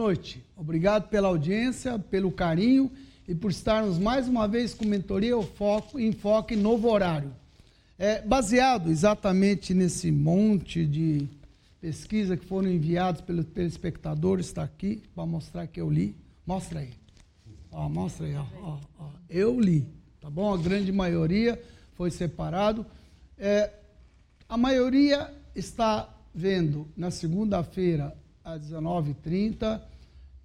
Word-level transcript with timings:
Noite. 0.00 0.42
Obrigado 0.56 1.10
pela 1.10 1.28
audiência, 1.28 1.98
pelo 1.98 2.32
carinho 2.32 2.90
e 3.28 3.34
por 3.34 3.50
estarmos 3.50 3.98
mais 3.98 4.26
uma 4.26 4.48
vez 4.48 4.72
com 4.72 4.86
mentoria 4.86 5.36
o 5.36 5.42
foco, 5.42 6.00
enfoque 6.00 6.56
novo 6.56 6.90
horário. 6.90 7.30
É, 7.98 8.22
baseado 8.22 8.90
exatamente 8.90 9.74
nesse 9.74 10.10
monte 10.10 10.86
de 10.86 11.28
pesquisa 11.82 12.34
que 12.34 12.46
foram 12.46 12.70
enviados 12.70 13.20
pelos 13.20 13.44
telespectadores, 13.44 14.46
está 14.46 14.62
aqui 14.62 15.02
para 15.14 15.26
mostrar 15.26 15.66
que 15.66 15.78
eu 15.78 15.90
li. 15.90 16.16
Mostra 16.46 16.80
aí. 16.80 16.94
Ó, 17.70 17.86
mostra 17.86 18.24
aí, 18.24 18.34
ó, 18.36 18.46
ó, 18.62 18.78
ó. 18.98 19.10
Eu 19.28 19.60
li, 19.60 19.86
tá 20.18 20.30
bom? 20.30 20.54
A 20.54 20.56
grande 20.56 20.90
maioria 20.90 21.62
foi 21.92 22.10
separado. 22.10 22.86
É, 23.36 23.70
a 24.48 24.56
maioria 24.56 25.30
está 25.54 26.08
vendo 26.34 26.88
na 26.96 27.10
segunda-feira 27.10 28.16
às 28.42 28.62
19h30, 28.62 29.89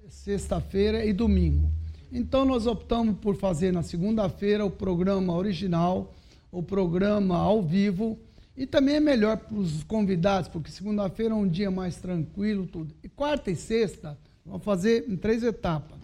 sexta-feira 0.09 1.05
e 1.05 1.11
domingo. 1.11 1.71
Então 2.11 2.45
nós 2.45 2.67
optamos 2.67 3.17
por 3.17 3.35
fazer 3.35 3.73
na 3.73 3.83
segunda-feira 3.83 4.65
o 4.65 4.69
programa 4.69 5.35
original, 5.35 6.13
o 6.51 6.61
programa 6.61 7.37
ao 7.37 7.61
vivo, 7.61 8.17
e 8.55 8.65
também 8.65 8.95
é 8.95 8.99
melhor 8.99 9.37
para 9.37 9.57
os 9.57 9.83
convidados, 9.83 10.47
porque 10.47 10.71
segunda-feira 10.71 11.33
é 11.33 11.37
um 11.37 11.47
dia 11.47 11.69
mais 11.69 11.97
tranquilo, 11.97 12.65
tudo. 12.65 12.93
E 13.03 13.09
quarta 13.09 13.51
e 13.51 13.55
sexta, 13.55 14.17
vamos 14.45 14.63
fazer 14.63 15.05
em 15.09 15.17
três 15.17 15.43
etapas. 15.43 15.97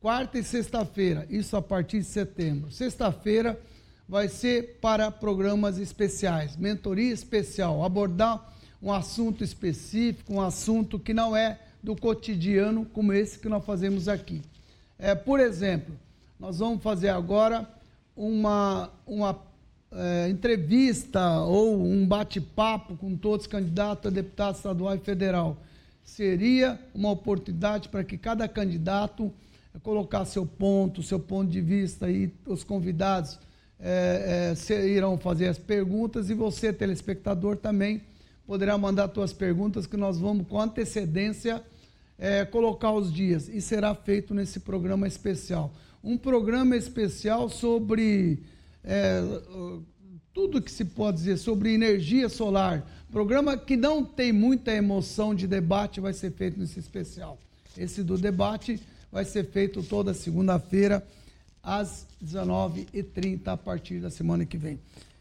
Quarta 0.00 0.38
e 0.38 0.42
sexta-feira, 0.42 1.26
isso 1.30 1.56
a 1.56 1.62
partir 1.62 1.98
de 1.98 2.04
setembro. 2.04 2.72
Sexta-feira 2.72 3.58
vai 4.08 4.28
ser 4.28 4.78
para 4.80 5.10
programas 5.10 5.78
especiais, 5.78 6.56
mentoria 6.56 7.12
especial, 7.12 7.84
abordar 7.84 8.52
um 8.82 8.92
assunto 8.92 9.44
específico, 9.44 10.34
um 10.34 10.40
assunto 10.40 10.98
que 10.98 11.14
não 11.14 11.36
é 11.36 11.58
do 11.84 11.94
cotidiano, 11.94 12.86
como 12.86 13.12
esse 13.12 13.38
que 13.38 13.46
nós 13.46 13.62
fazemos 13.62 14.08
aqui. 14.08 14.40
É, 14.98 15.14
por 15.14 15.38
exemplo, 15.38 15.94
nós 16.40 16.58
vamos 16.58 16.82
fazer 16.82 17.10
agora 17.10 17.68
uma, 18.16 18.90
uma 19.06 19.38
é, 19.92 20.30
entrevista 20.30 21.40
ou 21.42 21.84
um 21.84 22.06
bate-papo 22.06 22.96
com 22.96 23.14
todos 23.14 23.44
os 23.44 23.52
candidatos 23.52 24.10
a 24.10 24.14
deputado 24.14 24.56
estadual 24.56 24.94
e 24.94 24.98
federal. 24.98 25.58
Seria 26.02 26.80
uma 26.94 27.10
oportunidade 27.10 27.90
para 27.90 28.02
que 28.02 28.16
cada 28.16 28.48
candidato 28.48 29.30
colocar 29.82 30.24
seu 30.24 30.46
ponto, 30.46 31.02
seu 31.02 31.20
ponto 31.20 31.50
de 31.50 31.60
vista 31.60 32.10
e 32.10 32.32
os 32.46 32.64
convidados 32.64 33.38
é, 33.78 34.54
é, 34.70 34.86
irão 34.86 35.18
fazer 35.18 35.48
as 35.48 35.58
perguntas 35.58 36.30
e 36.30 36.34
você, 36.34 36.72
telespectador, 36.72 37.56
também 37.56 38.00
poderá 38.46 38.78
mandar 38.78 39.10
suas 39.12 39.34
perguntas 39.34 39.86
que 39.86 39.98
nós 39.98 40.18
vamos 40.18 40.46
com 40.46 40.58
antecedência 40.58 41.62
é, 42.18 42.44
colocar 42.44 42.92
os 42.92 43.12
dias 43.12 43.48
e 43.48 43.60
será 43.60 43.94
feito 43.94 44.34
nesse 44.34 44.60
programa 44.60 45.06
especial. 45.06 45.72
Um 46.02 46.16
programa 46.18 46.76
especial 46.76 47.48
sobre 47.48 48.42
é, 48.82 49.20
tudo 50.32 50.60
que 50.60 50.70
se 50.70 50.84
pode 50.84 51.18
dizer 51.18 51.38
sobre 51.38 51.72
energia 51.72 52.28
solar. 52.28 52.84
Programa 53.10 53.56
que 53.56 53.76
não 53.76 54.04
tem 54.04 54.32
muita 54.32 54.72
emoção 54.72 55.34
de 55.34 55.46
debate 55.46 56.00
vai 56.00 56.12
ser 56.12 56.32
feito 56.32 56.58
nesse 56.58 56.78
especial. 56.78 57.38
Esse 57.76 58.02
do 58.02 58.18
debate 58.18 58.80
vai 59.10 59.24
ser 59.24 59.44
feito 59.46 59.82
toda 59.82 60.12
segunda-feira 60.12 61.06
às 61.62 62.06
19h30 62.22 63.46
a 63.46 63.56
partir 63.56 64.00
da 64.00 64.10
semana 64.10 64.44
que 64.44 64.58
vem. 64.58 64.78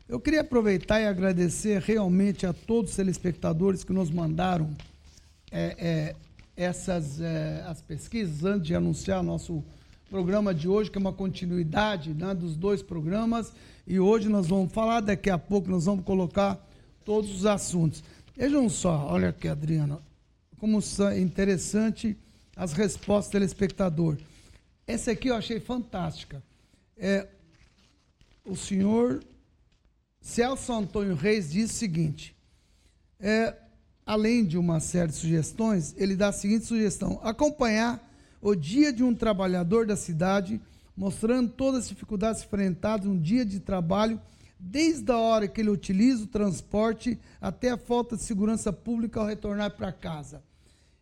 Eu 0.10 0.20
queria 0.20 0.42
aproveitar 0.42 1.00
e 1.00 1.06
agradecer 1.06 1.80
realmente 1.80 2.46
a 2.46 2.52
todos 2.52 2.92
os 2.92 2.98
telespectadores 2.98 3.84
que 3.84 3.94
nos 3.94 4.12
mandaram 4.12 4.70
é, 5.52 5.76
é, 5.78 6.16
essas 6.56 7.20
é, 7.20 7.64
as 7.68 7.82
pesquisas 7.82 8.44
antes 8.44 8.68
de 8.68 8.76
anunciar 8.76 9.24
nosso 9.24 9.64
programa 10.10 10.54
de 10.54 10.68
hoje, 10.68 10.92
que 10.92 10.98
é 10.98 11.02
uma 11.02 11.14
continuidade 11.14 12.14
né, 12.14 12.34
dos 12.36 12.56
dois 12.56 12.82
programas. 12.82 13.52
E 13.88 14.00
hoje 14.00 14.30
nós 14.30 14.48
vamos 14.48 14.72
falar, 14.72 15.02
daqui 15.02 15.30
a 15.30 15.38
pouco 15.38 15.70
nós 15.70 15.86
vamos 15.86 16.06
colocar 16.06 16.64
todos 17.04 17.32
os 17.32 17.46
assuntos. 17.46 18.04
Vejam 18.36 18.70
só, 18.70 19.08
olha 19.08 19.30
aqui, 19.30 19.48
Adriana, 19.48 20.00
como 20.60 20.80
interessante 21.18 22.18
as 22.56 22.74
respostas 22.74 23.30
do 23.30 23.32
telespectador. 23.34 24.18
Essa 24.86 25.12
aqui 25.12 25.30
eu 25.30 25.36
achei 25.36 25.60
fantástica. 25.60 26.44
É, 26.98 27.28
o 28.46 28.56
senhor 28.56 29.24
Celso 30.22 30.72
Antônio 30.74 31.16
Reis 31.16 31.52
diz 31.52 31.72
o 31.72 31.74
seguinte: 31.74 32.36
é, 33.20 33.56
além 34.06 34.46
de 34.46 34.58
uma 34.58 34.80
série 34.80 35.10
de 35.10 35.16
sugestões, 35.16 35.94
ele 35.98 36.16
dá 36.16 36.30
a 36.30 36.34
seguinte 36.34 36.66
sugestão: 36.66 37.20
acompanhar 37.24 38.12
o 38.42 38.56
dia 38.56 38.92
de 38.92 39.04
um 39.04 39.16
trabalhador 39.16 39.86
da 39.86 39.96
cidade, 39.96 40.60
mostrando 40.96 41.50
todas 41.50 41.84
as 41.84 41.90
dificuldades 41.90 42.44
enfrentadas 42.44 43.08
no 43.08 43.20
dia 43.20 43.46
de 43.46 43.60
trabalho, 43.60 44.20
desde 44.60 45.12
a 45.12 45.18
hora 45.18 45.48
que 45.48 45.62
ele 45.62 45.70
utiliza 45.70 46.24
o 46.24 46.28
transporte 46.28 47.20
até 47.42 47.72
a 47.72 47.78
falta 47.78 48.16
de 48.16 48.24
segurança 48.24 48.72
pública 48.72 49.20
ao 49.20 49.26
retornar 49.26 49.72
para 49.72 49.92
casa. 49.92 50.44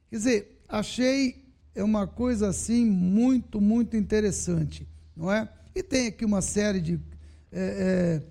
Quer 0.09 0.15
dizer, 0.15 0.61
achei 0.67 1.43
uma 1.75 2.05
coisa 2.05 2.49
assim 2.49 2.85
muito, 2.85 3.61
muito 3.61 3.95
interessante, 3.95 4.87
não 5.15 5.31
é? 5.31 5.49
E 5.73 5.81
tem 5.81 6.07
aqui 6.07 6.25
uma 6.25 6.41
série 6.41 6.81
de 6.81 6.99
é, 7.53 8.21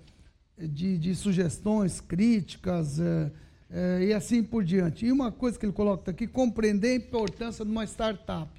é, 0.57 0.67
de, 0.67 0.97
de 0.97 1.15
sugestões, 1.15 2.01
críticas 2.01 2.99
é, 2.99 3.31
é, 3.71 4.03
e 4.03 4.13
assim 4.13 4.43
por 4.43 4.63
diante. 4.63 5.05
E 5.05 5.11
uma 5.11 5.31
coisa 5.31 5.57
que 5.57 5.65
ele 5.65 5.73
coloca 5.73 6.11
aqui, 6.11 6.27
compreender 6.27 6.89
a 6.89 6.95
importância 6.95 7.63
de 7.63 7.71
uma 7.71 7.85
startup. 7.85 8.49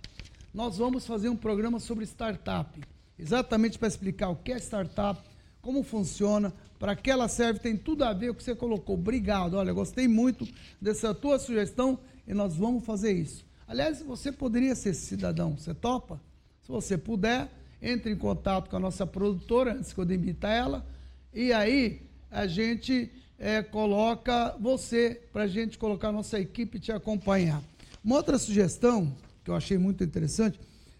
Nós 0.52 0.78
vamos 0.78 1.06
fazer 1.06 1.28
um 1.28 1.36
programa 1.36 1.78
sobre 1.78 2.04
startup, 2.04 2.80
exatamente 3.18 3.78
para 3.78 3.88
explicar 3.88 4.28
o 4.30 4.36
que 4.36 4.52
é 4.52 4.56
startup, 4.58 5.20
como 5.60 5.82
funciona, 5.82 6.52
para 6.78 6.96
que 6.96 7.10
ela 7.10 7.28
serve, 7.28 7.60
tem 7.60 7.76
tudo 7.76 8.04
a 8.04 8.12
ver 8.12 8.28
com 8.28 8.32
o 8.32 8.36
que 8.36 8.42
você 8.42 8.54
colocou. 8.54 8.96
Obrigado, 8.96 9.54
olha, 9.54 9.72
gostei 9.72 10.08
muito 10.08 10.46
dessa 10.80 11.14
tua 11.14 11.38
sugestão 11.38 11.98
e 12.26 12.34
nós 12.34 12.56
vamos 12.56 12.84
fazer 12.84 13.12
isso. 13.12 13.44
Aliás, 13.66 14.02
você 14.02 14.32
poderia 14.32 14.74
ser 14.74 14.92
cidadão, 14.92 15.56
você 15.56 15.72
topa? 15.72 16.20
Se 16.62 16.68
você 16.68 16.98
puder, 16.98 17.48
entre 17.80 18.12
em 18.12 18.16
contato 18.16 18.68
com 18.68 18.76
a 18.76 18.80
nossa 18.80 19.06
produtora, 19.06 19.74
antes 19.74 19.92
que 19.92 19.98
eu 19.98 20.04
demita 20.04 20.48
ela, 20.48 20.84
e 21.32 21.52
aí 21.52 22.02
a 22.30 22.46
gente 22.46 23.10
é, 23.38 23.62
coloca 23.62 24.56
você, 24.60 25.20
para 25.32 25.42
a 25.42 25.46
gente 25.48 25.78
colocar 25.78 26.08
a 26.08 26.12
nossa 26.12 26.38
equipe 26.38 26.78
te 26.78 26.92
acompanhar. 26.92 27.62
Uma 28.04 28.16
outra 28.16 28.38
sugestão, 28.38 29.12
que 29.44 29.50
eu 29.50 29.54
achei 29.54 29.78
muito 29.78 30.02
interessante, 30.02 30.58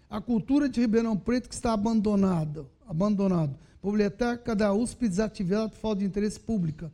a 0.09 0.21
cultura 0.21 0.69
de 0.69 0.79
Ribeirão 0.79 1.17
Preto 1.17 1.49
que 1.49 1.55
está 1.55 1.73
abandonada, 1.73 2.65
abandonado. 2.87 3.55
Biblioteca 3.83 4.55
da 4.55 4.73
USP 4.73 5.09
desativada 5.09 5.69
por 5.69 5.77
falta 5.77 5.99
de 5.99 6.05
interesse 6.05 6.39
público. 6.39 6.89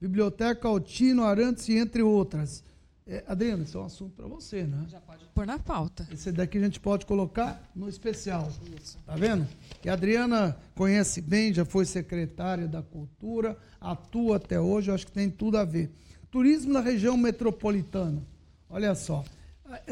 Biblioteca 0.00 0.66
Altino 0.66 1.22
Arantes 1.24 1.68
entre 1.68 2.02
outras. 2.02 2.64
É, 3.06 3.24
Adriana, 3.26 3.64
esse 3.64 3.76
é 3.76 3.80
um 3.80 3.84
assunto 3.84 4.14
para 4.14 4.28
você, 4.28 4.62
né? 4.62 4.84
Já 4.88 5.00
pode 5.00 5.24
pôr 5.34 5.44
na 5.44 5.58
pauta. 5.58 6.06
Esse 6.12 6.30
daqui 6.30 6.58
a 6.58 6.60
gente 6.60 6.78
pode 6.78 7.04
colocar 7.04 7.60
no 7.74 7.88
especial. 7.88 8.48
Isso. 8.80 8.96
Tá 9.04 9.16
vendo? 9.16 9.46
E 9.84 9.88
a 9.88 9.94
Adriana 9.94 10.56
conhece 10.74 11.20
bem, 11.20 11.52
já 11.52 11.64
foi 11.64 11.84
secretária 11.84 12.68
da 12.68 12.80
Cultura, 12.80 13.58
atua 13.80 14.36
até 14.36 14.60
hoje, 14.60 14.90
eu 14.90 14.94
acho 14.94 15.06
que 15.06 15.12
tem 15.12 15.28
tudo 15.28 15.58
a 15.58 15.64
ver. 15.64 15.90
Turismo 16.30 16.72
na 16.72 16.80
região 16.80 17.16
metropolitana. 17.16 18.22
Olha 18.70 18.94
só. 18.94 19.24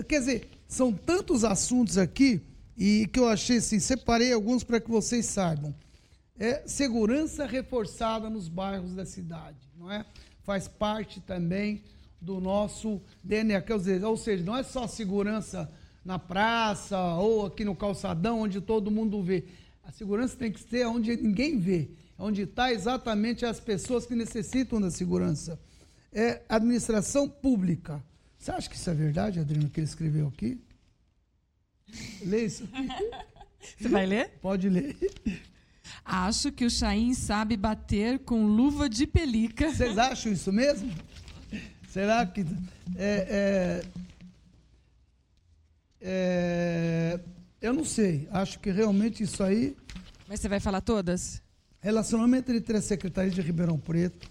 Quer 0.09 0.21
dizer, 0.21 0.49
são 0.69 0.93
tantos 0.93 1.45
assuntos 1.45 1.99
aqui 1.99 2.41
e 2.77 3.09
que 3.13 3.19
eu 3.19 3.29
achei 3.29 3.59
assim, 3.59 3.81
separei 3.81 4.33
alguns 4.33 4.63
para 4.63 4.81
que 4.81 4.91
vocês 4.91 5.27
saibam. 5.27 5.75
É 6.39 6.63
segurança 6.67 7.45
reforçada 7.45 8.31
nos 8.31 8.49
bairros 8.49 8.95
da 8.95 9.05
cidade, 9.05 9.59
não 9.77 9.91
é? 9.91 10.07
Faz 10.43 10.69
parte 10.69 11.21
também 11.21 11.83
do 12.21 12.41
nosso 12.41 13.01
DNA. 13.23 13.63
Ou 14.07 14.17
seja, 14.17 14.45
não 14.45 14.57
é 14.57 14.63
só 14.63 14.87
segurança 14.87 15.71
na 16.05 16.19
praça 16.19 16.99
ou 17.15 17.47
aqui 17.47 17.65
no 17.65 17.75
calçadão, 17.75 18.41
onde 18.41 18.61
todo 18.61 18.91
mundo 18.91 19.23
vê. 19.23 19.45
A 19.83 19.93
segurança 19.93 20.37
tem 20.37 20.53
que 20.53 20.61
ser 20.61 20.87
onde 20.87 21.17
ninguém 21.17 21.59
vê, 21.59 21.91
onde 22.19 22.43
está 22.43 22.73
exatamente 22.73 23.45
as 23.45 23.59
pessoas 23.59 24.07
que 24.07 24.15
necessitam 24.15 24.81
da 24.81 24.91
segurança. 24.91 25.59
É 26.13 26.43
administração 26.49 27.29
pública. 27.29 28.03
Você 28.39 28.51
acha 28.51 28.69
que 28.69 28.77
isso 28.77 28.89
é 28.89 28.95
verdade, 28.95 29.39
Adriano, 29.39 29.69
que 29.69 29.81
ele 29.81 29.87
escreveu 29.87 30.29
aqui? 30.29 30.61
Lê 32.25 32.47
isso. 32.47 32.69
Você 33.79 33.89
vai 33.89 34.07
ler? 34.07 34.31
Pode 34.41 34.69
ler. 34.69 34.97
Acho 36.05 36.51
que 36.51 36.65
o 36.65 36.71
Chaim 36.71 37.13
sabe 37.15 37.57
bater 37.57 38.21
com 38.21 38.47
luva 38.47 38.89
de 38.89 39.07
pelica. 39.07 39.71
Vocês 39.71 39.99
acham 39.99 40.33
isso 40.33 40.53
mesmo? 40.53 40.91
Será 41.91 42.25
que. 42.25 42.47
É, 42.97 43.83
é, 43.83 43.85
é, 46.01 47.21
eu 47.61 47.73
não 47.73 47.85
sei. 47.85 48.29
Acho 48.31 48.61
que 48.61 48.71
realmente 48.71 49.25
isso 49.25 49.43
aí. 49.43 49.77
Mas 50.29 50.41
você 50.41 50.49
vai 50.49 50.61
falar 50.61 50.81
todas? 50.81 51.43
Relacionamento 51.81 52.53
entre 52.53 52.77
a 52.77 52.81
Secretaria 52.81 53.31
de 53.31 53.41
Ribeirão 53.41 53.77
Preto. 53.77 54.31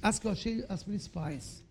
As 0.00 0.18
que 0.18 0.26
eu 0.26 0.30
achei 0.30 0.64
as 0.68 0.82
principais. 0.82 1.62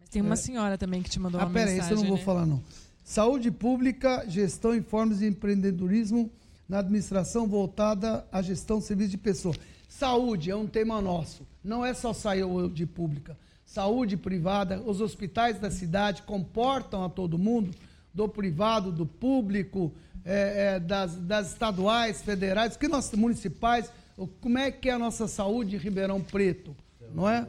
Mas 0.00 0.08
tem 0.08 0.20
uma 0.22 0.34
é. 0.34 0.36
senhora 0.36 0.76
também 0.76 1.02
que 1.02 1.10
te 1.10 1.20
mandou 1.20 1.40
ah, 1.40 1.44
uma 1.44 1.52
pera 1.52 1.70
mensagem. 1.70 1.80
Ah, 1.80 1.88
peraí, 1.88 1.98
isso 1.98 2.02
eu 2.02 2.02
não 2.02 2.16
vou 2.16 2.18
né? 2.18 2.24
falar, 2.24 2.46
não. 2.46 2.62
Saúde 3.04 3.50
pública, 3.50 4.24
gestão 4.28 4.74
e 4.74 4.82
formas 4.82 5.20
de 5.20 5.26
empreendedorismo 5.26 6.30
na 6.68 6.78
administração 6.78 7.46
voltada 7.46 8.26
à 8.32 8.42
gestão 8.42 8.80
de 8.80 8.86
serviço 8.86 9.10
de 9.10 9.18
pessoa. 9.18 9.54
Saúde 9.88 10.50
é 10.50 10.56
um 10.56 10.66
tema 10.66 11.00
nosso, 11.00 11.46
não 11.62 11.84
é 11.84 11.94
só 11.94 12.12
saúde 12.12 12.86
pública. 12.86 13.36
Saúde 13.70 14.16
privada, 14.16 14.82
os 14.82 15.00
hospitais 15.00 15.60
da 15.60 15.70
cidade 15.70 16.22
comportam 16.22 17.04
a 17.04 17.08
todo 17.08 17.38
mundo, 17.38 17.70
do 18.12 18.28
privado, 18.28 18.90
do 18.90 19.06
público, 19.06 19.94
é, 20.24 20.74
é, 20.74 20.80
das, 20.80 21.14
das, 21.14 21.52
estaduais, 21.52 22.20
federais, 22.20 22.76
que 22.76 22.88
nós 22.88 23.12
municipais, 23.12 23.92
como 24.40 24.58
é 24.58 24.72
que 24.72 24.88
é 24.88 24.92
a 24.94 24.98
nossa 24.98 25.28
saúde 25.28 25.76
em 25.76 25.78
Ribeirão 25.78 26.20
Preto, 26.20 26.76
não 27.14 27.28
é? 27.28 27.48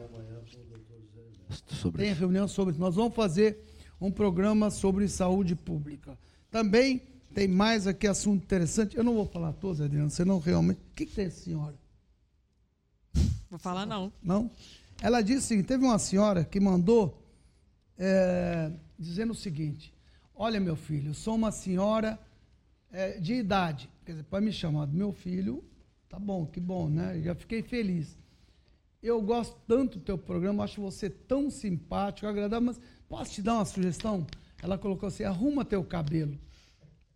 Tem 1.96 2.12
reunião 2.12 2.46
sobre 2.46 2.70
isso. 2.70 2.80
Nós 2.80 2.94
vamos 2.94 3.16
fazer 3.16 3.58
um 4.00 4.12
programa 4.12 4.70
sobre 4.70 5.08
saúde 5.08 5.56
pública. 5.56 6.16
Também 6.52 7.02
tem 7.34 7.48
mais 7.48 7.88
aqui 7.88 8.06
assunto 8.06 8.44
interessante. 8.44 8.96
Eu 8.96 9.02
não 9.02 9.14
vou 9.14 9.26
falar 9.26 9.54
todos, 9.54 9.80
Adriano, 9.80 10.08
você 10.08 10.24
não 10.24 10.38
realmente. 10.38 10.78
O 10.78 10.94
que, 10.94 11.04
que 11.04 11.16
tem, 11.16 11.28
senhora? 11.30 11.74
Vou 13.50 13.58
falar 13.58 13.84
não. 13.84 14.12
Não? 14.22 14.48
Ela 15.02 15.20
disse 15.20 15.60
teve 15.64 15.84
uma 15.84 15.98
senhora 15.98 16.44
que 16.44 16.60
mandou 16.60 17.20
é, 17.98 18.70
dizendo 18.96 19.32
o 19.32 19.34
seguinte: 19.34 19.92
Olha, 20.32 20.60
meu 20.60 20.76
filho, 20.76 21.10
eu 21.10 21.14
sou 21.14 21.34
uma 21.34 21.50
senhora 21.50 22.16
é, 22.92 23.18
de 23.18 23.34
idade. 23.34 23.90
Quer 24.06 24.12
dizer, 24.12 24.24
pode 24.24 24.44
me 24.44 24.52
chamar 24.52 24.86
do 24.86 24.96
meu 24.96 25.12
filho, 25.12 25.64
tá 26.08 26.20
bom, 26.20 26.46
que 26.46 26.60
bom, 26.60 26.88
né? 26.88 27.20
Já 27.20 27.34
fiquei 27.34 27.62
feliz. 27.62 28.16
Eu 29.02 29.20
gosto 29.20 29.56
tanto 29.66 29.98
do 29.98 30.04
teu 30.04 30.16
programa, 30.16 30.62
acho 30.62 30.80
você 30.80 31.10
tão 31.10 31.50
simpático, 31.50 32.28
agradável, 32.28 32.66
mas 32.66 32.80
posso 33.08 33.32
te 33.32 33.42
dar 33.42 33.54
uma 33.54 33.64
sugestão? 33.64 34.24
Ela 34.62 34.78
colocou 34.78 35.08
assim: 35.08 35.24
arruma 35.24 35.64
teu 35.64 35.82
cabelo. 35.82 36.38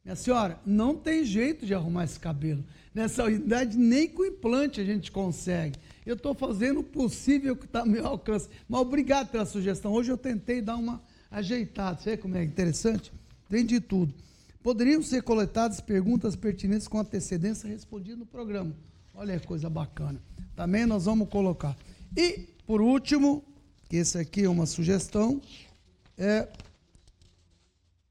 Minha 0.07 0.15
senhora, 0.15 0.57
não 0.65 0.95
tem 0.95 1.25
jeito 1.25 1.67
de 1.67 1.75
arrumar 1.75 2.05
esse 2.05 2.21
cabelo. 2.21 2.63
Nessa 2.95 3.29
idade, 3.29 3.77
nem 3.77 4.09
com 4.09 4.25
implante 4.25 4.81
a 4.81 4.85
gente 4.85 5.11
consegue. 5.11 5.77
Eu 6.07 6.15
estou 6.15 6.33
fazendo 6.33 6.79
o 6.79 6.85
possível 6.85 7.57
que 7.57 7.65
está 7.65 7.81
ao 7.81 7.87
meu 7.87 8.07
alcance. 8.07 8.49
Mas 8.69 8.81
obrigado 8.83 9.33
pela 9.33 9.45
sugestão. 9.45 9.93
Hoje 9.93 10.13
eu 10.13 10.17
tentei 10.17 10.63
dar 10.63 10.77
uma 10.77 11.03
ajeitada. 11.29 12.01
Você 12.01 12.11
vê 12.11 12.17
como 12.17 12.37
é 12.37 12.45
interessante? 12.45 13.13
Tem 13.49 13.67
de 13.67 13.81
tudo. 13.81 14.15
Poderiam 14.63 15.03
ser 15.03 15.25
coletadas 15.25 15.81
perguntas 15.81 16.37
pertinentes 16.37 16.87
com 16.87 17.01
antecedência 17.01 17.69
respondidas 17.69 18.21
no 18.21 18.27
programa. 18.27 18.73
Olha 19.13 19.41
que 19.41 19.45
coisa 19.45 19.69
bacana. 19.69 20.23
Também 20.55 20.87
nós 20.87 21.07
vamos 21.07 21.29
colocar. 21.29 21.77
E, 22.17 22.47
por 22.65 22.81
último, 22.81 23.43
que 23.89 23.97
esse 23.97 24.17
aqui 24.17 24.45
é 24.45 24.49
uma 24.49 24.67
sugestão, 24.67 25.43
é. 26.17 26.47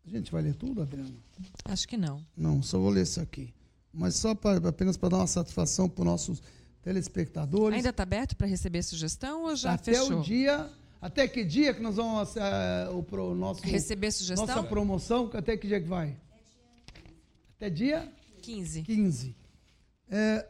A 0.06 0.10
gente 0.10 0.30
vai 0.30 0.42
ler 0.42 0.56
tudo, 0.56 0.82
Adriana? 0.82 1.25
Acho 1.66 1.88
que 1.88 1.98
não. 1.98 2.26
Não, 2.36 2.62
só 2.62 2.80
vou 2.80 2.90
ler 2.90 3.04
isso 3.04 3.20
aqui. 3.20 3.54
Mas 3.94 4.16
só 4.16 4.36
pra, 4.36 4.58
apenas 4.58 4.98
para 4.98 5.10
dar 5.10 5.18
uma 5.18 5.28
satisfação 5.28 5.88
para 5.88 6.02
os 6.02 6.06
nossos 6.06 6.44
telespectadores. 6.82 7.78
Ainda 7.78 7.90
está 7.90 8.04
aberto 8.04 8.36
para 8.36 8.46
receber 8.46 8.84
sugestão 8.84 9.44
ou 9.44 9.56
já 9.56 9.74
até 9.74 9.94
fechou? 9.94 10.06
Até 10.06 10.16
o 10.16 10.22
dia. 10.22 10.70
Até 11.02 11.28
que 11.28 11.44
dia 11.44 11.74
que 11.74 11.82
nós 11.82 11.98
vamos 11.98 12.36
é, 12.36 12.90
o 12.90 13.04
pro 13.04 13.36
nosso 13.36 13.62
receber 13.64 14.12
sugestão? 14.12 14.48
Nossa 14.48 14.64
promoção, 14.64 15.30
até 15.34 15.56
que 15.56 15.68
dia 15.68 15.80
que 15.80 15.88
vai? 15.88 16.18
Até 17.56 17.70
dia 17.70 18.12
15. 18.42 18.82
15. 18.84 19.36
É, 20.10 20.48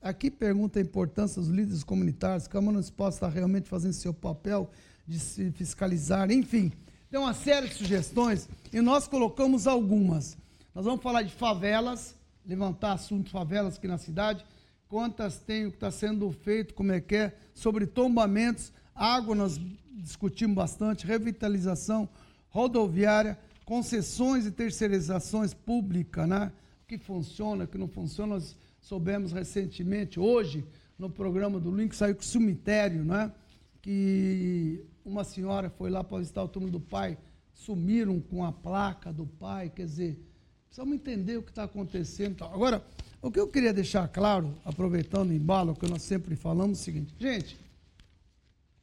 aqui 0.00 0.30
pergunta 0.30 0.78
a 0.78 0.82
importância 0.82 1.40
dos 1.40 1.50
líderes 1.50 1.82
comunitários, 1.82 2.46
Câmara 2.46 2.72
Municipal 2.72 3.08
está 3.08 3.28
realmente 3.28 3.68
fazendo 3.68 3.92
seu 3.92 4.12
papel 4.12 4.70
de 5.06 5.18
se 5.18 5.50
fiscalizar, 5.52 6.30
enfim. 6.30 6.72
Tem 7.10 7.18
uma 7.18 7.32
série 7.32 7.68
de 7.68 7.74
sugestões 7.74 8.46
e 8.70 8.82
nós 8.82 9.08
colocamos 9.08 9.66
algumas. 9.66 10.36
Nós 10.74 10.84
vamos 10.84 11.02
falar 11.02 11.22
de 11.22 11.32
favelas, 11.32 12.14
levantar 12.44 12.92
assunto 12.92 13.30
favelas 13.30 13.78
aqui 13.78 13.88
na 13.88 13.96
cidade, 13.96 14.44
quantas 14.88 15.38
tem, 15.38 15.64
o 15.64 15.70
que 15.70 15.78
está 15.78 15.90
sendo 15.90 16.30
feito, 16.30 16.74
como 16.74 16.92
é 16.92 17.00
que 17.00 17.16
é, 17.16 17.36
sobre 17.54 17.86
tombamentos, 17.86 18.70
água 18.94 19.34
nós 19.34 19.58
discutimos 19.94 20.54
bastante, 20.54 21.06
revitalização 21.06 22.06
rodoviária, 22.50 23.38
concessões 23.64 24.44
e 24.44 24.50
terceirizações 24.50 25.54
públicas, 25.54 26.28
né? 26.28 26.52
O 26.84 26.88
que 26.88 26.98
funciona, 26.98 27.64
o 27.64 27.68
que 27.68 27.78
não 27.78 27.88
funciona, 27.88 28.34
nós 28.34 28.54
soubemos 28.80 29.32
recentemente, 29.32 30.20
hoje, 30.20 30.62
no 30.98 31.08
programa 31.08 31.58
do 31.58 31.74
Link, 31.74 31.96
saiu 31.96 32.14
que 32.14 32.22
o 32.22 32.26
cemitério, 32.26 33.02
né? 33.02 33.32
Que 33.80 34.84
uma 35.08 35.24
senhora 35.24 35.70
foi 35.70 35.90
lá 35.90 36.04
para 36.04 36.18
visitar 36.18 36.42
o 36.42 36.48
túmulo 36.48 36.72
do 36.72 36.80
pai, 36.80 37.16
sumiram 37.52 38.20
com 38.20 38.44
a 38.44 38.52
placa 38.52 39.12
do 39.12 39.26
pai, 39.26 39.70
quer 39.70 39.86
dizer, 39.86 40.22
precisamos 40.66 40.94
entender 40.94 41.38
o 41.38 41.42
que 41.42 41.50
está 41.50 41.64
acontecendo. 41.64 42.44
Agora, 42.44 42.84
o 43.20 43.30
que 43.30 43.40
eu 43.40 43.48
queria 43.48 43.72
deixar 43.72 44.06
claro, 44.08 44.54
aproveitando 44.64 45.30
o 45.30 45.32
embalo 45.32 45.74
que 45.74 45.88
nós 45.88 46.02
sempre 46.02 46.36
falamos, 46.36 46.78
é 46.78 46.82
o 46.82 46.84
seguinte, 46.84 47.14
gente, 47.18 47.58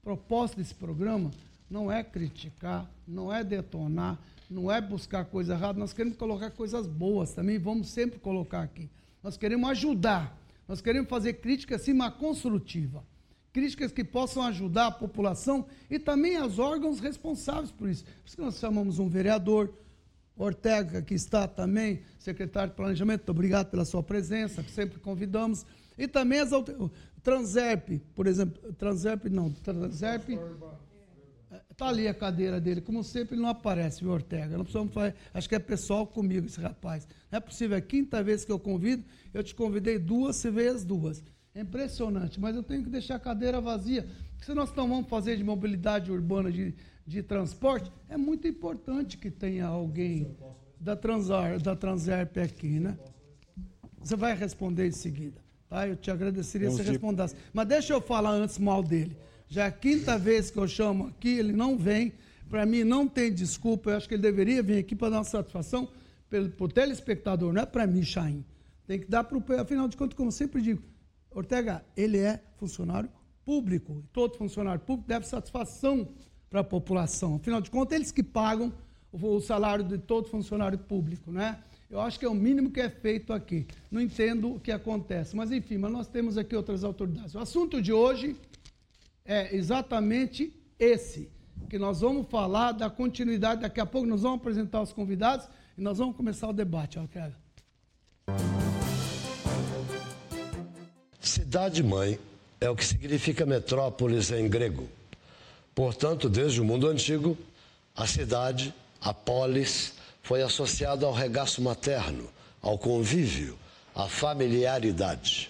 proposta 0.02 0.58
desse 0.58 0.74
programa 0.74 1.32
não 1.70 1.92
é 1.92 2.04
criticar, 2.04 2.90
não 3.08 3.32
é 3.32 3.44
detonar, 3.44 4.20
não 4.50 4.72
é 4.72 4.82
buscar 4.82 5.26
coisa 5.26 5.54
errada, 5.54 5.80
nós 5.80 5.94
queremos 5.94 6.18
colocar 6.18 6.52
coisas 6.52 6.86
boas 6.86 7.34
também, 7.34 7.58
vamos 7.58 7.90
sempre 7.90 8.20
colocar 8.20 8.62
aqui. 8.62 8.90
Nós 9.24 9.38
queremos 9.38 9.70
ajudar, 9.70 10.38
nós 10.68 10.82
queremos 10.82 11.10
fazer 11.10 11.34
crítica, 11.34 11.78
sim, 11.80 11.94
mas 11.94 12.14
construtiva 12.16 13.04
críticas 13.56 13.90
que 13.90 14.04
possam 14.04 14.44
ajudar 14.44 14.88
a 14.88 14.92
população 14.92 15.66
e 15.90 15.98
também 15.98 16.38
os 16.44 16.60
órgãos 16.60 17.00
responsáveis 17.00 17.72
por 17.72 17.88
isso. 17.88 18.04
Por 18.04 18.26
isso 18.26 18.36
que 18.36 18.42
nós 18.42 18.60
chamamos 18.60 19.00
um 19.00 19.08
vereador, 19.08 19.74
Ortega, 20.36 21.02
que 21.02 21.14
está 21.14 21.48
também, 21.48 22.02
secretário 22.20 22.72
de 22.72 22.76
Planejamento, 22.76 23.30
obrigado 23.30 23.72
pela 23.72 23.86
sua 23.86 24.04
presença, 24.04 24.62
que 24.62 24.70
sempre 24.70 25.00
convidamos. 25.00 25.66
E 25.98 26.06
também 26.06 26.42
as 26.42 26.50
Transerp, 27.24 28.02
por 28.14 28.28
exemplo, 28.28 28.74
Transerp 28.74 29.24
não, 29.28 29.50
Transerp. 29.50 30.32
Está 31.72 31.88
ali 31.88 32.10
a 32.10 32.14
cadeira 32.14 32.60
dele, 32.60 32.82
como 32.82 33.06
sempre 33.06 33.36
ele 33.36 33.42
não 33.42 33.50
aparece, 33.50 34.02
viu, 34.02 34.12
Ortega? 34.12 34.58
Não 34.58 34.66
precisamos 34.66 34.94
fazer, 34.94 35.16
acho 35.34 35.48
que 35.48 35.56
é 35.56 35.60
pessoal 35.60 36.06
comigo 36.06 36.46
esse 36.46 36.60
rapaz. 36.60 37.08
Não 37.32 37.38
é 37.38 37.40
possível, 37.40 37.78
é 37.78 37.80
a 37.80 37.82
quinta 37.82 38.22
vez 38.22 38.44
que 38.44 38.52
eu 38.52 38.60
convido, 38.60 39.06
eu 39.34 39.42
te 39.42 39.56
convidei 39.56 39.98
duas, 39.98 40.36
você 40.36 40.52
veio 40.52 40.74
as 40.74 40.84
duas. 40.84 41.24
É 41.56 41.62
impressionante, 41.62 42.38
mas 42.38 42.54
eu 42.54 42.62
tenho 42.62 42.84
que 42.84 42.90
deixar 42.90 43.16
a 43.16 43.20
cadeira 43.20 43.62
vazia. 43.62 44.06
Se 44.42 44.54
nós 44.54 44.76
não 44.76 44.90
vamos 44.90 45.08
fazer 45.08 45.38
de 45.38 45.44
mobilidade 45.44 46.12
urbana, 46.12 46.52
de, 46.52 46.76
de 47.08 47.24
transporte, 47.24 47.90
é 48.10 48.18
muito 48.18 48.46
importante 48.46 49.18
que 49.18 49.32
tenha 49.32 49.66
alguém 49.66 50.36
da, 50.78 50.98
Transar, 50.98 51.58
da 51.62 51.74
Transerp 51.74 52.38
aqui, 52.40 52.78
né? 52.78 52.98
Você 54.00 54.18
vai 54.18 54.36
responder 54.36 54.86
em 54.86 54.92
seguida, 54.92 55.40
tá? 55.70 55.88
Eu 55.88 55.96
te 55.96 56.12
agradeceria 56.12 56.70
se 56.70 56.76
você 56.76 56.84
respondesse. 56.84 57.36
Mas 57.54 57.68
deixa 57.68 57.94
eu 57.94 58.02
falar 58.02 58.32
antes 58.32 58.60
mal 58.60 58.84
dele. 58.84 59.18
Já 59.48 59.64
é 59.64 59.68
a 59.68 59.72
quinta 59.72 60.18
vez 60.18 60.52
que 60.52 60.58
eu 60.58 60.68
chamo 60.68 61.08
aqui, 61.08 61.40
ele 61.40 61.54
não 61.54 61.78
vem. 61.78 62.12
Para 62.50 62.66
mim, 62.66 62.84
não 62.84 63.08
tem 63.08 63.34
desculpa. 63.34 63.92
Eu 63.92 63.98
acho 63.98 64.10
que 64.10 64.16
ele 64.16 64.22
deveria 64.22 64.62
vir 64.62 64.78
aqui 64.78 64.94
para 64.94 65.10
dar 65.10 65.18
uma 65.20 65.24
satisfação 65.24 65.88
para 66.30 66.66
o 66.66 66.68
telespectador, 66.68 67.54
não 67.54 67.62
é 67.62 67.66
para 67.66 67.88
mim, 67.88 68.04
Chain. 68.04 68.44
Tem 68.86 69.00
que 69.00 69.10
dar 69.10 69.24
para 69.24 69.38
o. 69.38 69.62
Afinal 69.62 69.88
de 69.88 69.96
contas, 69.96 70.16
como 70.18 70.28
eu 70.28 70.34
sempre 70.34 70.62
digo, 70.62 70.82
Ortega, 71.36 71.84
ele 71.98 72.18
é 72.18 72.42
funcionário 72.58 73.10
público. 73.44 74.02
Todo 74.14 74.38
funcionário 74.38 74.80
público 74.80 75.08
deve 75.08 75.28
satisfação 75.28 76.08
para 76.50 76.62
a 76.62 76.64
população. 76.64 77.36
Afinal 77.36 77.60
de 77.60 77.70
contas, 77.70 77.96
eles 77.96 78.12
que 78.12 78.24
pagam 78.24 78.74
o 79.12 79.40
salário 79.42 79.84
de 79.84 79.98
todo 79.98 80.30
funcionário 80.30 80.78
público, 80.78 81.32
né? 81.32 81.60
Eu 81.90 82.02
acho 82.02 82.20
que 82.20 82.26
é 82.26 82.30
o 82.30 82.34
mínimo 82.34 82.72
que 82.72 82.80
é 82.80 82.90
feito 82.90 83.32
aqui. 83.32 83.68
Não 83.92 84.02
entendo 84.02 84.56
o 84.56 84.60
que 84.60 84.72
acontece, 84.72 85.36
mas 85.36 85.52
enfim, 85.52 85.78
mas 85.78 85.92
nós 85.92 86.08
temos 86.08 86.38
aqui 86.38 86.56
outras 86.56 86.84
autoridades. 86.84 87.36
O 87.36 87.40
assunto 87.40 87.82
de 87.82 87.94
hoje 87.94 88.36
é 89.24 89.56
exatamente 89.56 90.54
esse, 90.80 91.30
que 91.70 91.78
nós 91.78 92.02
vamos 92.02 92.28
falar 92.28 92.72
da 92.72 92.90
continuidade. 92.90 93.62
Daqui 93.62 93.80
a 93.80 93.86
pouco 93.86 94.08
nós 94.08 94.24
vamos 94.24 94.40
apresentar 94.40 94.82
os 94.82 94.92
convidados 94.92 95.48
e 95.78 95.82
nós 95.82 95.98
vamos 95.98 96.16
começar 96.16 96.50
o 96.50 96.54
debate, 96.54 96.98
Ortega. 96.98 97.36
Cidade-mãe 101.26 102.20
é 102.62 102.70
o 102.70 102.76
que 102.76 102.86
significa 102.86 103.48
metrópolis 103.48 104.30
em 104.30 104.48
grego. 104.48 104.88
Portanto, 105.74 106.30
desde 106.30 106.62
o 106.62 106.64
mundo 106.64 106.88
antigo, 106.88 107.36
a 107.96 108.06
cidade, 108.06 108.72
a 109.02 109.12
polis, 109.12 109.94
foi 110.22 110.44
associada 110.44 111.04
ao 111.04 111.12
regaço 111.12 111.64
materno, 111.64 112.30
ao 112.62 112.78
convívio, 112.78 113.58
à 113.96 114.08
familiaridade. 114.08 115.50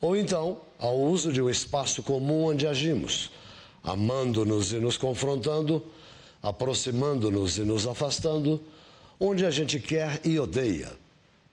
Ou 0.00 0.16
então, 0.16 0.60
ao 0.78 0.96
uso 0.96 1.32
de 1.32 1.42
um 1.42 1.50
espaço 1.50 2.00
comum 2.04 2.44
onde 2.44 2.68
agimos, 2.68 3.32
amando-nos 3.82 4.72
e 4.72 4.76
nos 4.76 4.96
confrontando, 4.96 5.84
aproximando-nos 6.40 7.58
e 7.58 7.62
nos 7.62 7.88
afastando, 7.88 8.62
onde 9.18 9.44
a 9.44 9.50
gente 9.50 9.80
quer 9.80 10.20
e 10.24 10.38
odeia. 10.38 10.92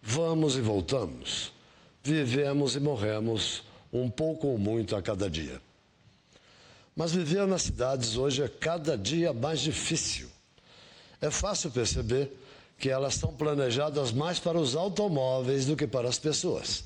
Vamos 0.03 0.55
e 0.55 0.61
voltamos 0.61 1.57
vivemos 2.03 2.75
e 2.75 2.79
morremos 2.79 3.63
um 3.91 4.09
pouco 4.09 4.47
ou 4.47 4.57
muito 4.57 4.95
a 4.95 5.01
cada 5.01 5.29
dia. 5.29 5.61
Mas 6.95 7.11
viver 7.11 7.47
nas 7.47 7.63
cidades 7.63 8.17
hoje 8.17 8.43
é 8.43 8.47
cada 8.47 8.97
dia 8.97 9.33
mais 9.33 9.59
difícil. 9.59 10.29
é 11.21 11.29
fácil 11.29 11.69
perceber 11.69 12.31
que 12.77 12.89
elas 12.89 13.15
são 13.15 13.33
planejadas 13.33 14.11
mais 14.11 14.39
para 14.39 14.57
os 14.57 14.75
automóveis 14.75 15.65
do 15.65 15.75
que 15.75 15.85
para 15.85 16.07
as 16.07 16.17
pessoas. 16.17 16.85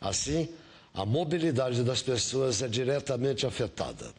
Assim, 0.00 0.48
a 0.94 1.04
mobilidade 1.04 1.82
das 1.82 2.00
pessoas 2.00 2.62
é 2.62 2.68
diretamente 2.68 3.44
afetada. 3.44 4.14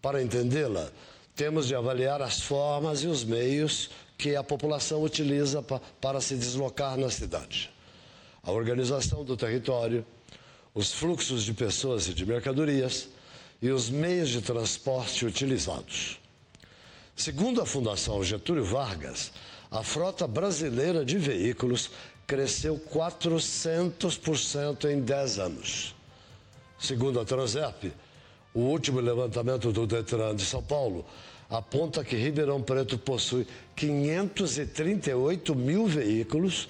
Para 0.00 0.22
entendê-la, 0.22 0.90
temos 1.34 1.66
de 1.66 1.74
avaliar 1.74 2.22
as 2.22 2.40
formas 2.40 3.02
e 3.02 3.08
os 3.08 3.24
meios 3.24 3.90
que 4.16 4.34
a 4.34 4.42
população 4.42 5.02
utiliza 5.02 5.62
para 6.00 6.20
se 6.20 6.36
deslocar 6.36 6.96
na 6.96 7.10
cidade. 7.10 7.70
A 8.42 8.50
organização 8.50 9.24
do 9.24 9.36
território, 9.36 10.04
os 10.74 10.92
fluxos 10.92 11.44
de 11.44 11.52
pessoas 11.52 12.08
e 12.08 12.14
de 12.14 12.24
mercadorias 12.24 13.08
e 13.60 13.70
os 13.70 13.90
meios 13.90 14.28
de 14.28 14.40
transporte 14.40 15.26
utilizados. 15.26 16.18
Segundo 17.16 17.60
a 17.60 17.66
Fundação 17.66 18.22
Getúlio 18.22 18.64
Vargas, 18.64 19.32
a 19.70 19.82
frota 19.82 20.26
brasileira 20.26 21.04
de 21.04 21.18
veículos 21.18 21.90
cresceu 22.26 22.78
400% 22.78 24.90
em 24.90 25.00
10 25.00 25.38
anos. 25.38 25.94
Segundo 26.78 27.18
a 27.18 27.24
Transerp, 27.24 27.84
o 28.54 28.60
último 28.60 29.00
levantamento 29.00 29.72
do 29.72 29.86
Detran 29.86 30.36
de 30.36 30.44
São 30.44 30.62
Paulo 30.62 31.04
aponta 31.50 32.04
que 32.04 32.16
Ribeirão 32.16 32.62
Preto 32.62 32.96
possui 32.96 33.46
538 33.74 35.54
mil 35.54 35.86
veículos 35.86 36.68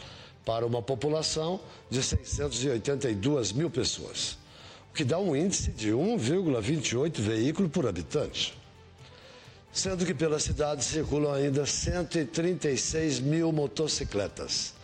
para 0.49 0.67
uma 0.67 0.81
população 0.81 1.61
de 1.91 2.03
682 2.03 3.53
mil 3.53 3.69
pessoas, 3.69 4.39
o 4.91 4.95
que 4.95 5.05
dá 5.05 5.19
um 5.19 5.37
índice 5.37 5.71
de 5.71 5.91
1,28 5.91 7.21
veículo 7.21 7.69
por 7.69 7.87
habitante 7.87 8.57
sendo 9.73 10.05
que 10.05 10.15
pela 10.15 10.41
cidade 10.41 10.85
circulam 10.85 11.33
ainda 11.33 11.65
136 11.65 13.21
mil 13.21 13.53
motocicletas, 13.53 14.75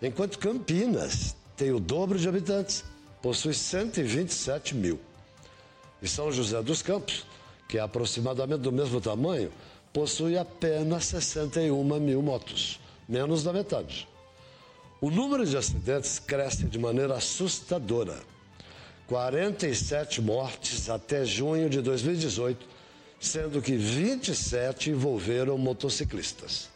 enquanto 0.00 0.38
Campinas 0.38 1.36
tem 1.56 1.72
o 1.72 1.80
dobro 1.80 2.18
de 2.18 2.28
habitantes, 2.28 2.84
possui 3.20 3.52
127 3.52 4.74
mil. 4.74 4.98
E 6.00 6.08
São 6.08 6.32
José 6.32 6.62
dos 6.62 6.80
Campos, 6.80 7.26
que 7.68 7.76
é 7.76 7.82
aproximadamente 7.82 8.62
do 8.62 8.72
mesmo 8.72 8.98
tamanho, 8.98 9.52
possui 9.92 10.38
apenas 10.38 11.04
61 11.06 11.84
mil 12.00 12.22
motos, 12.22 12.80
menos 13.06 13.42
da 13.42 13.52
metade. 13.52 14.08
O 15.00 15.10
número 15.10 15.46
de 15.46 15.56
acidentes 15.56 16.18
cresce 16.18 16.64
de 16.64 16.78
maneira 16.78 17.14
assustadora. 17.14 18.18
47 19.06 20.20
mortes 20.20 20.90
até 20.90 21.24
junho 21.24 21.70
de 21.70 21.80
2018 21.80 22.80
sendo 23.20 23.60
que 23.60 23.76
27 23.76 24.90
envolveram 24.90 25.58
motociclistas. 25.58 26.70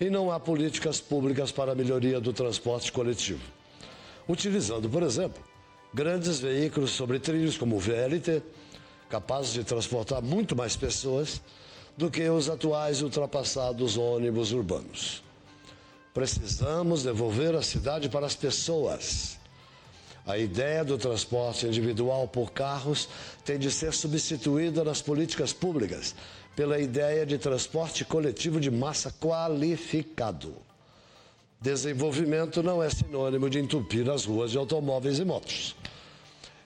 E 0.00 0.08
não 0.08 0.32
há 0.32 0.40
políticas 0.40 1.00
públicas 1.00 1.52
para 1.52 1.72
a 1.72 1.74
melhoria 1.74 2.18
do 2.18 2.32
transporte 2.32 2.90
coletivo. 2.90 3.42
Utilizando, 4.26 4.88
por 4.88 5.02
exemplo, 5.02 5.44
grandes 5.92 6.40
veículos 6.40 6.92
sobre 6.92 7.18
trilhos 7.18 7.58
como 7.58 7.76
o 7.76 7.78
VLT, 7.78 8.42
capazes 9.10 9.52
de 9.52 9.62
transportar 9.62 10.22
muito 10.22 10.56
mais 10.56 10.76
pessoas 10.76 11.42
do 11.96 12.10
que 12.10 12.26
os 12.28 12.48
atuais 12.48 13.02
ultrapassados 13.02 13.98
ônibus 13.98 14.50
urbanos. 14.50 15.22
Precisamos 16.14 17.02
devolver 17.02 17.54
a 17.54 17.60
cidade 17.60 18.08
para 18.08 18.24
as 18.24 18.34
pessoas 18.34 19.38
a 20.26 20.38
ideia 20.38 20.82
do 20.82 20.96
transporte 20.96 21.66
individual 21.66 22.26
por 22.26 22.50
carros 22.50 23.08
tem 23.44 23.58
de 23.58 23.70
ser 23.70 23.92
substituída 23.92 24.82
nas 24.82 25.02
políticas 25.02 25.52
públicas 25.52 26.14
pela 26.56 26.78
ideia 26.78 27.26
de 27.26 27.36
transporte 27.36 28.06
coletivo 28.06 28.58
de 28.58 28.70
massa 28.70 29.12
qualificado. 29.20 30.54
Desenvolvimento 31.60 32.62
não 32.62 32.82
é 32.82 32.88
sinônimo 32.88 33.50
de 33.50 33.58
entupir 33.58 34.08
as 34.08 34.24
ruas 34.24 34.50
de 34.50 34.56
automóveis 34.56 35.18
e 35.18 35.24
motos. 35.24 35.76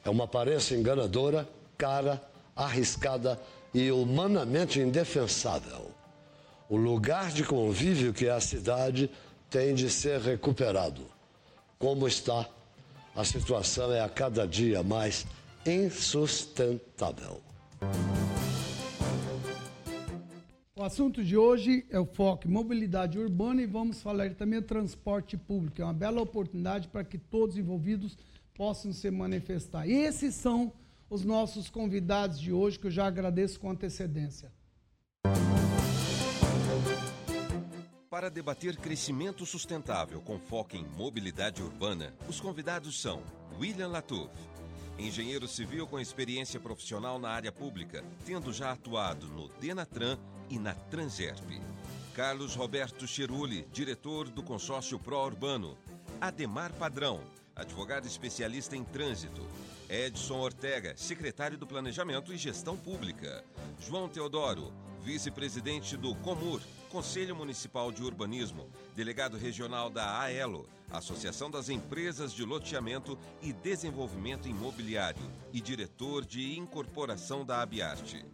É 0.04 0.10
uma 0.10 0.24
aparência 0.24 0.76
enganadora, 0.76 1.48
cara, 1.76 2.22
arriscada 2.54 3.40
e 3.74 3.90
humanamente 3.90 4.78
indefensável. 4.78 5.90
O 6.68 6.76
lugar 6.76 7.32
de 7.32 7.42
convívio 7.42 8.12
que 8.12 8.26
é 8.26 8.30
a 8.30 8.40
cidade 8.40 9.10
tem 9.50 9.74
de 9.74 9.90
ser 9.90 10.20
recuperado, 10.20 11.02
como 11.78 12.06
está 12.06 12.48
a 13.18 13.24
situação 13.24 13.92
é 13.92 14.00
a 14.00 14.08
cada 14.08 14.46
dia 14.46 14.82
mais 14.82 15.26
insustentável. 15.66 17.40
O 20.76 20.82
assunto 20.84 21.24
de 21.24 21.36
hoje 21.36 21.84
é 21.90 21.98
o 21.98 22.06
foco 22.06 22.48
mobilidade 22.48 23.18
urbana 23.18 23.60
e 23.60 23.66
vamos 23.66 24.00
falar 24.00 24.32
também 24.34 24.62
transporte 24.62 25.36
público. 25.36 25.82
É 25.82 25.84
uma 25.84 25.92
bela 25.92 26.20
oportunidade 26.20 26.86
para 26.86 27.02
que 27.02 27.18
todos 27.18 27.56
envolvidos 27.56 28.16
possam 28.54 28.92
se 28.92 29.10
manifestar. 29.10 29.88
E 29.88 29.94
esses 29.94 30.36
são 30.36 30.72
os 31.10 31.24
nossos 31.24 31.68
convidados 31.68 32.38
de 32.38 32.52
hoje, 32.52 32.78
que 32.78 32.86
eu 32.86 32.90
já 32.92 33.06
agradeço 33.06 33.58
com 33.58 33.68
antecedência. 33.68 34.52
Para 38.10 38.30
debater 38.30 38.74
crescimento 38.78 39.44
sustentável 39.44 40.22
com 40.22 40.38
foco 40.38 40.74
em 40.74 40.84
mobilidade 40.96 41.62
urbana, 41.62 42.14
os 42.26 42.40
convidados 42.40 42.98
são 42.98 43.22
William 43.60 43.88
Latouf, 43.88 44.30
engenheiro 44.98 45.46
civil 45.46 45.86
com 45.86 46.00
experiência 46.00 46.58
profissional 46.58 47.18
na 47.18 47.28
área 47.28 47.52
pública, 47.52 48.02
tendo 48.24 48.50
já 48.50 48.72
atuado 48.72 49.26
no 49.26 49.48
Denatran 49.60 50.16
e 50.48 50.58
na 50.58 50.72
Transerp. 50.74 51.60
Carlos 52.14 52.54
Roberto 52.54 53.06
Cheruli, 53.06 53.68
diretor 53.70 54.30
do 54.30 54.42
consórcio 54.42 54.98
Pro 54.98 55.18
Urbano. 55.18 55.76
Ademar 56.18 56.72
Padrão, 56.72 57.20
advogado 57.54 58.06
especialista 58.06 58.74
em 58.74 58.84
trânsito. 58.84 59.46
Edson 59.86 60.38
Ortega, 60.38 60.96
secretário 60.96 61.58
do 61.58 61.66
Planejamento 61.66 62.32
e 62.32 62.38
Gestão 62.38 62.74
Pública. 62.74 63.44
João 63.78 64.08
Teodoro, 64.08 64.72
vice-presidente 65.02 65.96
do 65.96 66.14
Comur, 66.16 66.60
Conselho 66.90 67.36
Municipal 67.36 67.92
de 67.92 68.02
Urbanismo, 68.02 68.68
delegado 68.94 69.36
regional 69.36 69.90
da 69.90 70.20
AELO, 70.20 70.68
Associação 70.90 71.50
das 71.50 71.68
Empresas 71.68 72.32
de 72.32 72.44
Loteamento 72.44 73.18
e 73.42 73.52
Desenvolvimento 73.52 74.48
Imobiliário, 74.48 75.22
e 75.52 75.60
diretor 75.60 76.24
de 76.24 76.58
incorporação 76.58 77.44
da 77.44 77.60
Abiarte. 77.60 78.24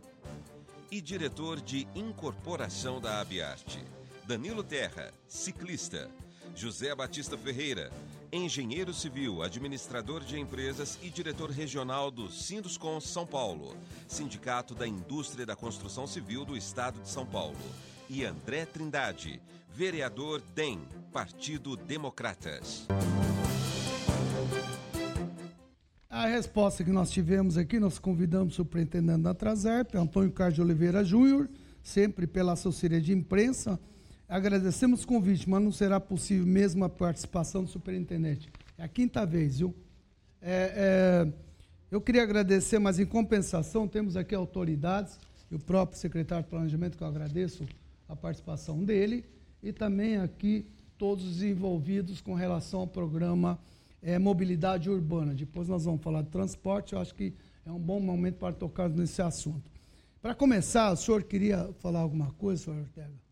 E 0.91 1.01
diretor 1.01 1.61
de 1.61 1.89
incorporação 1.95 3.01
da 3.01 3.21
Abiarte. 3.21 3.83
Danilo 4.27 4.63
Terra, 4.63 5.13
ciclista. 5.27 6.11
José 6.55 6.95
Batista 6.95 7.37
Ferreira, 7.37 7.91
engenheiro 8.35 8.93
civil, 8.93 9.43
administrador 9.43 10.25
de 10.25 10.39
empresas 10.39 10.99
e 11.03 11.09
diretor 11.09 11.51
regional 11.51 12.11
do 12.11 12.29
Sinduscom 12.29 13.01
São 13.01 13.25
Paulo, 13.25 13.77
Sindicato 14.09 14.75
da 14.75 14.87
Indústria 14.87 15.47
da 15.47 15.55
Construção 15.55 16.05
Civil 16.05 16.45
do 16.45 16.57
Estado 16.57 17.01
de 17.01 17.09
São 17.09 17.25
Paulo 17.25 17.57
e 18.11 18.25
André 18.25 18.67
Trindade, 18.67 19.41
vereador 19.73 20.43
DEM, 20.53 20.81
Partido 21.13 21.77
Democratas. 21.77 22.87
A 26.11 26.27
resposta 26.27 26.83
que 26.83 26.91
nós 26.91 27.11
tivemos 27.11 27.57
aqui, 27.57 27.79
nós 27.79 27.99
convidamos 28.01 28.55
o 28.55 28.57
superintendente 28.57 29.23
da 29.23 29.35
Trazerp, 29.35 29.95
Antônio 29.95 30.33
Carlos 30.33 30.59
Oliveira 30.59 31.05
Júnior, 31.05 31.49
sempre 31.83 32.27
pela 32.27 32.53
assessoria 32.53 33.01
de 33.01 33.13
imprensa. 33.13 33.79
Agradecemos 34.29 35.05
o 35.05 35.07
convite, 35.07 35.49
mas 35.49 35.63
não 35.63 35.73
será 35.73 36.01
possível 36.01 36.47
mesmo 36.47 36.85
a 36.85 36.89
participação 36.89 37.65
do 37.65 37.71
superintendente. 37.71 38.51
É 38.79 38.85
a 38.85 38.89
quinta 38.89 39.25
vez, 39.27 39.59
viu? 39.59 39.75
É, 40.41 41.27
é, 41.27 41.33
eu 41.91 42.01
queria 42.01 42.23
agradecer, 42.23 42.79
mas 42.79 42.99
em 42.99 43.07
compensação, 43.07 43.87
temos 43.87 44.17
aqui 44.17 44.35
autoridades, 44.35 45.19
e 45.51 45.55
o 45.55 45.59
próprio 45.59 45.99
secretário 45.99 46.45
de 46.45 46.51
Planejamento, 46.51 46.97
que 46.97 47.03
eu 47.03 47.09
agradeço, 47.09 47.67
a 48.09 48.17
participação 48.17 48.85
dele 48.85 49.25
e 49.63 49.73
também 49.73 50.19
aqui 50.19 50.67
todos 50.99 51.25
os 51.25 51.43
envolvidos 51.43 52.21
com 52.21 52.35
relação 52.35 52.81
ao 52.81 52.87
programa 52.87 53.59
é, 54.03 54.19
Mobilidade 54.19 54.91
Urbana. 54.91 55.35
Depois 55.35 55.69
nós 55.69 55.85
vamos 55.85 56.03
falar 56.03 56.23
de 56.23 56.29
transporte, 56.29 56.93
eu 56.93 56.99
acho 57.01 57.15
que 57.15 57.35
é 57.65 57.73
um 57.73 57.79
bom 57.79 58.01
momento 58.01 58.37
para 58.37 58.53
tocar 58.53 58.89
nesse 58.89 59.23
assunto. 59.23 59.71
Para 60.21 60.35
começar, 60.35 60.93
o 60.93 60.97
senhor 60.97 61.23
queria 61.25 61.71
falar 61.81 62.01
alguma 62.01 62.31
coisa, 62.33 62.65
senhor 62.65 62.81
Ortega? 62.81 63.24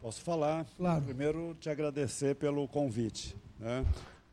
Posso 0.00 0.22
falar? 0.22 0.66
Claro. 0.78 1.02
Primeiro, 1.02 1.54
te 1.60 1.68
agradecer 1.68 2.34
pelo 2.34 2.66
convite. 2.66 3.36
Né? 3.58 3.84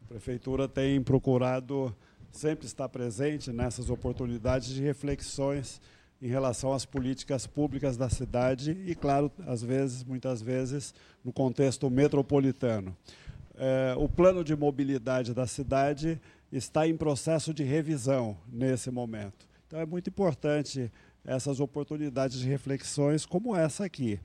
A 0.01 0.07
Prefeitura 0.07 0.65
tem 0.65 1.03
procurado 1.03 1.93
sempre 2.31 2.65
estar 2.65 2.87
presente 2.87 3.51
nessas 3.51 3.89
oportunidades 3.89 4.69
de 4.69 4.81
reflexões 4.81 5.81
em 6.21 6.27
relação 6.27 6.71
às 6.71 6.85
políticas 6.85 7.45
públicas 7.45 7.97
da 7.97 8.09
cidade 8.09 8.71
e, 8.85 8.95
claro, 8.95 9.29
às 9.45 9.61
vezes, 9.61 10.05
muitas 10.05 10.41
vezes, 10.41 10.93
no 11.23 11.33
contexto 11.33 11.89
metropolitano. 11.89 12.95
É, 13.57 13.93
o 13.97 14.07
plano 14.07 14.45
de 14.45 14.55
mobilidade 14.55 15.33
da 15.33 15.45
cidade 15.45 16.17
está 16.49 16.87
em 16.87 16.95
processo 16.95 17.53
de 17.53 17.63
revisão 17.63 18.37
nesse 18.47 18.89
momento. 18.89 19.45
Então, 19.67 19.81
é 19.81 19.85
muito 19.85 20.09
importante 20.09 20.89
essas 21.25 21.59
oportunidades 21.59 22.39
de 22.39 22.47
reflexões 22.47 23.25
como 23.25 23.53
essa 23.53 23.83
aqui. 23.83 24.17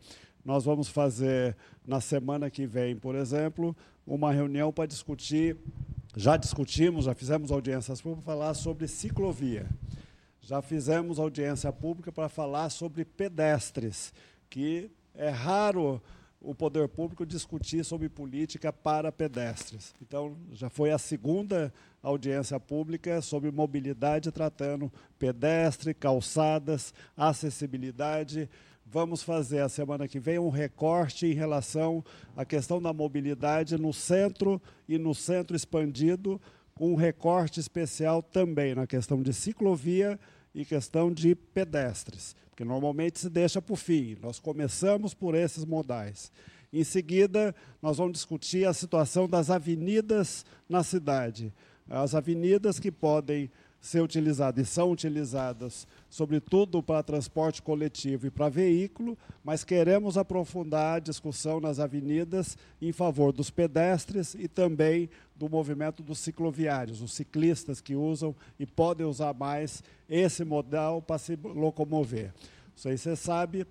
Nós 0.44 0.64
vamos 0.64 0.88
fazer 0.88 1.56
na 1.86 2.00
semana 2.00 2.50
que 2.50 2.66
vem, 2.66 2.96
por 2.96 3.14
exemplo, 3.14 3.76
uma 4.06 4.32
reunião 4.32 4.72
para 4.72 4.86
discutir. 4.86 5.56
Já 6.16 6.36
discutimos, 6.36 7.04
já 7.06 7.14
fizemos 7.14 7.50
audiências 7.50 8.00
públicas 8.00 8.24
para 8.24 8.34
falar 8.34 8.54
sobre 8.54 8.88
ciclovia. 8.88 9.68
Já 10.40 10.60
fizemos 10.60 11.18
audiência 11.18 11.72
pública 11.72 12.10
para 12.10 12.28
falar 12.28 12.68
sobre 12.70 13.04
pedestres, 13.04 14.12
que 14.50 14.90
é 15.14 15.28
raro 15.28 16.02
o 16.40 16.54
poder 16.54 16.88
público 16.88 17.24
discutir 17.24 17.84
sobre 17.84 18.08
política 18.08 18.72
para 18.72 19.12
pedestres. 19.12 19.94
Então, 20.02 20.36
já 20.52 20.68
foi 20.68 20.90
a 20.90 20.98
segunda 20.98 21.72
audiência 22.02 22.58
pública 22.58 23.22
sobre 23.22 23.52
mobilidade, 23.52 24.32
tratando 24.32 24.92
pedestre, 25.18 25.94
calçadas, 25.94 26.92
acessibilidade. 27.16 28.50
Vamos 28.92 29.22
fazer 29.22 29.60
a 29.60 29.70
semana 29.70 30.06
que 30.06 30.20
vem 30.20 30.38
um 30.38 30.50
recorte 30.50 31.24
em 31.24 31.32
relação 31.32 32.04
à 32.36 32.44
questão 32.44 32.80
da 32.80 32.92
mobilidade 32.92 33.78
no 33.78 33.90
centro 33.90 34.60
e 34.86 34.98
no 34.98 35.14
centro 35.14 35.56
expandido, 35.56 36.38
com 36.74 36.92
um 36.92 36.94
recorte 36.94 37.58
especial 37.58 38.22
também 38.22 38.74
na 38.74 38.86
questão 38.86 39.22
de 39.22 39.32
ciclovia 39.32 40.20
e 40.54 40.62
questão 40.62 41.10
de 41.10 41.34
pedestres 41.34 42.36
que 42.54 42.66
normalmente 42.66 43.18
se 43.18 43.30
deixa 43.30 43.62
para 43.62 43.72
o 43.72 43.76
fim. 43.76 44.14
Nós 44.20 44.38
começamos 44.38 45.14
por 45.14 45.34
esses 45.34 45.64
modais. 45.64 46.30
Em 46.70 46.84
seguida, 46.84 47.54
nós 47.80 47.96
vamos 47.96 48.12
discutir 48.12 48.66
a 48.66 48.74
situação 48.74 49.26
das 49.26 49.48
avenidas 49.48 50.44
na 50.68 50.82
cidade. 50.82 51.50
As 51.88 52.14
avenidas 52.14 52.78
que 52.78 52.92
podem 52.92 53.50
ser 53.82 54.00
utilizadas 54.00 54.68
e 54.68 54.70
são 54.70 54.92
utilizadas, 54.92 55.88
sobretudo 56.08 56.80
para 56.80 57.02
transporte 57.02 57.60
coletivo 57.60 58.28
e 58.28 58.30
para 58.30 58.48
veículo, 58.48 59.18
mas 59.42 59.64
queremos 59.64 60.16
aprofundar 60.16 60.96
a 60.96 61.00
discussão 61.00 61.60
nas 61.60 61.80
avenidas 61.80 62.56
em 62.80 62.92
favor 62.92 63.32
dos 63.32 63.50
pedestres 63.50 64.36
e 64.38 64.46
também 64.46 65.10
do 65.34 65.48
movimento 65.48 66.00
dos 66.00 66.20
cicloviários, 66.20 67.02
os 67.02 67.12
ciclistas 67.12 67.80
que 67.80 67.96
usam 67.96 68.36
e 68.56 68.64
podem 68.64 69.04
usar 69.04 69.34
mais 69.34 69.82
esse 70.08 70.44
modal 70.44 71.02
para 71.02 71.18
se 71.18 71.34
locomover. 71.34 72.32
Isso 72.76 72.88
aí 72.88 72.96
você 72.96 73.16
sabe, 73.16 73.66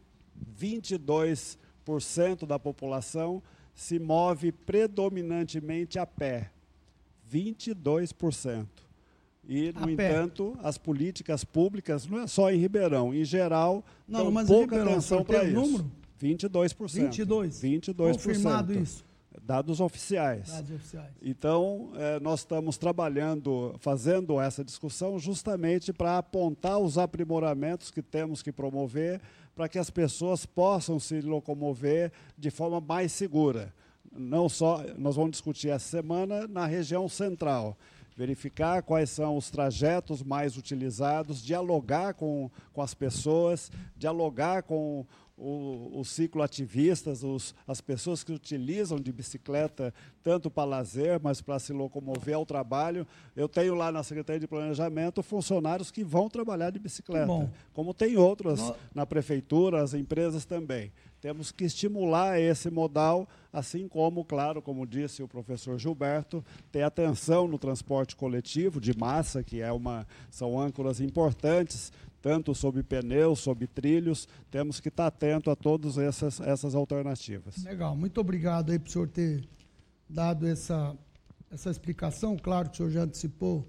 22% 0.59 2.45
da 2.45 2.59
população 2.59 3.41
se 3.73 3.97
move 3.97 4.51
predominantemente 4.51 5.97
a 5.97 6.05
pé. 6.05 6.51
22%. 7.31 8.67
E, 9.47 9.73
no 9.73 9.89
entanto, 9.89 10.57
as 10.61 10.77
políticas 10.77 11.43
públicas, 11.43 12.05
não 12.05 12.19
é 12.19 12.27
só 12.27 12.51
em 12.51 12.57
Ribeirão, 12.57 13.13
em 13.13 13.25
geral, 13.25 13.83
não, 14.07 14.23
dão 14.23 14.31
mas 14.31 14.47
pouca 14.47 14.75
Ribeirão, 14.75 14.91
atenção 14.93 15.23
para 15.23 15.43
isso. 15.43 15.53
Número? 15.53 15.91
22%. 16.21 16.75
22%. 17.09 17.95
22%. 17.95 18.13
Confirmado 18.13 18.73
isso. 18.73 19.03
Dados 19.43 19.79
oficiais. 19.79 20.49
Dados 20.49 20.71
oficiais. 20.71 21.09
Então, 21.21 21.91
eh, 21.95 22.19
nós 22.19 22.41
estamos 22.41 22.77
trabalhando, 22.77 23.73
fazendo 23.79 24.39
essa 24.39 24.63
discussão 24.63 25.17
justamente 25.17 25.91
para 25.91 26.19
apontar 26.19 26.77
os 26.77 26.97
aprimoramentos 26.97 27.89
que 27.89 28.03
temos 28.03 28.43
que 28.43 28.51
promover 28.51 29.19
para 29.55 29.67
que 29.67 29.79
as 29.79 29.89
pessoas 29.89 30.45
possam 30.45 30.99
se 30.99 31.21
locomover 31.21 32.11
de 32.37 32.51
forma 32.51 32.79
mais 32.79 33.11
segura. 33.11 33.73
Não 34.11 34.47
só, 34.47 34.83
nós 34.97 35.15
vamos 35.15 35.31
discutir 35.31 35.69
essa 35.69 35.87
semana 35.87 36.47
na 36.47 36.65
região 36.65 37.09
central 37.09 37.77
verificar 38.21 38.83
quais 38.83 39.09
são 39.09 39.35
os 39.35 39.49
trajetos 39.49 40.21
mais 40.21 40.55
utilizados, 40.55 41.41
dialogar 41.41 42.13
com, 42.13 42.51
com 42.71 42.79
as 42.79 42.93
pessoas, 42.93 43.71
dialogar 43.97 44.61
com 44.61 45.07
os 45.35 46.07
cicloativistas, 46.09 47.23
os, 47.23 47.55
as 47.67 47.81
pessoas 47.81 48.23
que 48.23 48.31
utilizam 48.31 48.99
de 48.99 49.11
bicicleta 49.11 49.91
tanto 50.21 50.51
para 50.51 50.65
lazer, 50.65 51.19
mas 51.19 51.41
para 51.41 51.57
se 51.57 51.73
locomover 51.73 52.35
ao 52.35 52.45
trabalho. 52.45 53.07
Eu 53.35 53.49
tenho 53.49 53.73
lá 53.73 53.91
na 53.91 54.03
Secretaria 54.03 54.39
de 54.39 54.47
Planejamento 54.47 55.23
funcionários 55.23 55.89
que 55.89 56.03
vão 56.03 56.29
trabalhar 56.29 56.69
de 56.69 56.77
bicicleta, 56.77 57.51
como 57.73 57.91
tem 57.91 58.17
outras 58.17 58.59
no... 58.59 58.75
na 58.93 59.03
prefeitura, 59.03 59.81
as 59.81 59.95
empresas 59.95 60.45
também. 60.45 60.91
Temos 61.21 61.51
que 61.51 61.65
estimular 61.65 62.39
esse 62.39 62.71
modal, 62.71 63.29
assim 63.53 63.87
como, 63.87 64.25
claro, 64.25 64.59
como 64.59 64.87
disse 64.87 65.21
o 65.21 65.27
professor 65.27 65.77
Gilberto, 65.77 66.43
ter 66.71 66.81
atenção 66.81 67.47
no 67.47 67.59
transporte 67.59 68.15
coletivo 68.15 68.81
de 68.81 68.97
massa, 68.97 69.43
que 69.43 69.61
é 69.61 69.71
uma, 69.71 70.07
são 70.31 70.59
âncoras 70.59 70.99
importantes, 70.99 71.93
tanto 72.23 72.55
sobre 72.55 72.81
pneus, 72.81 73.39
sobre 73.39 73.67
trilhos, 73.67 74.27
temos 74.49 74.79
que 74.79 74.89
estar 74.89 75.05
atento 75.05 75.51
a 75.51 75.55
todas 75.55 75.99
essas, 75.99 76.39
essas 76.39 76.73
alternativas. 76.73 77.63
Legal, 77.63 77.95
muito 77.95 78.19
obrigado 78.19 78.71
aí 78.71 78.79
por 78.79 78.87
o 78.87 78.91
senhor 78.91 79.07
ter 79.07 79.47
dado 80.09 80.47
essa, 80.47 80.95
essa 81.51 81.69
explicação. 81.69 82.35
Claro 82.35 82.69
que 82.69 82.73
o 82.73 82.77
senhor 82.77 82.89
já 82.89 83.03
antecipou 83.03 83.67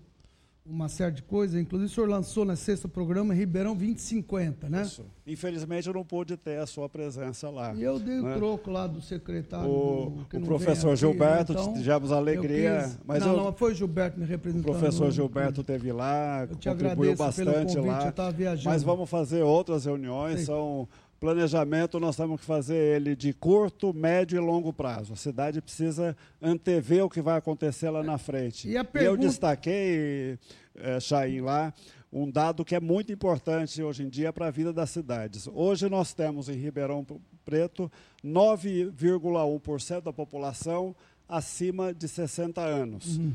uma 0.65 0.89
série 0.89 1.13
de 1.13 1.23
coisas. 1.23 1.61
Inclusive, 1.61 1.91
o 1.91 1.95
senhor 1.95 2.09
lançou 2.09 2.45
na 2.45 2.57
sexta 2.57 2.89
programa 2.89 3.35
Ribeirão 3.35 3.75
2050, 3.75 4.69
né? 4.69 4.83
Isso. 4.83 5.05
Infelizmente, 5.27 5.87
eu 5.87 5.95
não 5.95 6.05
pude 6.05 6.37
ter 6.37 6.59
a 6.59 6.67
sua 6.67 6.89
presença 6.89 7.51
lá. 7.51 7.75
E 7.75 7.83
eu 7.83 7.99
dei 7.99 8.19
o 8.19 8.23
né? 8.23 8.35
troco 8.37 8.71
lá 8.71 8.87
do 8.87 9.01
secretário. 9.01 9.69
O, 9.69 10.25
o 10.33 10.41
professor 10.43 10.97
Gilberto, 10.97 11.53
então, 11.53 11.75
tivemos 11.75 12.13
alegria. 12.13 12.83
Quis, 12.83 12.99
mas 13.05 13.21
não, 13.21 13.33
eu, 13.33 13.37
não, 13.37 13.53
foi 13.53 13.73
o 13.73 13.75
Gilberto 13.75 14.19
me 14.19 14.27
representando. 14.27 14.69
O 14.69 14.79
professor 14.79 15.11
Gilberto 15.11 15.63
teve 15.63 15.93
lá, 15.93 16.47
contribuiu 16.47 17.17
bastante 17.17 17.77
convite, 17.77 17.79
lá. 17.79 18.13
Mas 18.65 18.83
vamos 18.83 19.09
fazer 19.09 19.43
outras 19.43 19.85
reuniões. 19.85 20.41
Sim. 20.41 20.47
São 20.47 20.89
planejamento 21.23 22.01
nós 22.01 22.17
temos 22.17 22.41
que 22.41 22.45
fazer 22.45 22.97
ele 22.97 23.15
de 23.15 23.33
curto, 23.33 23.95
médio 23.95 24.37
e 24.37 24.41
longo 24.41 24.73
prazo. 24.73 25.13
A 25.13 25.17
cidade 25.17 25.63
precisa 25.63 26.17
antever 26.43 27.05
o 27.05 27.09
que 27.09 27.23
vai 27.23 27.39
acontecer 27.39 27.91
lá 27.91 28.03
na 28.03 28.19
frente. 28.19 28.69
E 28.69 28.73
pergunta... 28.83 29.05
Eu 29.05 29.17
destaquei, 29.17 30.37
é, 30.75 30.99
Chaim, 30.99 31.41
lá, 31.41 31.73
um 32.13 32.29
dado 32.29 32.65
que 32.65 32.75
é 32.75 32.81
muito 32.81 33.13
importante 33.13 33.81
hoje 33.81 34.03
em 34.03 34.09
dia 34.09 34.33
para 34.33 34.49
a 34.49 34.51
vida 34.51 34.73
das 34.73 34.91
cidades. 34.91 35.47
Hoje 35.47 35.89
nós 35.89 36.13
temos 36.13 36.49
em 36.49 36.57
Ribeirão 36.57 37.07
Preto 37.45 37.91
9,1% 38.25 40.01
da 40.01 40.13
população 40.13 40.93
acima 41.29 41.95
de 41.95 42.09
60 42.09 42.61
anos. 42.61 43.19
Uhum. 43.19 43.33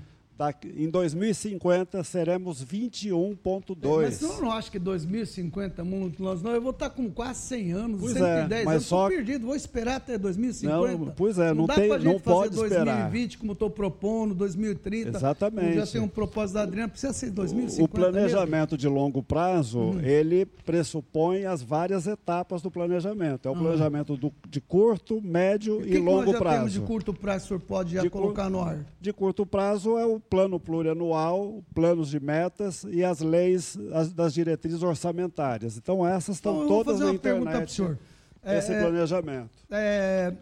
Em 0.76 0.90
2050 0.90 2.04
seremos 2.04 2.64
21,2. 2.64 4.02
Mas 4.02 4.22
eu 4.22 4.42
não 4.42 4.52
acho 4.52 4.72
que 4.72 4.78
2050 4.78 5.84
muito 5.84 6.22
longe, 6.24 6.44
não. 6.44 6.52
Eu 6.52 6.62
vou 6.62 6.72
estar 6.72 6.90
com 6.90 7.10
quase 7.10 7.42
100 7.42 7.72
anos, 7.72 8.02
pois 8.02 8.14
110 8.14 8.62
é, 8.62 8.66
mas 8.66 8.76
eu 8.76 8.82
só... 8.82 9.08
perdido, 9.08 9.48
vou 9.48 9.56
esperar 9.56 9.96
até 9.96 10.18
2050. 10.18 10.98
Não, 10.98 11.14
pois 11.16 11.40
é, 11.40 11.48
não, 11.50 11.66
não 11.66 11.68
tem, 11.68 11.90
não 11.90 12.20
pode 12.20 12.56
2020, 12.56 12.64
esperar. 12.66 13.02
2020, 13.10 13.38
como 13.38 13.54
estou 13.54 13.70
propondo, 13.70 14.36
2030. 14.36 15.18
Exatamente. 15.18 15.76
Já 15.76 15.88
tem 15.88 16.02
um 16.02 16.08
propósito 16.08 16.56
da 16.56 16.62
Adriana, 16.64 16.90
precisa 16.90 17.14
ser 17.14 17.32
2050. 17.32 17.84
O 17.84 17.88
planejamento 17.88 18.72
mesmo. 18.72 18.78
de 18.78 18.88
longo 18.88 19.24
prazo, 19.24 19.80
hum. 19.80 20.02
ele 20.02 20.46
pressupõe 20.46 21.46
as 21.46 21.62
várias 21.62 22.06
etapas 22.06 22.62
do 22.62 22.70
planejamento. 22.70 23.48
É 23.48 23.52
o 23.52 23.56
hum. 23.56 23.60
planejamento 23.60 24.16
do, 24.16 24.32
de 24.48 24.62
curto, 24.62 25.22
médio 25.22 25.84
e, 25.86 25.96
e 25.96 25.98
longo 25.98 26.32
já 26.32 26.38
prazo. 26.38 26.58
Temos 26.58 26.74
de 26.74 26.80
curto 26.82 27.14
prazo, 27.14 27.46
o 27.46 27.48
senhor 27.48 27.60
pode 27.62 27.96
já 27.96 28.02
de 28.02 28.10
colocar 28.10 28.50
no 28.50 28.62
ar? 28.62 28.86
De 29.02 29.12
curto 29.12 29.46
prazo 29.46 29.98
é 29.98 30.06
o 30.06 30.20
plano 30.30 30.60
plurianual, 30.60 31.64
planos 31.74 32.10
de 32.10 32.20
metas 32.20 32.84
e 32.90 33.04
as 33.04 33.20
leis 33.20 33.78
as, 33.94 34.12
das 34.12 34.34
diretrizes 34.34 34.84
orçamentárias. 34.84 35.78
Então, 35.78 36.06
essas 36.06 36.36
estão 36.36 36.66
então, 36.66 36.68
todas 36.68 37.00
na 37.00 37.12
internet. 37.12 37.72
Senhor. 37.72 37.98
Esse 38.44 38.72
é, 38.72 38.82
planejamento. 38.82 39.50
É, 39.70 40.34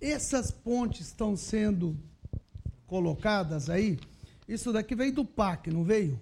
essas 0.00 0.50
pontes 0.50 1.08
estão 1.08 1.36
sendo 1.36 1.96
colocadas 2.86 3.68
aí. 3.68 3.98
Isso 4.46 4.72
daqui 4.72 4.94
veio 4.94 5.12
do 5.12 5.24
PAC, 5.24 5.70
não 5.70 5.82
veio? 5.84 6.18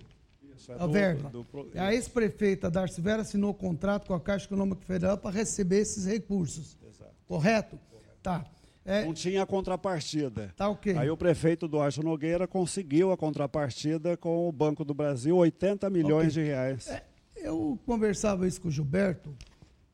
Isso, 0.57 0.73
é 0.73 0.75
a 0.75 0.87
do, 0.87 0.93
verba. 0.93 1.29
Do, 1.29 1.43
do, 1.45 1.71
a 1.79 1.95
ex-prefeita 1.95 2.71
Darcy 2.71 3.01
Vera 3.01 3.23
assinou 3.23 3.53
contrato 3.55 4.07
com 4.07 4.15
a 4.15 4.21
Caixa 4.21 4.47
Econômica 4.47 4.83
Federal 4.83 5.19
para 5.19 5.31
receber 5.31 5.81
esses 5.81 6.07
recursos. 6.07 6.77
Exato. 6.89 7.15
Correto? 7.27 7.79
Correto. 7.91 8.19
Tá. 8.23 8.45
É, 8.87 9.05
não 9.05 9.13
tinha 9.13 9.45
contrapartida. 9.45 10.55
Tá 10.57 10.69
ok. 10.69 10.97
Aí 10.97 11.11
o 11.11 11.17
prefeito 11.17 11.67
Duarte 11.67 12.01
Nogueira 12.01 12.47
conseguiu 12.47 13.11
a 13.11 13.17
contrapartida 13.17 14.17
com 14.17 14.49
o 14.49 14.53
Banco 14.53 14.85
do 14.85 14.95
Brasil, 14.95 15.37
80 15.37 15.91
milhões 15.91 16.33
okay. 16.33 16.45
de 16.45 16.51
reais. 16.51 16.89
É, 16.89 17.03
eu 17.35 17.79
conversava 17.85 18.47
isso 18.47 18.61
com 18.61 18.69
o 18.69 18.71
Gilberto. 18.71 19.35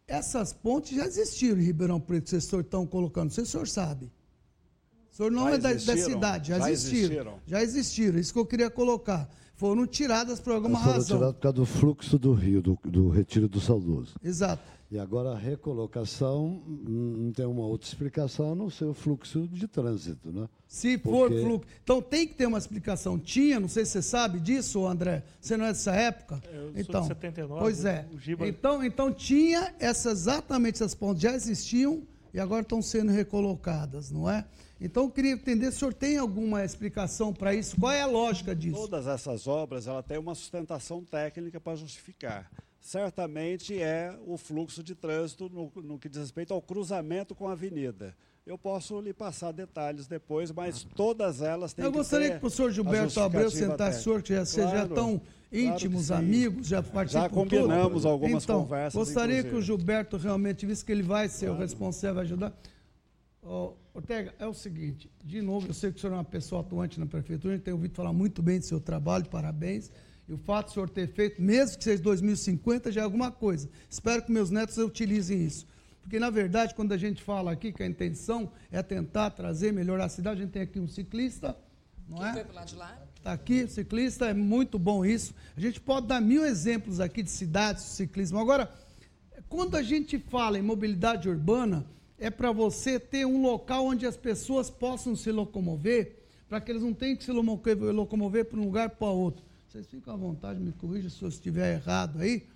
Essas 0.07 0.53
pontes 0.53 0.95
já 0.95 1.07
existiram 1.07 1.59
em 1.59 1.65
Ribeirão 1.65 1.99
Preto, 1.99 2.29
vocês 2.29 2.45
estão 2.45 2.87
colocando. 2.87 3.31
O 3.31 3.47
senhor 3.47 3.67
sabe. 3.67 4.13
O 5.11 5.17
senhor 5.17 5.31
não 5.31 5.45
já 5.45 5.55
é 5.55 5.59
da, 5.59 5.73
da, 5.73 5.97
cidade, 5.97 6.49
já, 6.49 6.59
já 6.59 6.71
existiram, 6.71 7.01
existiram. 7.01 7.39
Já 7.47 7.63
existiram, 7.63 8.19
isso 8.19 8.33
que 8.33 8.39
eu 8.39 8.47
queria 8.47 8.71
colocar. 8.71 9.29
Foram 9.55 9.87
tiradas 9.87 10.41
por 10.41 10.55
alguma 10.55 10.79
foram 10.79 10.93
razão. 10.93 11.19
Foram 11.19 11.19
tiradas 11.19 11.37
por 11.37 11.43
causa 11.43 11.57
do 11.57 11.67
fluxo 11.67 12.19
do 12.19 12.33
rio, 12.33 12.61
do, 12.61 12.79
do 12.85 13.09
retiro 13.09 13.49
do 13.49 13.61
Saudoso. 13.61 14.17
Exato. 14.23 14.63
E 14.93 14.99
agora 14.99 15.31
a 15.31 15.35
recolocação 15.35 16.63
não 16.67 17.33
tem 17.33 17.47
uma 17.47 17.65
outra 17.65 17.89
explicação 17.89 18.53
a 18.53 18.55
não 18.55 18.69
ser 18.69 18.85
o 18.85 18.93
fluxo 18.93 19.49
de 19.49 19.67
trânsito, 19.67 20.31
né? 20.31 20.47
Se 20.69 20.99
for 20.99 21.31
Porque... 21.31 21.43
fluxo. 21.43 21.67
Então 21.83 22.03
tem 22.03 22.29
que 22.29 22.35
ter 22.35 22.45
uma 22.45 22.59
explicação. 22.59 23.19
Tinha, 23.19 23.59
não 23.59 23.69
sei 23.69 23.87
se 23.87 23.93
você 23.93 24.03
sabe 24.03 24.39
disso, 24.39 24.87
André. 24.87 25.25
Você 25.41 25.57
não 25.57 25.65
é 25.65 25.69
dessa 25.69 25.93
época? 25.93 26.43
Eu 26.53 26.73
então, 26.77 27.01
sou 27.05 27.15
de 27.15 27.21
79. 27.21 27.59
Pois 27.59 27.87
é. 27.87 28.07
Giba... 28.19 28.47
Então, 28.47 28.85
então 28.85 29.11
tinha 29.11 29.75
essas, 29.79 30.13
exatamente 30.21 30.75
essas 30.75 30.95
pontes, 30.95 31.23
já 31.23 31.33
existiam 31.33 32.03
e 32.35 32.39
agora 32.39 32.61
estão 32.61 32.83
sendo 32.83 33.13
recolocadas, 33.13 34.11
não 34.11 34.29
é? 34.29 34.45
Então, 34.79 35.05
eu 35.05 35.11
queria 35.11 35.33
entender 35.33 35.71
se 35.71 35.77
o 35.77 35.79
senhor 35.79 35.95
tem 35.95 36.19
alguma 36.19 36.67
explicação 36.67 37.33
para 37.33 37.55
isso, 37.55 37.77
qual 37.81 37.93
é 37.93 38.03
a 38.03 38.07
lógica 38.07 38.55
disso? 38.55 38.77
Todas 38.77 39.07
essas 39.07 39.47
obras, 39.47 39.87
ela 39.87 40.03
tem 40.03 40.19
uma 40.19 40.35
sustentação 40.35 41.03
técnica 41.03 41.59
para 41.59 41.77
justificar. 41.77 42.51
Certamente 42.83 43.81
é 43.81 44.13
o 44.27 44.37
fluxo 44.37 44.83
de 44.83 44.97
trânsito 44.97 45.49
no, 45.49 45.71
no 45.83 45.99
que 46.01 46.09
diz 46.09 46.19
respeito 46.19 46.53
ao 46.53 46.61
cruzamento 46.61 47.33
com 47.33 47.49
a 47.49 47.53
avenida. 47.53 48.13
Eu 48.45 48.59
posso 48.59 49.01
lhe 49.01 49.15
passar 49.15 49.53
detalhes 49.53 50.09
depois, 50.09 50.51
mas 50.51 50.83
todas 50.83 51.41
elas 51.43 51.73
têm 51.73 51.85
Eu 51.85 51.93
que 51.93 51.99
gostaria 51.99 52.33
ter 52.33 52.41
que 52.41 52.45
o 52.45 52.67
a 52.67 52.71
Gilberto 52.73 53.21
Abreu 53.21 53.49
sentasse 53.49 54.01
o 54.01 54.03
senhor, 54.03 54.21
que 54.21 54.35
já, 54.35 54.45
Claro, 54.45 54.89
estão 54.89 55.23
íntimos, 55.53 56.09
claro 56.09 56.23
que 56.25 56.29
amigos, 56.29 56.67
já 56.67 56.83
participam 56.83 57.23
Já 57.23 57.29
combinamos 57.29 58.03
tudo. 58.03 58.09
algumas 58.09 58.43
então, 58.43 58.65
conversas, 58.65 58.95
Gostaria 58.95 59.43
que 59.43 59.47
o 59.47 59.49
inclusive. 59.51 59.67
Gilberto 59.67 60.17
realmente 60.17 60.67
visse 60.67 60.85
que 60.85 60.91
ele 60.91 61.05
vai 61.05 61.29
ser 61.29 61.51
o 61.51 61.57
responsável, 61.57 62.17
vai 62.17 62.25
ajudar. 62.25 62.53
Ó, 63.45 63.75
Ortega, 63.95 64.35
é 64.41 64.47
o 64.47 64.55
seguinte, 64.55 65.09
de 65.23 65.41
novo, 65.41 65.69
eu 65.69 65.75
sei 65.75 65.93
que 65.93 65.99
o 65.99 66.01
senhor 66.01 66.15
é 66.15 66.17
uma 66.17 66.25
pessoa 66.25 66.63
atuante 66.63 66.99
na 66.99 67.07
prefeitura, 67.07 67.55
a 67.55 67.57
gente 67.57 67.65
tem 67.65 67.73
ouvido 67.73 67.95
falar 67.95 68.13
muito 68.13 68.43
bem 68.43 68.59
do 68.59 68.65
seu 68.65 68.81
trabalho, 68.81 69.27
parabéns. 69.27 69.89
E 70.33 70.35
o 70.35 70.39
fato 70.39 70.69
do 70.69 70.73
senhor 70.73 70.89
ter 70.89 71.09
feito, 71.09 71.43
mesmo 71.43 71.77
que 71.77 71.85
seja 71.85 72.03
2050, 72.03 72.91
já 72.91 73.03
é 73.03 73.05
alguma 73.05 73.31
coisa. 73.31 73.69
Espero 73.91 74.23
que 74.23 74.33
meus 74.33 74.51
netos 74.51 74.79
utilizem 74.79 75.45
isso. 75.45 75.67
Porque, 76.01 76.19
na 76.19 76.31
verdade, 76.31 76.75
quando 76.75 76.93
a 76.93 76.97
gente 76.97 77.23
fala 77.23 77.53
aqui 77.53 77.71
que 77.71 77.83
a 77.83 77.87
intenção 77.87 78.51
é 78.71 78.83
tentar 78.83 79.29
trazer, 79.33 79.75
melhorar 79.75 80.07
a 80.07 80.09
cidade, 80.09 80.41
a 80.41 80.45
gente 80.45 80.53
tem 80.53 80.63
aqui 80.63 80.81
um 80.81 80.89
ciclista, 80.89 81.55
não 82.09 82.27
é? 82.27 82.33
Foi 82.33 82.45
pro 82.45 82.55
lado 82.55 82.67
de 82.67 82.77
lá? 82.77 82.99
Está 83.15 83.35
aqui, 83.35 83.69
ciclista, 83.69 84.25
é 84.25 84.33
muito 84.33 84.79
bom 84.79 85.05
isso. 85.05 85.35
A 85.55 85.61
gente 85.61 85.79
pode 85.79 86.07
dar 86.07 86.23
mil 86.23 86.47
exemplos 86.47 86.99
aqui 86.99 87.23
de 87.23 87.31
cidades, 87.31 87.85
de 87.85 87.91
ciclismo. 87.91 88.39
Agora, 88.39 88.73
quando 89.51 89.77
a 89.77 89.83
gente 89.83 90.19
fala 90.19 90.59
em 90.59 90.63
mobilidade 90.63 91.29
urbana, 91.29 91.85
é 92.19 92.31
para 92.31 92.51
você 92.53 92.99
ter 92.99 93.27
um 93.27 93.43
local 93.43 93.85
onde 93.85 94.07
as 94.07 94.17
pessoas 94.17 94.71
possam 94.71 95.15
se 95.15 95.31
locomover, 95.31 96.25
para 96.49 96.59
que 96.59 96.73
eles 96.73 96.83
não 96.83 96.95
tenham 96.95 97.19
que 97.19 97.25
se 97.25 97.31
locomover, 97.31 97.95
locomover 97.95 98.45
para 98.47 98.59
um 98.59 98.65
lugar 98.65 98.89
para 98.89 99.09
outro. 99.09 99.52
Vocês 99.73 99.87
ficam 99.87 100.13
à 100.13 100.17
vontade, 100.19 100.61
me 100.61 100.71
corrijam 100.71 101.09
se 101.09 101.23
eu 101.23 101.31
estiver 101.31 101.77
errado 101.77 102.21
aí. 102.21 102.47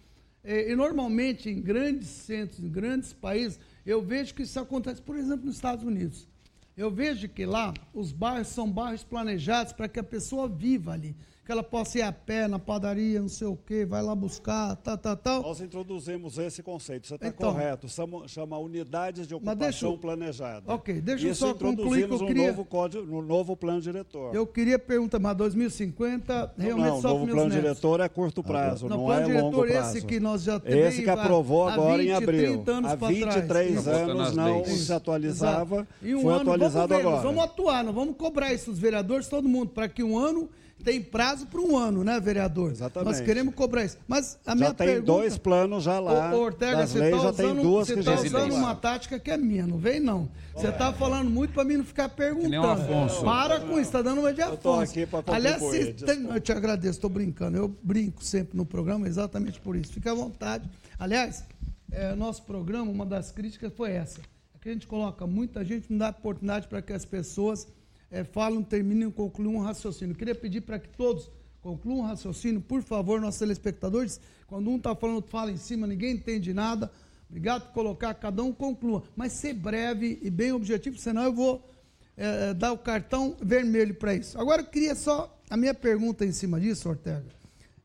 É, 0.44 0.70
e 0.70 0.76
normalmente 0.76 1.48
em 1.48 1.62
grandes 1.62 2.08
centros, 2.08 2.60
em 2.60 2.68
grandes 2.68 3.14
países, 3.14 3.58
eu 3.86 4.02
vejo 4.02 4.34
que 4.34 4.42
isso 4.42 4.60
acontece, 4.60 5.00
por 5.00 5.16
exemplo, 5.16 5.46
nos 5.46 5.54
Estados 5.54 5.82
Unidos. 5.82 6.28
Eu 6.76 6.90
vejo 6.90 7.26
que 7.26 7.46
lá 7.46 7.72
os 7.94 8.12
bairros 8.12 8.48
são 8.48 8.70
bairros 8.70 9.02
planejados 9.02 9.72
para 9.72 9.88
que 9.88 9.98
a 9.98 10.04
pessoa 10.04 10.46
viva 10.46 10.92
ali. 10.92 11.16
Que 11.46 11.52
ela 11.52 11.62
possa 11.62 11.98
ir 11.98 12.02
a 12.02 12.10
pé 12.10 12.48
na 12.48 12.58
padaria, 12.58 13.20
não 13.20 13.28
sei 13.28 13.46
o 13.46 13.56
quê, 13.56 13.86
vai 13.86 14.02
lá 14.02 14.16
buscar, 14.16 14.74
tal, 14.76 14.98
tal, 14.98 15.16
tal. 15.16 15.42
Nós 15.42 15.60
introduzimos 15.60 16.38
esse 16.38 16.60
conceito, 16.60 17.06
você 17.06 17.14
está 17.14 17.28
Então. 17.28 17.52
correto. 17.52 17.88
Chama, 17.88 18.26
chama 18.26 18.58
unidades 18.58 19.28
de 19.28 19.34
ocupação 19.36 19.56
deixa 19.60 19.86
eu- 19.86 19.96
planejada. 19.96 20.64
Ok, 20.74 21.00
deixa 21.00 21.24
eu 21.28 21.30
Isso 21.30 21.46
só 21.46 21.54
concluir 21.54 22.08
que 22.08 22.14
eu 22.14 22.18
queria- 22.26 22.48
novo 22.48 22.64
código, 22.64 23.06
no 23.06 23.22
novo 23.22 23.56
plano 23.56 23.80
diretor. 23.80 24.34
Eu 24.34 24.44
queria 24.44 24.76
perguntar, 24.76 25.20
mas 25.20 25.36
2050 25.36 26.52
realmente 26.58 26.88
não, 26.88 26.98
o 26.98 27.00
só 27.00 27.08
novo 27.10 27.24
para 27.26 27.34
plano 27.34 27.48
meus 27.50 27.62
netos. 27.62 27.78
diretor 27.80 28.00
é 28.00 28.08
curto 28.08 28.42
prazo, 28.42 28.88
Não, 28.88 28.96
não, 28.96 29.04
plano 29.06 29.20
é 29.22 29.24
diretor 29.26 29.44
longo 29.44 29.66
prazo. 29.68 29.96
esse 29.98 30.04
que 30.06 30.18
nós 30.18 30.42
já 30.42 30.60
Esse 30.64 31.02
que 31.04 31.10
aprovou 31.10 31.68
há 31.68 31.74
agora 31.74 32.02
em 32.02 32.06
20, 32.06 32.22
abril. 32.24 32.40
30 32.64 32.72
anos 32.72 32.90
Há 32.90 32.96
pra 32.96 33.06
trás. 33.08 33.20
23 33.36 33.74
Isso. 33.76 33.84
Botando 33.84 34.10
anos 34.10 34.36
não 34.36 34.62
leis. 34.62 34.80
se 34.80 34.92
atualizava. 34.92 35.86
E 36.02 36.12
um 36.12 36.22
foi 36.22 36.32
ano, 36.32 36.40
atualizado 36.40 36.88
vamos 36.88 36.88
ver, 36.88 37.00
agora. 37.08 37.14
Nós 37.16 37.24
vamos 37.24 37.44
atuar, 37.44 37.84
nós 37.84 37.94
vamos 37.94 38.16
cobrar 38.16 38.52
isso, 38.52 38.68
os 38.72 38.80
vereadores, 38.80 39.28
todo 39.28 39.48
mundo, 39.48 39.68
para 39.70 39.88
que 39.88 40.02
um 40.02 40.18
ano 40.18 40.48
tem 40.84 41.02
prazo 41.02 41.46
para 41.46 41.60
um 41.60 41.76
ano, 41.76 42.04
né, 42.04 42.20
vereador? 42.20 42.70
Exatamente. 42.70 43.08
Nós 43.10 43.20
queremos 43.20 43.54
cobrar 43.54 43.84
isso. 43.84 43.98
Mas 44.06 44.38
a 44.46 44.54
minha 44.54 44.68
Já 44.68 44.74
tem 44.74 44.86
pergunta... 44.86 45.06
dois 45.12 45.36
planos 45.38 45.82
já 45.84 45.98
lá, 45.98 46.32
Ô, 46.32 46.36
ô, 46.38 46.42
Ortega, 46.44 46.76
das 46.76 46.90
você 46.90 46.98
leis 47.00 47.16
tá 47.16 47.22
já 47.22 47.32
tem 47.32 47.46
usando, 47.46 47.62
duas 47.62 47.86
você 47.88 47.94
que 47.96 48.02
tá 48.04 48.16
já 48.16 48.20
usando 48.22 48.52
uma 48.54 48.74
tática 48.74 49.18
que 49.18 49.30
é 49.30 49.36
minha, 49.36 49.66
não 49.66 49.78
vem 49.78 49.98
não. 50.00 50.28
Você 50.54 50.68
está 50.68 50.92
falando 50.92 51.28
muito 51.28 51.52
para 51.52 51.64
mim 51.64 51.76
não 51.78 51.84
ficar 51.84 52.08
perguntando. 52.08 52.50
nem 52.50 52.58
o 52.60 52.64
Afonso. 52.64 53.24
Para 53.24 53.60
com 53.60 53.72
isso, 53.72 53.80
está 53.82 54.00
dando 54.00 54.20
uma 54.20 54.32
de 54.32 54.40
Eu 54.40 54.56
tô 54.56 54.72
Afonso. 54.74 54.92
aqui 54.92 55.06
Aliás, 55.30 55.60
têm- 55.62 55.92
desculpa. 55.92 56.34
eu 56.34 56.40
te 56.40 56.52
agradeço, 56.52 56.92
estou 56.98 57.10
brincando. 57.10 57.56
Eu 57.56 57.68
brinco 57.82 58.24
sempre 58.24 58.56
no 58.56 58.64
programa 58.64 59.06
exatamente 59.06 59.60
por 59.60 59.76
isso. 59.76 59.92
Fica 59.92 60.12
à 60.12 60.14
vontade. 60.14 60.68
Aliás, 60.98 61.44
é, 61.90 62.14
nosso 62.14 62.42
programa, 62.44 62.90
uma 62.90 63.04
das 63.04 63.30
críticas 63.32 63.72
foi 63.76 63.90
essa. 63.92 64.20
É 64.54 64.58
que 64.60 64.68
a 64.68 64.72
gente 64.72 64.86
coloca 64.86 65.26
muita 65.26 65.64
gente, 65.64 65.90
não 65.90 65.98
dá 65.98 66.08
oportunidade 66.10 66.68
para 66.68 66.80
que 66.80 66.92
as 66.92 67.04
pessoas 67.04 67.66
é, 68.10 68.24
falam, 68.24 68.62
terminem, 68.62 69.10
concluam 69.10 69.56
um 69.56 69.60
raciocínio. 69.60 70.12
Eu 70.12 70.16
queria 70.16 70.34
pedir 70.34 70.60
para 70.60 70.78
que 70.78 70.88
todos 70.88 71.30
concluam 71.60 71.98
um 71.98 72.02
raciocínio, 72.02 72.60
por 72.60 72.82
favor, 72.82 73.20
nossos 73.20 73.40
telespectadores. 73.40 74.20
Quando 74.46 74.70
um 74.70 74.76
está 74.76 74.94
falando, 74.94 75.22
fala 75.22 75.50
em 75.50 75.56
cima, 75.56 75.86
ninguém 75.86 76.14
entende 76.14 76.54
nada. 76.54 76.90
Obrigado 77.28 77.66
por 77.66 77.74
colocar, 77.74 78.14
cada 78.14 78.42
um 78.42 78.52
conclua. 78.52 79.02
Mas 79.16 79.32
ser 79.32 79.52
breve 79.52 80.18
e 80.22 80.30
bem 80.30 80.52
objetivo, 80.52 80.96
senão 80.96 81.24
eu 81.24 81.32
vou 81.32 81.68
é, 82.16 82.54
dar 82.54 82.72
o 82.72 82.78
cartão 82.78 83.36
vermelho 83.42 83.94
para 83.94 84.14
isso. 84.14 84.40
Agora, 84.40 84.62
eu 84.62 84.66
queria 84.66 84.94
só. 84.94 85.32
A 85.48 85.56
minha 85.56 85.74
pergunta 85.74 86.24
em 86.24 86.32
cima 86.32 86.60
disso, 86.60 86.88
Ortega. 86.88 87.24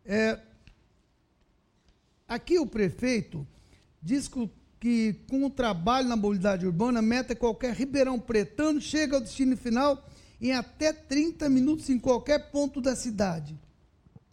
É, 0.04 0.40
aqui 2.28 2.58
o 2.58 2.66
prefeito 2.66 3.46
diz 4.02 4.28
que, 4.28 4.50
que 4.80 5.14
com 5.30 5.46
o 5.46 5.50
trabalho 5.50 6.08
na 6.08 6.16
mobilidade 6.16 6.66
urbana, 6.66 7.02
meta 7.04 7.34
é 7.34 7.36
qualquer 7.36 7.76
Ribeirão 7.76 8.20
Pretano 8.20 8.82
chega 8.82 9.16
ao 9.16 9.22
destino 9.22 9.56
final 9.56 10.04
em 10.42 10.52
até 10.54 10.92
30 10.92 11.48
minutos 11.50 11.90
em 11.90 12.00
qualquer 12.00 12.52
ponto 12.52 12.82
da 12.82 12.96
cidade. 12.96 13.58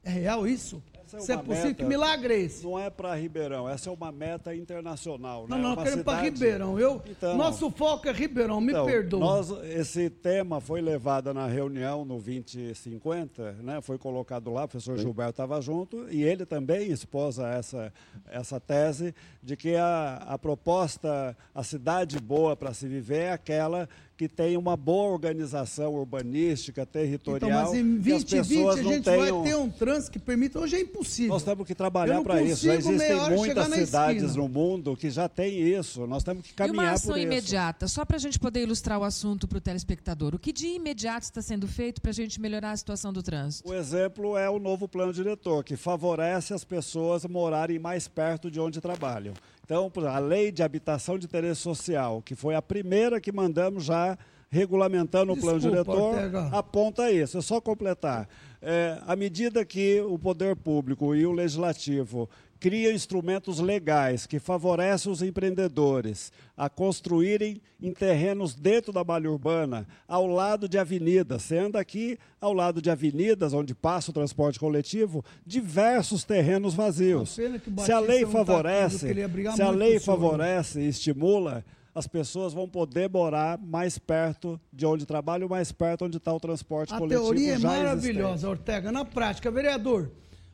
É 0.03 0.11
real 0.11 0.47
isso? 0.47 0.83
Essa 1.05 1.16
é 1.16 1.21
Isso 1.21 1.33
é 1.33 1.37
possível? 1.38 1.64
meta- 1.68 1.75
Que 1.75 1.85
milagre 1.88 2.35
é 2.35 2.38
esse? 2.40 2.62
Não 2.64 2.79
é 2.79 2.90
para 2.90 3.14
Ribeirão, 3.14 3.66
essa 3.66 3.88
é 3.88 3.92
uma 3.92 4.12
meta 4.12 4.55
internacional. 4.55 5.47
Não, 5.49 5.57
né? 5.57 5.62
não, 5.62 5.73
Uma 5.73 5.83
queremos 5.83 6.05
para 6.05 6.21
Ribeirão. 6.21 6.79
Eu, 6.79 7.01
Então, 7.09 7.35
nosso 7.35 7.71
foco 7.71 8.07
é 8.09 8.12
Ribeirão, 8.12 8.61
me 8.61 8.73
Então, 8.73 8.85
perdoa. 8.85 9.18
nós- 9.21 9.51
esse 9.64 10.11
tema 10.11 10.61
foi 10.61 10.83
levado 10.83 11.33
na 11.33 11.47
reunião 11.47 12.05
no 12.05 12.21
2050, 12.21 13.53
né? 13.62 13.81
foi 13.81 13.97
colocado 13.97 14.53
lá, 14.53 14.64
o 14.64 14.68
professor 14.68 14.99
Gilberto 14.99 15.31
estava 15.31 15.61
junto, 15.62 16.07
e 16.11 16.23
ele 16.23 16.44
também 16.44 16.90
expôs 16.90 17.38
essa, 17.38 17.90
essa 18.27 18.61
tese 18.61 19.14
de 19.42 19.57
que 19.57 19.77
a, 19.77 20.16
a 20.29 20.38
proposta, 20.38 21.35
a 21.55 21.62
cidade 21.64 22.21
boa 22.21 22.55
para 22.55 22.75
se 22.75 22.87
viver 22.87 23.21
é 23.29 23.33
aquela 23.33 23.88
que 24.18 24.28
tem 24.28 24.57
uma 24.57 24.76
boa 24.76 25.12
organização 25.12 25.94
urbanística, 25.94 26.85
territorial, 26.85 27.37
Então, 27.37 27.62
mas 27.62 27.72
em 27.78 28.02
que 28.02 28.12
as 28.12 28.24
2020 28.24 28.48
pessoas 28.48 28.78
a 28.78 28.83
gente 28.83 29.04
tenham... 29.04 29.42
vai 29.42 29.48
ter 29.48 29.57
um 29.57 29.70
trânsito 29.70 30.11
que 30.11 30.18
permita. 30.18 30.59
Hoje 30.59 30.74
é 30.74 30.81
impossível. 30.81 31.33
Nós 31.33 31.44
temos 31.44 31.64
que 31.64 31.74
trabalhar 31.74 32.20
para 32.22 32.42
isso. 32.42 32.66
Já 32.66 32.74
existem 32.74 33.31
muitas 33.31 33.72
cidades 33.72 34.35
no 34.35 34.48
mundo 34.48 34.96
que 34.96 35.09
já 35.09 35.28
têm 35.28 35.61
isso. 35.61 36.04
Nós 36.09 36.24
temos 36.24 36.42
que 36.42 36.50
E 36.50 36.52
uma 36.52 36.66
caminhar 36.66 36.94
ação 36.94 37.12
por 37.12 37.18
isso. 37.18 37.26
imediata, 37.28 37.87
só 37.87 38.04
para 38.04 38.16
a 38.16 38.18
gente 38.18 38.40
poder 38.40 38.62
ilustrar 38.62 38.98
o 38.98 39.04
assunto 39.04 39.46
para 39.46 39.59
o 39.59 39.61
telespectador. 39.61 40.35
O 40.35 40.38
que 40.38 40.52
de 40.52 40.66
imediato 40.66 41.22
está 41.22 41.40
sendo 41.40 41.68
feito 41.68 42.02
para 42.02 42.11
a 42.11 42.14
gente 42.14 42.40
melhorar 42.40 42.72
a 42.72 42.76
situação 42.76 43.12
do 43.12 43.22
trânsito? 43.22 43.70
O 43.70 43.72
exemplo 43.72 44.37
é 44.37 44.50
o 44.50 44.59
novo 44.59 44.88
plano 44.88 45.12
diretor, 45.12 45.62
que 45.62 45.76
favorece 45.76 46.52
as 46.52 46.64
pessoas 46.64 47.24
morarem 47.24 47.78
mais 47.78 48.09
perto 48.09 48.50
de 48.50 48.59
onde 48.59 48.81
trabalham. 48.81 49.33
Então, 49.68 49.92
a 50.11 50.18
lei 50.18 50.50
de 50.50 50.62
habitação 50.62 51.18
de 51.18 51.26
interesse 51.26 51.61
social, 51.61 52.22
que 52.22 52.35
foi 52.35 52.54
a 52.54 52.62
primeira 52.62 53.20
que 53.20 53.31
mandamos 53.31 53.85
já 53.85 54.16
regulamentando 54.48 55.31
o 55.35 55.37
plano 55.37 55.61
Desculpa, 55.61 55.85
diretor, 55.85 56.14
Ortega. 56.14 56.48
aponta 56.50 57.12
isso. 57.12 57.37
É 57.37 57.42
só 57.42 57.61
completar. 57.61 58.26
É, 58.62 58.98
à 59.07 59.14
medida 59.14 59.62
que 59.66 60.00
o 60.00 60.18
poder 60.18 60.57
público 60.57 61.14
e 61.14 61.26
o 61.26 61.33
legislativo 61.33 62.31
criam 62.59 62.92
instrumentos 62.92 63.61
legais 63.61 64.27
que 64.27 64.38
favorecem 64.38 65.11
os 65.11 65.23
empreendedores 65.23 66.33
a 66.57 66.68
construírem 66.68 67.61
em 67.81 67.92
terrenos 67.92 68.55
dentro 68.55 68.92
da 68.92 69.05
malha 69.05 69.31
urbana, 69.31 69.87
ao 70.07 70.27
lado 70.27 70.68
de 70.68 70.77
avenidas. 70.79 71.42
Você 71.42 71.59
anda 71.59 71.79
aqui 71.79 72.18
ao 72.40 72.53
lado 72.53 72.83
de 72.83 72.90
avenidas, 72.90 73.53
onde 73.53 73.75
passa 73.75 74.11
o 74.11 74.14
transporte 74.14 74.59
coletivo, 74.59 75.25
diversos 75.47 76.25
terrenos 76.25 76.75
vazios. 76.75 77.38
Se 77.85 77.92
a 77.92 78.01
lei 78.01 78.25
tá 78.25 78.31
favorece, 78.31 79.14
se 79.55 79.62
a 79.62 79.71
lei 79.71 79.99
senhor. 79.99 80.01
favorece 80.01 80.81
e 80.81 80.88
estimula, 80.88 81.64
as 81.94 82.07
pessoas 82.07 82.53
vão 82.53 82.68
poder 82.68 83.09
morar 83.11 83.59
mais 83.59 83.99
perto 83.99 84.61
de 84.73 84.87
onde 84.87 85.05
trabalham, 85.07 85.49
mais 85.49 85.73
perto 85.73 86.05
onde 86.05 86.16
está 86.16 86.33
o 86.33 86.38
transporte 86.40 86.94
A 86.94 86.99
coletivo. 86.99 87.23
teoria 87.23 87.55
é 87.55 87.59
maravilhosa, 87.59 88.29
existente. 88.31 88.47
Ortega. 88.47 88.92
Na 88.92 89.05
prática, 89.05 89.51
vereador, 89.51 90.11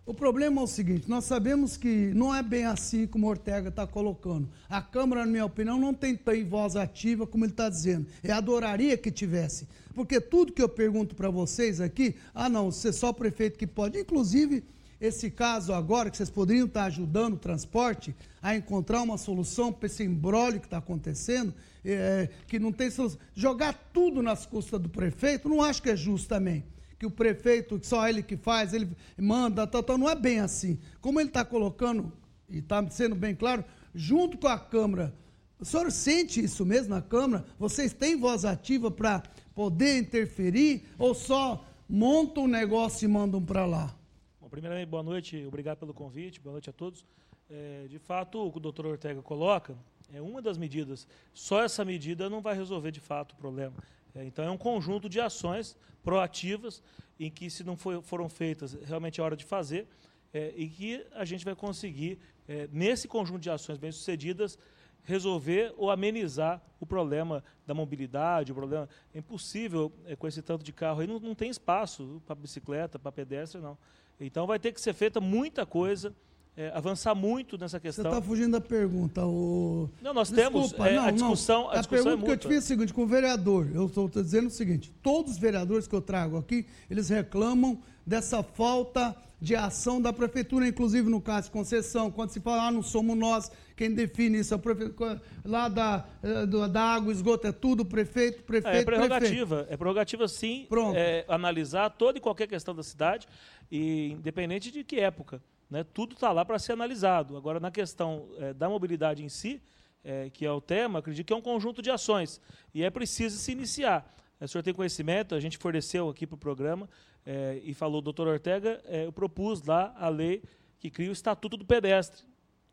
o 0.06 0.12
problema 0.12 0.60
é 0.60 0.64
o 0.64 0.66
seguinte: 0.66 1.08
nós 1.08 1.24
sabemos 1.24 1.76
que 1.76 2.12
não 2.14 2.34
é 2.34 2.42
bem 2.42 2.64
assim 2.64 3.06
como 3.06 3.26
Ortega 3.26 3.70
está 3.70 3.86
colocando. 3.86 4.48
A 4.68 4.82
Câmara, 4.82 5.24
na 5.24 5.30
minha 5.30 5.44
opinião, 5.46 5.78
não 5.78 5.94
tem 5.94 6.14
tão 6.14 6.34
voz 6.46 6.76
ativa 6.76 7.26
como 7.26 7.44
ele 7.44 7.52
está 7.52 7.68
dizendo. 7.68 8.06
Eu 8.22 8.34
adoraria 8.34 8.96
que 8.98 9.10
tivesse. 9.10 9.66
Porque 9.94 10.20
tudo 10.20 10.52
que 10.52 10.62
eu 10.62 10.68
pergunto 10.68 11.14
para 11.14 11.30
vocês 11.30 11.80
aqui, 11.80 12.16
ah, 12.34 12.48
não, 12.48 12.70
você 12.70 12.88
é 12.88 12.92
só 12.92 13.10
o 13.10 13.14
prefeito 13.14 13.58
que 13.58 13.66
pode. 13.66 13.98
Inclusive, 13.98 14.64
esse 15.00 15.30
caso 15.30 15.72
agora, 15.72 16.10
que 16.10 16.16
vocês 16.16 16.30
poderiam 16.30 16.66
estar 16.66 16.84
ajudando 16.84 17.34
o 17.34 17.38
transporte 17.38 18.14
a 18.42 18.54
encontrar 18.54 19.02
uma 19.02 19.16
solução 19.16 19.72
para 19.72 19.86
esse 19.86 20.02
embrólio 20.02 20.60
que 20.60 20.66
está 20.66 20.78
acontecendo, 20.78 21.54
é, 21.84 22.28
que 22.46 22.58
não 22.58 22.72
tem 22.72 22.90
solução. 22.90 23.18
Jogar 23.34 23.72
tudo 23.92 24.22
nas 24.22 24.44
custas 24.44 24.80
do 24.80 24.88
prefeito, 24.88 25.48
não 25.48 25.62
acho 25.62 25.82
que 25.82 25.90
é 25.90 25.96
justo 25.96 26.28
também. 26.28 26.64
Que 27.04 27.06
o 27.06 27.10
prefeito, 27.10 27.78
só 27.82 28.08
ele 28.08 28.22
que 28.22 28.34
faz, 28.34 28.72
ele 28.72 28.88
manda, 29.18 29.66
tal, 29.66 29.82
tal, 29.82 29.98
não 29.98 30.08
é 30.08 30.14
bem 30.14 30.40
assim. 30.40 30.78
Como 31.02 31.20
ele 31.20 31.28
está 31.28 31.44
colocando, 31.44 32.10
e 32.48 32.60
está 32.60 32.88
sendo 32.88 33.14
bem 33.14 33.34
claro, 33.34 33.62
junto 33.94 34.38
com 34.38 34.48
a 34.48 34.58
Câmara 34.58 35.14
O 35.60 35.66
senhor 35.66 35.92
sente 35.92 36.42
isso 36.42 36.64
mesmo 36.64 36.94
na 36.94 37.02
Câmara? 37.02 37.44
Vocês 37.58 37.92
têm 37.92 38.18
voz 38.18 38.46
ativa 38.46 38.90
para 38.90 39.22
poder 39.54 39.98
interferir 39.98 40.84
ou 40.98 41.14
só 41.14 41.62
montam 41.86 42.44
um 42.44 42.48
negócio 42.48 43.04
e 43.04 43.08
mandam 43.08 43.44
para 43.44 43.66
lá? 43.66 43.94
Bom, 44.40 44.48
primeiramente, 44.48 44.88
boa 44.88 45.02
noite, 45.02 45.44
obrigado 45.46 45.76
pelo 45.76 45.92
convite, 45.92 46.40
boa 46.40 46.52
noite 46.52 46.70
a 46.70 46.72
todos. 46.72 47.04
É, 47.50 47.86
de 47.86 47.98
fato, 47.98 48.38
o 48.38 48.50
que 48.50 48.56
o 48.56 48.60
doutor 48.60 48.86
Ortega 48.86 49.20
coloca 49.20 49.76
é 50.10 50.22
uma 50.22 50.40
das 50.40 50.56
medidas. 50.56 51.06
Só 51.34 51.62
essa 51.62 51.84
medida 51.84 52.30
não 52.30 52.40
vai 52.40 52.54
resolver 52.54 52.90
de 52.90 53.00
fato 53.00 53.32
o 53.32 53.36
problema. 53.36 53.74
É, 54.14 54.24
então, 54.24 54.44
é 54.44 54.50
um 54.50 54.58
conjunto 54.58 55.08
de 55.08 55.20
ações 55.20 55.76
proativas 56.02 56.82
em 57.18 57.30
que, 57.30 57.50
se 57.50 57.64
não 57.64 57.76
for, 57.76 58.02
foram 58.02 58.28
feitas, 58.28 58.74
realmente 58.84 59.20
é 59.20 59.24
hora 59.24 59.36
de 59.36 59.44
fazer 59.44 59.86
é, 60.32 60.52
e 60.56 60.68
que 60.68 61.06
a 61.12 61.24
gente 61.24 61.44
vai 61.44 61.54
conseguir, 61.54 62.18
é, 62.48 62.68
nesse 62.72 63.06
conjunto 63.08 63.40
de 63.40 63.50
ações 63.50 63.78
bem-sucedidas, 63.78 64.58
resolver 65.04 65.72
ou 65.76 65.90
amenizar 65.90 66.62
o 66.80 66.86
problema 66.86 67.44
da 67.66 67.74
mobilidade, 67.74 68.52
o 68.52 68.54
problema 68.54 68.88
é 69.14 69.18
impossível 69.18 69.92
é, 70.06 70.16
com 70.16 70.26
esse 70.26 70.42
tanto 70.42 70.64
de 70.64 70.72
carro 70.72 71.00
aí 71.00 71.06
não, 71.06 71.20
não 71.20 71.34
tem 71.34 71.50
espaço 71.50 72.22
para 72.26 72.34
bicicleta, 72.34 72.98
para 72.98 73.12
pedestre 73.12 73.60
não. 73.60 73.76
Então 74.18 74.46
vai 74.46 74.58
ter 74.58 74.72
que 74.72 74.80
ser 74.80 74.94
feita 74.94 75.20
muita 75.20 75.66
coisa, 75.66 76.14
é, 76.56 76.70
avançar 76.74 77.14
muito 77.14 77.58
nessa 77.58 77.80
questão. 77.80 78.04
Você 78.04 78.08
está 78.08 78.22
fugindo 78.22 78.52
da 78.52 78.60
pergunta. 78.60 79.26
O... 79.26 79.90
Não, 80.00 80.14
nós 80.14 80.30
Desculpa, 80.30 80.68
temos 80.76 80.92
é, 80.92 80.94
não, 80.94 81.04
a 81.04 81.10
discussão. 81.10 81.62
Não. 81.62 81.70
A, 81.70 81.78
discussão 81.78 82.04
pergunta 82.04 82.22
é 82.22 82.26
que 82.26 82.32
eu 82.32 82.36
te 82.36 82.46
fiz 82.46 82.56
é 82.56 82.58
a 82.58 82.62
seguinte: 82.62 82.94
com 82.94 83.02
o 83.02 83.06
vereador, 83.06 83.68
eu 83.74 83.86
estou 83.86 84.08
dizendo 84.08 84.46
o 84.46 84.50
seguinte: 84.50 84.92
todos 85.02 85.32
os 85.32 85.38
vereadores 85.38 85.88
que 85.88 85.94
eu 85.94 86.00
trago 86.00 86.36
aqui, 86.36 86.66
eles 86.88 87.08
reclamam 87.08 87.80
dessa 88.06 88.42
falta 88.42 89.16
de 89.40 89.54
ação 89.54 90.00
da 90.00 90.12
prefeitura, 90.12 90.66
inclusive 90.66 91.10
no 91.10 91.20
caso 91.20 91.48
de 91.48 91.50
concessão, 91.52 92.10
quando 92.10 92.30
se 92.30 92.40
fala, 92.40 92.68
ah, 92.68 92.70
não 92.70 92.82
somos 92.82 93.16
nós 93.16 93.52
quem 93.76 93.92
define 93.92 94.38
isso, 94.38 94.54
a 94.54 94.58
prefeitura, 94.58 95.20
lá 95.44 95.68
da, 95.68 96.06
eh, 96.22 96.46
da 96.46 96.80
água, 96.80 97.12
esgoto, 97.12 97.46
é 97.46 97.52
tudo 97.52 97.84
prefeito, 97.84 98.42
prefeito, 98.44 98.76
É 98.76 98.84
prerrogativa, 98.84 99.56
prefeito. 99.56 99.74
é 99.74 99.76
prerrogativa 99.76 100.28
sim, 100.28 100.66
é, 100.94 101.24
analisar 101.28 101.90
toda 101.90 102.16
e 102.16 102.20
qualquer 102.20 102.46
questão 102.46 102.74
da 102.74 102.82
cidade, 102.82 103.26
e 103.70 104.12
independente 104.12 104.70
de 104.70 104.82
que 104.82 104.98
época. 105.00 105.42
Né, 105.70 105.84
tudo 105.84 106.14
está 106.14 106.30
lá 106.30 106.44
para 106.44 106.58
ser 106.58 106.72
analisado. 106.72 107.36
Agora, 107.36 107.58
na 107.58 107.70
questão 107.70 108.28
é, 108.38 108.52
da 108.52 108.68
mobilidade 108.68 109.24
em 109.24 109.28
si, 109.28 109.62
é, 110.04 110.28
que 110.30 110.44
é 110.44 110.52
o 110.52 110.60
tema, 110.60 110.98
acredito 110.98 111.26
que 111.26 111.32
é 111.32 111.36
um 111.36 111.42
conjunto 111.42 111.80
de 111.80 111.90
ações, 111.90 112.40
e 112.74 112.82
é 112.82 112.90
preciso 112.90 113.38
se 113.38 113.52
iniciar. 113.52 114.14
O 114.40 114.46
senhor 114.46 114.62
tem 114.62 114.74
conhecimento, 114.74 115.34
a 115.34 115.40
gente 115.40 115.56
forneceu 115.56 116.08
aqui 116.08 116.26
para 116.26 116.34
o 116.34 116.38
programa 116.38 116.88
é, 117.24 117.60
e 117.64 117.72
falou, 117.72 118.02
doutor 118.02 118.28
Ortega, 118.28 118.80
é, 118.84 119.06
eu 119.06 119.12
propus 119.12 119.62
lá 119.62 119.94
a 119.98 120.08
lei 120.08 120.42
que 120.78 120.90
cria 120.90 121.08
o 121.08 121.12
Estatuto 121.12 121.56
do 121.56 121.64
Pedestre. 121.64 122.22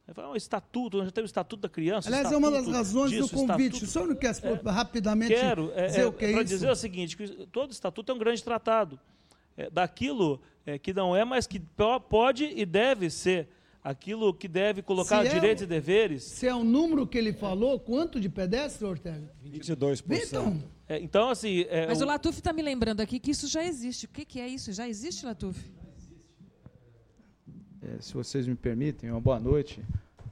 Ele 0.07 0.15
falou, 0.15 0.31
oh, 0.33 0.35
estatuto, 0.35 0.97
nós 0.97 1.05
já 1.05 1.11
temos 1.11 1.29
o 1.29 1.31
Estatuto 1.31 1.61
da 1.61 1.69
Criança. 1.69 2.09
Aliás, 2.09 2.29
é 2.29 2.35
uma 2.35 2.51
das 2.51 2.67
razões 2.67 3.11
disso, 3.11 3.29
do 3.29 3.47
convite. 3.47 3.75
Estatuto, 3.75 3.85
o 3.85 3.87
senhor 3.87 4.07
não 4.07 4.15
quer 4.15 4.35
é, 4.43 4.69
rapidamente 4.69 5.33
quero, 5.33 5.71
é, 5.73 5.87
dizer 5.87 6.05
o 6.05 6.11
que 6.11 6.25
é, 6.25 6.27
isso? 6.27 6.35
Para 6.35 6.43
dizer 6.43 6.69
o 6.69 6.75
seguinte, 6.75 7.15
todo 7.51 7.71
estatuto 7.71 8.11
é 8.11 8.15
um 8.15 8.17
grande 8.17 8.43
tratado. 8.43 8.99
É, 9.57 9.69
daquilo 9.69 10.41
é, 10.65 10.77
que 10.77 10.93
não 10.93 11.15
é, 11.15 11.25
mas 11.25 11.45
que 11.45 11.59
pode 12.09 12.45
e 12.45 12.65
deve 12.65 13.09
ser 13.09 13.49
aquilo 13.83 14.33
que 14.33 14.47
deve 14.47 14.81
colocar 14.81 15.23
direitos 15.23 15.63
e 15.63 15.65
deveres. 15.65 16.23
Se 16.23 16.47
é 16.47 16.53
o 16.53 16.63
número 16.63 17.07
que 17.07 17.17
ele 17.17 17.33
falou, 17.33 17.79
quanto 17.79 18.19
de 18.19 18.29
pedestre, 18.29 18.85
Ortega? 18.85 19.33
22%. 19.43 20.03
Então, 20.27 20.63
é, 20.87 20.99
então, 20.99 21.29
assim. 21.29 21.65
É, 21.69 21.87
Mas 21.87 22.01
o, 22.01 22.03
o 22.03 22.07
Latuf 22.07 22.37
está 22.37 22.53
me 22.53 22.61
lembrando 22.61 23.01
aqui 23.01 23.19
que 23.19 23.31
isso 23.31 23.47
já 23.47 23.63
existe. 23.63 24.05
O 24.05 24.09
que, 24.09 24.25
que 24.25 24.39
é 24.39 24.47
isso? 24.47 24.71
Já 24.71 24.87
existe, 24.87 25.25
Latuf? 25.25 25.59
É, 27.81 27.99
se 27.99 28.13
vocês 28.13 28.45
me 28.45 28.55
permitem, 28.55 29.09
uma 29.09 29.19
boa 29.19 29.39
noite 29.39 29.83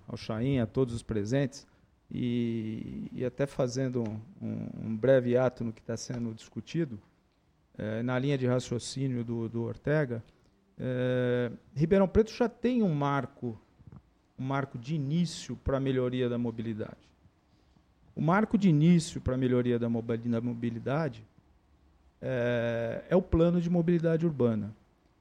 ao 0.07 0.15
Chaim, 0.15 0.59
a 0.59 0.67
todos 0.67 0.93
os 0.93 1.01
presentes. 1.01 1.67
E, 2.11 3.07
e 3.11 3.23
até 3.23 3.45
fazendo 3.45 4.03
um, 4.41 4.67
um, 4.83 4.97
breve 4.97 5.37
ato 5.37 5.63
no 5.63 5.71
que 5.71 5.79
está 5.79 5.95
sendo 5.95 6.33
discutido, 6.33 6.99
é, 7.79 8.03
na 8.03 8.19
linha 8.19 8.37
de 8.37 8.45
raciocínio 8.45 9.23
do, 9.23 9.47
do 9.47 9.63
Ortega, 9.63 10.21
é, 10.77 11.51
Ribeirão 11.73 12.07
Preto 12.07 12.31
já 12.31 12.49
tem 12.49 12.83
um 12.83 12.93
marco, 12.93 13.59
um 14.37 14.43
marco 14.43 14.77
de 14.77 14.95
início 14.95 15.55
para 15.63 15.77
a 15.77 15.79
melhoria 15.79 16.27
da 16.27 16.37
mobilidade. 16.37 17.09
O 18.15 18.21
marco 18.21 18.57
de 18.57 18.67
início 18.67 19.21
para 19.21 19.35
a 19.35 19.37
melhoria 19.37 19.79
da 19.79 19.89
mobilidade 19.89 21.25
é, 22.21 23.03
é, 23.09 23.15
o 23.15 23.21
plano 23.21 23.61
de 23.61 23.69
mobilidade 23.69 24.25
urbana. 24.25 24.75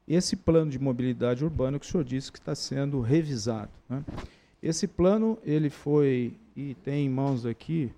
Esse 0.07 0.35
plano 0.35 0.71
de 0.71 0.79
mobilidade 0.79 1.44
urbana 1.44 1.79
que 1.79 1.87
o 1.87 1.88
senhor 1.88 2.03
disse 2.03 2.33
que 2.33 2.38
está 2.38 2.55
sendo 2.55 3.01
revisado. 3.01 3.71
Né? 3.88 4.05
Esse 4.61 4.88
plano 4.88 5.38
ele 5.44 5.71
foi 5.71 6.35
e 6.57 6.75
tem 6.75 7.07
em 7.07 7.09
mãos 7.09 7.47
aqui, 7.47 7.92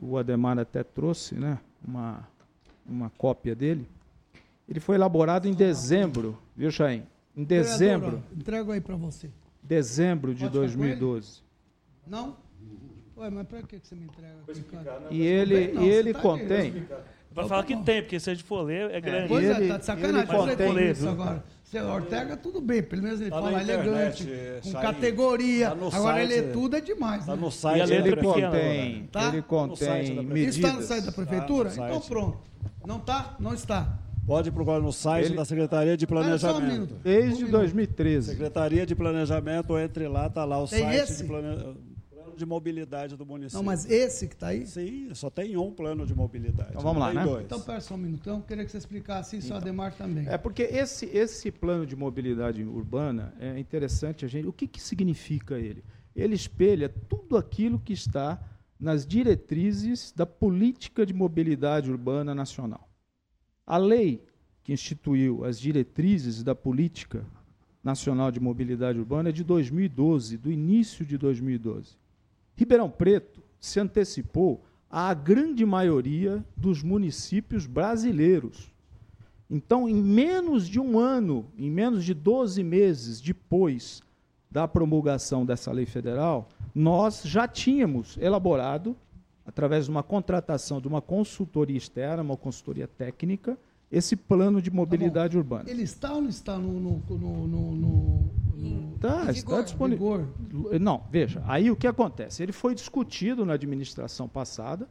o 0.00 0.16
Ademar 0.16 0.56
até 0.56 0.84
trouxe 0.84 1.34
né, 1.34 1.58
uma, 1.84 2.28
uma 2.88 3.10
cópia 3.10 3.54
dele. 3.54 3.86
Ele 4.68 4.80
foi 4.80 4.96
elaborado 4.96 5.46
em 5.46 5.54
dezembro, 5.54 6.38
viu, 6.56 6.70
Chaim? 6.70 7.04
Em 7.36 7.44
dezembro. 7.44 8.22
Entrego 8.36 8.72
aí 8.72 8.80
para 8.80 8.96
você. 8.96 9.30
Dezembro 9.62 10.34
de 10.34 10.42
Pode 10.42 10.54
2012. 10.54 11.42
Não? 12.06 12.36
Ué, 13.16 13.30
mas 13.30 13.46
para 13.46 13.62
que 13.62 13.78
você 13.82 13.94
me 13.94 14.04
entrega 14.04 14.36
aqui, 14.48 14.62
cara? 14.62 15.02
E 15.10 15.22
ele, 15.22 15.72
não, 15.72 15.82
e 15.82 15.88
ele 15.88 16.12
tá 16.12 16.20
contém. 16.20 16.86
Para 17.34 17.46
falar 17.46 17.64
que 17.64 17.76
tem, 17.76 18.02
porque 18.02 18.18
se 18.18 18.30
a 18.30 18.34
gente 18.34 18.44
for 18.44 18.62
ler, 18.62 18.90
é 18.90 19.00
grande. 19.00 19.28
Pois 19.28 19.44
ele, 19.44 19.64
é, 19.64 19.68
tá 19.68 19.76
de 19.76 19.84
sacanagem. 19.84 20.34
Ele 20.34 20.56
contém, 20.56 20.90
isso 20.90 21.08
agora. 21.08 21.44
Seu 21.64 21.86
Ortega, 21.86 22.34
tudo 22.34 22.62
bem, 22.62 22.82
pelo 22.82 23.02
menos 23.02 23.20
ele 23.20 23.28
tá 23.28 23.42
fala 23.42 23.60
elegante, 23.60 24.26
com 24.62 24.72
categoria. 24.72 25.66
Tá 25.66 25.72
agora 25.72 26.16
site, 26.16 26.32
ele 26.32 26.34
é 26.34 26.50
tudo 26.50 26.76
é 26.76 26.80
demais. 26.80 27.20
Está 27.20 27.36
né? 27.36 27.42
no 27.42 27.50
site 27.50 27.90
e 27.90 27.94
ele 27.94 28.16
contém, 28.16 29.08
tá? 29.12 29.28
ele 29.28 29.42
contém 29.42 30.24
medidas. 30.24 30.56
Está 30.56 30.72
no 30.72 30.82
site 30.82 31.04
da 31.04 31.12
prefeitura? 31.12 31.70
Tá 31.70 31.86
então 31.86 32.00
pronto. 32.00 32.38
Não 32.88 32.96
está? 32.96 33.36
Não 33.38 33.52
está. 33.52 33.98
Pode 34.26 34.50
procurar 34.50 34.80
no 34.80 34.90
site 34.94 35.26
ele... 35.26 35.36
da 35.36 35.44
Secretaria 35.44 35.94
de 35.94 36.06
Planejamento. 36.06 36.94
Um 36.94 36.98
Desde 37.00 37.44
um 37.44 37.50
2013. 37.50 38.30
Secretaria 38.30 38.86
de 38.86 38.94
Planejamento, 38.94 39.78
entre 39.78 40.08
lá, 40.08 40.28
está 40.28 40.42
lá 40.46 40.58
o 40.58 40.66
Tem 40.66 40.84
site 40.84 40.96
esse? 41.02 41.22
de 41.22 41.28
planejamento 41.28 41.88
de 42.34 42.46
mobilidade 42.46 43.16
do 43.16 43.26
município. 43.26 43.58
Não, 43.58 43.64
mas 43.64 43.90
esse 43.90 44.28
que 44.28 44.34
está 44.34 44.48
aí? 44.48 44.64
Sim, 44.64 45.12
só 45.12 45.28
tem 45.28 45.56
um 45.56 45.72
plano 45.72 46.06
de 46.06 46.14
mobilidade. 46.14 46.70
Então 46.70 46.80
vamos 46.80 47.00
lá, 47.00 47.12
né? 47.12 47.24
Dois. 47.24 47.44
Então, 47.44 47.60
pera 47.60 47.80
só 47.80 47.94
um 47.94 47.98
minutão, 47.98 48.40
queria 48.40 48.64
que 48.64 48.70
você 48.70 48.78
explicasse 48.78 49.36
isso, 49.36 49.48
então, 49.48 49.56
a 49.58 49.60
Ademar 49.60 49.92
também. 49.94 50.24
É 50.28 50.38
porque 50.38 50.62
esse, 50.62 51.06
esse 51.06 51.50
plano 51.50 51.84
de 51.84 51.96
mobilidade 51.96 52.62
urbana 52.62 53.34
é 53.40 53.58
interessante 53.58 54.24
a 54.24 54.28
gente. 54.28 54.46
O 54.46 54.52
que, 54.52 54.68
que 54.68 54.80
significa 54.80 55.58
ele? 55.58 55.82
Ele 56.14 56.36
espelha 56.36 56.88
tudo 56.88 57.36
aquilo 57.36 57.78
que 57.80 57.92
está 57.92 58.40
nas 58.78 59.06
diretrizes 59.06 60.12
da 60.12 60.24
política 60.24 61.04
de 61.04 61.12
mobilidade 61.12 61.90
urbana 61.90 62.34
nacional. 62.34 62.88
A 63.66 63.76
lei 63.76 64.24
que 64.62 64.72
instituiu 64.72 65.44
as 65.44 65.58
diretrizes 65.58 66.42
da 66.42 66.54
política 66.54 67.24
nacional 67.82 68.30
de 68.30 68.38
mobilidade 68.38 68.98
urbana 68.98 69.30
é 69.30 69.32
de 69.32 69.42
2012, 69.42 70.36
do 70.36 70.52
início 70.52 71.04
de 71.04 71.16
2012. 71.16 71.96
Ribeirão 72.54 72.90
Preto 72.90 73.42
se 73.58 73.80
antecipou 73.80 74.64
à 74.90 75.12
grande 75.14 75.64
maioria 75.64 76.44
dos 76.56 76.82
municípios 76.82 77.66
brasileiros. 77.66 78.72
Então, 79.50 79.88
em 79.88 79.94
menos 79.94 80.68
de 80.68 80.78
um 80.78 80.98
ano, 80.98 81.46
em 81.56 81.70
menos 81.70 82.04
de 82.04 82.14
12 82.14 82.62
meses 82.62 83.20
depois 83.20 84.02
da 84.50 84.66
promulgação 84.66 85.44
dessa 85.44 85.70
lei 85.72 85.86
federal, 85.86 86.48
nós 86.74 87.22
já 87.24 87.46
tínhamos 87.46 88.16
elaborado, 88.18 88.96
através 89.44 89.86
de 89.86 89.90
uma 89.90 90.02
contratação 90.02 90.80
de 90.80 90.88
uma 90.88 91.02
consultoria 91.02 91.76
externa, 91.76 92.22
uma 92.22 92.36
consultoria 92.36 92.86
técnica, 92.86 93.58
esse 93.90 94.14
plano 94.16 94.60
de 94.60 94.70
mobilidade 94.70 95.32
tá 95.32 95.38
urbana. 95.38 95.70
Ele 95.70 95.82
está 95.82 96.12
ou 96.12 96.20
não 96.20 96.28
está 96.28 96.58
no, 96.58 96.72
no, 96.78 96.98
no, 97.08 97.46
no 97.46 98.38
Tá, 99.00 99.30
está 99.30 99.62
disponível. 99.62 100.26
Não, 100.80 101.04
veja, 101.10 101.42
aí 101.46 101.70
o 101.70 101.76
que 101.76 101.86
acontece? 101.86 102.42
Ele 102.42 102.52
foi 102.52 102.74
discutido 102.74 103.46
na 103.46 103.52
administração 103.52 104.28
passada, 104.28 104.88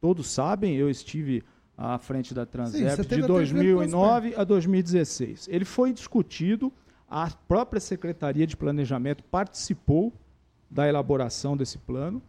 todos 0.00 0.30
sabem, 0.30 0.76
eu 0.76 0.88
estive 0.88 1.44
à 1.76 1.98
frente 1.98 2.32
da 2.32 2.46
Transep 2.46 3.06
de 3.06 3.22
2009 3.22 4.34
a 4.34 4.44
2016. 4.44 5.48
Ele 5.50 5.64
foi 5.64 5.92
discutido, 5.92 6.72
a 7.10 7.28
própria 7.48 7.80
Secretaria 7.80 8.46
de 8.46 8.56
Planejamento 8.56 9.24
participou 9.24 10.12
da 10.70 10.88
elaboração 10.88 11.56
desse 11.56 11.76
plano, 11.76 12.22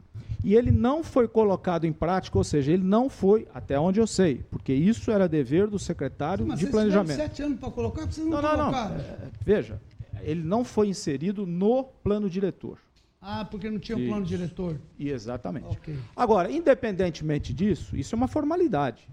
e 0.44 0.56
ele 0.56 0.72
não 0.72 1.04
foi 1.04 1.28
colocado 1.28 1.86
em 1.86 1.94
prática, 1.94 2.36
ou 2.36 2.44
seja, 2.44 2.72
ele 2.72 2.84
não 2.84 3.08
foi, 3.08 3.48
até 3.54 3.80
onde 3.80 4.00
eu 4.00 4.08
sei, 4.08 4.44
porque 4.50 4.74
isso 4.74 5.12
era 5.12 5.30
dever 5.30 5.68
do 5.68 5.78
secretário 5.78 6.48
Mas 6.48 6.58
de 6.58 6.66
planejamento. 6.66 7.16
sete 7.16 7.44
anos 7.44 7.60
para 7.60 7.70
colocar, 7.70 8.08
vocês 8.08 8.26
não, 8.26 8.42
não, 8.42 8.58
não, 8.58 8.72
não. 8.72 8.96
É, 8.96 9.30
veja, 9.46 9.80
ele 10.22 10.42
não 10.44 10.66
foi 10.66 10.88
inserido 10.88 11.46
no 11.46 11.84
plano 11.84 12.28
diretor. 12.28 12.80
Ah, 13.22 13.46
porque 13.46 13.70
não 13.70 13.78
tinha 13.78 13.96
um 13.96 14.08
plano 14.08 14.26
diretor. 14.26 14.82
Exatamente. 15.00 15.68
Okay. 15.78 15.96
Agora, 16.16 16.52
independentemente 16.52 17.54
disso, 17.54 17.96
isso 17.96 18.16
é 18.16 18.18
uma 18.18 18.28
formalidade. 18.28 19.08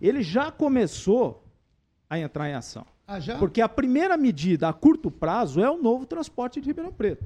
Ele 0.00 0.22
já 0.22 0.50
começou 0.50 1.44
a 2.08 2.18
entrar 2.18 2.48
em 2.48 2.54
ação. 2.54 2.86
Ah? 3.18 3.38
Porque 3.38 3.60
a 3.60 3.68
primeira 3.68 4.16
medida 4.16 4.68
a 4.68 4.72
curto 4.72 5.10
prazo 5.10 5.60
é 5.60 5.70
o 5.70 5.80
novo 5.80 6.06
transporte 6.06 6.60
de 6.60 6.66
Ribeirão 6.68 6.92
Preto. 6.92 7.24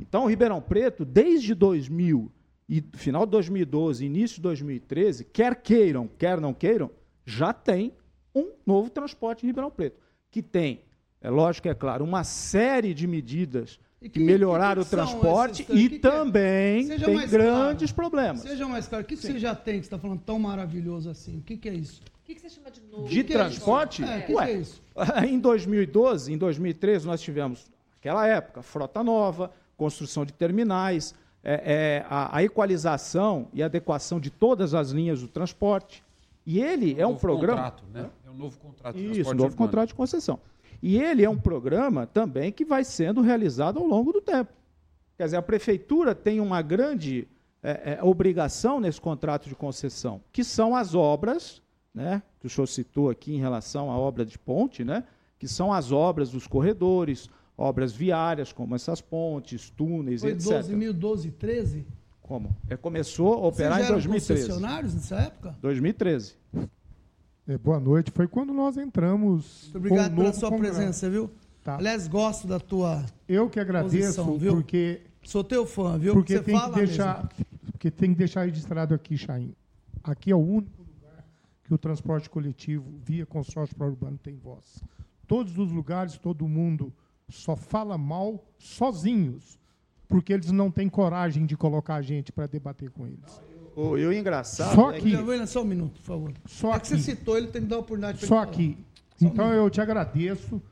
Então, 0.00 0.26
Ribeirão 0.26 0.60
Preto, 0.60 1.04
desde 1.04 1.54
2000, 1.54 2.30
e 2.68 2.82
final 2.94 3.24
de 3.26 3.32
2012, 3.32 4.04
início 4.04 4.36
de 4.36 4.42
2013, 4.42 5.24
quer 5.24 5.54
queiram, 5.56 6.08
quer 6.18 6.40
não 6.40 6.52
queiram, 6.54 6.90
já 7.24 7.52
tem 7.52 7.92
um 8.34 8.50
novo 8.66 8.90
transporte 8.90 9.44
em 9.44 9.46
Ribeirão 9.48 9.70
Preto, 9.70 9.96
que 10.30 10.42
tem, 10.42 10.80
é 11.20 11.30
lógico, 11.30 11.68
é 11.68 11.74
claro, 11.74 12.04
uma 12.04 12.24
série 12.24 12.92
de 12.92 13.06
medidas 13.06 13.78
que, 14.00 14.08
que- 14.08 14.20
melhoraram 14.20 14.82
que 14.82 14.88
o 14.88 14.90
transporte 14.90 15.62
e 15.62 15.64
que 15.64 15.88
que 15.90 16.06
é? 16.06 16.10
também 16.10 16.86
Seja 16.86 17.06
tem 17.06 17.28
grandes 17.28 17.92
claro. 17.92 18.10
problemas. 18.10 18.40
Seja 18.40 18.66
mais 18.66 18.88
claro, 18.88 19.04
o 19.04 19.06
que, 19.06 19.16
você 19.16 19.38
já 19.38 19.54
tem 19.54 19.78
que 19.78 19.86
está 19.86 19.98
falando 19.98 20.20
tão 20.20 20.38
maravilhoso 20.38 21.08
assim? 21.08 21.38
O 21.38 21.42
que, 21.42 21.56
que 21.56 21.68
é 21.68 21.74
isso? 21.74 22.02
O 22.24 22.26
que, 22.26 22.36
que 22.36 22.40
você 22.40 22.48
chama 22.48 22.70
de 22.70 22.80
novo? 22.80 23.06
De 23.06 23.22
que 23.22 23.34
é 23.34 23.36
transporte? 23.36 24.02
É, 24.02 24.22
que 24.22 24.32
Ué, 24.32 24.46
que 24.46 24.50
é 24.52 24.56
isso? 24.56 24.82
em 25.28 25.38
2012, 25.38 26.32
em 26.32 26.38
2013, 26.38 27.06
nós 27.06 27.20
tivemos, 27.20 27.70
naquela 27.96 28.26
época, 28.26 28.62
frota 28.62 29.04
nova, 29.04 29.52
construção 29.76 30.24
de 30.24 30.32
terminais, 30.32 31.14
é, 31.42 31.52
é, 31.52 32.06
a, 32.08 32.38
a 32.38 32.42
equalização 32.42 33.46
e 33.52 33.62
adequação 33.62 34.18
de 34.18 34.30
todas 34.30 34.72
as 34.72 34.88
linhas 34.88 35.20
do 35.20 35.28
transporte. 35.28 36.02
E 36.46 36.62
ele 36.62 36.98
é 36.98 37.06
um 37.06 37.10
novo 37.10 37.20
programa. 37.20 37.58
Contrato, 37.58 37.84
né? 37.92 38.08
É 38.26 38.30
um 38.30 38.34
novo 38.34 38.58
contrato 38.58 38.96
de 38.96 39.02
Isso, 39.02 39.12
transporte 39.12 39.36
novo 39.36 39.50
urbano. 39.50 39.68
contrato 39.68 39.88
de 39.88 39.94
concessão. 39.94 40.40
E 40.82 40.98
ele 40.98 41.22
é 41.22 41.28
um 41.28 41.38
programa 41.38 42.06
também 42.06 42.50
que 42.50 42.64
vai 42.64 42.84
sendo 42.84 43.20
realizado 43.20 43.78
ao 43.78 43.86
longo 43.86 44.12
do 44.12 44.22
tempo. 44.22 44.50
Quer 45.18 45.24
dizer, 45.24 45.36
a 45.36 45.42
prefeitura 45.42 46.14
tem 46.14 46.40
uma 46.40 46.62
grande 46.62 47.28
é, 47.62 47.98
é, 47.98 48.02
obrigação 48.02 48.80
nesse 48.80 48.98
contrato 48.98 49.46
de 49.46 49.54
concessão, 49.54 50.22
que 50.32 50.42
são 50.42 50.74
as 50.74 50.94
obras, 50.94 51.62
né, 51.94 52.22
que 52.40 52.46
o 52.46 52.50
senhor 52.50 52.66
citou 52.66 53.08
aqui 53.08 53.34
em 53.34 53.38
relação 53.38 53.90
à 53.90 53.96
obra 53.96 54.24
de 54.24 54.38
ponte, 54.38 54.82
né, 54.84 55.04
que 55.38 55.46
são 55.46 55.72
as 55.72 55.92
obras 55.92 56.30
dos 56.30 56.46
corredores, 56.46 57.30
obras 57.56 57.92
viárias, 57.92 58.52
como 58.52 58.74
essas 58.74 59.00
pontes, 59.00 59.70
túneis, 59.70 60.22
Foi 60.22 60.32
etc. 60.32 60.50
12 60.52 60.74
mil, 60.76 60.92
12, 60.92 61.30
13? 61.30 61.86
Como? 62.20 62.54
É, 62.68 62.76
começou 62.76 63.34
a 63.34 63.36
Vocês 63.36 63.48
operar 63.54 63.72
já 63.78 63.80
em 63.80 63.84
eram 63.84 63.94
2013. 63.96 64.42
concessionários 64.48 64.94
nessa 64.94 65.16
época? 65.16 65.56
2013. 65.60 66.36
É, 67.46 67.58
boa 67.58 67.78
noite. 67.78 68.10
Foi 68.10 68.26
quando 68.26 68.52
nós 68.52 68.78
entramos. 68.78 69.64
Muito 69.64 69.76
obrigado 69.76 70.14
com 70.14 70.20
o 70.20 70.22
pela 70.22 70.32
sua 70.32 70.50
Congresso. 70.50 70.74
presença, 70.76 71.10
viu? 71.10 71.30
Tá. 71.62 71.76
Aliás, 71.76 72.08
gosto 72.08 72.46
da 72.46 72.58
tua. 72.58 73.04
Eu 73.28 73.48
que 73.50 73.60
agradeço, 73.60 74.16
posição, 74.16 74.38
viu? 74.38 74.54
porque, 74.54 75.02
Sou 75.22 75.44
teu 75.44 75.66
fã, 75.66 75.98
viu? 75.98 76.14
porque 76.14 76.38
você 76.38 76.42
tem 76.42 76.54
fala 76.58 76.72
que 76.72 76.78
deixar, 76.86 77.28
porque 77.70 77.90
tem 77.90 78.12
que 78.12 78.18
deixar 78.18 78.44
registrado 78.46 78.94
aqui, 78.94 79.16
Chain. 79.16 79.54
Aqui 80.02 80.30
é 80.30 80.34
o 80.34 80.38
único 80.38 80.83
que 81.64 81.72
o 81.74 81.78
transporte 81.78 82.28
coletivo 82.30 82.84
via 83.04 83.24
consórcio 83.26 83.74
para 83.74 83.86
urbano 83.86 84.18
tem 84.22 84.36
voz. 84.36 84.82
Todos 85.26 85.58
os 85.58 85.72
lugares, 85.72 86.18
todo 86.18 86.46
mundo 86.46 86.92
só 87.28 87.56
fala 87.56 87.96
mal 87.96 88.44
sozinhos, 88.58 89.58
porque 90.08 90.32
eles 90.32 90.50
não 90.52 90.70
têm 90.70 90.88
coragem 90.88 91.46
de 91.46 91.56
colocar 91.56 91.94
a 91.96 92.02
gente 92.02 92.30
para 92.30 92.46
debater 92.46 92.90
com 92.90 93.06
eles. 93.06 93.40
O, 93.74 93.96
e 93.96 94.06
o 94.06 94.12
engraçado 94.12 94.74
Só 94.74 94.92
é 94.92 95.00
que- 95.00 95.06
mesmo. 95.10 95.26
William, 95.28 95.46
só 95.46 95.62
um 95.62 95.64
minuto, 95.64 95.94
por 96.00 96.06
favor. 96.06 96.32
Só 96.46 96.74
é 96.74 96.78
que 96.80 96.86
você 96.88 96.94
aqui. 96.94 97.02
citou, 97.02 97.36
ele 97.36 97.48
tem 97.48 97.62
que 97.62 97.68
dar 97.68 97.76
a 97.76 97.78
oportunidade 97.80 98.24
Só 98.24 98.38
aqui. 98.40 98.78
Só 99.16 99.24
um 99.24 99.28
Então 99.28 99.46
minuto. 99.46 99.64
eu 99.64 99.70
te 99.70 99.80
agradeço 99.80 100.62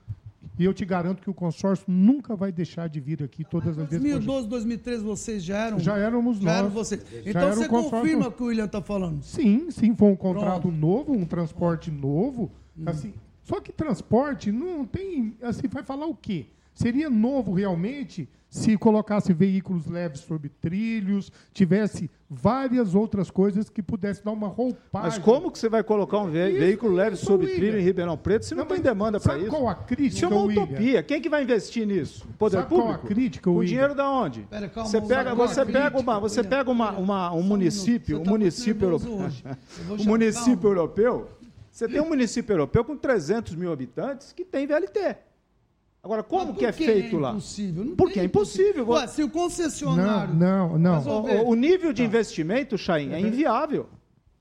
e 0.59 0.65
eu 0.65 0.75
te 0.75 0.85
garanto 0.85 1.23
que 1.23 1.31
o 1.31 1.35
consórcio 1.35 1.87
nunca 1.89 2.37
vai 2.37 2.53
deixar 2.53 2.89
de 2.89 3.01
vir 3.01 3.23
aqui 3.23 3.45
todas 3.45 3.79
as 3.79 3.89
vezes. 3.89 4.01
que 4.05 4.09
eu 4.09 4.19
2012, 4.21 4.49
2013, 4.49 5.03
vocês 5.03 5.43
já 5.43 5.67
eram. 5.67 5.79
Já 5.79 5.97
éramos 5.97 6.39
já 6.39 6.45
nós. 6.45 6.59
eram 6.59 6.71
vocês. 6.71 7.05
Já 7.11 7.31
Então 7.31 7.53
você 7.55 7.69
confirma 7.69 8.29
o 8.29 8.33
que 8.33 8.43
o 8.43 8.47
William 8.47 8.67
está 8.67 8.83
falando. 8.83 9.23
Sim, 9.23 9.71
sim, 9.71 9.95
foi 9.95 10.09
um 10.09 10.17
contrato 10.17 10.63
Pronto. 10.63 10.77
novo, 10.77 11.13
um 11.13 11.25
transporte 11.25 11.91
novo. 11.91 12.51
Hum. 12.79 12.85
Assim, 12.87 13.15
só 13.43 13.61
que 13.61 13.73
transporte 13.73 14.53
não 14.53 14.85
tem. 14.85 15.37
Assim, 15.43 15.67
vai 15.69 15.83
falar 15.83 16.07
o 16.07 16.15
quê? 16.15 16.47
Seria 16.75 17.11
novo 17.11 17.53
realmente 17.53 18.29
se 18.53 18.77
colocasse 18.77 19.33
veículos 19.33 19.87
leves 19.87 20.21
sobre 20.21 20.51
trilhos, 20.51 21.33
tivesse 21.55 22.11
várias 22.29 22.95
outras 22.95 23.31
coisas 23.31 23.71
que 23.71 23.83
pudesse 23.83 24.23
dar 24.23 24.33
uma 24.33 24.47
roupagem. 24.47 25.09
Mas 25.09 25.17
como 25.19 25.51
que 25.51 25.59
você 25.59 25.71
vai 25.71 25.83
colocar 25.83 26.19
um 26.19 26.31
ve- 26.31 26.51
Isso, 26.51 26.59
veículo 26.61 26.93
leve 26.95 27.15
isso, 27.15 27.25
sob 27.25 27.45
William. 27.47 27.57
trilho 27.59 27.79
em 27.81 27.83
Ribeirão 27.83 28.15
Preto 28.19 28.45
se 28.45 28.55
não, 28.55 28.65
Não, 28.65 28.71
tem 28.71 28.81
demanda 28.83 29.19
para 29.19 29.39
isso? 29.39 29.49
qual 29.49 29.67
a 29.71 29.75
crítica, 29.75 30.17
Isso 30.17 30.25
é 30.27 30.29
uma 30.29 30.43
William? 30.43 30.65
utopia. 30.65 31.03
Quem 31.03 31.23
que 31.23 31.31
vai 31.31 31.43
investir 31.45 31.87
nisso? 31.87 32.27
O 32.29 32.33
poder 32.35 32.57
Sabe 32.59 32.69
qual 32.69 32.81
público? 32.83 33.07
a 33.07 33.09
crítica, 33.09 33.49
o 33.51 33.55
William? 33.55 33.69
dinheiro 33.71 33.95
da 33.95 34.11
onde? 34.11 34.43
Pera, 34.43 34.69
calma, 34.69 34.91
você 34.91 35.01
pega, 35.01 35.35
você 35.35 35.65
pega 35.65 35.91
Crítica, 35.91 35.99
uma, 36.01 36.21
você 36.21 36.41
William, 36.41 36.51
pega 36.59 36.71
uma, 36.71 36.91
uma- 36.93 37.33
um 37.33 37.43
município, 37.43 38.21
um 38.21 38.23
tá 38.23 38.31
município 38.31 38.85
europeu. 38.85 39.31
Um 39.99 40.05
município 40.05 40.69
europeu. 40.69 41.27
Você 41.71 41.89
tem 41.89 42.03
um 42.03 42.09
município 42.11 42.53
europeu 42.53 42.85
com 42.85 42.95
300 42.99 43.55
mil 43.55 43.73
habitantes 43.73 44.31
que 44.35 44.45
tem 44.45 44.67
VLT. 44.67 45.17
Agora, 46.03 46.23
como 46.23 46.55
que 46.55 46.67
é 46.67 46.73
feito 46.73 47.17
lá? 47.17 47.31
impossível? 47.31 47.85
Não 47.85 47.95
Porque 47.97 48.19
é 48.19 48.25
impossível. 48.25 48.89
Ué, 48.89 49.07
se 49.07 49.23
o 49.23 49.31
concessionário. 49.31 50.35
Não, 50.35 50.77
não, 50.77 51.03
não. 51.05 51.45
O, 51.45 51.51
o 51.51 51.55
nível 51.55 51.91
Tá. 51.91 51.95
de 51.95 52.03
investimento, 52.03 52.77
Chain, 52.77 53.13
é 53.13 53.21
inviável. 53.21 53.89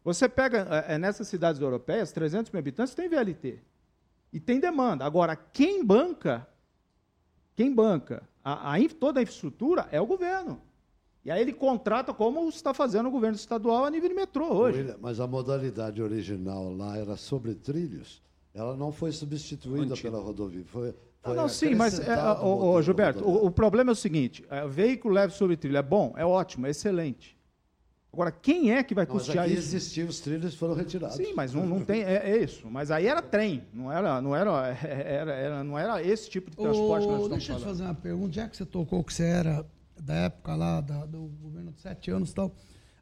Você 0.04 0.28
pega 0.28 0.86
é, 0.88 0.95
é, 0.95 0.97
nessas 0.97 1.28
cidades 1.28 1.62
europeias, 1.62 2.12
300 2.12 2.52
mil 2.52 2.60
habitantes, 2.60 2.95
tem 2.95 3.08
VLT. 3.08 3.60
E 4.34 4.39
tem 4.39 4.60
demanda. 4.60 5.06
Agora, 5.06 5.36
quem 5.36 5.86
banca, 5.86 6.47
quem 7.56 7.71
banca 7.74 8.24
a, 8.43 8.71
a 8.71 8.80
in- 8.80 8.89
toda 8.89 9.19
a 9.19 9.24
infraestrutura 9.24 9.88
é 9.91 10.02
o 10.02 10.06
governo. 10.08 10.60
E 11.24 11.30
aí 11.30 11.39
ele 11.41 11.54
contrata 11.54 12.12
como 12.12 12.50
está 12.50 12.74
fazendo 12.74 13.08
o 13.08 13.12
governo 13.12 13.36
estadual 13.36 13.86
a 13.86 13.91
nível 13.91 14.10
de 14.10 14.15
metrô 14.15 14.52
hoje. 14.52 14.95
Mas 15.00 15.19
a 15.19 15.28
modalidade 15.28 16.02
original 16.02 16.74
lá 16.74 16.97
era 16.97 17.15
sobre 17.15 17.54
trilhos. 17.54 18.19
Ela 18.52 18.76
não 18.76 18.91
foi 18.91 19.12
substituída 19.12 19.95
pela 19.95 20.19
rodovia. 20.19 20.63
Foi, 20.65 20.95
Não, 21.23 21.36
não, 21.36 21.47
sim, 21.49 21.75
mas, 21.75 21.99
é, 21.99 22.15
ô, 22.17 22.19
ô, 22.19 22.23
o 22.23 22.55
modelo 22.57 22.81
Gilberto, 22.81 23.19
rodoviário. 23.19 23.45
o, 23.45 23.47
o 23.47 23.51
problema 23.51 23.91
é 23.91 23.93
o 23.93 23.95
seguinte: 23.95 24.43
é, 24.49 24.63
o 24.65 24.69
veículo 24.69 25.13
leve 25.13 25.34
sobre 25.34 25.55
trilho 25.55 25.77
é 25.77 25.81
bom, 25.84 26.13
é 26.17 26.25
ótimo, 26.25 26.65
é 26.65 26.71
excelente. 26.71 27.38
Agora, 28.13 28.29
quem 28.31 28.73
é 28.73 28.84
que 28.84 28.93
vai 28.93 29.05
Não, 29.05 29.13
mas 29.13 29.23
custear 29.23 29.45
aqui 29.45 29.53
isso? 29.53 29.67
existiam, 29.75 30.07
os 30.10 30.19
trilhos 30.19 30.53
foram 30.55 30.73
retirados. 30.73 31.15
Sim, 31.15 31.34
mas 31.34 31.53
não, 31.53 31.65
não 31.65 31.79
tem. 31.79 32.01
É, 32.03 32.31
é 32.31 32.43
isso. 32.43 32.67
Mas 32.69 32.91
aí 32.91 33.07
era 33.07 33.21
trem, 33.21 33.63
não 33.73 33.89
era, 33.91 34.19
não 34.21 34.36
era, 34.36 34.51
era, 34.84 35.31
era- 35.34 35.63
não 35.63 35.79
era 35.79 36.01
esse 36.03 36.29
tipo 36.29 36.49
de 36.51 36.57
transporte 36.57 37.05
que 37.05 37.12
nós 37.13 37.21
Ô, 37.21 37.23
estamos 37.25 37.29
deixa 37.45 37.53
eu 37.53 37.55
te 37.57 37.62
falando. 37.62 37.77
fazer 37.77 37.84
uma 37.86 37.95
pergunta, 37.95 38.34
já 38.34 38.49
que 38.49 38.57
você 38.57 38.65
tocou 38.65 39.01
que 39.03 39.13
você 39.13 39.23
era 39.23 39.65
da 40.01 40.13
época 40.15 40.55
lá 40.55 40.81
da- 40.81 41.05
do 41.05 41.19
governo 41.41 41.71
de 41.71 41.79
sete 41.81 42.12
anos 42.12 42.31
e 42.31 42.36
tal. 42.36 42.53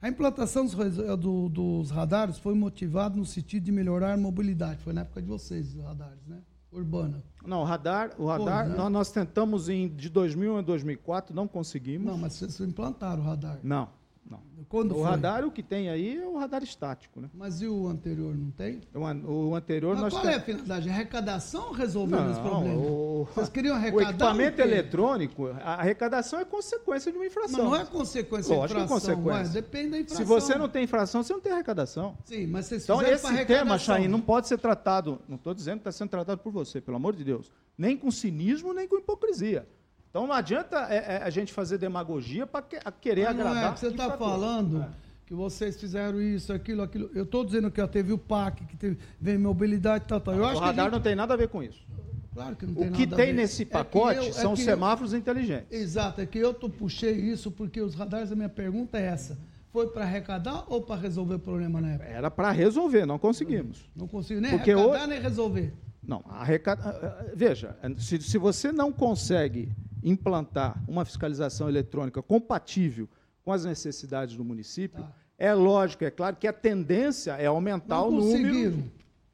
A 0.02 0.08
implantação 0.08 0.64
dos, 0.66 0.76
eh, 0.78 1.16
do- 1.18 1.50
dos 1.50 1.90
radares 1.90 2.38
foi 2.38 2.54
motivada 2.54 3.16
no 3.18 3.26
sentido 3.26 3.64
de 3.64 3.72
melhorar 3.72 4.14
a 4.14 4.18
mobilidade. 4.18 4.80
Foi 4.84 4.94
na 4.94 5.02
época 5.02 5.22
de 5.24 5.28
vocês, 5.28 5.74
os 5.74 5.84
radares, 5.84 6.24
né? 6.28 6.38
Urbana. 6.72 7.24
Não, 7.46 7.62
o 7.62 7.64
radar, 7.64 8.12
o 8.18 8.28
radar 8.28 8.66
Foi, 8.66 8.72
né? 8.74 8.78
nós, 8.78 8.92
nós 8.92 9.12
tentamos 9.12 9.70
em, 9.70 9.88
de 9.88 10.10
2000 10.10 10.58
a 10.58 10.62
2004, 10.62 11.36
não 11.36 11.48
conseguimos. 11.48 12.06
Não, 12.06 12.18
mas 12.18 12.34
vocês 12.34 12.60
implantaram 12.60 13.24
o 13.24 13.26
radar. 13.26 13.60
Não, 13.64 13.90
não. 14.30 14.40
Quando 14.70 14.92
o 14.92 14.96
foi? 14.96 15.04
radar, 15.06 15.44
o 15.46 15.52
que 15.52 15.64
tem 15.64 15.90
aí 15.90 16.18
é 16.18 16.26
o 16.28 16.38
radar 16.38 16.62
estático. 16.64 17.20
Né? 17.20 17.30
Mas 17.34 17.62
e 17.62 17.68
o 17.68 17.88
anterior, 17.88 18.36
não 18.36 18.52
tem? 18.52 18.82
O, 18.94 19.50
o 19.50 19.56
anterior 19.56 19.94
Mas 19.96 20.02
nós 20.04 20.14
qual 20.14 20.22
tem- 20.24 20.34
é 20.34 20.36
a 20.36 20.42
finalidade? 20.42 20.90
Arrecadação 20.90 21.68
ou 21.68 21.72
resolver 21.74 22.16
esse 22.30 22.40
Não, 22.40 22.50
problema? 22.50 22.76
o, 22.82 23.28
Vocês 23.34 23.50
queriam 23.50 23.74
o 23.76 23.78
arrecadar 23.78 24.10
equipamento 24.12 24.62
o 24.62 24.66
eletrônico, 24.66 25.48
a 25.48 25.74
arrecadação 25.76 26.40
é 26.40 26.46
consequência 26.46 27.12
de 27.12 27.18
uma 27.18 27.24
Mas 27.26 27.32
infração. 27.32 27.66
não 27.66 27.76
é 27.76 27.86
consequência 27.86 28.56
Lógico 28.56 28.80
da 28.80 28.86
que 28.86 28.94
é 28.94 28.96
infração. 28.98 29.16
consequência. 29.16 29.44
ué, 29.48 29.62
depende 29.62 29.90
da 29.90 29.98
Se 30.16 30.22
infração. 30.22 30.26
você 30.26 30.56
não 30.56 30.70
tem 30.70 30.84
infração, 30.84 31.24
você 31.24 31.34
não 31.34 31.40
tem 31.42 31.52
arrecadação. 31.52 32.18
Sim, 32.26 32.46
mas 32.48 32.66
vocês 32.68 32.84
Então, 32.84 33.02
esse 33.02 33.46
tema. 33.46 33.78
Chain, 33.80 34.08
não 34.08 34.22
pode 34.22 34.48
ser 34.48 34.58
tratado, 34.60 35.20
não 35.28 35.36
estou 35.38 35.54
dizendo 35.54 35.76
que 35.78 35.82
está 35.90 35.92
sendo 35.92 36.10
tratado 36.10 36.40
por 36.42 36.52
você, 36.52 36.80
pelo 36.80 36.98
amor 36.98 37.16
de 37.16 37.24
Deus, 37.24 37.52
nem 37.78 37.98
com 37.98 38.12
cinismo, 38.12 38.74
nem 38.74 38.88
com 38.88 38.98
hipocrisia. 38.98 39.68
Então 40.10 40.26
não 40.26 40.34
adianta 40.34 40.88
é, 40.90 41.16
é, 41.18 41.24
a 41.24 41.30
gente 41.30 41.54
fazer 41.54 41.78
demagogia 41.78 42.48
para 42.48 42.64
querer 42.92 43.26
Mas 43.26 43.36
não 43.38 43.48
agradar. 43.48 43.70
é, 43.70 43.74
que 43.74 43.80
você 43.80 43.88
está 43.88 44.06
infrator. 44.06 44.28
falando 44.28 44.82
É. 44.82 44.88
que 45.26 45.34
vocês 45.36 45.80
fizeram 45.80 46.20
isso, 46.22 46.52
aquilo, 46.52 46.82
aquilo. 46.82 47.12
Eu 47.14 47.24
estou 47.24 47.46
dizendo 47.46 47.70
que 47.70 47.80
ó, 47.80 47.88
teve 47.88 48.12
o 48.12 48.18
PAC, 48.18 48.66
que 48.66 48.76
teve, 48.76 48.98
veio 49.22 49.40
mobilidade, 49.40 50.06
tal, 50.08 50.20
tal. 50.20 50.34
Eu 50.36 50.42
o 50.42 50.46
radar 50.48 50.74
que 50.74 50.82
gente- 50.82 50.92
não 50.92 51.02
tem 51.02 51.16
nada 51.16 51.34
a 51.36 51.38
ver 51.38 51.48
com 51.50 51.62
isso. 51.62 51.86
Claro 52.34 52.56
que 52.56 52.66
não 52.66 52.74
tem 52.74 52.90
O 52.90 52.92
que 52.92 53.06
nada 53.06 53.16
a 53.16 53.26
tem 53.26 53.34
nesse 53.34 53.62
É 53.62 53.66
que 53.66 53.72
pacote 53.72 54.18
eu- 54.18 54.24
é 54.30 54.32
são 54.32 54.54
os 54.54 54.60
que 54.60 54.66
eu- 54.68 54.74
semáforos 54.74 55.14
inteligentes. 55.14 55.68
Exato, 55.72 56.22
é 56.22 56.26
que 56.26 56.40
eu 56.40 56.54
tô, 56.54 56.70
puxei 56.70 57.12
isso 57.14 57.52
porque 57.52 57.80
os 57.82 57.94
radares, 57.94 58.32
a 58.32 58.36
minha 58.36 58.50
pergunta 58.50 58.98
é 58.98 59.06
essa. 59.06 59.38
Foi 59.72 59.88
para 59.90 60.04
arrecadar 60.04 60.64
ou 60.68 60.82
para 60.82 61.00
resolver 61.00 61.36
o 61.36 61.40
problema 61.40 61.80
na 61.80 61.92
época? 61.92 62.10
Era 62.10 62.32
para 62.32 62.50
resolver, 62.50 63.06
não 63.06 63.20
conseguimos. 63.20 63.88
Não 63.96 64.08
consigo 64.08 64.42
nem 64.42 64.50
Porque 64.52 64.72
arrecadar, 64.72 64.98
hoje- 65.02 65.08
nem 65.08 65.22
resolver. 65.22 65.74
Não, 66.02 66.24
arrecada... 66.28 67.32
veja, 67.36 67.78
se, 68.00 68.20
se 68.20 68.38
você 68.40 68.72
não 68.72 68.92
consegue 68.92 69.70
implantar 70.04 70.82
uma 70.88 71.06
fiscalização 71.06 71.68
eletrônica 71.70 72.22
compatível 72.22 73.08
com 73.44 73.52
as 73.52 73.66
necessidades 73.66 74.36
do 74.36 74.44
município, 74.44 75.02
Tá. 75.04 75.12
é 75.38 75.54
lógico, 75.54 76.04
é 76.04 76.12
claro 76.12 76.36
que 76.36 76.48
a 76.48 76.54
tendência 76.54 77.32
é 77.34 77.46
aumentar 77.48 77.98
Não 77.98 78.10
o 78.10 78.12
número. 78.12 78.44
conseguiram. 78.44 78.84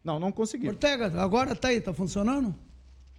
Não, 0.04 0.20
não 0.20 0.32
conseguiram. 0.32 0.74
Ortega, 0.74 1.12
agora 1.22 1.54
está 1.54 1.70
aí, 1.70 1.78
está 1.78 1.94
funcionando? 1.94 2.54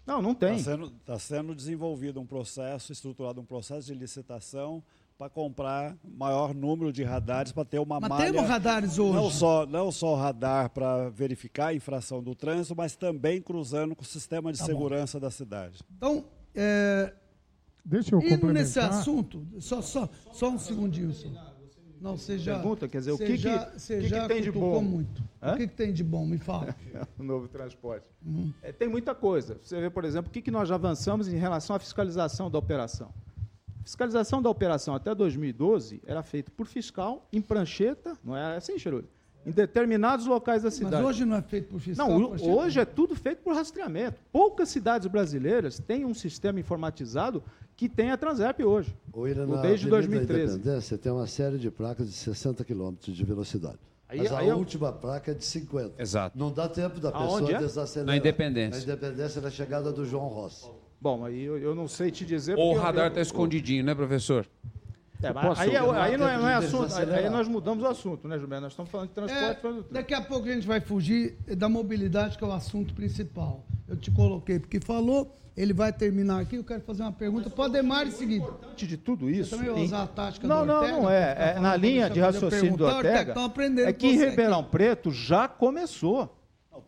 Não, 0.06 0.22
não 0.22 0.30
Está 0.32 0.46
tem. 0.48 0.58
sendo, 0.60 0.90
tá 1.04 1.18
sendo 1.18 1.52
desenvolvido 1.54 2.20
um 2.20 2.26
processo, 2.26 2.92
estruturado 2.92 3.40
um 3.40 3.44
processo 3.44 3.88
de 3.88 3.94
licitação 3.98 4.80
para 5.18 5.28
comprar 5.28 5.96
maior 6.04 6.54
número 6.54 6.92
de 6.92 7.02
radares 7.02 7.50
para 7.50 7.64
ter 7.64 7.80
uma 7.80 7.98
Mas 7.98 8.08
malha. 8.10 8.32
temos 8.32 8.48
radares 8.48 8.98
hoje. 9.00 9.14
Não 9.14 9.30
só, 9.30 9.66
não 9.66 9.90
só 9.90 10.14
radar 10.14 10.70
para 10.70 11.08
verificar 11.08 11.68
a 11.68 11.74
infração 11.74 12.22
do 12.22 12.36
trânsito, 12.36 12.76
mas 12.76 12.94
também 12.94 13.42
cruzando 13.42 13.96
com 13.96 14.02
o 14.02 14.06
sistema 14.06 14.52
de 14.52 14.58
Tá 14.58 14.64
bom. 14.64 14.70
segurança 14.72 15.18
da 15.18 15.30
cidade. 15.30 15.80
Então, 15.96 16.24
é, 16.54 17.12
Deixa 17.86 18.14
eu 18.14 18.18
indo 18.18 18.52
nesse 18.52 18.80
complementar. 18.80 18.90
assunto, 18.90 19.46
só, 19.60 19.80
só, 19.80 20.08
só 20.32 20.50
um 20.50 20.58
segundinho. 20.58 21.12
Só. 21.12 21.28
Não, 22.00 22.16
você 22.16 22.36
já. 22.36 22.56
Pergunta, 22.56 22.88
quer 22.88 22.98
dizer, 22.98 23.12
o 23.12 23.16
você 23.16 23.26
que, 23.26 23.36
já, 23.36 23.66
que, 23.66 23.80
que, 23.80 24.08
já 24.08 24.22
que 24.22 24.28
tem 24.28 24.42
de 24.42 24.50
bom? 24.50 24.82
muito. 24.82 25.22
Hã? 25.40 25.54
O 25.54 25.56
que, 25.56 25.68
que 25.68 25.74
tem 25.74 25.92
de 25.92 26.02
bom? 26.02 26.26
Me 26.26 26.36
fala. 26.36 26.74
o 27.18 27.22
novo 27.22 27.48
transporte. 27.48 28.06
Hum. 28.26 28.52
É, 28.60 28.72
tem 28.72 28.88
muita 28.88 29.14
coisa. 29.14 29.58
Você 29.62 29.80
vê, 29.80 29.88
por 29.88 30.04
exemplo, 30.04 30.28
o 30.28 30.32
que, 30.32 30.42
que 30.42 30.50
nós 30.50 30.68
já 30.68 30.74
avançamos 30.74 31.28
em 31.28 31.36
relação 31.36 31.76
à 31.76 31.78
fiscalização 31.78 32.50
da 32.50 32.58
operação. 32.58 33.14
A 33.80 33.84
fiscalização 33.84 34.42
da 34.42 34.50
operação 34.50 34.96
até 34.96 35.14
2012 35.14 36.02
era 36.04 36.22
feita 36.22 36.50
por 36.50 36.66
fiscal, 36.66 37.28
em 37.32 37.40
prancheta, 37.40 38.18
não 38.24 38.36
é 38.36 38.56
assim, 38.56 38.76
Cherudo? 38.78 39.08
Em 39.46 39.52
determinados 39.52 40.26
locais 40.26 40.62
da 40.62 40.66
Mas 40.66 40.74
cidade. 40.74 41.04
hoje 41.04 41.24
não 41.24 41.36
é 41.36 41.42
feito 41.42 41.68
por 41.68 41.78
fiscal. 41.78 42.08
Não, 42.08 42.36
por 42.36 42.48
hoje 42.48 42.80
é 42.80 42.84
tudo 42.84 43.14
feito 43.14 43.44
por 43.44 43.54
rastreamento. 43.54 44.20
Poucas 44.32 44.68
cidades 44.68 45.06
brasileiras 45.06 45.78
têm 45.78 46.04
um 46.04 46.12
sistema 46.12 46.58
informatizado 46.58 47.44
que 47.76 47.88
tem 47.88 48.10
a 48.10 48.16
Transerp 48.16 48.60
hoje. 48.60 48.94
Ou 49.12 49.26
na 49.28 49.60
desde 49.60 49.86
Avenida 49.86 49.90
2013. 49.90 50.54
Independência 50.56 50.98
tem 50.98 51.12
uma 51.12 51.26
série 51.26 51.58
de 51.58 51.70
placas 51.70 52.06
de 52.08 52.14
60 52.14 52.64
km 52.64 52.94
de 53.02 53.24
velocidade. 53.24 53.78
Aí- 54.08 54.18
Mas 54.20 54.32
a 54.32 54.38
aí 54.38 54.48
eu- 54.48 54.56
última 54.56 54.92
placa 54.92 55.32
é 55.32 55.34
de 55.34 55.44
50. 55.44 56.00
Exato. 56.00 56.38
Não 56.38 56.50
dá 56.52 56.68
tempo 56.68 57.00
da 57.00 57.10
pessoa 57.12 57.50
é? 57.52 57.58
desacelerar. 57.58 58.06
Na 58.06 58.16
Independência. 58.16 58.78
Na 58.78 58.82
Independência, 58.94 59.40
na 59.40 59.50
chegada 59.50 59.92
do 59.92 60.04
João 60.06 60.28
Rossi. 60.28 60.66
Bom, 61.00 61.24
aí 61.24 61.42
eu, 61.42 61.58
eu 61.58 61.74
não 61.74 61.86
sei 61.88 62.10
te 62.10 62.24
dizer. 62.24 62.56
Ou 62.56 62.72
o 62.72 62.76
eu- 62.76 62.80
radar 62.80 63.06
eu- 63.06 63.08
está 63.08 63.20
escondidinho, 63.20 63.84
né, 63.84 63.94
professor? 63.94 64.46
É, 65.28 65.32
posso- 65.32 65.60
aí, 65.62 65.74
é- 65.74 65.80
não 65.80 65.90
aí 65.92 66.16
não 66.16 66.28
é, 66.28 66.38
não 66.38 66.48
é 66.48 66.54
assunto. 66.54 66.94
Aí, 66.94 67.28
nós 67.30 67.46
mudamos 67.48 67.84
o 67.84 67.86
assunto, 67.86 68.26
né, 68.28 68.38
Gilberto? 68.38 68.62
Nós 68.62 68.72
estamos 68.72 68.90
falando 68.90 69.08
de 69.08 69.14
transporte. 69.14 69.44
É, 69.44 69.54
falando 69.54 69.82
de 69.84 69.90
daqui 69.92 70.14
a 70.14 70.20
pouco 70.20 70.48
a 70.48 70.52
gente 70.52 70.66
vai 70.66 70.80
fugir 70.80 71.36
da 71.56 71.68
mobilidade, 71.68 72.36
que 72.38 72.44
é 72.44 72.46
o 72.46 72.52
assunto 72.52 72.94
principal. 72.94 73.64
Eu 73.88 73.96
te 73.96 74.10
coloquei 74.10 74.58
porque 74.58 74.80
falou, 74.80 75.32
ele 75.56 75.72
vai 75.72 75.92
terminar 75.92 76.40
aqui. 76.40 76.56
Eu 76.56 76.64
quero 76.64 76.80
fazer 76.82 77.02
uma 77.02 77.12
pergunta 77.12 77.48
para 77.48 77.62
o 77.62 77.64
Ademar 77.64 78.02
é 78.02 78.06
o 78.08 78.12
seguinte. 78.12 78.46
Antes 78.70 78.88
de 78.88 78.96
tudo 78.96 79.30
isso. 79.30 79.56
Você 79.56 79.64
também 79.64 79.84
usar 79.84 80.02
a 80.02 80.06
tática 80.06 80.46
Não, 80.46 80.60
do 80.60 80.66
não, 80.66 80.74
Ortega, 80.76 80.96
não 80.96 81.02
pra 81.04 81.14
é. 81.14 81.54
é 81.56 81.60
na 81.60 81.76
linha 81.76 82.10
de 82.10 82.20
raciocínio 82.20 82.72
do 82.76 82.84
pergunta. 82.84 82.96
Ortega. 82.96 83.30
Estão 83.30 83.44
aprendendo 83.44 83.88
É 83.88 83.92
que 83.92 84.06
em 84.06 84.18
Ribeirão 84.18 84.60
aqui. 84.60 84.70
Preto 84.70 85.10
já 85.12 85.48
começou. 85.48 86.35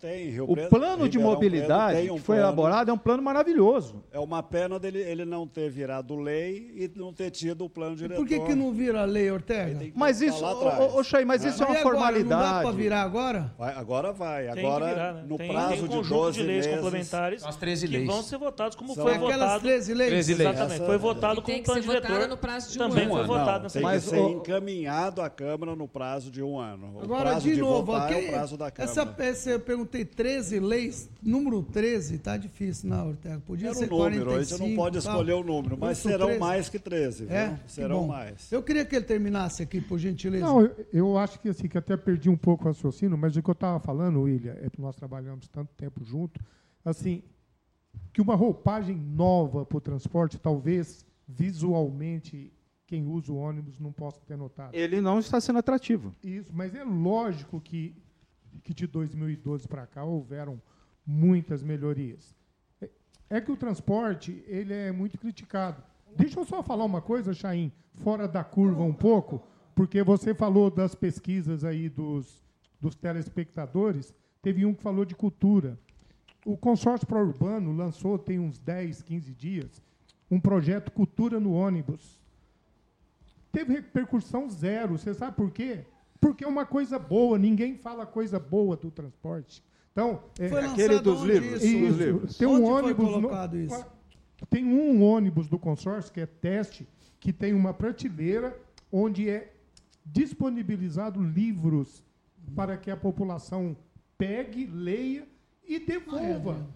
Tem, 0.01 0.28
Rio 0.30 0.45
O 0.45 0.55
Preto- 0.55 0.68
plano 0.70 1.09
de 1.09 1.18
Ribeirão 1.18 1.34
mobilidade 1.34 1.93
Preto 1.93 2.01
tem 2.03 2.11
um 2.11 2.14
que 2.16 2.20
foi 2.22 2.36
plano. 2.36 2.49
elaborado 2.49 2.91
é 2.91 2.95
um 2.95 2.99
plano 2.99 3.22
maravilhoso. 3.22 4.03
É 4.12 4.18
uma 4.18 4.43
pena 4.43 4.78
dele 4.78 4.99
ele 5.01 5.24
não 5.24 5.47
ter 5.47 5.70
virado 5.70 6.16
lei 6.16 6.70
e 6.74 6.91
não 6.97 7.12
ter 7.12 7.30
tido 7.30 7.64
o 7.64 7.70
plano 7.70 7.97
diretor. 7.97 8.16
Por 8.20 8.26
que, 8.28 8.39
que 8.41 8.55
não 8.55 8.72
vira 8.72 9.05
lei, 9.05 9.30
Ortega? 9.30 9.78
Que 9.78 9.93
Mas 9.95 10.20
isso, 10.20 10.45
ô, 10.45 10.99
ô, 10.99 11.03
Chay, 11.05 11.24
mas 11.24 11.45
isso 11.45 11.62
é 11.62 11.66
E 11.66 11.68
uma 11.70 11.78
agora, 11.78 11.95
formalidade. 11.97 12.28
Não 12.45 12.53
dá 12.57 12.62
para 12.62 12.70
virar 12.76 13.03
agora? 13.03 13.55
Vai- 13.59 13.74
agora 13.74 14.12
vai. 14.12 14.53
Tem 14.53 14.64
Agora, 14.64 14.84
que 14.86 14.95
virar, 14.95 15.12
né? 15.14 15.24
no 15.28 15.36
tem, 15.36 15.49
prazo 15.49 15.68
tem 15.74 15.78
um 15.78 15.82
de 15.89 15.97
conjunto 15.97 16.09
12 16.14 16.41
de 16.41 16.47
leis 16.47 16.66
meses, 16.66 16.80
complementares 16.80 17.41
São 17.41 17.49
as 17.51 17.57
13 17.57 17.86
que 17.89 17.93
leis. 17.97 18.07
vão 18.07 18.22
ser 18.22 18.39
votados 18.39 18.76
como 18.76 18.95
São 18.95 19.05
foi 19.05 19.14
Aquelas 19.14 19.34
votado. 19.39 19.61
13 19.62 19.95
leis? 19.95 20.11
13 20.11 20.34
leis. 20.34 20.51
Exatamente, 20.51 20.74
Essa- 20.76 20.86
foi 20.86 20.99
votado 20.99 21.41
E 21.41 21.43
como 21.43 21.57
que 21.59 21.64
plano 21.64 21.80
diretor. 21.82 22.28
no 22.28 22.36
prazo 22.36 22.70
de 22.72 22.78
um 22.78 22.89
também 22.89 23.05
ano. 23.05 23.14
foi 23.16 23.26
votado 23.26 23.62
nessa 23.64 23.78
tem 23.78 23.82
Mas 23.82 24.05
que 24.05 24.11
ser 24.11 24.20
encaminhado 24.20 25.22
à 25.22 25.30
Câmara 25.30 25.74
no 25.76 25.89
prazo 25.89 26.30
de 26.30 26.43
um 26.43 26.59
ano. 26.59 26.99
Agora, 27.03 27.34
de 27.34 27.57
novo, 27.57 27.95
é 27.97 28.16
o 28.16 28.28
prazo 28.30 28.57
da 28.57 28.70
Câmara. 28.70 28.91
essa, 28.91 29.51
eu 29.51 29.61
perguntei 29.79 30.05
13 30.05 30.59
leis, 30.59 31.09
número 31.22 31.62
13, 31.62 32.18
tá 32.18 32.37
difícil, 32.37 32.89
não, 32.89 33.09
Ortega. 33.09 33.41
Podia 33.47 33.68
Era 33.68 33.74
ser 33.74 33.93
o 33.93 33.97
número, 33.97 34.24
45, 34.26 34.35
a 34.35 34.43
gente 34.43 34.68
não 34.68 34.76
pode 34.76 35.03
tal. 35.03 35.12
escolher 35.12 35.33
o 35.35 35.45
número, 35.45 35.79
mas 35.79 35.99
serão 35.99 36.26
13. 36.26 36.41
mais 36.41 36.68
que 36.68 36.79
13, 36.79 37.24
viu? 37.26 37.37
É, 37.37 37.61
que 37.64 37.72
serão 37.72 38.01
bom. 38.01 38.09
mais. 38.09 38.51
Eu 38.51 38.62
queria 38.62 38.85
que 38.85 38.97
ele 38.97 39.05
terminasse 39.05 39.62
aqui, 39.62 39.81
por 39.81 39.99
gentileza. 39.99 40.45
Não, 40.45 40.62
eu, 40.62 40.87
eu 40.93 41.18
acho 41.18 41.39
que 41.39 41.49
assim, 41.49 41.68
que 41.68 41.79
até 41.79 41.97
perdi 41.97 42.29
um 42.29 42.37
pouco 42.37 42.64
o 42.64 42.66
raciocínio, 42.68 43.16
mas 43.16 43.37
o 43.37 43.43
que 43.43 43.49
eu 43.49 43.53
estava 43.53 43.79
falando, 43.79 44.22
William, 44.22 44.57
é 44.61 44.68
que 44.68 44.81
nós 44.81 44.97
trabalhamos 44.97 45.47
tanto 45.49 45.72
tempo 45.74 46.05
junto, 46.05 46.41
assim, 46.85 47.22
que 48.12 48.20
uma 48.20 48.35
roupagem 48.35 48.97
nova 48.97 49.64
para 49.64 49.79
o 49.79 49.81
transporte, 49.81 50.39
talvez 50.39 51.07
visualmente 51.26 52.53
quem 52.87 53.07
usa 53.07 53.31
o 53.31 53.37
ônibus 53.37 53.79
não 53.79 53.93
possa 53.93 54.18
ter 54.26 54.37
notado. 54.37 54.74
Ele 54.74 55.01
não 55.01 55.18
está 55.18 55.39
sendo 55.41 55.59
atrativo. 55.59 56.14
Isso, 56.24 56.51
mas 56.55 56.74
é 56.74 56.83
lógico 56.83 57.61
que, 57.61 57.95
que 58.69 58.75
de 58.75 58.87
2012 58.87 59.66
para 59.66 59.87
cá 59.87 60.05
houveram 60.05 60.61
muitas 61.07 61.62
melhorias. 61.62 62.37
É, 62.83 62.91
é 63.31 63.41
que 63.41 63.51
o 63.51 63.57
transporte 63.57 64.45
ele 64.47 64.75
é 64.75 64.93
muito 64.93 65.16
criticado. 65.16 65.83
Deixa 66.14 66.39
eu 66.39 66.45
só 66.45 66.62
falar 66.62 66.85
uma 66.85 67.01
coisa, 67.01 67.33
Chaim, 67.33 67.73
fora 67.95 68.29
da 68.29 68.45
curva 68.45 68.83
um 68.83 68.93
pouco, 68.93 69.43
porque 69.75 70.03
você 70.03 70.35
falou 70.35 70.71
das 70.71 70.95
pesquisas 70.95 71.64
aí 71.64 71.89
dos, 71.89 72.45
dos 72.79 72.95
telespectadores, 72.95 74.14
teve 74.43 74.66
um 74.66 74.75
que 74.75 74.83
falou 74.83 75.07
de 75.07 75.14
cultura. 75.14 75.79
O 76.45 76.55
consórcio 76.55 77.07
pró-urbano 77.07 77.73
lançou, 77.73 78.19
tem 78.19 78.39
uns 78.39 78.59
10, 78.59 79.01
15 79.01 79.33
dias, 79.33 79.83
um 80.31 80.39
projeto 80.39 80.93
Cultura 80.93 81.41
no 81.41 81.55
Ônibus 81.55 82.21
teve 83.51 83.73
repercussão 83.73 84.51
zero. 84.51 84.99
Você 84.99 85.14
sabe 85.14 85.35
por 85.35 85.51
quê? 85.51 85.87
Porque 86.21 86.45
é 86.45 86.49
uma 86.49 86.66
coisa 86.66 86.99
boa, 86.99 87.39
ninguém 87.39 87.77
fala 87.77 88.05
coisa 88.07 88.39
boa 88.41 88.77
do 88.77 88.91
transporte. 88.91 89.62
Então, 89.93 90.23
é, 90.39 90.49
Foi 90.49 90.64
aquele 90.64 90.99
dos 91.01 91.23
livros, 91.23 91.62
isso? 91.62 91.87
dos 91.89 91.97
livros. 91.99 92.37
tem 92.39 92.47
um 92.49 92.53
Onde 92.64 92.64
foi 92.95 93.05
ônibus 93.05 93.23
no- 93.23 93.57
isso? 93.64 93.87
tem 94.51 94.64
um 94.64 95.03
ônibus 95.03 95.49
do 95.49 95.59
consórcio 95.59 96.12
que 96.12 96.21
é 96.21 96.27
teste, 96.27 96.87
que 97.19 97.33
tem 97.33 97.53
uma 97.53 97.73
prateleira 97.75 98.57
onde 98.93 99.29
é 99.29 99.53
disponibilizado 100.05 101.23
livros 101.23 102.03
para 102.55 102.77
que 102.77 102.91
a 102.91 102.97
população 102.97 103.77
pegue, 104.16 104.66
leia 104.66 105.27
e 105.66 105.79
devolva. 105.79 106.66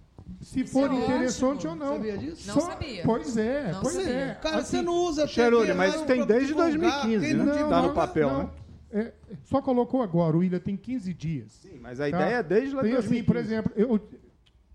Se 0.41 0.65
for 0.67 0.91
é 0.91 0.95
interessante 0.95 1.67
ótimo. 1.67 1.73
ou 1.73 1.77
não. 1.79 1.97
Sabia 1.97 2.19
disso? 2.19 2.49
Não 2.49 2.61
sabia. 2.61 3.03
Pois 3.05 3.37
é, 3.37 3.73
Não 3.73 3.81
pois 3.81 3.95
sabia. 3.95 4.13
é. 4.13 4.35
Cara, 4.35 4.57
Assim, 4.59 4.77
você 4.79 4.83
não 4.83 4.95
usa 4.95 5.27
Cherone, 5.27 5.67
TV 5.67 5.75
mas 5.79 6.01
tem 6.03 6.25
desde 6.27 6.47
divulgar. 6.49 6.71
2015, 6.71 7.27
Quem 7.27 7.35
né? 7.35 7.45
não 7.45 7.69
Tá 7.69 7.83
no 7.83 7.93
papel, 7.95 8.31
não, 8.31 8.39
né? 8.45 8.51
É, 8.93 9.13
só 9.45 9.61
colocou 9.63 10.03
agora, 10.03 10.37
o 10.37 10.41
William 10.41 10.61
tem 10.61 10.77
15 10.77 11.13
dias. 11.15 11.53
Sim, 11.53 11.79
mas 11.81 12.01
a 12.01 12.11
Tá? 12.11 12.17
ideia 12.21 12.37
é 12.37 12.43
desde 12.43 12.75
lá 12.75 12.83
de 12.83 12.89
Tem 12.89 12.97
assim, 12.99 13.23
por 13.25 13.35
2015. 13.35 13.39
exemplo, 13.55 13.73
eu 13.77 14.09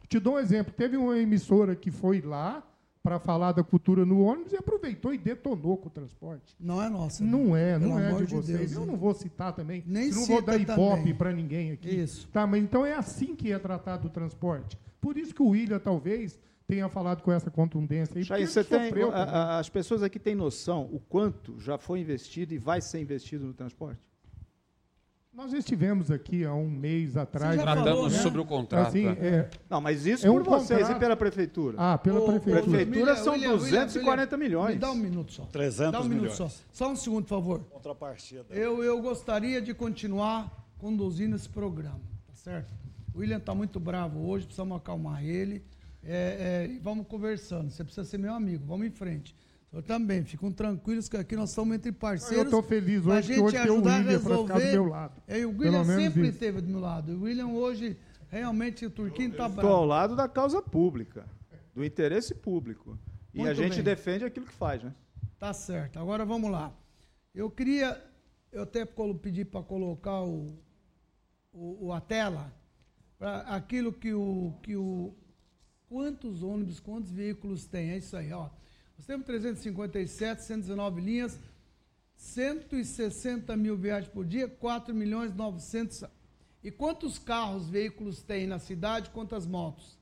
te 0.10 0.20
dou 0.20 0.36
um 0.36 0.40
exemplo. 0.40 0.74
Teve 0.74 0.98
uma 0.98 1.18
emissora 1.18 1.76
que 1.76 1.92
foi 1.92 2.22
lá 2.22 2.64
para 3.04 3.20
falar 3.20 3.54
da 3.54 3.64
cultura 3.64 4.06
no 4.06 4.20
ônibus 4.22 4.52
e 4.52 4.58
aproveitou 4.58 5.14
e 5.14 5.18
detonou 5.18 5.78
com 5.78 5.88
o 5.88 5.92
transporte. 5.92 6.54
Não 6.60 6.82
é 6.84 6.90
nossa. 6.90 7.24
Não 7.24 7.56
é, 7.56 7.80
Pelo 7.80 7.92
não 7.92 8.00
é 8.00 8.08
amor 8.10 8.26
de 8.26 8.36
vocês. 8.36 8.58
Deus, 8.60 8.72
eu 8.74 8.86
não 8.86 8.98
vou 8.98 9.14
citar 9.14 9.54
também. 9.54 9.82
Nem 9.88 10.12
não 10.12 10.26
vou 10.26 10.42
dar 10.42 10.58
ibope 10.60 11.14
para 11.14 11.32
ninguém 11.32 11.72
aqui. 11.72 11.90
Isso. 11.90 12.28
Tá, 12.30 12.46
mas 12.46 12.62
então 12.62 12.86
é 12.86 12.94
assim 12.96 13.34
que 13.36 13.52
é 13.52 13.58
tratado 13.60 14.08
o 14.08 14.10
transporte. 14.10 14.78
Por 15.00 15.18
isso 15.18 15.34
que 15.34 15.42
o 15.42 15.48
William 15.50 15.80
talvez 15.80 16.38
tenha 16.68 16.90
falado 16.90 17.22
com 17.22 17.32
essa 17.32 17.50
contundência 17.50 18.18
aí. 18.18 18.46
Você 18.46 18.62
tem, 18.62 18.92
a- 19.14 19.58
as 19.58 19.70
pessoas 19.70 20.04
aqui 20.04 20.20
têm 20.20 20.36
noção 20.36 20.90
o 20.92 21.00
quanto 21.00 21.58
já 21.62 21.78
foi 21.78 22.02
investido 22.02 22.54
e 22.54 22.58
vai 22.58 22.82
ser 22.82 23.00
investido 23.00 23.46
no 23.46 23.54
transporte? 23.54 24.02
Nós 25.38 25.54
estivemos 25.54 26.10
aqui 26.10 26.44
há 26.44 26.54
um 26.56 26.68
mês 26.68 27.16
atrás. 27.16 27.62
Tratamos 27.62 27.88
falou, 27.88 28.10
né? 28.10 28.18
sobre 28.18 28.42
o 28.42 28.46
contrato. 28.46 28.88
Assim, 28.88 29.06
né? 29.06 29.18
é, 29.22 29.50
Não, 29.70 29.80
mas 29.80 30.04
isso 30.04 30.26
É 30.26 30.32
por 30.32 30.42
um 30.42 30.44
vocês 30.44 30.80
contrato. 30.80 30.98
e 30.98 31.00
pela 31.00 31.16
prefeitura. 31.16 31.78
ah, 31.80 31.96
pela 31.96 32.20
Ô, 32.22 32.26
prefeitura. 32.26 32.64
Prefeitura 32.64 33.16
são 33.18 33.34
William, 33.34 33.56
240 33.56 34.36
William, 34.36 34.38
milhões. 34.50 34.74
Me 34.74 34.80
dá 34.80 34.92
um 34.92 34.96
minuto 34.96 35.32
só. 35.32 35.44
300 35.46 35.92
Dá 35.92 36.00
um 36.00 36.04
minuto 36.06 36.22
milhões. 36.22 36.38
só. 36.38 36.50
Só 36.74 36.92
um 36.92 36.96
segundo, 36.96 37.26
por 37.26 37.30
favor. 37.30 37.60
Contrapartida. 37.70 38.46
Eu, 38.50 38.84
eu 38.84 39.00
gostaria 39.00 39.62
de 39.62 39.76
continuar 39.76 40.52
conduzindo 40.80 41.36
esse 41.36 41.48
programa, 41.48 42.02
tá 42.26 42.34
certo? 42.34 42.74
O 43.14 43.20
William 43.20 43.38
está 43.38 43.54
muito 43.54 43.80
bravo 43.80 44.28
hoje, 44.28 44.46
precisamos 44.48 44.76
acalmar 44.76 45.24
ele. 45.24 45.64
É, 46.04 46.66
é, 46.68 46.74
e 46.74 46.80
vamos 46.80 47.06
conversando. 47.06 47.70
Você 47.70 47.84
precisa 47.84 48.08
ser 48.08 48.18
meu 48.18 48.34
amigo, 48.34 48.66
vamos 48.66 48.88
em 48.88 48.92
frente. 48.92 49.36
Eu 49.72 49.82
também, 49.84 50.24
ficam 50.24 50.52
tranquilos 50.52 51.10
que 51.10 51.18
aqui 51.18 51.36
nós 51.36 51.50
estamos 51.50 51.76
entre 51.76 51.92
parceiros. 51.92 52.38
Eu 52.38 52.44
estou 52.46 52.64
feliz 52.64 53.06
hoje 53.06 53.28
que 53.28 53.34
gente 53.36 53.44
hoje 53.44 53.58
tem 53.62 53.70
o 53.70 53.74
a 53.74 53.98
William 53.98 54.22
para 54.22 54.38
ficar 54.38 54.60
do 54.60 54.66
meu 54.66 54.86
lado. 54.86 55.22
É, 55.28 55.46
o 55.46 55.50
William 55.50 55.84
sempre 55.86 56.22
isso. 56.22 56.32
esteve 56.32 56.62
do 56.62 56.68
meu 56.70 56.80
lado. 56.80 57.12
O 57.14 57.22
William 57.24 57.48
hoje, 57.48 57.98
realmente, 58.30 58.86
o 58.86 58.90
Turquinho 58.90 59.32
está 59.32 59.48
Estou 59.48 59.62
ao 59.64 59.70
bravo. 59.70 59.86
lado 59.86 60.16
da 60.16 60.28
causa 60.28 60.62
pública, 60.62 61.26
do 61.76 61.84
interesse 61.84 62.34
público. 62.34 62.98
E 63.34 63.42
a 63.42 63.46
Muito 63.46 63.58
gente 63.58 63.76
bem. 63.76 63.84
defende 63.84 64.24
aquilo 64.26 64.46
que 64.46 64.54
faz, 64.54 64.82
né? 64.82 64.94
Tá 65.38 65.54
certo. 65.54 66.00
Agora 66.00 66.26
vamos 66.26 66.50
lá. 66.50 66.74
Eu 67.36 67.52
queria, 67.52 68.02
eu 68.52 68.64
até 68.64 68.84
pedi 69.22 69.44
para 69.46 69.62
colocar 69.62 70.24
o, 70.24 70.58
o, 71.54 71.88
o- 71.88 71.94
a 71.94 72.00
tela, 72.02 72.52
para 73.20 73.42
aquilo 73.42 73.92
que 73.94 74.14
o, 74.14 74.54
que 74.64 74.76
o. 74.76 75.14
Quantos 75.90 76.42
ônibus, 76.42 76.80
quantos 76.80 77.12
veículos 77.12 77.66
tem? 77.68 77.92
É 77.92 77.98
isso 77.98 78.16
aí, 78.18 78.32
ó. 78.34 78.50
Nós 78.98 79.06
temos 79.06 79.26
357, 79.26 80.44
119 80.44 81.02
linhas, 81.02 81.40
160 82.16 83.56
mil 83.56 83.78
viagens 83.78 84.12
por 84.12 84.26
dia, 84.26 84.48
4 84.48 84.94
milhões 84.94 85.32
e 85.32 85.36
900. 85.36 86.06
E 86.64 86.72
quantos 86.72 87.20
carros, 87.20 87.70
veículos 87.70 88.24
tem 88.24 88.48
na 88.48 88.58
cidade? 88.58 89.12
Quantas 89.12 89.46
motos? 89.46 89.98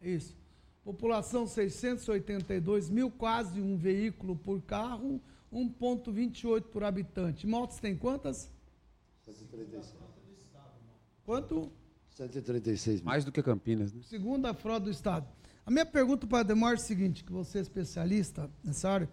Isso. 0.00 0.36
População 0.82 1.46
682 1.46 2.90
mil, 2.90 3.10
quase 3.10 3.60
um 3.60 3.76
veículo 3.76 4.34
por 4.34 4.60
carro, 4.62 5.20
1,28 5.52 6.62
por 6.62 6.82
habitante. 6.82 7.46
Motos 7.46 7.78
tem 7.78 7.96
quantas? 7.96 8.50
136. 9.24 9.94
Quanto? 11.24 11.70
136 12.10 13.00
mil. 13.00 13.04
Mais 13.04 13.24
do 13.24 13.30
que 13.30 13.42
Campinas, 13.42 13.92
né? 13.92 14.02
Segunda 14.02 14.52
frota 14.52 14.86
do 14.86 14.90
Estado. 14.90 15.28
A 15.66 15.70
minha 15.70 15.86
pergunta 15.86 16.26
para 16.26 16.40
a 16.40 16.42
Demar 16.42 16.72
é 16.72 16.74
a 16.74 16.78
seguinte, 16.78 17.22
que 17.22 17.32
você 17.32 17.58
é 17.58 17.60
especialista 17.60 18.50
nessa 18.64 18.90
área. 18.90 19.08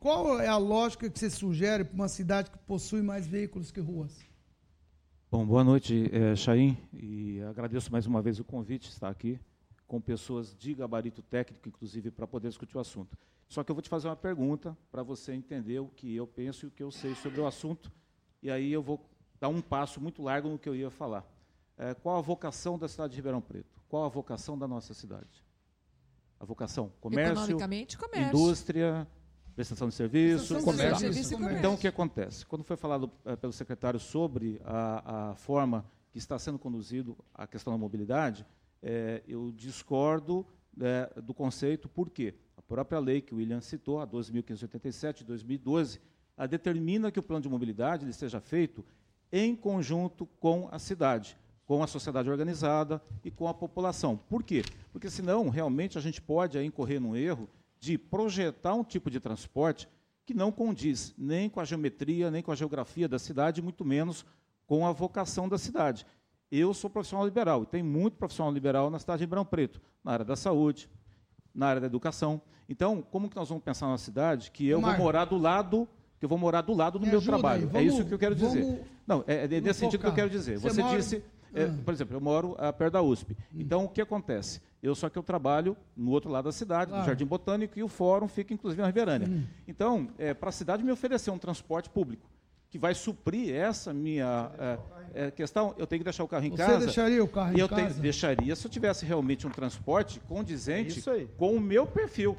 qual 0.00 0.40
é 0.40 0.48
a 0.48 0.56
lógica 0.56 1.08
que 1.08 1.18
você 1.18 1.30
sugere 1.30 1.84
para 1.84 1.94
uma 1.94 2.08
cidade 2.08 2.50
que 2.50 2.58
possui 2.58 3.02
mais 3.02 3.26
veículos 3.26 3.70
que 3.70 3.80
ruas? 3.80 4.18
Bom, 5.30 5.46
boa 5.46 5.64
noite, 5.64 6.10
é, 6.12 6.34
e 6.92 7.40
agradeço 7.42 7.90
mais 7.90 8.06
uma 8.06 8.20
vez 8.20 8.38
o 8.38 8.44
convite, 8.44 8.90
estar 8.90 9.08
aqui 9.08 9.40
com 9.86 10.00
pessoas 10.00 10.54
de 10.54 10.74
gabarito 10.74 11.22
técnico, 11.22 11.68
inclusive, 11.68 12.10
para 12.10 12.26
poder 12.26 12.48
discutir 12.48 12.76
o 12.76 12.80
assunto. 12.80 13.16
Só 13.48 13.62
que 13.62 13.70
eu 13.70 13.74
vou 13.74 13.82
te 13.82 13.88
fazer 13.88 14.08
uma 14.08 14.16
pergunta 14.16 14.76
para 14.90 15.02
você 15.02 15.32
entender 15.32 15.78
o 15.78 15.86
que 15.86 16.14
eu 16.14 16.26
penso 16.26 16.66
e 16.66 16.68
o 16.68 16.70
que 16.70 16.82
eu 16.82 16.90
sei 16.90 17.14
sobre 17.14 17.40
o 17.40 17.46
assunto, 17.46 17.92
e 18.42 18.50
aí 18.50 18.72
eu 18.72 18.82
vou 18.82 19.00
dar 19.38 19.48
um 19.48 19.60
passo 19.60 20.00
muito 20.00 20.22
largo 20.22 20.48
no 20.48 20.58
que 20.58 20.68
eu 20.68 20.74
ia 20.74 20.90
falar. 20.90 21.24
É, 21.78 21.94
qual 21.94 22.16
a 22.16 22.20
vocação 22.20 22.78
da 22.78 22.88
cidade 22.88 23.12
de 23.12 23.16
Ribeirão 23.16 23.40
Preto? 23.40 23.80
Qual 23.88 24.04
a 24.04 24.08
vocação 24.08 24.58
da 24.58 24.66
nossa 24.66 24.94
cidade? 24.94 25.41
A 26.42 26.44
vocação? 26.44 26.92
Comércio, 27.00 27.56
comércio. 27.56 28.28
indústria, 28.28 29.06
prestação 29.54 29.88
de 29.88 29.94
serviço, 29.94 30.48
Prestação 30.48 30.58
de 30.58 30.64
comércio. 30.78 30.98
serviço 30.98 31.34
comércio. 31.34 31.58
Então, 31.58 31.74
o 31.74 31.78
que 31.78 31.86
acontece? 31.86 32.44
Quando 32.44 32.64
foi 32.64 32.76
falado 32.76 33.08
eh, 33.24 33.36
pelo 33.36 33.52
secretário 33.52 34.00
sobre 34.00 34.60
a, 34.64 35.30
a 35.30 35.34
forma 35.36 35.84
que 36.10 36.18
está 36.18 36.36
sendo 36.40 36.58
conduzido 36.58 37.16
a 37.32 37.46
questão 37.46 37.72
da 37.72 37.78
mobilidade, 37.78 38.44
eh, 38.82 39.22
eu 39.28 39.52
discordo 39.52 40.44
eh, 40.80 41.08
do 41.22 41.32
conceito, 41.32 41.88
por 41.88 42.10
quê? 42.10 42.34
A 42.56 42.62
própria 42.62 42.98
lei 42.98 43.20
que 43.20 43.32
o 43.32 43.36
William 43.36 43.60
citou, 43.60 44.00
a 44.00 44.06
12.587 44.06 45.18
de 45.18 45.24
2012, 45.24 46.00
ela 46.36 46.48
determina 46.48 47.12
que 47.12 47.20
o 47.20 47.22
plano 47.22 47.42
de 47.42 47.48
mobilidade 47.48 48.04
ele 48.04 48.12
seja 48.12 48.40
feito 48.40 48.84
em 49.30 49.54
conjunto 49.54 50.26
com 50.40 50.68
a 50.72 50.80
cidade, 50.80 51.38
com 51.72 51.82
a 51.82 51.86
sociedade 51.86 52.28
organizada 52.28 53.00
e 53.24 53.30
com 53.30 53.48
a 53.48 53.54
população. 53.54 54.14
Por 54.28 54.42
quê? 54.42 54.62
Porque 54.92 55.08
senão, 55.08 55.48
realmente, 55.48 55.96
a 55.96 56.02
gente 56.02 56.20
pode 56.20 56.58
aí 56.58 56.66
incorrer 56.66 57.00
num 57.00 57.16
erro 57.16 57.48
de 57.80 57.96
projetar 57.96 58.74
um 58.74 58.84
tipo 58.84 59.10
de 59.10 59.18
transporte 59.18 59.88
que 60.26 60.34
não 60.34 60.52
condiz 60.52 61.14
nem 61.16 61.48
com 61.48 61.60
a 61.60 61.64
geometria, 61.64 62.30
nem 62.30 62.42
com 62.42 62.52
a 62.52 62.54
geografia 62.54 63.08
da 63.08 63.18
cidade, 63.18 63.62
muito 63.62 63.86
menos 63.86 64.22
com 64.66 64.86
a 64.86 64.92
vocação 64.92 65.48
da 65.48 65.56
cidade. 65.56 66.04
Eu 66.50 66.74
sou 66.74 66.90
profissional 66.90 67.24
liberal, 67.24 67.62
e 67.62 67.66
tem 67.66 67.82
muito 67.82 68.18
profissional 68.18 68.52
liberal 68.52 68.90
na 68.90 68.98
cidade 68.98 69.20
de 69.20 69.24
Ribeirão 69.24 69.44
Preto, 69.46 69.80
na 70.04 70.12
área 70.12 70.24
da 70.26 70.36
saúde, 70.36 70.90
na 71.54 71.68
área 71.68 71.80
da 71.80 71.86
educação. 71.86 72.38
Então, 72.68 73.00
como 73.00 73.30
que 73.30 73.36
nós 73.36 73.48
vamos 73.48 73.64
pensar 73.64 73.88
na 73.88 73.96
cidade 73.96 74.50
que 74.50 74.68
eu 74.68 74.78
Marco. 74.78 74.98
vou 74.98 75.06
morar 75.06 75.24
do 75.24 75.38
lado, 75.38 75.88
que 76.18 76.24
eu 76.26 76.28
vou 76.28 76.36
morar 76.36 76.60
do 76.60 76.74
lado 76.74 76.98
do 76.98 77.06
Me 77.06 77.10
meu 77.12 77.22
trabalho? 77.22 77.62
aí, 77.62 77.68
é 77.68 77.72
vamos- 77.88 77.94
isso 77.94 78.04
que 78.06 78.12
eu 78.12 78.18
quero 78.18 78.34
dizer. 78.34 78.84
Não, 79.06 79.24
é, 79.26 79.44
é 79.46 79.48
nesse 79.48 79.80
sentido 79.80 80.00
que 80.00 80.06
eu 80.06 80.10
focar. 80.10 80.14
quero 80.14 80.30
dizer. 80.30 80.58
Você 80.58 80.80
Você, 80.82 80.96
disse, 80.96 81.24
é, 81.54 81.64
Ah. 81.64 81.74
por 81.84 81.92
exemplo, 81.94 82.16
eu 82.16 82.20
moro 82.20 82.54
ah, 82.58 82.72
perto 82.72 82.92
da 82.94 83.02
USP. 83.02 83.36
Então, 83.54 83.84
o 83.84 83.88
que 83.88 84.00
acontece? 84.00 84.60
Eu 84.82 84.94
só 84.94 85.08
que 85.08 85.16
eu 85.18 85.22
trabalho 85.22 85.76
no 85.96 86.10
outro 86.10 86.30
lado 86.30 86.44
da 86.46 86.52
cidade, 86.52 86.86
Claro. 86.88 87.02
no 87.02 87.06
Jardim 87.06 87.24
Botânico, 87.26 87.78
e 87.78 87.82
o 87.82 87.88
fórum 87.88 88.26
fica, 88.26 88.52
inclusive, 88.52 88.80
na 88.80 88.88
Ribeirânia. 88.88 89.28
Hum. 89.28 89.44
Então, 89.68 90.08
é, 90.18 90.34
para 90.34 90.48
a 90.48 90.52
cidade 90.52 90.82
me 90.82 90.90
oferecer 90.90 91.30
um 91.30 91.38
transporte 91.38 91.88
público 91.88 92.28
que 92.68 92.78
vai 92.78 92.94
suprir 92.94 93.54
essa 93.54 93.92
minha 93.92 94.50
é, 94.58 95.26
é, 95.26 95.30
questão, 95.30 95.74
eu 95.76 95.86
tenho 95.86 96.00
que 96.00 96.04
deixar 96.04 96.24
o 96.24 96.28
carro 96.28 96.46
em 96.46 96.50
Você 96.50 96.56
casa. 96.56 96.78
deixaria 96.86 97.22
o 97.22 97.28
carro 97.28 97.54
em 97.54 97.60
eu 97.60 97.68
casa? 97.68 98.00
deixaria 98.00 98.56
se 98.56 98.66
eu 98.66 98.70
tivesse 98.70 99.04
realmente 99.04 99.46
um 99.46 99.50
transporte 99.50 100.18
condizente 100.20 101.02
com 101.36 101.54
o 101.54 101.60
meu 101.60 101.86
perfil. 101.86 102.36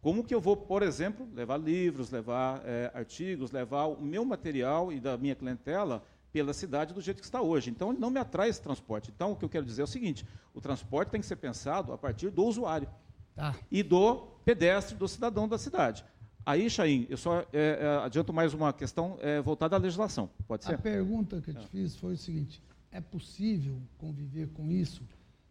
Como 0.00 0.24
que 0.24 0.34
eu 0.34 0.40
vou, 0.40 0.56
por 0.56 0.82
exemplo, 0.82 1.28
levar 1.34 1.58
livros, 1.58 2.10
levar 2.10 2.62
é, 2.64 2.90
artigos, 2.94 3.50
levar 3.52 3.84
o 3.86 4.00
meu 4.00 4.24
material 4.24 4.92
e 4.92 4.98
da 4.98 5.16
minha 5.18 5.34
clientela 5.34 6.02
pela 6.36 6.52
cidade 6.52 6.92
do 6.92 7.00
jeito 7.00 7.20
que 7.20 7.24
está 7.24 7.40
hoje. 7.40 7.70
Então, 7.70 7.90
ele 7.90 7.98
não 7.98 8.10
me 8.10 8.20
atrai 8.20 8.50
esse 8.50 8.60
transporte. 8.60 9.10
Então, 9.14 9.32
o 9.32 9.36
que 9.36 9.42
eu 9.42 9.48
quero 9.48 9.64
dizer 9.64 9.80
é 9.80 9.84
o 9.84 9.86
seguinte: 9.86 10.26
o 10.52 10.60
transporte 10.60 11.08
tem 11.08 11.18
que 11.18 11.26
ser 11.26 11.36
pensado 11.36 11.94
a 11.94 11.98
partir 11.98 12.28
do 12.28 12.44
usuário 12.44 12.86
Tá. 13.34 13.54
e 13.70 13.82
do 13.82 14.16
pedestre, 14.44 14.94
do 14.96 15.06
cidadão 15.08 15.48
da 15.48 15.56
cidade. 15.58 16.04
Aí, 16.44 16.68
Chaim, 16.68 17.06
eu 17.08 17.16
só 17.16 17.40
é, 17.40 17.46
é, 17.54 18.04
adianto 18.04 18.32
mais 18.34 18.52
uma 18.54 18.70
questão 18.72 19.18
é, 19.20 19.40
voltada 19.40 19.76
à 19.76 19.78
legislação. 19.78 20.28
Pode 20.46 20.64
A 20.64 20.68
ser? 20.68 20.78
pergunta 20.78 21.40
que 21.40 21.50
eu 21.50 21.54
te 21.54 21.66
fiz 21.68 21.96
foi 21.96 22.12
o 22.12 22.16
seguinte: 22.18 22.62
é 22.90 23.00
possível 23.00 23.80
conviver 23.96 24.48
com 24.48 24.70
isso? 24.70 25.02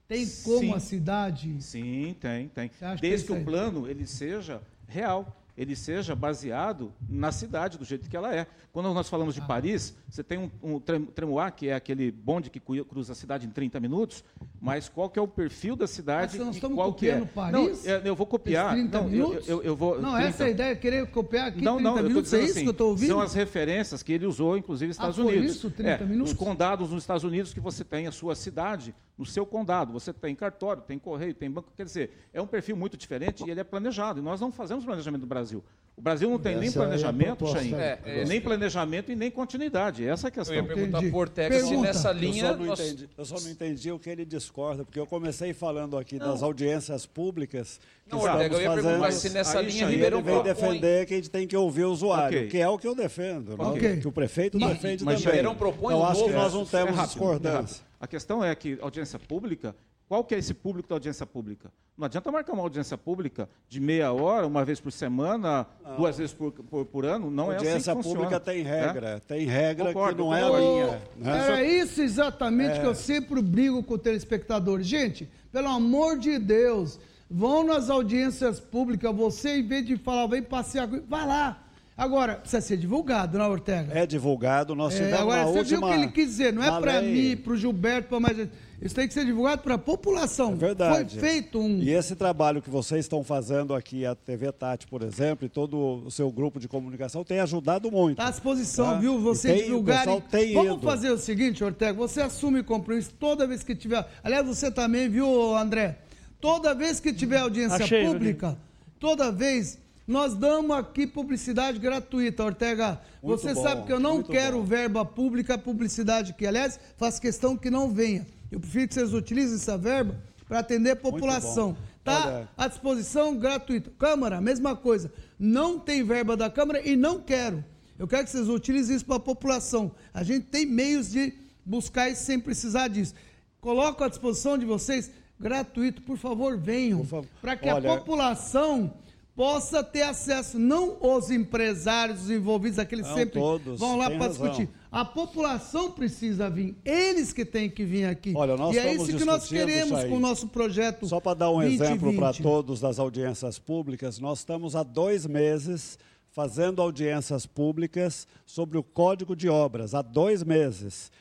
Tem 0.07 0.23
como 0.43 0.59
Sim. 0.59 0.73
a 0.73 0.79
cidade. 0.79 1.61
Sim, 1.63 2.15
tem, 2.19 2.47
tem. 2.49 2.69
Desde 2.79 3.01
que 3.01 3.07
que, 3.07 3.13
isso 3.15 3.33
o 3.35 3.43
plano 3.43 3.87
ele 3.87 4.05
seja 4.05 4.61
real, 4.87 5.35
ele 5.57 5.75
seja 5.75 6.13
baseado 6.15 6.91
na 7.09 7.31
cidade, 7.31 7.77
do 7.77 7.85
jeito 7.85 8.09
que 8.09 8.17
ela 8.17 8.35
é. 8.35 8.45
Quando 8.73 8.93
nós 8.93 9.07
falamos 9.07 9.33
de 9.33 9.39
Ah. 9.41 9.45
Paris, 9.45 9.95
você 10.09 10.21
tem 10.23 10.37
um, 10.37 10.51
um 10.75 10.79
trem- 10.79 11.05
Tremois, 11.05 11.53
que 11.55 11.69
é 11.69 11.75
aquele 11.75 12.11
bonde 12.11 12.49
que 12.49 12.59
cruza 12.59 13.13
a 13.13 13.15
cidade 13.15 13.47
em 13.47 13.49
30 13.49 13.79
minutos, 13.79 14.23
mas 14.59 14.89
qual 14.89 15.09
que 15.09 15.17
é 15.17 15.21
o 15.21 15.27
perfil 15.27 15.75
da 15.77 15.87
cidade 15.87 16.35
Ah, 16.35 16.43
nós 16.45 16.55
e 16.55 16.57
estamos 16.57 16.75
qual 16.75 16.93
que 16.93 17.09
é? 17.09 17.21
Paris? 17.21 17.85
Não, 17.85 17.91
é, 17.93 18.01
eu 18.03 18.15
vou 18.15 18.25
copiar. 18.27 18.73
Esses 18.77 18.89
30 18.89 19.01
não, 19.01 19.09
eu, 19.13 19.33
eu, 19.47 19.63
eu 19.63 19.75
vou, 19.77 20.01
Não, 20.01 20.11
30. 20.13 20.27
essa 20.27 20.43
é 20.43 20.47
a 20.47 20.49
ideia, 20.49 20.75
querer 20.75 21.07
copiar 21.09 21.47
aqui 21.47 21.61
Não, 21.61 21.75
30 21.77 21.89
não, 21.89 22.03
minutos, 22.03 22.33
é 22.33 22.41
isso 22.41 22.51
assim, 22.51 22.61
que 22.63 22.67
eu 22.67 22.71
estou 22.71 22.89
ouvindo? 22.89 23.07
São 23.09 23.21
as 23.21 23.33
referências 23.33 24.03
que 24.03 24.11
ele 24.11 24.25
usou, 24.25 24.57
inclusive, 24.57 24.89
nos 24.89 24.97
Ah, 24.99 25.03
Estados 25.09 25.15
foi 25.15 25.37
Unidos. 25.37 25.55
isso, 25.55 25.71
30 25.71 25.89
É, 26.03 26.05
minutos? 26.05 26.33
Os 26.33 26.37
condados 26.37 26.89
nos 26.91 27.03
Estados 27.03 27.23
Unidos 27.23 27.53
que 27.53 27.59
você 27.61 27.83
tem 27.85 28.07
a 28.07 28.11
sua 28.11 28.35
cidade, 28.35 28.93
no 29.17 29.25
seu 29.25 29.45
condado, 29.45 29.93
você 29.93 30.11
tem 30.11 30.35
cartório, 30.35 30.81
tem 30.81 30.99
correio, 30.99 31.33
tem 31.33 31.49
banco, 31.49 31.71
quer 31.77 31.85
dizer, 31.85 32.11
é 32.33 32.41
um 32.41 32.47
perfil 32.47 32.75
muito 32.75 32.97
diferente 32.97 33.43
e 33.45 33.49
ele 33.49 33.61
é 33.61 33.63
planejado. 33.63 34.19
E 34.19 34.21
nós 34.21 34.41
não 34.41 34.51
fazemos 34.51 34.83
planejamento 34.83 35.21
no 35.21 35.27
Brasil. 35.27 35.63
O 35.97 36.01
Brasil 36.01 36.29
não 36.29 36.37
tem 36.37 36.57
nem 36.57 36.67
Essa 36.67 36.79
é 36.79 36.81
a 36.81 36.85
planejamento. 36.85 37.47
Chain, 37.47 37.73
É, 37.75 37.99
é 38.03 38.25
nem 38.25 38.41
planejamento 38.41 39.09
e 39.13 39.15
nem 39.15 39.31
continuidade. 39.31 40.05
Essa 40.05 40.27
é 40.27 40.27
a 40.27 40.29
Eu 40.29 40.33
questão. 40.33 40.53
ia 40.55 40.63
perguntar 40.65 40.97
Entendi. 40.97 41.15
Ortega 41.15 41.55
se 41.55 41.61
Pergunta. 41.61 41.87
nessa 41.87 42.09
Eu 42.09 42.13
linha. 42.13 42.47
só, 42.49 42.55
não 42.57 42.65
nós- 42.65 42.79
entendi, 42.81 43.09
eu 43.17 43.25
só 43.25 43.39
não 43.39 43.49
entendi 43.49 43.91
o 43.93 43.97
que 43.99 44.09
ele 44.09 44.25
discorda, 44.25 44.83
porque 44.83 44.99
eu 44.99 45.05
comecei 45.07 45.53
falando 45.53 45.97
aqui 45.97 46.19
das 46.19 46.43
audiências 46.43 47.05
públicas 47.05 47.79
que 48.03 48.11
Não, 48.11 48.17
estamos 48.19 48.35
Ortega, 48.35 48.55
eu 48.55 48.61
ia 48.61 48.67
fazendo. 48.71 48.85
perguntar 48.89 49.11
se 49.13 49.29
nessa 49.29 49.59
Aí, 49.59 49.65
linha 49.67 49.79
Chain, 49.79 49.87
E 49.87 49.91
Ribeirão 49.95 50.17
ele 50.19 50.25
vem 50.25 50.35
propõe. 50.43 50.53
defender 50.53 51.05
que 51.05 51.13
a 51.13 51.17
gente 51.17 51.29
tem 51.29 51.47
que 51.47 51.55
ouvir 51.55 51.85
o 51.85 51.91
usuário, 51.93 52.39
Ok. 52.39 52.49
que 52.49 52.57
é 52.57 52.67
o 52.67 52.77
que 52.77 52.87
eu 52.89 52.93
defendo, 52.93 53.55
não? 53.55 53.69
Ok. 53.71 53.97
que 54.01 54.07
o 54.09 54.11
prefeito 54.11 54.59
Mas- 54.59 54.73
defende 54.73 55.05
mas 55.05 55.21
também. 55.21 55.37
Ribeirão 55.37 55.55
propõe 55.55 55.93
eu 55.93 55.99
um 56.01 56.05
acho 56.05 56.25
que 56.25 56.31
nós 56.33 56.53
não 56.53 56.63
É 56.63 56.65
temos 56.65 56.99
é 56.99 57.03
discordância. 57.03 57.84
A 57.99 58.07
questão 58.07 58.43
é 58.43 58.53
que 58.55 58.77
audiência 58.81 59.17
pública, 59.17 59.75
qual 60.07 60.23
que 60.23 60.35
é 60.35 60.37
esse 60.37 60.53
público 60.53 60.89
da 60.89 60.95
audiência 60.95 61.25
pública? 61.25 61.71
Não 61.97 62.05
adianta 62.05 62.31
marcar 62.31 62.53
uma 62.53 62.61
audiência 62.61 62.97
pública 62.97 63.49
de 63.69 63.79
meia 63.79 64.11
hora, 64.11 64.45
uma 64.45 64.65
vez 64.65 64.79
por 64.79 64.91
semana, 64.91 65.65
duas 65.97 66.17
vezes 66.17 66.33
por, 66.33 66.51
por, 66.51 66.85
por 66.85 67.05
ano, 67.05 67.31
não 67.31 67.51
é 67.51 67.55
assim 67.55 67.67
audiência 67.67 67.95
que 67.95 68.03
pública 68.03 68.23
funciona, 68.23 68.39
tem 68.41 68.63
né? 68.63 68.85
regra, 68.85 69.21
tem 69.25 69.45
regra 69.47 69.85
Concordo, 69.87 70.15
que 70.17 70.21
não 70.21 70.35
é 70.35 70.43
a 70.43 70.59
linha. 70.59 71.01
né? 71.15 71.47
Era 71.47 71.63
isso 71.63 72.01
exatamente 72.01 72.81
que 72.81 72.85
eu 72.85 72.93
sempre 72.93 73.41
brigo 73.41 73.81
com 73.81 73.93
o 73.93 73.97
telespectador. 73.97 74.81
Gente, 74.81 75.29
pelo 75.51 75.69
amor 75.69 76.19
de 76.19 76.37
Deus, 76.37 76.99
vão 77.29 77.63
nas 77.63 77.89
audiências 77.89 78.59
públicas, 78.59 79.15
você, 79.15 79.57
em 79.59 79.65
vez 79.65 79.87
de 79.87 79.95
falar, 79.97 80.27
vem 80.27 80.43
passear, 80.43 80.87
comigo", 80.87 81.05
vai 81.07 81.25
lá. 81.25 81.64
Agora, 81.97 82.35
precisa 82.35 82.59
ser 82.61 82.75
divulgado, 82.75 83.37
não, 83.37 83.49
Ortega? 83.49 83.97
É 83.97 84.05
divulgado, 84.05 84.75
nós 84.75 84.93
É, 84.93 84.97
tivemos 84.97 85.19
agora, 85.21 85.41
uma 85.43 85.51
você 85.53 85.59
última... 85.59 85.79
viu 85.79 85.87
o 85.87 85.91
que 85.91 86.03
ele 86.03 86.11
quis 86.11 86.25
dizer, 86.27 86.51
não 86.53 86.61
é 86.61 86.79
para 86.81 87.01
mim, 87.01 87.37
para 87.37 87.53
o 87.53 87.57
Gilberto, 87.57 88.09
para 88.09 88.19
mais. 88.19 88.37
Isso 88.81 88.93
tem 88.93 89.07
que 89.07 89.13
ser 89.13 89.25
divulgado 89.25 89.61
para 89.61 89.75
a 89.75 89.77
população. 89.77 90.51
É 90.51 90.55
verdade. 90.55 91.17
Foi 91.17 91.29
feito 91.29 91.57
um. 91.57 91.79
E 91.79 91.89
esse 91.91 92.13
trabalho 92.13 92.61
que 92.61 92.69
vocês 92.69 93.05
estão 93.05 93.23
fazendo 93.23 93.73
aqui, 93.73 94.05
a 94.05 94.13
TV 94.13 94.51
Tati, 94.51 94.85
por 94.87 95.01
exemplo, 95.03 95.45
e 95.45 95.49
todo 95.49 96.03
o 96.05 96.11
seu 96.11 96.29
grupo 96.29 96.59
de 96.59 96.67
comunicação, 96.67 97.23
tem 97.23 97.39
ajudado 97.39 97.89
muito. 97.89 98.11
Está 98.19 98.27
à 98.27 98.31
disposição, 98.31 98.87
Tá? 98.87 98.99
viu? 98.99 99.17
Vocês 99.21 99.53
tem- 99.53 99.63
o 99.63 99.67
divulgarem. 99.67 100.03
pessoal 100.03 100.21
tem 100.29 100.53
Vamos 100.53 100.73
ido. 100.73 100.81
fazer 100.85 101.09
o 101.11 101.17
seguinte, 101.17 101.63
Ortega, 101.63 101.93
você 101.93 102.19
assume 102.21 102.61
compromisso 102.61 103.13
toda 103.17 103.47
vez 103.47 103.63
que 103.63 103.73
tiver. 103.73 104.05
Aliás, 104.21 104.45
você 104.45 104.69
também, 104.69 105.07
viu, 105.07 105.55
André? 105.55 105.99
Toda 106.41 106.75
vez 106.75 106.99
que 106.99 107.13
tiver 107.13 107.37
audiência 107.39 107.85
Achei, 107.85 108.05
pública, 108.05 108.57
toda 108.99 109.31
vez, 109.31 109.79
nós 110.07 110.35
damos 110.35 110.75
aqui 110.77 111.07
publicidade 111.07 111.79
gratuita, 111.79 112.43
Ortega. 112.43 113.01
Muito 113.23 113.41
você 113.41 113.53
bom, 113.53 113.63
sabe 113.63 113.85
que 113.85 113.91
eu 113.93 113.99
não 113.99 114.21
quero 114.21 114.57
bom. 114.59 114.63
verba 114.63 115.03
pública, 115.03 115.57
publicidade 115.57 116.33
que, 116.33 116.45
aliás, 116.45 116.79
faço 116.97 117.19
questão 117.21 117.57
que 117.57 117.69
não 117.71 117.89
venha. 117.89 118.25
Eu 118.51 118.59
prefiro 118.59 118.87
que 118.87 118.93
vocês 118.93 119.13
utilizem 119.13 119.55
essa 119.55 119.77
verba 119.77 120.15
para 120.47 120.59
atender 120.59 120.91
a 120.91 120.95
população. 120.95 121.75
Tá 122.03 122.23
Olha- 122.27 122.49
à 122.55 122.67
disposição 122.67 123.35
gratuita. 123.35 123.91
Câmara, 123.97 124.39
mesma 124.39 124.75
coisa. 124.75 125.11
Não 125.39 125.79
tem 125.79 126.03
verba 126.03 126.37
da 126.37 126.49
Câmara 126.51 126.87
e 126.87 126.95
não 126.95 127.19
quero. 127.19 127.65
Eu 127.97 128.07
quero 128.07 128.25
que 128.25 128.29
vocês 128.29 128.47
utilizem 128.47 128.95
isso 128.95 129.05
para 129.05 129.15
a 129.15 129.19
população. 129.19 129.91
A 130.13 130.21
gente 130.21 130.45
tem 130.45 130.65
meios 130.67 131.09
de 131.09 131.33
buscar 131.65 132.09
isso 132.09 132.23
sem 132.23 132.39
precisar 132.39 132.89
disso. 132.89 133.15
Coloco 133.59 134.03
à 134.03 134.07
disposição 134.07 134.55
de 134.55 134.65
vocês 134.65 135.09
gratuito, 135.39 136.03
por 136.03 136.17
favor, 136.17 136.57
venham. 136.59 137.03
Para 137.41 137.55
que 137.55 137.67
Olha- 137.67 137.91
a 137.93 137.97
população 137.97 138.93
possa 139.35 139.83
ter 139.83 140.03
acesso, 140.03 140.57
não 140.57 140.97
os 141.01 141.29
empresários, 141.29 142.23
os 142.23 142.31
envolvidos, 142.31 142.79
aqueles 142.79 143.05
Não, 143.05 143.15
sempre 143.15 143.39
todos, 143.39 143.79
vão 143.79 143.97
lá 143.97 144.09
para 144.09 144.29
discutir. 144.29 144.69
A 144.89 145.03
população 145.03 145.91
precisa 145.91 146.49
vir, 146.49 146.77
eles 146.85 147.33
que 147.33 147.43
têm 147.43 147.69
que 147.69 147.83
vir 147.83 148.05
aqui. 148.05 148.33
Olha, 148.33 148.55
nós 148.55 148.73
e 148.73 148.79
é 148.79 148.93
isso 148.93 149.17
que 149.17 149.25
nós 149.25 149.47
queremos 149.47 150.05
com 150.05 150.15
o 150.15 150.19
nosso 150.19 150.47
projeto. 150.47 151.05
Só 151.05 151.19
para 151.19 151.33
dar 151.33 151.49
um 151.49 151.59
2020. 151.59 151.81
exemplo 151.81 152.15
para 152.15 152.33
todos 152.33 152.79
das 152.79 152.97
audiências 152.97 153.59
públicas, 153.59 154.19
nós 154.19 154.39
estamos 154.39 154.75
há 154.75 154.83
dois 154.83 155.25
meses 155.25 155.99
fazendo 156.31 156.81
audiências 156.81 157.45
públicas 157.45 158.27
sobre 158.45 158.77
o 158.77 158.83
Código 158.83 159.35
de 159.35 159.49
Obras, 159.49 159.93
há 159.93 160.01
dois 160.01 160.43
meses. 160.43 161.11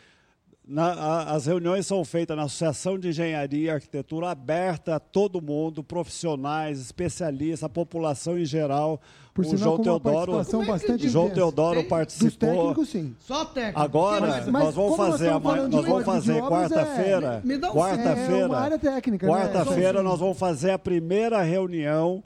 Na, 0.67 0.93
a, 0.93 1.33
as 1.35 1.45
reuniões 1.45 1.87
são 1.87 2.03
feitas 2.07 2.35
na 2.35 2.45
Associação 2.45 2.99
de 2.99 3.09
Engenharia 3.09 3.67
e 3.67 3.71
Arquitetura, 3.71 4.31
aberta 4.31 4.97
a 4.97 4.99
todo 5.01 5.43
mundo, 5.43 5.85
profissionais, 5.85 6.81
especialistas, 6.81 7.63
a 7.65 7.69
população 7.69 8.39
em 8.39 8.47
geral. 8.47 8.99
Por 9.35 9.45
o 9.45 9.49
sinal, 9.49 9.59
João 9.63 9.79
Teodoro, 9.83 10.33
é 10.33 10.65
bastante 10.65 11.09
João 11.09 11.25
intensa. 11.27 11.35
Teodoro 11.41 11.81
Tem- 11.81 11.89
participou. 11.89 12.31
Dos 12.31 12.37
técnicos, 12.39 12.89
sim. 12.89 13.15
Só 13.21 13.45
técnico. 13.45 13.81
Agora, 13.81 14.27
Mas- 14.27 14.49
mas 14.49 14.65
nós 14.65 14.75
vamos 14.75 14.97
nós 14.97 15.11
fazer, 15.11 15.25
de 15.35 15.77
nós 15.77 15.85
vamos 15.87 16.05
fazer 16.05 16.37
é- 16.37 16.41
quarta-feira. 16.41 17.41
Me 17.45 17.59
dá 17.59 17.69
um 17.69 17.71
É 17.71 17.75
Quarta-feira. 17.75 18.57
área 18.57 18.79
técnica, 18.79 19.27
né? 19.27 19.33
Quarta-feira 19.33 20.03
nós 20.03 20.19
vamos 20.21 20.39
fazer 20.39 20.71
a 20.71 20.79
primeira 20.79 21.43
reunião 21.43 22.23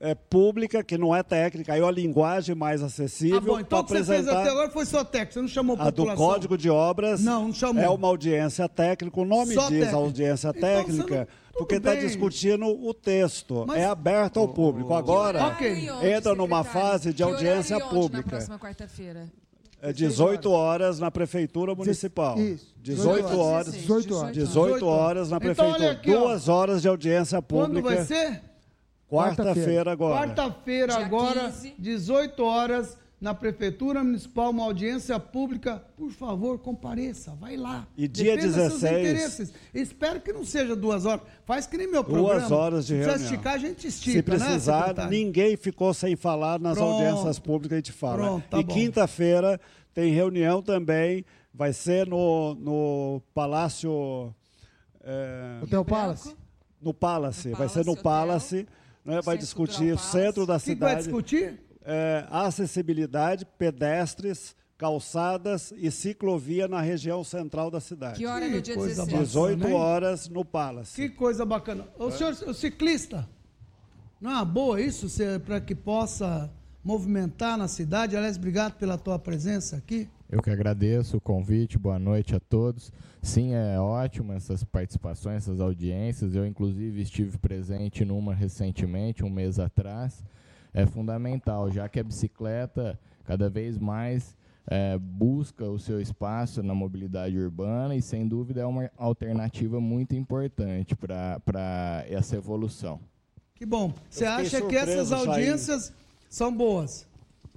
é, 0.00 0.14
pública, 0.14 0.82
que 0.82 0.96
não 0.96 1.14
é 1.14 1.22
técnica, 1.22 1.74
aí 1.74 1.80
é 1.80 1.84
a 1.84 1.90
linguagem 1.90 2.54
mais 2.54 2.82
acessível. 2.82 3.36
Ah, 3.36 3.40
bom, 3.40 3.60
então 3.60 3.80
o 3.80 3.84
que 3.84 3.90
você 3.92 4.04
fez 4.04 4.26
até 4.26 4.48
agora 4.48 4.70
foi 4.70 4.86
só 4.86 5.04
técnico, 5.04 5.34
você 5.34 5.40
não 5.42 5.48
chamou 5.48 5.76
a 5.78 5.82
a 5.82 5.90
do 5.90 5.96
população. 5.96 6.26
Código 6.26 6.56
de 6.56 6.70
Obras 6.70 7.20
Não, 7.22 7.44
não 7.48 7.52
chamou. 7.52 7.82
é 7.84 7.88
uma 7.90 8.08
audiência 8.08 8.66
técnica, 8.68 9.20
o 9.20 9.24
nome 9.26 9.52
Só 9.54 9.68
diz 9.68 9.92
audiência 9.92 10.48
Então, 10.48 10.60
técnica, 10.60 11.16
não- 11.18 11.24
tudo 11.26 11.28
porque 11.58 11.74
está 11.74 11.94
discutindo 11.94 12.64
o 12.66 12.94
texto, 12.94 13.64
Mas- 13.66 13.78
é 13.78 13.84
aberto 13.84 14.40
ao 14.40 14.48
público. 14.48 14.94
Agora, 14.94 15.48
Ok. 15.48 15.90
Onde, 15.90 16.06
entra 16.06 16.34
numa 16.34 16.64
fase 16.64 17.12
de 17.12 17.22
audiência 17.22 17.78
pública. 17.80 18.16
Na 18.22 18.22
próxima 18.22 18.58
quarta-feira. 18.58 19.30
é 19.82 19.92
18 19.92 20.50
horas 20.50 20.98
na 20.98 21.10
Prefeitura 21.10 21.74
Municipal. 21.74 22.38
Isso, 22.38 22.74
18 22.82 23.38
horas. 23.38 23.72
18 23.74 24.14
horas. 24.16 24.32
18 24.34 24.86
horas 24.86 25.30
na 25.30 25.36
Então, 25.36 25.54
Prefeitura. 25.54 25.78
olha 25.84 25.92
aqui. 25.92 26.10
Duas 26.10 26.48
horas 26.48 26.80
de 26.80 26.88
audiência 26.88 27.42
Quando 27.42 27.74
pública. 27.74 27.96
vai 27.96 28.04
ser? 28.06 28.42
Quarta-feira 29.10 29.90
agora. 29.92 30.26
Quarta-feira, 30.28 30.96
agora, 30.96 31.50
15. 31.50 31.74
18 31.78 32.44
horas, 32.44 32.96
na 33.20 33.34
Prefeitura 33.34 34.02
Municipal, 34.02 34.50
uma 34.50 34.64
audiência 34.64 35.18
pública. 35.20 35.82
Por 35.96 36.10
favor, 36.10 36.58
compareça, 36.58 37.34
vai 37.34 37.56
lá. 37.56 37.86
E 37.96 38.08
dia 38.08 38.34
Defenda 38.36 38.52
seus 38.54 38.80
16. 38.80 38.98
interesses. 39.08 39.52
Espero 39.74 40.20
que 40.20 40.32
não 40.32 40.42
seja 40.44 40.74
duas 40.74 41.04
horas. 41.04 41.22
Faz 41.44 41.66
que 41.66 41.76
nem 41.76 41.86
meu 41.90 42.02
Duas 42.02 42.22
programa. 42.44 42.56
horas 42.56 42.86
de 42.86 42.94
Se 42.94 42.94
precisar 42.94 43.10
reunião. 43.18 43.30
esticar, 43.32 43.54
a 43.54 43.58
gente 43.58 43.86
estica, 43.88 44.10
Se 44.12 44.16
né, 44.16 44.22
precisar, 44.22 44.78
secretário? 44.80 45.10
ninguém 45.10 45.56
ficou 45.56 45.92
sem 45.92 46.16
falar 46.16 46.58
nas 46.58 46.78
Pronto. 46.78 46.92
audiências 46.92 47.38
públicas, 47.38 47.72
a 47.76 47.80
gente 47.80 47.92
fala. 47.92 48.16
Pronto, 48.16 48.44
tá 48.48 48.58
e 48.58 48.64
quinta-feira 48.64 49.60
tem 49.92 50.12
reunião 50.14 50.62
também, 50.62 51.24
vai 51.52 51.72
ser 51.74 52.06
no, 52.06 52.54
no 52.54 53.20
Palácio. 53.34 54.32
é, 55.04 55.58
Hotel 55.62 55.84
Palace? 55.84 56.36
no 56.80 56.94
Palace, 56.94 57.48
No 57.50 57.56
vai 57.56 57.68
ser 57.68 57.84
no 57.84 57.94
Palace 57.96 58.64
Palace, 58.64 58.68
né, 59.04 59.20
vai 59.22 59.36
discutir 59.38 59.92
o 59.92 59.98
centro 59.98 60.46
da 60.46 60.56
O 60.56 60.60
que 60.60 60.74
que 60.74 60.80
vai 60.80 60.90
cidade, 60.90 61.04
discutir? 61.04 61.60
é, 61.84 62.26
acessibilidade, 62.30 63.46
pedestres, 63.58 64.54
calçadas 64.76 65.72
e 65.76 65.90
ciclovia 65.90 66.66
na 66.66 66.80
região 66.80 67.22
central 67.22 67.70
da 67.70 67.80
cidade. 67.80 68.18
Que 68.18 68.26
hora 68.26 68.46
é 68.46 68.48
no 68.48 68.62
dia 68.62 68.74
coisa 68.74 69.04
16? 69.04 69.06
bacana. 69.06 69.26
18 69.26 69.68
hein? 69.68 69.74
horas 69.74 70.28
no 70.28 70.44
Palace. 70.44 70.96
Que 70.96 71.08
coisa 71.10 71.44
bacana. 71.44 71.86
O 71.98 72.10
senhor, 72.10 72.32
o 72.46 72.54
ciclista, 72.54 73.28
não 74.20 74.30
é 74.30 74.34
uma 74.34 74.44
boa 74.44 74.80
isso 74.80 75.06
para 75.44 75.60
que 75.60 75.74
possa 75.74 76.50
movimentar 76.82 77.58
na 77.58 77.68
cidade? 77.68 78.16
Aliás, 78.16 78.36
obrigado 78.38 78.74
pela 78.74 78.96
tua 78.96 79.18
presença 79.18 79.76
aqui. 79.76 80.08
Eu 80.30 80.40
que 80.40 80.48
agradeço 80.48 81.16
o 81.16 81.20
convite, 81.20 81.76
boa 81.76 81.98
noite 81.98 82.36
a 82.36 82.40
todos. 82.40 82.92
Sim, 83.20 83.52
é 83.52 83.80
ótimo 83.80 84.32
essas 84.32 84.62
participações, 84.62 85.38
essas 85.38 85.58
audiências. 85.58 86.36
Eu, 86.36 86.46
inclusive, 86.46 87.02
estive 87.02 87.36
presente 87.36 88.04
numa 88.04 88.32
recentemente, 88.32 89.24
um 89.24 89.28
mês 89.28 89.58
atrás. 89.58 90.24
É 90.72 90.86
fundamental, 90.86 91.68
já 91.72 91.88
que 91.88 91.98
a 91.98 92.04
bicicleta 92.04 92.96
cada 93.24 93.50
vez 93.50 93.76
mais 93.76 94.36
é, 94.68 94.96
busca 94.98 95.64
o 95.64 95.80
seu 95.80 96.00
espaço 96.00 96.62
na 96.62 96.76
mobilidade 96.76 97.36
urbana 97.36 97.96
e, 97.96 98.00
sem 98.00 98.28
dúvida, 98.28 98.60
é 98.60 98.66
uma 98.66 98.88
alternativa 98.96 99.80
muito 99.80 100.14
importante 100.14 100.94
para 100.94 102.04
essa 102.08 102.36
evolução. 102.36 103.00
Que 103.56 103.66
bom. 103.66 103.92
Você 104.08 104.24
acha 104.24 104.62
que 104.62 104.76
essas 104.76 105.10
audiências 105.10 105.92
são 106.28 106.56
boas? 106.56 107.09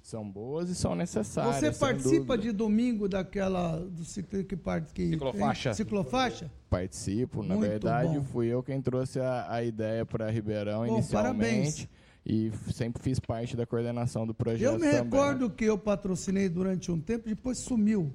São 0.03 0.29
boas 0.29 0.69
e 0.69 0.75
são 0.75 0.93
necessárias. 0.95 1.55
Você 1.55 1.71
participa 1.79 2.37
de 2.37 2.51
domingo 2.51 3.07
daquela 3.07 3.79
do 3.79 4.03
ciclo 4.03 4.43
que 4.43 4.57
parte 4.57 4.91
que 4.93 5.09
Ciclofaixa. 5.11 5.73
Ciclofaixa? 5.73 6.51
participo. 6.69 7.41
Na 7.41 7.55
Muito 7.55 7.69
verdade, 7.69 8.17
bom. 8.19 8.23
fui 8.25 8.47
eu 8.47 8.61
quem 8.61 8.81
trouxe 8.81 9.21
a, 9.21 9.47
a 9.49 9.63
ideia 9.63 10.05
para 10.05 10.29
Ribeirão 10.29 10.85
Bom, 10.85 11.01
parabéns. 11.03 11.77
inicialmente. 11.79 11.89
E 12.25 12.47
f- 12.47 12.73
sempre 12.73 13.01
fiz 13.01 13.17
parte 13.17 13.55
da 13.55 13.65
coordenação 13.65 14.27
do 14.27 14.33
projeto 14.33 14.61
Eu 14.73 14.73
me 14.73 14.79
também. 14.91 15.03
recordo 15.03 15.49
que 15.49 15.63
eu 15.63 15.77
patrocinei 15.77 16.49
durante 16.49 16.91
um 16.91 16.99
tempo, 16.99 17.27
depois 17.29 17.59
sumiu. 17.59 18.11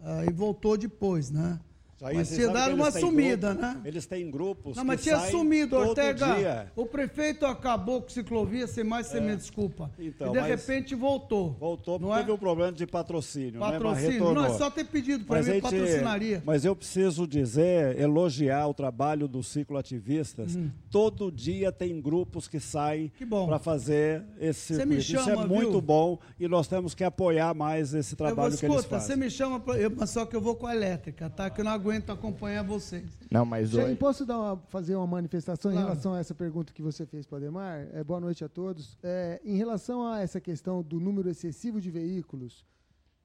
Ah, 0.00 0.24
e 0.26 0.32
voltou 0.32 0.74
depois, 0.78 1.30
né? 1.30 1.60
Mas 2.00 2.36
dado 2.36 2.68
que 2.74 2.74
uma 2.74 2.90
sumida, 2.90 3.48
grupo- 3.54 3.62
né? 3.62 3.80
Eles 3.84 4.06
têm 4.06 4.30
grupos 4.30 4.76
Não, 4.76 4.84
mas 4.84 4.98
que 4.98 5.04
tinha 5.04 5.18
saem 5.18 5.30
sumido, 5.30 5.76
Ortega. 5.76 6.34
dia. 6.34 6.72
O 6.76 6.84
prefeito 6.86 7.46
acabou 7.46 8.02
com 8.02 8.08
ciclovia, 8.10 8.66
sem 8.66 8.84
mais 8.84 9.06
sem 9.06 9.20
menos 9.20 9.42
desculpa. 9.42 9.90
Então, 9.98 10.34
e 10.36 10.40
de 10.40 10.46
repente 10.46 10.94
voltou. 10.94 11.52
Voltou 11.58 11.98
não 11.98 12.08
porque 12.08 12.20
é? 12.20 12.22
teve 12.24 12.32
um 12.32 12.38
problema 12.38 12.72
de 12.72 12.86
patrocínio, 12.86 13.52
né? 13.54 13.58
Patrocínio. 13.60 14.10
retornou. 14.12 14.34
Não, 14.42 14.54
é 14.54 14.58
só 14.58 14.70
ter 14.70 14.84
pedido 14.84 15.24
para 15.24 15.38
mim 15.38 15.44
gente- 15.44 15.62
patrocinaria. 15.62 16.42
mas 16.44 16.64
eu 16.64 16.76
preciso 16.76 17.26
dizer, 17.26 17.98
elogiar 17.98 18.66
o 18.68 18.74
trabalho 18.74 19.26
dos 19.26 19.46
cicloativistas. 19.48 20.58
Todo 20.90 21.30
dia 21.32 21.72
tem 21.72 22.00
grupos 22.00 22.48
que 22.48 22.60
saem 22.60 23.10
Hum. 23.20 23.46
Para 23.46 23.58
fazer 23.58 24.22
esse 24.38 24.74
Você 24.74 24.84
me 24.86 25.00
circuito. 25.00 25.20
Isso 25.22 25.30
chama, 25.30 25.42
é 25.44 25.46
muito 25.46 25.70
viu? 25.72 25.80
bom 25.80 26.18
e 26.38 26.46
nós 26.48 26.68
temos 26.68 26.94
que 26.94 27.04
apoiar 27.04 27.54
mais 27.54 27.94
esse 27.94 28.14
Eu 28.14 28.18
vou, 28.18 28.26
trabalho 28.26 28.56
que 28.56 28.64
eles 28.66 28.76
escuta, 28.76 29.00
você 29.00 29.06
fazem. 29.08 29.16
me 29.16 29.30
chama, 29.30 29.60
pra, 29.60 29.76
eu, 29.78 29.90
mas 29.96 30.10
só 30.10 30.24
que 30.26 30.34
eu 30.36 30.40
vou 30.40 30.54
com 30.54 30.66
a 30.66 30.74
elétrica, 30.74 31.28
tá? 31.30 31.48
Que 31.50 31.60
eu 31.60 31.64
não 31.64 31.72
aguento 31.72 31.85
acompanhar 31.90 32.62
vocês. 32.64 33.04
Não, 33.30 33.44
mas 33.44 33.72
hoje... 33.74 33.94
posso 33.96 34.24
dar 34.26 34.38
uma- 34.38 34.56
fazer 34.68 34.94
uma 34.96 35.06
manifestação 35.06 35.70
Claro. 35.70 35.84
em 35.86 35.88
relação 35.88 36.14
a 36.14 36.18
essa 36.18 36.34
pergunta 36.34 36.72
que 36.72 36.82
você 36.82 37.06
fez 37.06 37.26
para 37.26 37.34
o 37.34 37.38
Ademar? 37.38 37.86
É, 37.92 38.02
boa 38.02 38.20
noite 38.20 38.44
a 38.44 38.48
todos. 38.48 38.98
É, 39.02 39.40
em 39.44 39.56
relação 39.56 40.06
a 40.06 40.20
essa 40.20 40.40
questão 40.40 40.82
do 40.82 40.98
número 41.00 41.28
excessivo 41.28 41.80
de 41.80 41.90
veículos, 41.90 42.64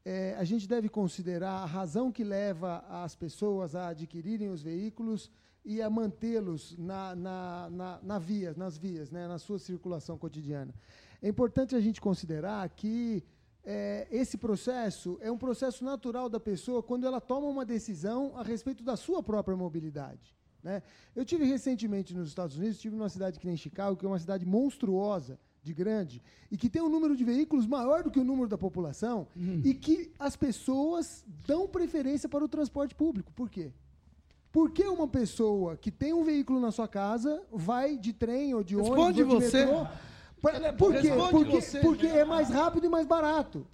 é, 0.06 0.36
a 0.38 0.44
gente 0.44 0.68
deve 0.68 0.90
considerar 0.90 1.52
a 1.62 1.66
razão 1.66 2.12
que 2.12 2.24
leva 2.24 2.84
as 2.90 3.16
pessoas 3.16 3.76
a 3.76 3.90
adquirirem 3.90 4.50
os 4.50 4.62
veículos 4.62 5.30
e 5.64 5.82
a 5.82 5.90
mantê-los 5.90 6.76
na, 6.78 7.16
na, 7.16 7.70
na, 7.70 8.00
na 8.02 8.20
via, 8.20 8.54
nas 8.58 8.78
vias, 8.78 9.12
né, 9.12 9.28
na 9.28 9.38
sua 9.38 9.60
circulação 9.60 10.18
cotidiana. 10.18 10.74
É 11.22 11.30
importante 11.30 11.76
a 11.76 11.80
gente 11.80 12.02
considerar 12.02 12.68
que 12.70 13.24
é, 13.64 14.08
esse 14.12 14.38
processo 14.38 15.18
é 15.22 15.32
um 15.32 15.38
processo 15.38 15.84
natural 15.84 16.30
da 16.30 16.40
pessoa 16.40 16.82
quando 16.82 17.06
ela 17.06 17.22
toma 17.22 17.48
uma 17.48 17.66
decisão 17.66 18.34
a 18.36 18.44
respeito 18.44 18.84
da 18.84 18.96
sua 18.96 19.22
própria 19.22 19.56
mobilidade. 19.56 20.36
Né? 20.64 20.82
Eu 21.16 21.26
tive 21.26 21.46
recentemente 21.46 22.14
nos 22.14 22.28
Estados 22.28 22.58
Unidos, 22.58 22.80
tive 22.80 22.96
numa 22.96 23.10
cidade 23.10 23.40
que 23.40 23.48
nem 23.48 23.58
Chicago, 23.58 23.96
que 23.96 24.06
é 24.06 24.08
uma 24.08 24.20
cidade 24.20 24.46
monstruosa, 24.46 25.40
de 25.64 25.74
grande, 25.76 26.22
e 26.50 26.58
que 26.58 26.68
tem 26.68 26.82
um 26.82 26.90
número 26.90 27.16
de 27.16 27.24
veículos 27.24 27.68
maior 27.68 28.04
do 28.04 28.10
que 28.10 28.20
o 28.20 28.24
número 28.24 28.48
da 28.48 28.58
população, 28.58 29.28
e 29.64 29.76
que 29.76 30.12
as 30.18 30.36
pessoas 30.36 31.24
dão 31.46 31.68
preferência 31.68 32.28
para 32.28 32.44
o 32.44 32.48
transporte 32.48 32.96
público. 32.96 33.32
Por 33.34 33.48
quê? 33.48 33.72
Por 34.52 34.72
que 34.72 34.84
uma 34.84 35.08
pessoa 35.08 35.78
que 35.78 35.92
tem 35.92 36.14
um 36.14 36.24
veículo 36.24 36.60
na 36.60 36.72
sua 36.72 36.88
casa 36.88 37.42
vai 37.52 37.96
de 37.96 38.12
trem 38.12 38.54
ou 38.54 38.64
de 38.64 38.76
Responde 38.76 39.22
ônibus 39.22 39.34
ou 39.34 39.40
de 39.40 39.46
você. 39.46 39.66
metrô? 39.66 39.88
Por- 40.42 40.52
Por 40.78 40.94
quê? 40.96 41.10
Porque, 41.30 41.52
você. 41.62 41.80
porque 41.80 42.08
é 42.08 42.26
mais 42.26 42.50
rápido 42.50 42.86
e 42.86 42.90
mais 42.90 43.06
barato. 43.06 43.66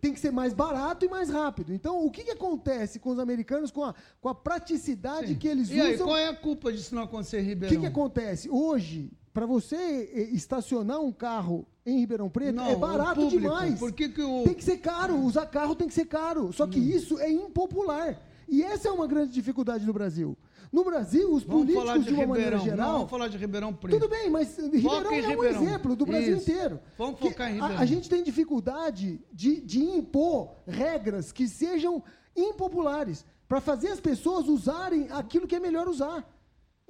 Tem 0.00 0.12
que 0.12 0.20
ser 0.20 0.30
mais 0.30 0.52
barato 0.52 1.04
e 1.04 1.08
mais 1.08 1.30
rápido. 1.30 1.72
Então, 1.72 2.04
o 2.04 2.10
que, 2.10 2.24
que 2.24 2.30
acontece 2.32 2.98
com 2.98 3.10
os 3.10 3.18
americanos 3.18 3.70
com 3.70 3.84
a, 3.84 3.94
com 4.20 4.28
a 4.28 4.34
praticidade 4.34 5.34
que 5.36 5.48
eles 5.48 5.70
E 5.70 5.80
aí, 5.80 5.94
usam? 5.94 6.06
qual 6.06 6.16
é 6.18 6.28
a 6.28 6.34
culpa 6.36 6.72
disso 6.72 6.94
não 6.94 7.02
acontecer 7.02 7.38
em 7.38 7.42
O 7.42 7.46
Ribeirão? 7.46 7.74
que, 7.74 7.80
que 7.80 7.86
acontece? 7.86 8.50
Hoje, 8.50 9.10
para 9.32 9.46
você 9.46 9.76
eh, 10.12 10.28
estacionar 10.32 11.00
um 11.00 11.10
carro 11.12 11.66
em 11.86 11.98
Ribeirão 12.00 12.28
Preto, 12.28 12.54
Não, 12.56 12.66
é 12.66 12.74
o 12.74 12.78
barato 12.78 13.14
público, 13.22 13.40
demais. 13.40 13.78
por 13.78 13.92
que 13.92 14.08
que 14.08 14.22
o- 14.22 14.40
Hum. 14.42 14.44
Tem 14.44 14.54
que 14.54 14.64
ser 14.64 14.78
caro, 14.78 15.16
usar 15.16 15.46
carro 15.46 15.74
tem 15.74 15.88
que 15.88 15.94
ser 15.94 16.06
caro. 16.06 16.52
Só 16.52 16.66
que 16.66 16.78
isso 16.78 17.18
é 17.18 17.30
impopular. 17.30 18.20
E 18.48 18.62
essa 18.62 18.88
é 18.88 18.90
uma 18.92 19.06
grande 19.06 19.32
dificuldade 19.32 19.86
do 19.86 19.92
Brasil. 19.92 20.36
No 20.74 20.82
Brasil, 20.82 21.32
os 21.32 21.44
Vamos 21.44 21.72
políticos, 21.72 22.04
de, 22.04 22.10
de, 22.10 22.14
uma 22.16 22.26
maneira 22.26 22.56
Ribeirão. 22.56 22.76
Não, 22.76 22.84
geral. 22.84 22.92
vamos 22.94 23.10
falar 23.10 23.28
de 23.28 23.38
Ribeirão 23.38 23.72
Preto. 23.72 23.96
Tudo 23.96 24.08
bem, 24.10 24.28
mas 24.28 24.58
Ribeirão 24.58 25.12
é 25.12 25.22
um 25.22 25.28
Ribeirão. 25.28 25.62
exemplo 25.62 25.94
do 25.94 26.04
Brasil 26.04 26.36
Isso. 26.36 26.50
inteiro. 26.50 26.80
Vamos 26.98 27.20
focar 27.20 27.46
em 27.48 27.52
a- 27.52 27.62
Ribeirão. 27.62 27.78
A, 27.80 27.86
gente 27.86 28.10
tem 28.10 28.24
dificuldade 28.24 29.20
de, 29.32 29.60
de 29.60 29.80
impor 29.80 30.56
regras 30.66 31.30
que 31.30 31.46
sejam 31.46 32.02
impopulares 32.36 33.24
para 33.48 33.60
fazer 33.60 33.90
as 33.90 34.00
pessoas 34.00 34.48
usarem 34.48 35.06
aquilo 35.12 35.46
que 35.46 35.54
é 35.54 35.60
melhor 35.60 35.86
usar. 35.86 36.28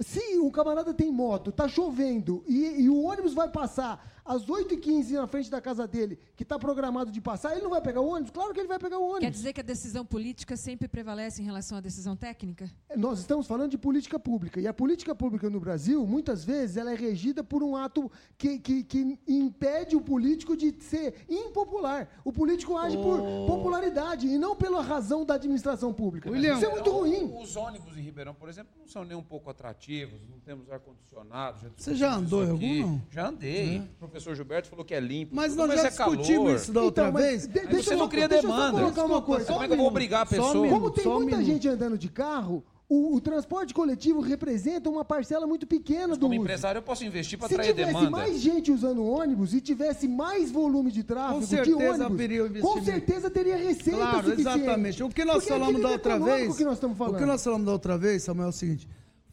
Se 0.01 0.39
um 0.39 0.51
camarada 0.51 0.95
tem 0.95 1.13
moto, 1.13 1.53
tá 1.53 1.69
chovendo 1.69 2.43
e, 2.49 2.85
e 2.85 2.89
o 2.89 3.03
ônibus 3.03 3.35
vai 3.35 3.51
passar 3.51 4.14
às 4.25 4.47
8h15 4.47 5.13
na 5.13 5.27
frente 5.27 5.51
da 5.51 5.61
casa 5.61 5.87
dele, 5.87 6.19
que 6.37 6.43
está 6.43 6.59
programado 6.59 7.11
de 7.11 7.21
passar, 7.21 7.53
ele 7.53 7.63
não 7.63 7.71
vai 7.71 7.81
pegar 7.81 8.01
o 8.01 8.09
ônibus? 8.09 8.31
Claro 8.31 8.53
que 8.55 8.61
ele 8.61 8.69
vai 8.69 8.79
pegar 8.79 8.99
o 8.99 9.03
ônibus. 9.03 9.21
Quer 9.21 9.31
dizer 9.31 9.53
que 9.53 9.61
a 9.61 9.65
decisão 9.65 10.05
política 10.05 10.57
sempre 10.57 10.89
prevalece 10.89 11.43
em 11.43 11.45
relação 11.45 11.79
à 11.79 11.81
decisão 11.81 12.17
técnica? 12.17 12.71
Nós 12.97 13.19
estamos 13.19 13.47
falando 13.47 13.71
de 13.71 13.79
política 13.79 14.19
pública. 14.19 14.61
E 14.61 14.67
a 14.67 14.73
política 14.73 15.15
pública 15.15 15.51
no 15.51 15.61
Brasil, 15.61 16.07
muitas 16.07 16.45
vezes, 16.45 16.77
ela 16.77 16.93
é 16.93 16.95
regida 16.95 17.45
por 17.45 17.63
um 17.63 17.77
ato 17.77 18.11
que, 18.39 18.59
que, 18.59 18.85
que 18.85 19.19
impede 19.27 19.97
o 19.97 20.01
político 20.01 20.57
de 20.57 20.75
ser 20.81 21.25
impopular. 21.29 22.09
O 22.25 22.33
político 22.33 22.77
age 22.77 22.97
por 22.97 23.19
popularidade 23.47 24.27
e 24.27 24.39
não 24.39 24.57
pela 24.57 24.83
razão 24.83 25.25
da 25.25 25.35
administração 25.35 25.93
pública. 25.93 26.31
Isso 26.37 26.65
é 26.65 26.71
muito 26.71 26.91
ruim. 26.91 27.35
Os 27.41 27.57
ônibus 27.57 27.97
em 27.97 28.01
Ribeirão, 28.01 28.35
por 28.35 28.49
exemplo, 28.49 28.73
não 28.79 28.87
são 28.87 29.05
nem 29.05 29.17
um 29.17 29.23
pouco 29.23 29.51
atrativos, 29.51 30.21
não 30.29 30.39
temos 30.41 30.71
ar-condicionado. 30.71 31.73
Você 31.77 31.95
já 31.95 32.15
andou 32.15 32.45
em 32.45 32.51
algum, 32.51 32.81
não? 32.81 33.03
Já 33.11 33.29
andei. 33.29 33.83
O 34.01 34.09
professor 34.15 34.35
Gilberto 34.37 34.69
falou 34.69 34.85
que 34.85 34.95
é 34.95 35.01
limpo. 35.01 35.35
Mas 35.35 35.57
nós 35.57 35.69
já 35.81 35.89
é 35.89 35.91
calor. 35.91 36.17
discutimos 36.17 36.63
isso 36.63 36.73
da 36.73 36.83
outra 36.83 37.05
Então, 37.09 37.13
mas 37.13 37.25
vez. 37.25 37.47
de- 37.47 37.67
deixa 37.67 37.83
você 37.91 37.95
eu 37.95 37.99
não 37.99 38.09
cria 38.09 38.29
deixa 38.29 38.47
eu 38.47 38.51
só 38.51 38.57
demanda. 38.57 38.79
colocar 38.81 39.05
uma 39.05 39.23
coisa. 39.23 39.47
Como 39.47 39.63
é 39.63 39.67
que 39.67 39.73
eu 39.73 39.77
vou 39.77 39.87
obrigar 39.87 40.23
a 40.23 40.27
pessoa? 40.27 40.69
Como 40.69 40.91
tem 40.91 41.05
Só 41.05 41.15
muita 41.19 41.37
minuto. 41.37 41.53
gente 41.53 41.69
andando 41.69 41.99
de 41.99 42.09
carro, 42.09 42.63
o, 42.89 43.17
o 43.17 43.21
transporte 43.21 43.75
coletivo 43.75 44.21
representa 44.21 44.89
uma 44.89 45.05
parcela 45.05 45.47
muito 45.49 45.67
pequena 45.67 46.15
do 46.15 46.21
Como 46.21 46.35
uso. 46.35 46.43
empresário, 46.43 46.79
eu 46.79 46.83
posso 46.83 47.05
investir 47.05 47.39
para 47.39 47.49
Se 47.49 47.55
atrair 47.55 47.71
tivesse 47.75 47.93
demanda. 47.93 48.11
mais 48.11 48.39
gente 48.41 48.71
usando 48.71 49.05
ônibus 49.05 49.53
e 49.53 49.61
tivesse 49.61 50.07
mais 50.07 50.51
volume 50.51 50.93
de 50.93 51.03
tráfego 51.03 51.35
Com 51.35 51.41
de 51.41 51.47
certeza 51.47 51.77
ônibus, 51.77 52.01
haveria 52.01 52.45
o 52.45 52.61
com 52.61 52.83
certeza 52.85 53.31
teria 53.31 53.57
receita 53.57 53.99
Claro, 53.99 54.29
suficiente. 54.31 54.41
exatamente. 54.61 55.03
O 55.03 55.09
que 55.09 55.25
nós 55.25 55.37
Porque 55.39 55.53
é 55.53 55.59
falamos 55.59 55.83
da 55.83 55.89
equilíbrio 55.93 56.13
outra 56.15 56.37
vez. 56.37 56.57
que 56.57 56.65
nós 56.65 56.75
estamos 56.75 56.97
falando. 56.97 57.15
O 57.17 57.19
que 57.19 57.27
nós 57.27 57.43
falamos 57.43 57.67
da 57.67 57.73
outra 57.73 57.99
vez, 57.99 58.23
Samuel, 58.23 58.47
é 58.47 58.51
o 58.51 58.53
seguinte: 58.53 58.87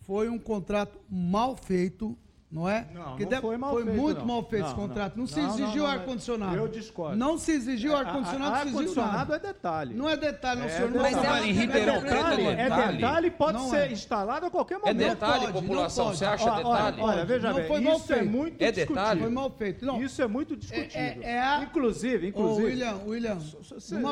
foi 0.07 0.27
um 0.29 0.39
contrato 0.39 0.97
mal 1.09 1.55
feito, 1.55 2.17
não 2.52 2.68
é? 2.68 2.86
Não, 2.93 3.16
Que 3.16 3.24
não 3.24 3.30
de- 3.30 3.41
foi 3.41 3.58
mal 3.58 3.76
feito, 3.76 3.91
muito 3.93 4.18
não. 4.20 4.26
mal 4.26 4.43
feito 4.43 4.66
esse 4.66 4.76
Não, 4.76 4.88
contrato. 4.88 5.16
Não, 5.16 5.22
não. 5.24 5.28
se 5.28 5.39
exigiu 5.39 5.86
ar-condicionado. 5.86 6.56
eu 6.58 6.68
discordo. 6.68 7.16
Não 7.18 7.38
se 7.38 7.52
exigiu 7.54 7.95
ar-condicionado, 7.95 8.39
não 8.39 8.56
se 8.56 8.62
exigiu 8.68 8.80
Ar-condicionado 8.80 9.34
é 9.34 9.39
detalhe. 9.39 9.93
Não 9.95 10.10
é 10.10 10.18
detalhe, 10.18 10.60
não, 10.60 10.66
É 10.68 10.70
senhor. 10.70 10.91
Não 10.91 11.04
detalhe. 11.04 11.26
é 11.26 11.30
Mas 11.30 11.45
em 11.45 11.52
Ribeirão 11.54 12.02
Preto 12.02 12.16
é 12.16 12.52
É 12.52 12.64
detalhe. 12.64 12.97
detalhe 12.97 13.28
e 13.28 13.32
pode 13.32 13.58
Não 13.58 13.70
ser 13.70 13.78
é. 13.78 13.91
instalado 13.91 14.45
a 14.45 14.49
qualquer 14.52 14.76
É 14.76 14.78
momento. 14.80 14.97
detalhe, 14.97 15.45
pode, 15.47 15.54
população. 15.54 16.08
Você 16.10 16.26
acha 16.26 16.43
Olha, 16.52 16.68
olha, 16.68 16.91
detalhe? 16.91 17.02
Olha, 17.02 17.26
veja 17.26 17.47
Não 17.49 17.56
bem, 17.56 17.68
foi 17.68 17.80
mal 17.82 17.95
isso 17.97 18.12
é 18.14 18.16
feito. 18.18 18.32
muito 18.32 18.62
É 18.62 18.72
discutível. 18.72 18.95
detalhe? 18.95 19.22
Foi 19.22 19.30
mal 19.30 19.52
feito. 19.52 19.86
Não. 19.86 20.02
Isso 20.04 20.22
é 20.22 20.28
muito 20.28 20.58
discutível. 20.58 21.02
É, 21.02 21.18
é, 21.22 21.32
é 21.36 21.39
a... 21.41 21.64
Inclusive, 21.64 22.26
Ô, 22.26 22.30
inclusive. 22.30 22.68
William, 22.68 22.99
William, 23.08 23.38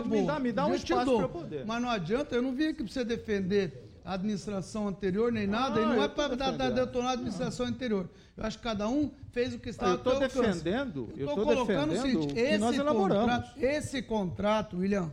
me 0.06 0.26
dá- 0.26 0.40
me 0.40 0.52
dá 0.52 0.66
um 0.66 0.74
espaço 0.74 1.12
eu 1.22 1.30
poder. 1.30 1.66
Mas 1.66 1.82
não 1.82 1.90
adianta, 1.90 2.36
eu 2.36 2.42
não 2.42 2.54
vim 2.54 2.68
aqui 2.70 2.84
para 2.84 2.94
você 2.94 3.04
defender 3.04 3.89
a 4.04 4.14
administração 4.14 4.88
anterior 4.88 5.32
nem 5.32 5.47
nada, 5.47 5.80
Ah, 5.80 5.84
e 5.84 5.86
não 5.86 6.04
é 6.04 6.08
para 6.08 6.36
detonar 6.70 7.12
a 7.12 7.14
administração 7.14 7.66
anterior. 7.66 8.10
Eu 8.36 8.45
acho 8.45 8.58
que 8.58 8.64
cada 8.64 8.88
um 8.88 9.12
fez 9.32 9.54
o 9.54 9.60
que 9.60 9.70
estava 9.70 9.91
Eu 9.91 9.95
estou 9.97 10.20
defendendo, 10.20 11.10
eu 11.18 11.28
estou 11.30 11.45
colocando 11.45 11.91
o 11.91 11.93
defendendo 11.93 12.02
seguinte, 12.02 12.32
o 12.32 12.34
que 12.34 12.39
esse 12.39 12.84
contrato, 12.84 13.60
esse 13.60 14.02
contrato, 14.02 14.78
William, 14.78 15.12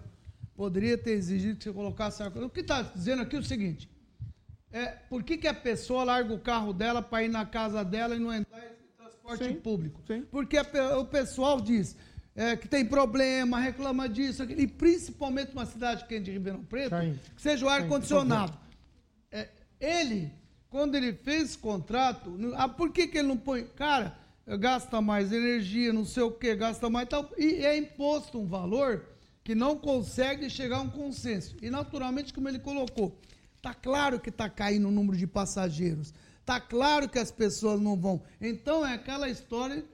poderia 0.54 0.96
ter 0.96 1.12
exigido 1.12 1.58
que 1.58 1.64
você 1.64 1.72
colocasse 1.72 2.22
a 2.22 2.30
coisa. 2.30 2.46
O 2.46 2.50
que 2.50 2.60
está 2.60 2.82
dizendo 2.82 3.22
aqui 3.22 3.36
é 3.36 3.38
o 3.38 3.42
seguinte: 3.44 3.90
é, 4.72 4.86
por 5.08 5.22
que, 5.22 5.36
que 5.36 5.48
a 5.48 5.54
pessoa 5.54 6.04
larga 6.04 6.32
o 6.32 6.38
carro 6.38 6.72
dela 6.72 7.02
para 7.02 7.24
ir 7.24 7.28
na 7.28 7.44
casa 7.44 7.84
dela 7.84 8.14
e 8.14 8.18
não 8.18 8.32
entrar 8.32 8.58
em 8.58 8.96
transporte 8.96 9.44
Sim, 9.44 9.54
público? 9.54 10.00
sim. 10.06 10.22
Porque 10.30 10.56
a 10.56 10.98
o 10.98 11.04
pessoal 11.04 11.60
diz 11.60 11.96
é, 12.34 12.54
que 12.56 12.68
tem 12.68 12.84
problema, 12.84 13.58
reclama 13.58 14.08
disso, 14.08 14.42
aquilo, 14.42 14.60
e 14.60 14.66
principalmente 14.66 15.52
uma 15.52 15.64
cidade 15.66 16.04
quente 16.04 16.24
de 16.24 16.32
Ribeirão 16.32 16.62
Preto, 16.62 16.90
Chain. 16.90 17.18
que 17.34 17.42
seja 17.42 17.64
o 17.64 17.68
Chain, 17.68 17.82
ar-condicionado. 17.82 18.52
É, 19.30 19.48
ele, 19.80 20.32
quando 20.70 20.94
ele 20.94 21.12
fez 21.12 21.42
esse 21.44 21.58
contrato, 21.58 22.30
não- 22.30 22.52
ah, 22.58 22.68
por 22.68 22.90
que, 22.90 23.06
que 23.08 23.18
ele 23.18 23.28
não 23.28 23.36
põe? 23.36 23.64
Cara, 23.64 24.16
gasta 24.58 25.00
mais 25.00 25.32
energia, 25.32 25.92
não 25.92 26.04
sei 26.04 26.22
o 26.22 26.30
que, 26.30 26.54
gasta 26.54 26.88
mais 26.88 27.08
tal. 27.08 27.30
E 27.36 27.64
é 27.64 27.76
imposto 27.76 28.38
um 28.38 28.46
valor 28.46 29.04
que 29.42 29.54
não 29.54 29.76
consegue 29.76 30.48
chegar 30.50 30.78
a 30.78 30.82
um 30.82 30.90
consenso. 30.90 31.56
E 31.62 31.70
naturalmente, 31.70 32.32
como 32.32 32.48
ele 32.48 32.58
colocou, 32.58 33.16
tá 33.62 33.74
claro 33.74 34.18
que 34.20 34.28
está 34.30 34.48
caindo 34.48 34.88
o 34.88 34.92
número 34.92 35.16
de 35.16 35.26
passageiros. 35.26 36.12
Tá 36.44 36.60
claro 36.60 37.08
que 37.08 37.18
as 37.18 37.30
pessoas 37.32 37.80
não 37.80 37.96
vão. 37.96 38.22
Então 38.40 38.86
é 38.86 38.94
aquela 38.94 39.28
história, 39.28 39.84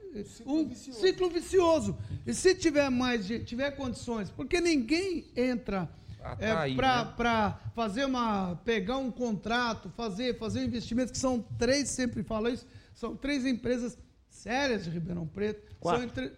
um 0.45 0.71
ciclo 0.75 1.31
vicioso. 1.31 1.97
E 2.27 2.35
se 2.35 2.55
tiver 2.55 2.91
mais 2.91 3.25
gente, 3.25 3.47
tiver 3.47 3.71
condições, 3.71 4.31
porque 4.31 4.61
ninguém 4.61 5.25
entra 5.35 5.89
Atrair, 6.25 6.77
para 6.77 7.05
né? 7.05 7.13
para 7.17 7.59
fazer 7.75 8.05
uma 8.05 8.57
pegar 8.65 8.97
um 8.99 9.11
contrato, 9.11 9.89
fazer 9.91 10.39
fazer 10.39 10.61
um 10.61 10.65
investimento 10.65 11.13
que 11.13 11.19
são 11.19 11.41
três, 11.59 11.89
sempre 11.89 12.23
falo 12.23 12.49
isso, 12.49 12.67
são 12.95 13.15
três 13.17 13.45
empresas 13.45 13.99
sérias 14.29 14.85
de 14.85 14.91
Ribeirão 14.91 15.27
Preto. 15.27 15.75
Quatro. 15.81 16.01
São, 16.01 16.09
entre- 16.09 16.33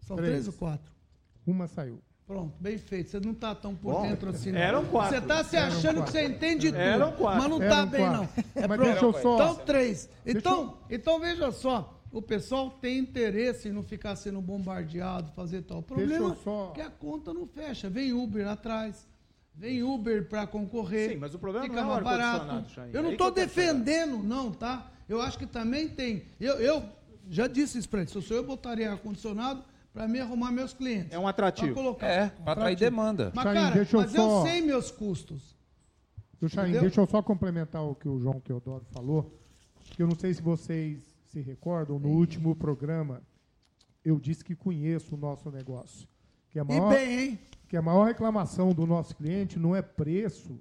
são 0.00 0.16
Três. 0.16 0.30
três 0.30 0.46
ou 0.48 0.52
quatro. 0.54 0.92
Uma 1.46 1.66
saiu. 1.66 2.00
Pronto, 2.26 2.54
bem 2.60 2.78
feito. 2.78 3.10
Você 3.10 3.20
não 3.20 3.32
está 3.32 3.54
tão 3.54 3.74
por 3.74 3.94
Bom, 3.94 4.02
dentro 4.02 4.30
assim. 4.30 4.52
não. 4.52 4.58
eram 4.60 4.84
quatro. 4.86 5.16
Você 5.16 5.22
está 5.22 5.42
se 5.44 5.56
achando 5.56 6.04
que 6.04 6.10
você 6.12 6.24
entende 6.24 6.68
tudo. 6.70 6.80
Eram 6.80 7.12
quatro. 7.12 7.40
Mas 7.40 7.50
não 7.50 7.62
está 7.62 7.84
bem, 7.84 8.00
quatro. 8.00 8.16
não. 8.22 8.62
É 8.62 8.68
Mas 8.68 8.78
pronto. 8.80 9.04
eu 9.04 9.12
só- 9.22 9.34
Então, 9.34 9.54
três. 9.66 10.08
Deixa 10.24 10.38
Então, 10.38 10.78
então, 10.88 11.20
veja 11.20 11.50
só. 11.50 11.98
O 12.12 12.20
pessoal 12.22 12.70
tem 12.70 12.98
interesse 12.98 13.68
em 13.68 13.72
não 13.72 13.82
ficar 13.82 14.14
sendo 14.16 14.40
bombardeado, 14.40 15.32
fazer 15.32 15.62
tal. 15.62 15.78
O 15.78 15.82
problema 15.82 16.28
eu 16.28 16.36
só- 16.36 16.70
é 16.70 16.74
que 16.74 16.80
a 16.82 16.90
conta 16.90 17.32
não 17.34 17.46
fecha. 17.46 17.88
Vem 17.90 18.12
Uber 18.12 18.46
atrás. 18.46 19.06
Vem 19.54 19.82
Uber 19.82 20.28
para 20.28 20.46
concorrer. 20.46 21.10
Sim, 21.10 21.16
mas 21.16 21.34
o 21.34 21.38
problema 21.38 21.66
fica 21.66 21.82
não 21.82 21.96
é 21.96 22.00
barato. 22.00 22.44
Eu 22.92 23.02
não 23.02 23.10
Aí 23.10 23.14
estou 23.14 23.30
quero 23.32 23.48
chegar. 23.50 23.72
defendendo, 23.72 24.18
não, 24.22 24.50
tá? 24.50 24.90
Eu 25.08 25.20
acho 25.20 25.38
que 25.38 25.46
também 25.46 25.88
tem. 25.88 26.24
Eu, 26.40 26.54
eu 26.54 26.82
já 27.28 27.46
disse 27.46 27.78
isso 27.78 27.88
para 27.88 28.00
ele. 28.00 28.08
Se 28.10 28.16
eu 28.16 28.22
sou 28.22 28.36
eu, 28.36 28.44
botaria 28.44 28.90
ar-condicionado 28.90 29.62
para 29.92 30.08
me 30.08 30.18
arrumar 30.18 30.50
meus 30.50 30.72
clientes. 30.72 31.12
É 31.12 31.18
um 31.18 31.28
atrativo. 31.28 31.74
Pra 31.74 31.82
colocar. 31.82 32.06
É, 32.06 32.28
para 32.30 32.52
atrair 32.52 32.76
demanda. 32.76 33.30
Mas, 33.34 33.44
Chain, 33.44 33.54
cara, 33.54 33.74
deixa 33.74 33.96
eu 33.96 34.00
mas 34.00 34.10
só- 34.12 34.38
eu 34.40 34.50
sei 34.50 34.62
meus 34.62 34.90
custos. 34.90 35.54
Do 36.40 36.48
Chain, 36.48 36.72
deixa 36.72 37.00
eu 37.00 37.06
só 37.06 37.22
complementar 37.22 37.82
o 37.84 37.94
que 37.94 38.08
o 38.08 38.18
João 38.18 38.40
Teodoro 38.40 38.84
falou. 38.90 39.38
Que 39.84 40.02
eu 40.02 40.06
não 40.06 40.16
sei 40.16 40.32
se 40.32 40.40
vocês 40.40 41.14
se 41.26 41.40
recordam, 41.40 41.98
no 41.98 42.08
último 42.08 42.56
programa 42.56 43.22
eu 44.04 44.18
disse 44.18 44.42
que 44.44 44.54
conheço 44.56 45.14
o 45.14 45.18
nosso 45.18 45.50
negócio. 45.50 46.08
Que 46.50 46.58
E 46.58 46.64
maior, 46.64 46.88
bem, 46.88 47.18
hein? 47.20 47.38
Que 47.72 47.76
a 47.78 47.80
maior 47.80 48.04
reclamação 48.04 48.74
do 48.74 48.86
nosso 48.86 49.16
cliente 49.16 49.58
não 49.58 49.74
é 49.74 49.80
preço 49.80 50.60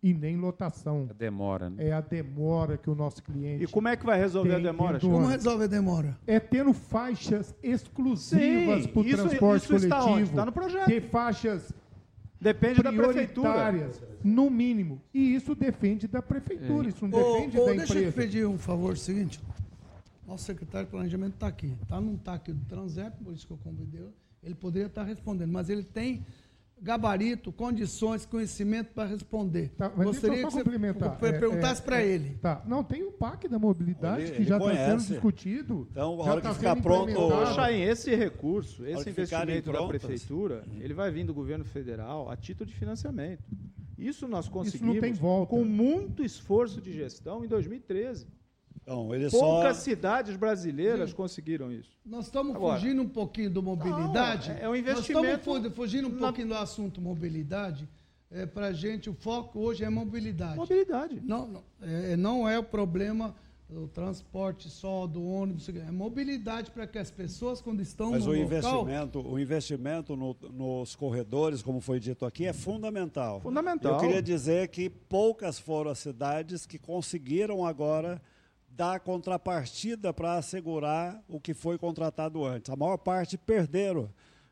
e 0.00 0.14
nem 0.14 0.36
lotação. 0.36 1.08
Demora, 1.18 1.68
né? 1.68 1.88
É 1.88 1.92
a 1.92 2.00
demora 2.00 2.78
que 2.78 2.88
o 2.88 2.94
nosso 2.94 3.20
cliente 3.20 3.64
E 3.64 3.66
como 3.66 3.88
é 3.88 3.96
que 3.96 4.06
vai 4.06 4.16
resolver 4.16 4.54
a 4.54 4.58
demora? 4.60 5.00
Como 5.00 5.26
resolve 5.26 5.64
a 5.64 5.66
demora? 5.66 6.16
é 6.24 6.38
tendo 6.38 6.72
faixas 6.72 7.52
exclusivas 7.64 8.86
para 8.86 9.00
o 9.00 9.04
transporte 9.04 9.64
isso 9.64 9.74
está 9.74 9.96
onde? 10.04 10.06
coletivo. 10.06 10.30
Está 10.30 10.46
no 10.46 10.52
projeto. 10.52 10.86
Ter 10.86 11.00
faixas 11.00 11.72
Depende 12.40 12.80
da 12.80 12.92
prefeitura. 12.92 13.90
no 14.22 14.48
mínimo. 14.48 15.02
E 15.12 15.34
isso 15.34 15.56
depende 15.56 16.06
da 16.06 16.22
prefeitura, 16.22 16.88
isso 16.88 17.08
não 17.08 17.18
Ô, 17.18 17.34
depende 17.38 17.58
ô, 17.58 17.64
da 17.66 17.72
deixa 17.72 17.82
eu 17.82 17.86
te 17.86 18.08
empresa. 18.08 18.12
pedir 18.12 18.46
um 18.46 18.56
favor 18.56 18.96
seguinte. 18.96 19.40
Nosso 20.24 20.44
secretário 20.44 20.86
de 20.86 20.92
planejamento 20.92 21.34
está 21.34 21.48
aqui. 21.48 21.76
Tá? 21.88 22.00
Não 22.00 22.14
está 22.14 22.34
aqui 22.34 22.52
do 22.52 22.64
Transep, 22.66 23.16
por 23.24 23.34
isso 23.34 23.48
que 23.48 23.52
eu 23.52 23.58
convidei. 23.58 24.06
Ele 24.44 24.54
poderia 24.54 24.86
estar 24.86 25.02
respondendo, 25.04 25.52
mas 25.52 25.68
ele 25.68 25.84
tem 25.84 26.24
gabarito, 26.82 27.52
condições, 27.52 28.26
conhecimento 28.26 28.92
para 28.92 29.08
responder. 29.08 29.70
Tá, 29.76 29.92
mas 29.96 30.06
Gostaria 30.06 30.30
deixa 30.30 30.42
eu 30.42 30.46
que 30.48 30.52
só 30.52 30.58
você 30.58 30.64
complementar. 30.64 31.18
É, 31.22 31.32
perguntasse 31.38 31.80
é, 31.80 31.84
para 31.84 32.02
é, 32.02 32.06
ele. 32.08 32.30
Tá. 32.40 32.62
Não, 32.66 32.82
tem 32.82 33.04
o 33.04 33.12
PAC 33.12 33.48
da 33.48 33.58
mobilidade 33.58 34.22
Ele- 34.24 34.32
que 34.32 34.44
já 34.44 34.58
está 34.58 34.74
sendo 34.74 35.02
discutido. 35.04 35.88
Então, 35.90 36.20
a 36.20 36.24
hora 36.24 36.40
tá 36.40 36.50
que 36.50 36.56
ficar 36.56 36.76
pronto- 36.76 37.12
Chain, 37.54 37.82
esse 37.82 38.14
recurso, 38.14 38.84
esse 38.84 39.08
investimento 39.08 39.72
da 39.72 39.86
prefeitura, 39.86 40.64
ele 40.80 40.92
vai 40.92 41.10
vir 41.10 41.24
do 41.24 41.32
governo 41.32 41.64
federal 41.64 42.28
a 42.28 42.36
título 42.36 42.68
de 42.68 42.74
financiamento. 42.74 43.44
Isso 43.96 44.26
nós 44.26 44.48
conseguimos 44.48 44.96
não 44.96 45.00
tem 45.00 45.12
volta. 45.12 45.50
com 45.50 45.64
muito 45.64 46.24
esforço 46.24 46.80
de 46.80 46.92
gestão 46.92 47.44
em 47.44 47.48
2013. 47.48 48.26
Então, 48.82 49.14
ele 49.14 49.30
Poucas 49.30 49.76
só. 49.76 49.82
cidades 49.84 50.36
brasileiras 50.36 51.12
conseguiram 51.12 51.70
isso. 51.70 51.90
Nós 52.04 52.26
estamos 52.26 52.56
Agora- 52.56 52.80
fugindo 52.80 53.00
um 53.02 53.08
pouquinho 53.08 53.48
do 53.50 53.62
mobilidade. 53.62 54.48
Não, 54.50 54.56
é- 54.56 54.62
é 54.62 54.68
um 54.68 54.72
Nós 54.72 54.80
investimento 54.80 55.28
estamos 55.50 55.68
fu- 55.68 55.70
fugindo 55.74 56.08
um 56.08 56.12
na- 56.12 56.18
pouquinho 56.18 56.48
do 56.48 56.54
assunto 56.54 57.00
mobilidade. 57.00 57.88
É, 58.30 58.46
para 58.46 58.68
a 58.68 58.72
gente, 58.72 59.08
o 59.10 59.14
foco 59.14 59.60
hoje 59.60 59.84
é 59.84 59.90
mobilidade. 59.90 60.56
Mobilidade. 60.56 61.20
Não, 61.22 61.46
não, 61.46 61.62
é, 61.82 62.16
não 62.16 62.48
é 62.48 62.58
o 62.58 62.64
problema 62.64 63.34
do 63.68 63.86
transporte 63.88 64.68
só, 64.68 65.06
do 65.06 65.22
ônibus, 65.24 65.68
é 65.68 65.90
mobilidade 65.90 66.70
para 66.70 66.86
que 66.86 66.98
as 66.98 67.10
pessoas, 67.10 67.60
quando 67.60 67.80
estão 67.80 68.10
Mas 68.10 68.24
no 68.26 68.32
o 68.32 68.34
local... 68.34 68.44
investimento, 68.46 69.20
o 69.20 69.38
investimento 69.38 70.16
no- 70.16 70.36
nos 70.50 70.94
corredores, 70.96 71.62
como 71.62 71.80
foi 71.80 72.00
dito 72.00 72.24
aqui, 72.26 72.44
é 72.46 72.52
fundamental. 72.52 73.40
Fundamental. 73.40 73.94
Eu 73.94 73.98
queria 74.00 74.22
dizer 74.22 74.68
que 74.68 74.90
poucas 74.90 75.58
foram 75.58 75.90
as 75.90 75.98
cidades 76.00 76.66
que 76.66 76.78
conseguiram 76.78 77.64
agora 77.64 78.20
dar 78.74 79.00
contrapartida 79.00 80.12
para 80.12 80.34
assegurar 80.34 81.22
o 81.28 81.38
que 81.40 81.52
foi 81.54 81.76
contratado 81.78 82.44
antes. 82.44 82.70
A 82.70 82.76
maior 82.76 82.96
parte 82.96 83.36
perderam. 83.36 84.08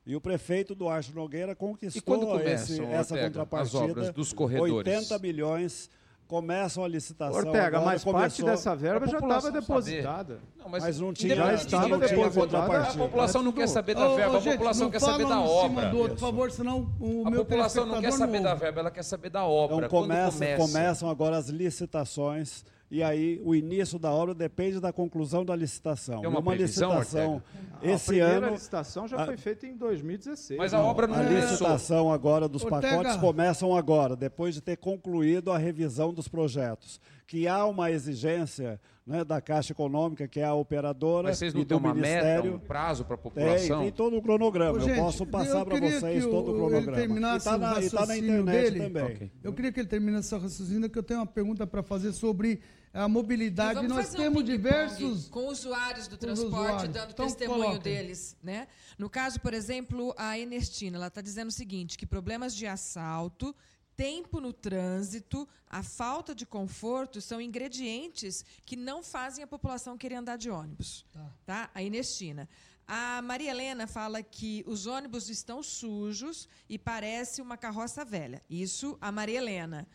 E 0.06 0.16
o 0.16 0.20
prefeito 0.20 0.74
Duarte 0.74 1.14
Nogueira 1.14 1.54
conquistou 1.54 1.98
E 1.98 2.02
quando 2.02 2.40
esse- 2.40 2.80
essa 2.84 3.14
Ortega, 3.14 3.28
contrapartida. 3.28 3.78
as 3.84 3.90
obras 3.90 4.10
dos 4.10 4.32
corredores? 4.32 4.72
80 4.74 5.18
milhões 5.18 5.90
começam 6.26 6.82
a 6.84 6.88
licitação. 6.88 7.38
Ortega, 7.38 7.66
agora, 7.78 7.84
mas 7.84 8.04
parte 8.04 8.42
dessa 8.42 8.74
verba 8.74 9.06
já 9.06 9.18
estava 9.18 9.50
depositada. 9.50 10.38
Não, 10.58 10.68
mas, 10.68 10.82
Mas 10.84 11.00
não 11.00 11.12
tinha- 11.12 11.34
Já 11.36 11.54
estava 11.54 11.98
depositada. 11.98 12.30
contrapartida. 12.40 13.02
A 13.04 13.06
população 13.06 13.42
não 13.42 13.52
quer 13.52 13.68
saber 13.68 13.94
da 13.94 14.08
verba, 14.14 14.38
a 14.38 14.40
população 14.42 14.90
quer 14.90 15.00
saber 15.00 15.26
da 15.26 15.40
obra. 15.40 15.88
do 15.90 15.98
outro, 15.98 16.14
por 16.14 16.20
favor, 16.20 16.50
senão 16.50 16.90
o 17.00 17.26
A 17.26 17.30
meu 17.30 17.44
população 17.44 17.86
não 17.86 18.00
quer 18.00 18.12
saber 18.12 18.40
da 18.42 18.54
verba, 18.54 18.80
ela 18.80 18.90
quer 18.90 19.02
saber 19.04 19.30
da 19.30 19.44
obra. 19.44 19.76
Então 19.76 19.88
Quando 19.88 20.02
começa, 20.08 20.32
começa? 20.32 20.56
começam 20.66 21.10
agora 21.10 21.36
as 21.36 21.48
licitações 21.48 22.64
e 22.90 23.02
aí 23.02 23.40
o 23.44 23.54
início 23.54 23.98
da 23.98 24.10
obra 24.10 24.34
depende 24.34 24.80
da 24.80 24.92
conclusão 24.92 25.44
da 25.44 25.54
licitação. 25.54 26.20
Tem 26.20 26.28
uma 26.28 26.40
uma 26.40 26.50
previsão, 26.52 26.98
licitação 26.98 27.42
a 27.80 27.86
esse 27.86 28.06
primeira 28.06 28.36
ano 28.46 28.50
licitação 28.50 29.06
já 29.06 29.22
a- 29.22 29.26
foi 29.26 29.36
feita 29.36 29.66
em 29.66 29.76
2016. 29.76 30.58
Mas 30.58 30.74
a 30.74 30.80
obra 30.82 31.06
não 31.06 31.14
a 31.14 31.18
começou. 31.24 31.40
licitação 31.50 32.12
agora 32.12 32.48
dos 32.48 32.64
Ortega. 32.64 32.88
pacotes 32.96 33.16
começam 33.16 33.76
agora, 33.76 34.16
depois 34.16 34.54
de 34.54 34.60
ter 34.60 34.76
concluído 34.76 35.52
a 35.52 35.58
revisão 35.58 36.12
dos 36.12 36.26
projetos. 36.28 37.00
Que 37.26 37.46
há 37.46 37.64
uma 37.64 37.92
exigência 37.92 38.80
né, 39.06 39.24
da 39.24 39.40
Caixa 39.40 39.72
Econômica, 39.72 40.28
que 40.28 40.38
é 40.40 40.44
a 40.44 40.54
operadora, 40.54 41.28
Mas 41.28 41.38
vocês 41.38 41.54
não 41.54 41.62
e 41.62 41.64
têm 41.64 41.76
uma 41.76 41.92
meta, 41.94 42.08
Ministério. 42.24 42.54
um 42.54 42.58
prazo 42.58 43.04
para 43.04 43.14
a 43.14 43.18
Tem, 43.18 43.22
população? 43.32 43.80
tem 43.82 43.90
todo 43.92 44.16
o 44.16 44.22
cronograma. 44.22 44.72
Ô, 44.72 44.76
eu 44.76 44.80
gente, 44.82 44.96
posso 45.00 45.26
passar 45.26 45.60
eu 45.60 45.66
para 45.66 45.80
vocês 45.80 46.24
todo 46.26 46.48
o 46.48 46.50
o- 46.50 46.54
cronograma. 46.54 46.86
Ele 46.92 46.96
terminasse 46.96 47.34
e 47.34 47.38
está 47.38 47.56
o 47.56 47.58
na, 47.58 47.66
tá 47.68 47.74
na 47.74 47.80
raciocínio 47.80 48.40
internet 48.40 48.70
dele. 48.72 48.84
também. 48.84 49.04
Ok. 49.04 49.32
Eu 49.42 49.52
queria 49.52 49.72
que 49.72 49.80
ele 49.80 49.88
terminasse 49.88 50.28
seu 50.28 50.38
raciocínio, 50.38 50.88
que 50.90 50.98
eu 50.98 51.02
tenho 51.02 51.20
uma 51.20 51.26
pergunta 51.26 51.66
para 51.66 51.82
fazer 51.82 52.12
sobre 52.12 52.60
a 52.92 53.08
mobilidade. 53.08 53.74
Vamos 53.74 53.92
Nós 53.92 54.14
um 54.14 54.16
temos 54.16 54.42
ping-pong 54.42 54.56
diversos. 54.56 55.28
com 55.28 55.46
usuários 55.46 56.08
do 56.08 56.16
transporte 56.16 56.54
usuários. 56.54 56.92
dando 56.92 57.10
Então, 57.12 57.26
testemunho 57.26 57.78
deles, 57.78 58.36
né? 58.42 58.68
No 58.98 59.08
caso, 59.08 59.40
por 59.40 59.54
exemplo, 59.54 60.14
a 60.16 60.38
Ernestina, 60.38 60.96
ela 60.96 61.06
está 61.06 61.20
dizendo 61.20 61.48
o 61.48 61.52
seguinte, 61.52 61.96
que 61.96 62.06
problemas 62.06 62.54
de 62.54 62.66
assalto, 62.66 63.54
tempo 63.96 64.40
no 64.40 64.52
trânsito, 64.52 65.46
a 65.68 65.82
falta 65.82 66.34
de 66.34 66.46
conforto 66.46 67.20
são 67.20 67.40
ingredientes 67.40 68.44
que 68.64 68.74
não 68.74 69.02
fazem 69.02 69.44
a 69.44 69.46
população 69.46 69.96
querer 69.96 70.16
andar 70.16 70.36
de 70.36 70.50
ônibus, 70.50 71.06
tá? 71.44 71.70
A 71.74 71.82
Ernestina. 71.82 72.48
A 72.92 73.22
Maria 73.22 73.52
Helena 73.52 73.86
fala 73.86 74.20
que 74.20 74.64
os 74.66 74.86
ônibus 74.86 75.28
estão 75.30 75.62
sujos 75.62 76.48
e 76.68 76.76
parece 76.76 77.40
uma 77.40 77.56
carroça 77.56 78.04
velha. 78.04 78.42
Isso 78.50 78.98
a 79.00 79.12
Maria 79.12 79.38
Helena. 79.38 79.86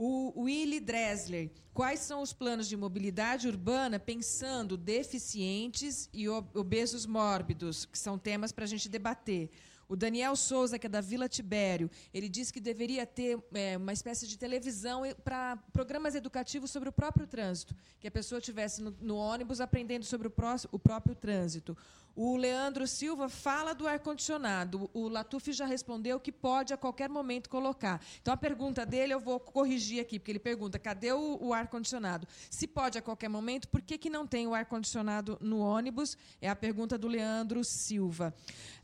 O 0.00 0.42
Willy 0.42 0.78
Dressler, 0.78 1.50
quais 1.74 1.98
são 1.98 2.22
os 2.22 2.32
planos 2.32 2.68
de 2.68 2.76
mobilidade 2.76 3.48
urbana 3.48 3.98
pensando 3.98 4.76
deficientes 4.76 6.08
e 6.12 6.28
ob- 6.28 6.56
obesos 6.56 7.04
mórbidos, 7.04 7.84
que 7.84 7.98
são 7.98 8.16
temas 8.16 8.52
para 8.52 8.62
a 8.62 8.68
gente 8.68 8.88
debater? 8.88 9.50
O 9.88 9.96
Daniel 9.96 10.36
Souza, 10.36 10.78
que 10.78 10.86
é 10.86 10.88
da 10.88 11.00
Vila 11.00 11.28
Tibério, 11.28 11.90
ele 12.14 12.28
disse 12.28 12.52
que 12.52 12.60
deveria 12.60 13.04
ter 13.06 13.42
é, 13.52 13.76
uma 13.76 13.92
espécie 13.92 14.28
de 14.28 14.38
televisão 14.38 15.02
para 15.24 15.56
programas 15.72 16.14
educativos 16.14 16.70
sobre 16.70 16.90
o 16.90 16.92
próprio 16.92 17.26
trânsito, 17.26 17.74
que 17.98 18.06
a 18.06 18.10
pessoa 18.10 18.38
estivesse 18.38 18.80
no, 18.80 18.94
no 19.00 19.16
ônibus 19.16 19.60
aprendendo 19.60 20.04
sobre 20.04 20.28
o, 20.28 20.32
o 20.70 20.78
próprio 20.78 21.16
trânsito. 21.16 21.76
O 22.20 22.36
Leandro 22.36 22.84
Silva 22.84 23.28
fala 23.28 23.72
do 23.72 23.86
ar-condicionado. 23.86 24.90
O 24.92 25.06
Latuf 25.06 25.52
já 25.52 25.64
respondeu 25.64 26.18
que 26.18 26.32
pode 26.32 26.74
a 26.74 26.76
qualquer 26.76 27.08
momento 27.08 27.48
colocar. 27.48 28.04
Então, 28.20 28.34
a 28.34 28.36
pergunta 28.36 28.84
dele 28.84 29.14
eu 29.14 29.20
vou 29.20 29.38
corrigir 29.38 30.00
aqui, 30.00 30.18
porque 30.18 30.32
ele 30.32 30.40
pergunta: 30.40 30.80
cadê 30.80 31.12
o, 31.12 31.38
o 31.40 31.54
ar-condicionado? 31.54 32.26
Se 32.50 32.66
pode 32.66 32.98
a 32.98 33.02
qualquer 33.02 33.28
momento, 33.28 33.68
por 33.68 33.80
que, 33.80 33.96
que 33.96 34.10
não 34.10 34.26
tem 34.26 34.48
o 34.48 34.54
ar-condicionado 34.54 35.38
no 35.40 35.60
ônibus? 35.60 36.18
É 36.42 36.50
a 36.50 36.56
pergunta 36.56 36.98
do 36.98 37.06
Leandro 37.06 37.62
Silva. 37.62 38.34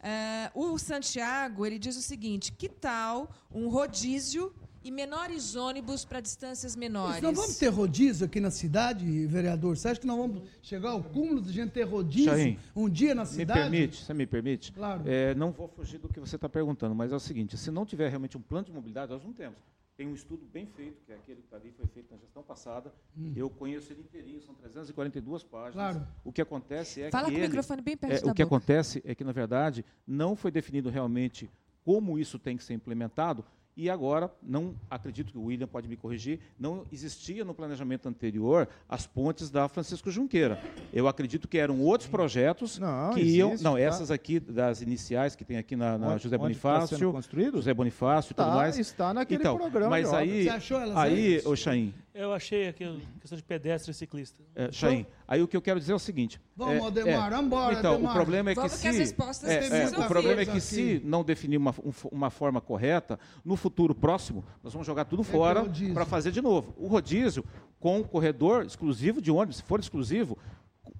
Ah, 0.00 0.52
o 0.54 0.78
Santiago 0.78 1.66
ele 1.66 1.76
diz 1.76 1.96
o 1.96 2.02
seguinte: 2.02 2.52
que 2.52 2.68
tal 2.68 3.34
um 3.50 3.68
rodízio 3.68 4.54
e 4.84 4.90
menores 4.90 5.56
ônibus 5.56 6.04
para 6.04 6.20
distâncias 6.20 6.76
menores? 6.76 7.22
Nós 7.22 7.34
vamos 7.34 7.56
ter 7.58 7.68
rodízio 7.68 8.26
aqui 8.26 8.38
na 8.38 8.50
cidade, 8.50 9.26
vereador? 9.26 9.76
Você 9.76 9.88
acha 9.88 10.00
que 10.00 10.06
nós 10.06 10.16
vamos 10.16 10.42
chegar 10.62 10.90
ao 10.90 11.02
cúmulo 11.02 11.40
de 11.40 11.52
gente 11.52 11.70
ter 11.72 11.84
rodízio 11.84 12.58
um 12.76 12.88
dia 12.88 13.14
na 13.14 13.22
Me 13.22 13.28
cidade? 13.28 13.60
permite? 13.60 14.04
Você 14.04 14.14
me 14.14 14.26
permite? 14.26 14.72
Claro. 14.72 15.02
É, 15.06 15.34
não 15.34 15.50
vou 15.52 15.66
fugir 15.68 15.98
do 15.98 16.08
que 16.08 16.20
você 16.20 16.36
está 16.36 16.48
perguntando, 16.48 16.94
mas 16.94 17.10
é 17.12 17.16
o 17.16 17.20
seguinte: 17.20 17.56
se 17.56 17.70
não 17.70 17.86
tiver 17.86 18.08
realmente 18.08 18.36
um 18.36 18.42
plano 18.42 18.66
de 18.66 18.72
mobilidade, 18.72 19.10
nós 19.12 19.24
não 19.24 19.32
temos. 19.32 19.58
Tem 19.96 20.08
um 20.08 20.14
estudo 20.14 20.44
bem 20.52 20.66
feito, 20.66 21.00
que 21.06 21.12
é 21.12 21.14
aquele 21.14 21.38
que 21.40 21.46
está 21.46 21.56
ali, 21.56 21.70
foi 21.70 21.86
feito 21.86 22.10
na 22.10 22.18
gestão 22.18 22.42
passada. 22.42 22.92
Eu 23.36 23.48
conheço 23.48 23.92
ele 23.92 24.00
inteirinho, 24.02 24.42
são 24.42 24.52
342 24.54 25.44
páginas. 25.44 25.70
Hum. 25.72 25.72
Claro. 26.00 26.08
O 26.24 26.32
que 26.32 26.42
acontece 26.42 27.00
é 27.02 27.10
Fala 27.12 27.26
que. 27.26 27.30
com 27.30 27.36
o 27.36 27.40
ele- 27.40 27.46
microfone 27.46 27.80
bem 27.80 27.96
perto 27.96 28.12
é, 28.12 28.20
da 28.26 28.32
O 28.32 28.34
que 28.34 28.44
boca. 28.44 28.56
acontece 28.56 29.00
é 29.04 29.14
que, 29.14 29.22
na 29.22 29.30
verdade, 29.30 29.84
não 30.04 30.34
foi 30.34 30.50
definido 30.50 30.90
realmente 30.90 31.48
como 31.84 32.18
isso 32.18 32.40
tem 32.40 32.56
que 32.56 32.64
ser 32.64 32.74
implementado. 32.74 33.44
E 33.76 33.90
agora, 33.90 34.30
não 34.40 34.76
acredito 34.88 35.32
que 35.32 35.38
o 35.38 35.46
William 35.46 35.66
pode 35.66 35.88
me 35.88 35.96
corrigir, 35.96 36.38
não 36.56 36.86
existia 36.92 37.44
no 37.44 37.52
planejamento 37.52 38.08
anterior 38.08 38.68
as 38.88 39.04
pontes 39.04 39.50
da 39.50 39.68
Francisco 39.68 40.12
Junqueira. 40.12 40.62
Eu 40.92 41.08
acredito 41.08 41.48
que 41.48 41.58
eram 41.58 41.80
outros 41.80 42.08
projetos 42.08 42.78
Não, 42.78 43.12
que 43.14 43.20
iam. 43.20 43.48
existe, 43.48 43.64
Não, 43.64 43.72
tá. 43.74 43.80
essas 43.80 44.12
aqui 44.12 44.38
das 44.38 44.80
iniciais 44.80 45.34
que 45.34 45.44
tem 45.44 45.56
aqui 45.56 45.74
na, 45.74 45.98
na 45.98 46.06
Onde- 46.12 46.22
José 46.22 46.36
onde 46.36 46.52
está 46.54 46.68
Bonifácio. 46.70 46.98
sendo 46.98 47.10
construído? 47.12 47.56
José 47.56 47.74
Bonifácio 47.74 48.30
e 48.30 48.34
tudo 48.34 48.46
Tá, 48.46 48.54
mais. 48.54 48.78
está 48.78 49.12
naquele 49.12 49.40
então, 49.40 49.56
programa 49.58 49.90
Mas 49.90 50.08
de 50.08 50.14
aí. 50.14 50.44
Você 50.44 50.50
achou 50.50 50.80
elas 50.80 50.96
aí, 50.96 51.42
ô 51.44 51.56
Chaim, 51.56 51.92
Eu 52.16 52.32
achei 52.32 52.68
aqui 52.68 52.84
a 52.84 52.94
questão 53.20 53.36
de 53.36 53.42
pedestre 53.42 53.90
e 53.90 53.94
ciclista. 53.94 54.40
é, 54.54 54.70
Chaim, 54.70 55.04
aí 55.26 55.42
o 55.42 55.48
que 55.48 55.56
eu 55.56 55.60
quero 55.62 55.80
dizer 55.80 55.90
é 55.90 55.96
o 55.96 55.98
seguinte. 55.98 56.40
Vamos, 56.54 56.76
é, 56.84 56.86
Ademar, 56.86 57.32
é, 57.32 57.36
vambora, 57.36 57.76
Então, 57.76 57.94
Ademar. 57.94 58.12
o 58.12 58.14
problema 58.14 58.50
é 58.50 58.54
que 58.54 58.60
Vamos 58.60 58.72
se... 58.74 58.82
que 58.82 58.86
as 58.86 58.96
respostas 58.98 59.50
é, 59.50 59.82
é, 59.82 59.88
o 59.98 60.06
problema 60.06 60.42
é 60.42 60.44
que 60.44 60.50
aqui. 60.52 60.60
se 60.60 61.02
não 61.04 61.24
definir 61.24 61.56
uma, 61.56 61.72
um 61.84 61.92
uma 62.12 62.30
forma 62.30 62.60
correta, 62.60 63.18
no 63.44 63.56
futuro 63.64 63.94
próximo, 63.94 64.44
nós 64.62 64.74
vamos 64.74 64.86
jogar 64.86 65.06
tudo 65.06 65.22
pro 65.22 65.32
fora 65.32 65.60
rodízio. 65.60 65.94
para 65.94 66.04
fazer 66.04 66.30
de 66.30 66.42
novo. 66.42 66.74
O 66.76 66.86
rodízio 66.86 67.42
com 67.80 68.04
corredor 68.04 68.66
exclusivo 68.66 69.22
de 69.22 69.30
ônibus, 69.30 69.56
se 69.56 69.62
for 69.62 69.80
exclusivo, 69.80 70.36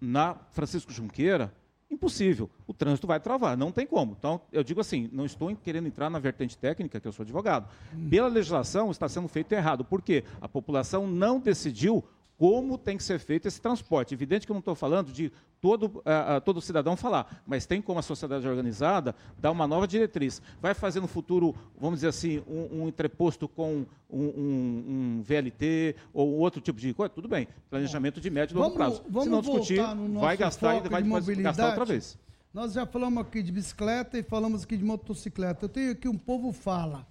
na 0.00 0.34
Francisco 0.50 0.90
Junqueira, 0.90 1.52
impossível. 1.90 2.48
O 2.66 2.72
trânsito 2.72 3.06
vai 3.06 3.20
travar, 3.20 3.54
não 3.54 3.70
tem 3.70 3.86
como. 3.86 4.16
Então, 4.18 4.40
eu 4.50 4.64
digo 4.64 4.80
assim, 4.80 5.10
não 5.12 5.26
estou 5.26 5.54
querendo 5.56 5.88
entrar 5.88 6.08
na 6.08 6.18
vertente 6.18 6.56
técnica, 6.56 6.98
que 6.98 7.06
eu 7.06 7.12
sou 7.12 7.22
advogado. 7.22 7.68
Pela 8.08 8.28
legislação 8.28 8.90
está 8.90 9.08
sendo 9.10 9.28
feito 9.28 9.52
errado. 9.52 9.84
Por 9.84 10.00
quê? 10.00 10.24
A 10.40 10.48
população 10.48 11.06
não 11.06 11.38
decidiu 11.38 12.02
como 12.44 12.76
tem 12.76 12.98
que 12.98 13.02
ser 13.02 13.18
feito 13.18 13.48
esse 13.48 13.58
transporte. 13.58 14.12
Evidente 14.12 14.44
que 14.44 14.52
eu 14.52 14.54
não 14.54 14.58
estou 14.58 14.74
falando 14.74 15.10
de 15.10 15.32
todo, 15.62 16.02
ah, 16.04 16.42
todo 16.42 16.60
cidadão 16.60 16.94
falar, 16.94 17.42
mas 17.46 17.64
tem 17.64 17.80
como 17.80 17.98
a 17.98 18.02
sociedade 18.02 18.46
organizada 18.46 19.14
dar 19.38 19.50
uma 19.50 19.66
nova 19.66 19.88
diretriz. 19.88 20.42
Vai 20.60 20.74
fazer 20.74 21.00
no 21.00 21.08
futuro, 21.08 21.54
vamos 21.80 22.00
dizer 22.00 22.08
assim, 22.08 22.42
um, 22.46 22.82
um 22.82 22.88
entreposto 22.88 23.48
com 23.48 23.86
um, 24.10 24.18
um- 24.18 24.84
um 25.18 25.22
VLT 25.22 25.96
ou 26.12 26.34
outro 26.36 26.60
tipo 26.60 26.78
de 26.78 26.92
coisa, 26.92 27.08
tudo 27.14 27.28
bem. 27.28 27.48
Planejamento 27.70 28.20
de 28.20 28.28
médio 28.28 28.54
e 28.54 28.58
longo 28.60 28.74
prazo. 28.74 29.02
vamos 29.08 29.24
Se 29.24 29.30
não 29.30 29.40
discutir, 29.40 29.80
no 29.96 30.20
vai 30.20 30.36
gastar 30.36 30.84
e 30.84 30.88
vai 30.90 31.02
gastar 31.36 31.68
outra 31.68 31.84
vez. 31.86 32.18
Nós 32.52 32.74
já 32.74 32.84
falamos 32.84 33.22
aqui 33.24 33.42
de 33.42 33.50
bicicleta 33.50 34.18
e 34.18 34.22
falamos 34.22 34.64
aqui 34.64 34.76
de 34.76 34.84
motocicleta. 34.84 35.64
Eu 35.64 35.68
tenho 35.70 35.92
aqui 35.92 36.08
um 36.08 36.18
povo 36.18 36.52
fala, 36.52 37.06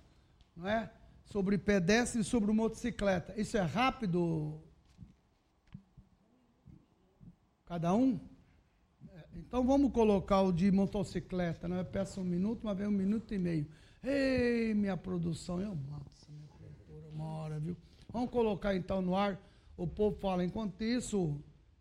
não 0.55 0.69
é? 0.69 0.91
Sobre 1.25 1.57
pedestre 1.57 2.21
e 2.21 2.23
sobre 2.23 2.51
motocicleta. 2.53 3.33
Isso 3.35 3.57
é 3.57 3.61
rápido? 3.61 4.61
Cada 7.73 7.91
um? 7.91 8.19
É, 9.15 9.23
Então 9.35 9.65
vamos 9.65 9.91
colocar 9.91 10.41
o 10.43 10.51
de 10.51 10.71
motocicleta, 10.71 11.67
não 11.67 11.77
é? 11.77 11.83
Peça 11.83 12.21
um 12.21 12.23
minuto, 12.23 12.59
mas 12.63 12.77
vem 12.77 12.85
um 12.85 12.91
minuto 12.91 13.33
e 13.33 13.39
meio. 13.39 13.65
Ei, 14.03 14.75
minha 14.75 14.95
produção, 14.95 15.59
eu 15.59 15.73
mato 15.75 16.05
essa 16.11 16.31
minha 16.31 16.47
produtora 16.49 17.07
uma 17.11 17.25
hora, 17.25 17.59
viu? 17.59 17.75
Vamos 18.09 18.29
colocar 18.29 18.75
então 18.75 19.01
no 19.01 19.15
ar. 19.15 19.41
O 19.75 19.87
povo 19.87 20.15
fala, 20.19 20.45
enquanto 20.45 20.83
isso, 20.83 21.35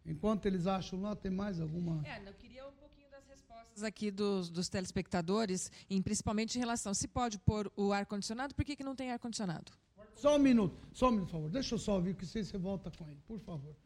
enquanto 0.06 0.46
eles 0.46 0.66
acham 0.66 0.98
lá, 1.02 1.14
tem 1.14 1.30
mais 1.30 1.60
alguma. 1.60 2.00
É, 2.06 2.26
eu 2.26 2.32
queria 2.32 2.66
um 2.66 2.72
pouquinho 2.72 3.10
das 3.10 3.26
respostas 3.26 3.82
aqui 3.82 4.10
dos, 4.10 4.48
dos 4.48 4.70
telespectadores, 4.70 5.70
em, 5.90 6.00
principalmente 6.00 6.56
em 6.56 6.58
relação 6.58 6.94
se 6.94 7.06
pode 7.06 7.38
pôr 7.38 7.70
o 7.76 7.92
ar-condicionado, 7.92 8.54
por 8.54 8.64
que, 8.64 8.76
que 8.76 8.82
não 8.82 8.96
tem 8.96 9.12
ar-condicionado? 9.12 9.70
Só 10.14 10.36
um 10.36 10.38
minuto, 10.38 10.74
só 10.94 11.08
um 11.08 11.10
minuto, 11.10 11.26
por 11.26 11.32
favor. 11.32 11.50
Deixa 11.50 11.74
eu 11.74 11.78
só 11.78 11.96
ouvir 11.96 12.14
que 12.14 12.24
você, 12.24 12.42
você 12.42 12.56
volta 12.56 12.90
com 12.90 13.06
ele, 13.10 13.20
por 13.28 13.38
favor. 13.40 13.76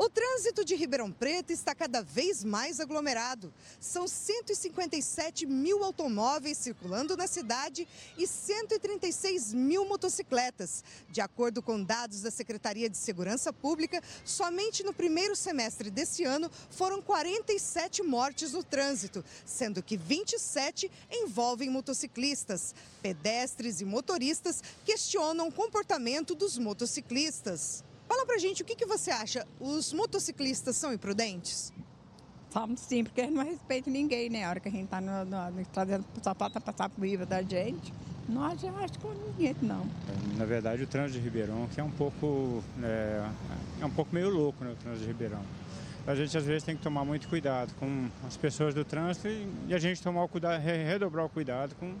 O 0.00 0.08
trânsito 0.08 0.64
de 0.64 0.76
Ribeirão 0.76 1.10
Preto 1.10 1.52
está 1.52 1.74
cada 1.74 2.00
vez 2.00 2.44
mais 2.44 2.78
aglomerado. 2.78 3.52
São 3.80 4.06
157 4.06 5.44
mil 5.44 5.82
automóveis 5.82 6.56
circulando 6.56 7.16
na 7.16 7.26
cidade 7.26 7.86
e 8.16 8.24
136 8.24 9.52
mil 9.52 9.88
motocicletas. 9.88 10.84
De 11.10 11.20
acordo 11.20 11.60
com 11.60 11.82
dados 11.82 12.22
da 12.22 12.30
Secretaria 12.30 12.88
de 12.88 12.96
Segurança 12.96 13.52
Pública, 13.52 14.00
somente 14.24 14.84
no 14.84 14.94
primeiro 14.94 15.34
semestre 15.34 15.90
desse 15.90 16.22
ano 16.22 16.48
foram 16.70 17.02
47 17.02 18.04
mortes 18.04 18.52
no 18.52 18.62
trânsito, 18.62 19.24
sendo 19.44 19.82
que 19.82 19.96
27 19.96 20.88
envolvem 21.10 21.68
motociclistas. 21.70 22.72
Pedestres 23.02 23.80
e 23.80 23.84
motoristas 23.84 24.62
questionam 24.84 25.48
o 25.48 25.52
comportamento 25.52 26.36
dos 26.36 26.56
motociclistas. 26.56 27.82
Fala 28.08 28.24
pra 28.24 28.38
gente, 28.38 28.62
o 28.62 28.64
que, 28.64 28.74
que 28.74 28.86
você 28.86 29.10
acha? 29.10 29.46
Os 29.60 29.92
motociclistas 29.92 30.76
são 30.76 30.92
imprudentes? 30.92 31.72
Somos 32.50 32.80
sim, 32.80 33.04
porque 33.04 33.26
não 33.26 33.44
respeita 33.44 33.90
ninguém, 33.90 34.30
né? 34.30 34.44
A 34.44 34.48
hora 34.48 34.60
que 34.60 34.68
a 34.68 34.72
gente 34.72 34.88
tá 34.88 35.00
no, 35.00 35.26
no, 35.26 35.50
no 35.50 35.60
estrada, 35.60 36.00
o 36.18 36.24
sapato 36.24 36.58
passar 36.58 36.88
por 36.88 37.04
riba 37.04 37.26
da 37.26 37.42
gente. 37.42 37.92
Não 38.26 38.42
acho, 38.42 38.66
acho 38.66 38.98
conveniente, 38.98 39.62
não. 39.62 39.86
Na 40.38 40.46
verdade, 40.46 40.82
o 40.82 40.86
trânsito 40.86 41.18
de 41.18 41.24
Ribeirão 41.24 41.68
que 41.68 41.80
é 41.80 41.84
um 41.84 41.90
pouco 41.90 42.62
é, 42.82 43.26
é 43.80 43.84
um 43.84 43.90
pouco 43.90 44.14
meio 44.14 44.30
louco, 44.30 44.64
né, 44.64 44.72
o 44.72 44.76
trânsito 44.76 45.02
de 45.02 45.06
Ribeirão. 45.08 45.42
A 46.06 46.14
gente 46.14 46.36
às 46.36 46.44
vezes 46.44 46.62
tem 46.62 46.74
que 46.74 46.82
tomar 46.82 47.04
muito 47.04 47.28
cuidado 47.28 47.74
com 47.78 48.08
as 48.26 48.36
pessoas 48.36 48.74
do 48.74 48.84
trânsito 48.84 49.28
e, 49.28 49.46
e 49.68 49.74
a 49.74 49.78
gente 49.78 50.02
tomar 50.02 50.24
o 50.24 50.28
cuidado, 50.28 50.60
redobrar 50.62 51.26
o 51.26 51.28
cuidado 51.28 51.74
com, 51.74 51.94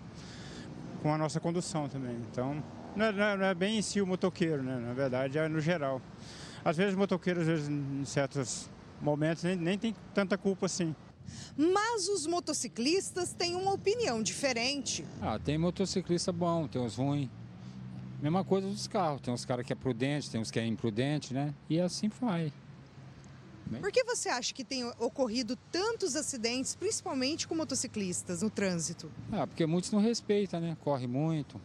com 1.02 1.12
a 1.12 1.18
nossa 1.18 1.38
condução 1.38 1.88
também. 1.88 2.16
Então, 2.30 2.62
não 2.98 3.06
é, 3.06 3.12
não 3.12 3.24
é, 3.24 3.36
não 3.36 3.44
é 3.46 3.54
bem 3.54 3.78
em 3.78 3.82
si 3.82 4.00
o 4.00 4.06
motoqueiro, 4.06 4.62
né? 4.62 4.76
Na 4.76 4.92
verdade, 4.92 5.38
é 5.38 5.48
no 5.48 5.60
geral. 5.60 6.02
Às 6.64 6.76
vezes 6.76 6.94
o 6.94 6.98
motoqueiro, 6.98 7.40
às 7.40 7.46
vezes, 7.46 7.68
em 7.68 8.04
certos 8.04 8.68
momentos, 9.00 9.44
nem, 9.44 9.56
nem 9.56 9.78
tem 9.78 9.94
tanta 10.12 10.36
culpa 10.36 10.66
assim. 10.66 10.94
Mas 11.56 12.08
os 12.08 12.26
motociclistas 12.26 13.32
têm 13.32 13.54
uma 13.54 13.72
opinião 13.72 14.20
diferente. 14.22 15.04
Ah, 15.22 15.38
tem 15.38 15.56
motociclista 15.56 16.32
bom, 16.32 16.66
tem 16.66 16.82
uns 16.82 16.96
ruins. 16.96 17.28
Mesma 18.20 18.42
coisa 18.42 18.66
dos 18.66 18.88
carros. 18.88 19.20
Tem 19.20 19.32
uns 19.32 19.44
caras 19.44 19.64
que 19.64 19.72
é 19.72 19.76
prudente, 19.76 20.28
tem 20.28 20.40
uns 20.40 20.50
que 20.50 20.58
é 20.58 20.66
imprudente, 20.66 21.32
né? 21.32 21.54
E 21.70 21.80
assim 21.80 22.08
vai. 22.20 22.52
Por 23.80 23.92
que 23.92 24.02
você 24.02 24.30
acha 24.30 24.52
que 24.54 24.64
tem 24.64 24.82
ocorrido 24.98 25.54
tantos 25.70 26.16
acidentes, 26.16 26.74
principalmente 26.74 27.46
com 27.46 27.54
motociclistas 27.54 28.40
no 28.40 28.48
trânsito? 28.48 29.12
Ah, 29.30 29.46
porque 29.46 29.66
muitos 29.66 29.92
não 29.92 30.00
respeitam, 30.00 30.58
né? 30.58 30.76
Corre 30.82 31.06
muito, 31.06 31.60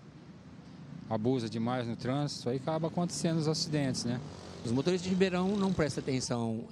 abusa 1.10 1.50
demais 1.50 1.88
no 1.88 1.96
trânsito, 1.96 2.50
aí 2.50 2.58
acaba 2.58 2.88
acontecendo 2.88 3.38
os 3.38 3.48
acidentes, 3.48 4.06
né? 4.06 4.20
Os 4.66 4.72
motoristas 4.72 5.04
de 5.04 5.10
Ribeirão 5.10 5.58
não 5.58 5.74
prestam 5.74 6.02
atenção 6.02 6.64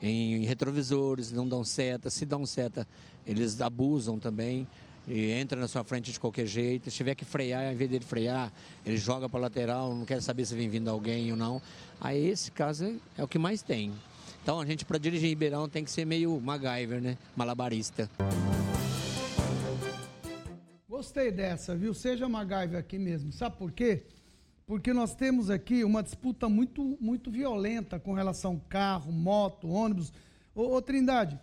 em 0.00 0.44
retrovisores, 0.44 1.32
não 1.32 1.48
dão 1.48 1.64
seta. 1.64 2.10
Se 2.10 2.26
dão 2.26 2.44
seta, 2.44 2.86
eles 3.26 3.60
abusam 3.60 4.18
também 4.18 4.66
e 5.06 5.30
entra 5.30 5.58
na 5.58 5.66
sua 5.66 5.82
frente 5.82 6.12
de 6.12 6.20
qualquer 6.20 6.46
jeito. 6.46 6.90
Se 6.90 6.96
tiver 6.96 7.14
que 7.14 7.24
frear, 7.24 7.66
ao 7.66 7.72
invés 7.72 7.90
dele 7.90 8.04
frear, 8.04 8.52
ele 8.84 8.98
joga 8.98 9.28
para 9.28 9.40
lateral, 9.40 9.94
não 9.94 10.04
quer 10.04 10.20
saber 10.20 10.44
se 10.44 10.54
vem 10.54 10.68
vindo 10.68 10.90
alguém 10.90 11.30
ou 11.30 11.36
não. 11.36 11.60
Aí 12.00 12.28
esse 12.28 12.50
caso 12.50 12.84
é, 12.84 12.94
é 13.16 13.24
o 13.24 13.28
que 13.28 13.38
mais 13.38 13.62
tem. 13.62 13.92
Então 14.42 14.60
a 14.60 14.66
gente 14.66 14.84
para 14.84 14.98
dirigir 14.98 15.26
em 15.26 15.30
Ribeirão 15.30 15.68
tem 15.68 15.84
que 15.84 15.90
ser 15.90 16.04
meio 16.04 16.38
MacGyver, 16.40 17.00
né? 17.00 17.16
Malabarista. 17.34 18.10
Gostei 20.98 21.30
dessa, 21.30 21.76
viu? 21.76 21.94
Seja 21.94 22.28
MacGyver 22.28 22.76
aqui 22.76 22.98
mesmo. 22.98 23.30
Sabe 23.30 23.56
por 23.56 23.70
quê? 23.70 24.02
Porque 24.66 24.92
nós 24.92 25.14
temos 25.14 25.48
aqui 25.48 25.84
uma 25.84 26.02
disputa 26.02 26.48
muito, 26.48 26.98
muito 27.00 27.30
violenta 27.30 28.00
com 28.00 28.12
relação 28.12 28.54
ao 28.54 28.60
carro, 28.68 29.12
moto, 29.12 29.68
ônibus. 29.68 30.12
Ô, 30.52 30.74
ô 30.74 30.82
Trindade, 30.82 31.38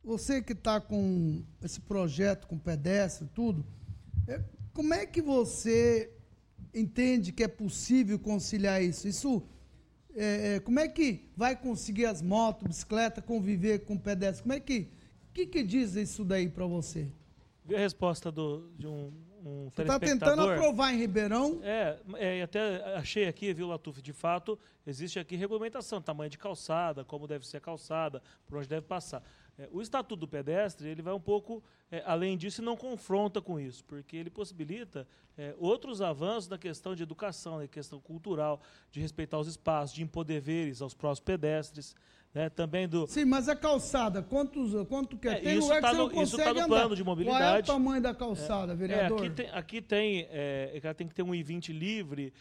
você 0.00 0.40
que 0.40 0.52
está 0.52 0.80
com 0.80 1.42
esse 1.60 1.80
projeto 1.80 2.46
com 2.46 2.56
pedestre 2.56 3.28
tudo, 3.34 3.66
é, 4.28 4.40
como 4.72 4.94
é 4.94 5.06
que 5.06 5.20
você 5.20 6.12
entende 6.72 7.32
que 7.32 7.42
é 7.42 7.48
possível 7.48 8.16
conciliar 8.16 8.80
isso? 8.80 9.08
Isso 9.08 9.42
é, 10.14 10.54
é, 10.54 10.60
como 10.60 10.78
é 10.78 10.86
que 10.86 11.28
vai 11.36 11.56
conseguir 11.56 12.06
as 12.06 12.22
motos, 12.22 12.68
bicicleta, 12.68 13.20
conviver 13.20 13.80
com 13.80 13.98
pedestre? 13.98 14.44
Como 14.44 14.52
é 14.52 14.60
que. 14.60 14.88
O 15.30 15.32
que, 15.32 15.46
que 15.46 15.64
diz 15.64 15.96
isso 15.96 16.24
daí 16.24 16.48
para 16.48 16.64
você? 16.64 17.10
Vi 17.64 17.76
a 17.76 17.78
resposta 17.78 18.30
do, 18.30 18.70
de 18.76 18.86
um, 18.86 19.12
um 19.44 19.70
Você 19.70 19.82
está 19.82 19.98
tentando 19.98 20.42
aprovar 20.42 20.92
em 20.92 20.98
Ribeirão? 20.98 21.60
É, 21.62 21.98
é, 22.16 22.42
até 22.42 22.96
achei 22.96 23.28
aqui, 23.28 23.52
viu, 23.54 23.68
Latuf, 23.68 24.02
de 24.02 24.12
fato, 24.12 24.58
existe 24.84 25.18
aqui 25.18 25.36
regulamentação, 25.36 26.02
tamanho 26.02 26.28
de 26.28 26.38
calçada, 26.38 27.04
como 27.04 27.26
deve 27.26 27.46
ser 27.46 27.58
a 27.58 27.60
calçada, 27.60 28.20
por 28.46 28.58
onde 28.58 28.68
deve 28.68 28.86
passar. 28.86 29.22
É, 29.56 29.68
o 29.70 29.80
Estatuto 29.80 30.16
do 30.16 30.26
Pedestre 30.28 30.88
ele 30.88 31.02
vai 31.02 31.12
um 31.12 31.20
pouco 31.20 31.62
é, 31.90 32.02
além 32.06 32.36
disso 32.36 32.62
e 32.62 32.64
não 32.64 32.76
confronta 32.76 33.40
com 33.40 33.60
isso, 33.60 33.84
porque 33.84 34.16
ele 34.16 34.30
possibilita 34.30 35.06
é, 35.36 35.54
outros 35.58 36.00
avanços 36.00 36.48
na 36.48 36.58
questão 36.58 36.94
de 36.94 37.02
educação, 37.02 37.58
na 37.58 37.68
questão 37.68 38.00
cultural, 38.00 38.60
de 38.90 39.00
respeitar 39.00 39.38
os 39.38 39.46
espaços, 39.46 39.94
de 39.94 40.02
impor 40.02 40.24
deveres 40.24 40.80
aos 40.82 40.94
próprios 40.94 41.20
pedestres. 41.20 41.94
Né, 42.34 42.48
também 42.48 42.88
do... 42.88 43.06
Sim, 43.06 43.26
mas 43.26 43.46
a 43.46 43.54
calçada, 43.54 44.22
quantos, 44.22 44.72
quanto 44.88 45.18
que 45.18 45.28
é? 45.28 45.34
Tem 45.34 45.58
isso 45.58 45.66
lugar 45.66 45.82
tá 45.82 45.90
que 45.90 45.96
você 45.96 46.02
no, 46.02 46.08
não 46.08 46.22
isso 46.22 46.36
está 46.38 46.54
no 46.54 46.66
plano 46.66 46.96
de 46.96 47.04
mobilidade. 47.04 47.42
Qual 47.42 47.56
é 47.56 47.60
o 47.60 47.62
tamanho 47.62 48.02
da 48.02 48.14
calçada, 48.14 48.74
vereador? 48.74 49.18
aqui 49.18 49.30
tem, 49.30 49.50
aqui 49.50 49.82
tem, 49.82 50.26
é, 50.30 50.94
tem 50.96 51.06
que 51.06 51.14
ter 51.14 51.22
um 51.22 51.34
I-20 51.34 51.78
livre, 51.78 52.32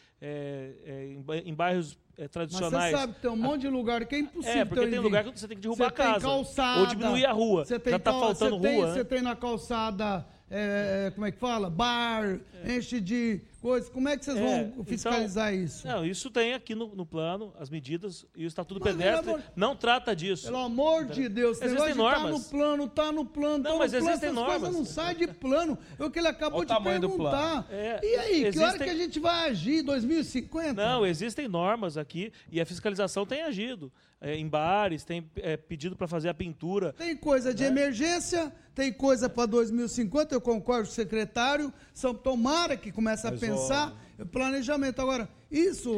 em, 1.45 1.53
bairros 1.53 1.97
é, 2.17 2.27
tradicionais. 2.29 2.71
Mas 2.73 2.91
você 2.91 2.97
sabe 2.97 3.13
que 3.15 3.21
tem 3.21 3.31
um 3.31 3.35
monte 3.35 3.61
de 3.61 3.67
lugar 3.67 4.05
que 4.05 4.15
é 4.15 4.19
impossível. 4.19 4.61
É, 4.61 4.65
porque 4.65 4.87
tem 4.87 4.99
lugar 4.99 5.23
que 5.25 5.37
você 5.37 5.47
tem 5.47 5.57
que 5.57 5.63
derrubar 5.63 5.87
a 5.87 5.91
casa. 5.91 6.19
Calçada, 6.21 6.79
ou 6.79 6.85
diminuir 6.85 7.25
a 7.25 7.31
rua. 7.31 7.65
Você 7.65 7.79
tem 7.79 7.91
Já 7.91 7.97
está 7.97 8.11
faltando 8.11 8.59
você 8.59 8.73
rua. 8.73 8.85
Tem, 8.85 8.93
Você 8.93 9.05
tem 9.05 9.21
na 9.21 9.35
calçada, 9.35 10.25
é, 10.53 11.11
como 11.11 11.25
é 11.25 11.31
que 11.31 11.39
fala? 11.39 11.69
Bar, 11.69 12.39
é. 12.63 12.75
enche 12.75 12.99
de 12.99 13.39
coisas. 13.61 13.89
Como 13.89 14.09
é 14.09 14.17
que 14.17 14.25
vocês 14.25 14.37
é, 14.37 14.41
vão 14.41 14.83
fiscalizar 14.83 15.53
então, 15.53 15.65
isso? 15.65 15.87
Não, 15.87 16.05
isso 16.05 16.29
tem 16.29 16.53
aqui 16.53 16.75
no, 16.75 16.93
no, 16.93 17.05
plano, 17.05 17.53
as 17.57 17.69
medidas, 17.69 18.25
e 18.35 18.43
o 18.43 18.47
Estatuto 18.47 18.79
do 18.79 18.83
Pedestre 18.83 19.29
amor, 19.29 19.43
não 19.55 19.75
trata 19.77 20.13
disso. 20.13 20.45
Pelo 20.45 20.57
amor 20.57 21.05
de 21.05 21.29
Deus, 21.29 21.57
você 21.57 21.65
existem 21.65 21.95
normas. 21.95 22.23
Tá 22.23 22.29
no 22.29 22.43
plano, 22.43 22.89
tá 22.89 23.11
no 23.13 23.25
plano, 23.25 23.63
não, 23.63 23.71
tá 23.71 23.77
mas 23.77 23.93
no 23.93 23.99
plano, 23.99 24.11
existem 24.11 24.33
normas. 24.33 24.73
não 24.73 24.83
sai 24.83 25.15
de 25.15 25.27
plano. 25.27 25.77
É 25.97 26.03
o 26.03 26.11
que 26.11 26.19
ele 26.19 26.27
acabou 26.27 26.65
de 26.65 26.81
perguntar. 26.81 27.65
É, 27.69 27.99
e 28.03 28.15
aí, 28.15 28.31
existem... 28.43 28.51
que 28.51 28.59
hora 28.59 28.77
que 28.77 28.89
a 28.89 28.95
gente 28.95 29.19
vai 29.21 29.49
agir? 29.49 29.83
2050? 29.83 30.73
Não, 30.73 31.05
existem 31.05 31.47
normas 31.47 31.95
aqui 31.95 32.33
e 32.51 32.59
a 32.59 32.65
fiscalização 32.65 33.25
tem 33.25 33.41
agido. 33.43 33.89
É, 34.23 34.35
em 34.35 34.47
bares, 34.47 35.03
tem 35.03 35.27
é, 35.37 35.57
pedido 35.57 35.95
para 35.95 36.07
fazer 36.07 36.29
a 36.29 36.33
pintura. 36.33 36.93
Tem 36.93 37.17
coisa 37.17 37.51
de 37.53 37.63
né? 37.63 37.69
emergência, 37.69 38.53
tem 38.75 38.93
coisa 38.93 39.27
para 39.27 39.47
2050, 39.47 40.35
eu 40.35 40.39
concordo 40.39 40.85
com 40.85 40.91
o 40.91 40.93
secretário. 40.93 41.73
São, 41.91 42.13
tomara 42.13 42.77
que 42.77 42.91
comece 42.91 43.25
a 43.25 43.31
pensar 43.31 43.97
planejamento. 44.25 45.01
Agora, 45.01 45.29
isso, 45.49 45.91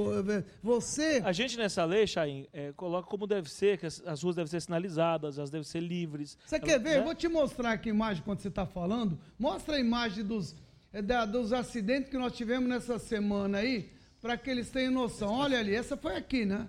você. 0.61 1.21
A 1.23 1.31
gente 1.31 1.57
nessa 1.57 1.83
lei, 1.85 2.07
Chain, 2.07 2.47
é, 2.53 2.71
coloca 2.73 3.07
como 3.07 3.27
deve 3.27 3.49
ser, 3.49 3.77
que 3.77 3.85
as, 3.85 4.01
as, 4.05 4.23
ruas 4.23 4.35
devem 4.35 4.49
ser 4.49 4.61
sinalizadas, 4.61 5.37
elas 5.37 5.49
devem 5.49 5.63
ser 5.63 5.81
livres. 5.81 6.37
Você 6.45 6.59
quer 6.59 6.79
ver? 6.79 6.91
Né? 6.91 6.99
Eu 6.99 7.03
vou 7.03 7.15
te 7.15 7.27
mostrar 7.27 7.73
aqui 7.73 7.89
a 7.89 7.93
imagem 7.93 8.23
quando 8.23 8.39
você 8.39 8.47
está 8.47 8.65
falando. 8.65 9.19
Mostra 9.37 9.75
a 9.75 9.79
imagem 9.79 10.23
dos, 10.23 10.55
é, 10.91 11.01
da, 11.01 11.25
dos 11.25 11.53
acidentes 11.53 12.09
que 12.09 12.17
nós 12.17 12.33
tivemos 12.33 12.67
nessa 12.69 12.97
semana 12.97 13.59
aí, 13.59 13.91
para 14.21 14.37
que 14.37 14.49
eles 14.49 14.69
tenham 14.69 14.91
noção. 14.91 15.29
Olha 15.29 15.59
ali, 15.59 15.75
essa 15.75 15.97
foi 15.97 16.15
aqui, 16.15 16.45
né? 16.45 16.67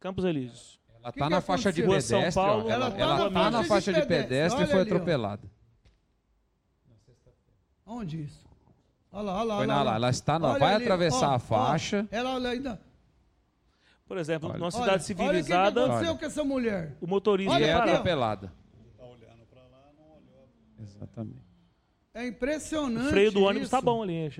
Campos 0.00 0.24
Elíseos. 0.24 0.78
Ela 1.00 1.10
está 1.10 1.30
na 1.30 1.40
faixa 1.40 1.72
de 1.72 1.82
pedestre. 1.82 2.32
São 2.32 2.42
Paulo, 2.42 2.68
ela 2.68 2.88
está 2.88 3.06
na, 3.06 3.30
tá 3.30 3.50
na, 3.50 3.64
faixa 3.64 3.92
de 3.92 4.04
pedestre, 4.06 4.64
e 4.64 4.66
foi 4.66 4.80
ali, 4.80 4.90
atropelada. 4.90 5.48
Onde 7.84 8.22
isso? 8.22 8.44
Olha 9.12 9.22
lá, 9.22 9.34
olha 9.36 9.44
lá. 9.44 9.56
Foi 9.58 9.66
na 9.66 9.82
lá, 9.82 9.94
ela 9.94 10.10
está 10.10 10.38
na, 10.38 10.58
vai 10.58 10.74
ali, 10.74 10.84
atravessar 10.84 11.30
ó, 11.30 11.34
a 11.34 11.38
faixa. 11.38 12.08
Ó, 12.10 12.16
ela 12.16 12.34
olha 12.34 12.50
ainda. 12.50 12.80
Por 14.06 14.18
exemplo, 14.18 14.48
olha. 14.50 14.58
numa 14.58 14.70
cidade 14.70 14.90
olha, 14.90 14.98
civilizada. 15.00 15.80
Olha 15.80 15.86
o 15.86 15.86
que 15.86 16.04
aconteceu 16.06 16.18
com 16.18 16.24
essa 16.24 16.44
mulher. 16.44 16.96
O 17.00 17.06
motorista 17.06 17.60
e 17.60 17.62
é 17.62 17.72
atropelada. 17.72 18.52
Está 18.90 19.04
olhando 19.04 19.46
para 19.48 19.62
lá, 19.62 19.92
não 19.96 20.10
olhou. 20.10 20.48
Exatamente. 20.80 21.46
É 22.14 22.26
impressionante. 22.26 23.06
O 23.06 23.10
freio 23.10 23.30
do 23.30 23.42
ônibus 23.42 23.66
está 23.66 23.80
bom 23.80 24.02
ali, 24.02 24.14
hein, 24.14 24.30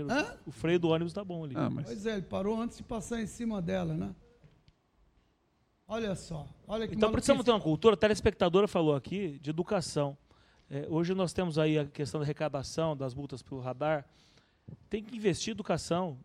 O 0.46 0.50
freio 0.50 0.80
do 0.80 0.88
ônibus 0.88 1.12
está 1.12 1.24
bom 1.24 1.44
ali. 1.44 1.54
Ah, 1.56 1.70
mas... 1.70 1.86
Pois 1.86 2.06
é, 2.06 2.14
ele 2.14 2.22
parou 2.22 2.60
antes 2.60 2.78
de 2.78 2.82
passar 2.82 3.20
em 3.20 3.26
cima 3.26 3.62
dela, 3.62 3.94
né? 3.94 4.14
Olha 5.88 6.14
só. 6.14 6.48
Olha 6.66 6.88
que 6.88 6.94
então 6.94 7.12
precisamos 7.12 7.44
ter 7.44 7.52
uma 7.52 7.60
cultura. 7.60 7.94
A 7.94 7.96
telespectadora 7.96 8.66
falou 8.66 8.94
aqui 8.94 9.38
de 9.40 9.50
educação. 9.50 10.16
É, 10.68 10.86
hoje 10.88 11.14
nós 11.14 11.32
temos 11.32 11.58
aí 11.58 11.78
a 11.78 11.84
questão 11.84 12.20
da 12.20 12.24
arrecadação 12.24 12.96
das 12.96 13.14
multas 13.14 13.40
pelo 13.40 13.60
radar. 13.60 14.04
Tem 14.90 15.02
que 15.02 15.16
investir 15.16 15.52
em 15.52 15.52
educação. 15.52 16.18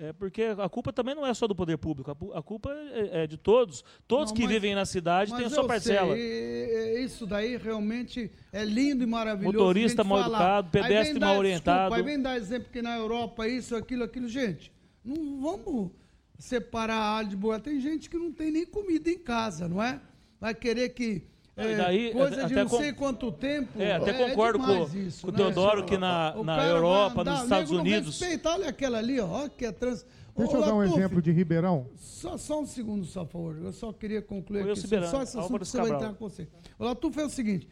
É, 0.00 0.12
porque 0.12 0.42
a 0.56 0.68
culpa 0.68 0.92
também 0.92 1.12
não 1.12 1.26
é 1.26 1.34
só 1.34 1.48
do 1.48 1.56
poder 1.56 1.76
público, 1.76 2.08
a, 2.32 2.40
culpa 2.40 2.70
é, 2.72 3.24
é 3.24 3.26
de 3.26 3.36
todos. 3.36 3.84
Todos 4.06 4.30
não, 4.30 4.36
que 4.36 4.42
mas, 4.42 4.52
vivem 4.52 4.72
na 4.72 4.86
cidade 4.86 5.34
têm 5.34 5.46
a 5.46 5.50
sua 5.50 5.66
parcela. 5.66 6.14
Sei, 6.14 7.02
isso 7.02 7.26
daí 7.26 7.56
realmente 7.56 8.30
é 8.52 8.64
lindo 8.64 9.02
e 9.02 9.06
maravilhoso. 9.08 9.58
Motorista 9.58 10.04
mal 10.04 10.20
educado, 10.20 10.70
pedestre 10.70 11.18
mal 11.18 11.36
orientado. 11.36 11.90
Desculpa, 11.90 11.96
aí 11.96 12.02
vem 12.02 12.22
dar 12.22 12.36
exemplo 12.36 12.68
que 12.70 12.80
na 12.80 12.96
Europa 12.96 13.48
isso, 13.48 13.74
aquilo, 13.74 14.04
aquilo. 14.04 14.28
Gente, 14.28 14.70
não 15.04 15.40
vamos 15.40 15.90
separar 16.38 17.18
alho 17.18 17.28
de 17.28 17.36
boa. 17.36 17.58
Tem 17.58 17.80
gente 17.80 18.08
que 18.08 18.16
não 18.16 18.32
tem 18.32 18.50
nem 18.50 18.64
comida 18.64 19.10
em 19.10 19.18
casa, 19.18 19.68
não 19.68 19.82
é? 19.82 20.00
Vai 20.40 20.54
querer 20.54 20.90
que 20.90 21.26
é, 21.58 21.76
daí, 21.76 22.12
coisa 22.12 22.46
de 22.46 22.54
não 22.54 22.68
com... 22.68 22.78
sei 22.78 22.92
quanto 22.92 23.32
tempo. 23.32 23.82
É, 23.82 23.96
até 23.96 24.10
é, 24.10 24.28
concordo 24.28 24.62
é 24.62 24.66
com, 24.66 24.96
isso, 24.96 25.22
com 25.22 25.28
o 25.28 25.32
né? 25.32 25.38
Teodoro 25.38 25.84
que 25.84 25.98
na, 25.98 26.40
na 26.44 26.64
Europa, 26.64 27.24
nos 27.24 27.42
Estados 27.42 27.72
Unidos. 27.72 28.20
Respeita, 28.20 28.50
olha 28.50 28.68
aquela 28.68 28.98
ali, 28.98 29.18
ó, 29.18 29.48
que 29.48 29.66
é 29.66 29.72
trans. 29.72 30.06
Deixa 30.36 30.56
Ô, 30.56 30.60
eu 30.60 30.64
dar 30.64 30.74
um 30.74 30.84
exemplo 30.84 31.20
de 31.20 31.32
Ribeirão. 31.32 31.88
Só, 31.96 32.38
só 32.38 32.60
um 32.60 32.66
segundo, 32.66 33.04
só 33.04 33.24
por 33.24 33.32
favor. 33.32 33.58
Eu 33.60 33.72
só 33.72 33.92
queria 33.92 34.22
concluir 34.22 34.70
aqui. 34.70 34.80
Ribeirão, 34.82 35.10
só 35.10 35.22
esse 35.22 35.36
assunto 35.36 35.58
que 35.58 35.66
você 35.66 35.78
vai 35.78 35.90
entrar 35.90 36.14
com 36.14 36.28
você. 36.28 36.46
O 36.78 36.84
Latuf 36.84 37.18
é 37.18 37.24
o 37.24 37.28
seguinte: 37.28 37.68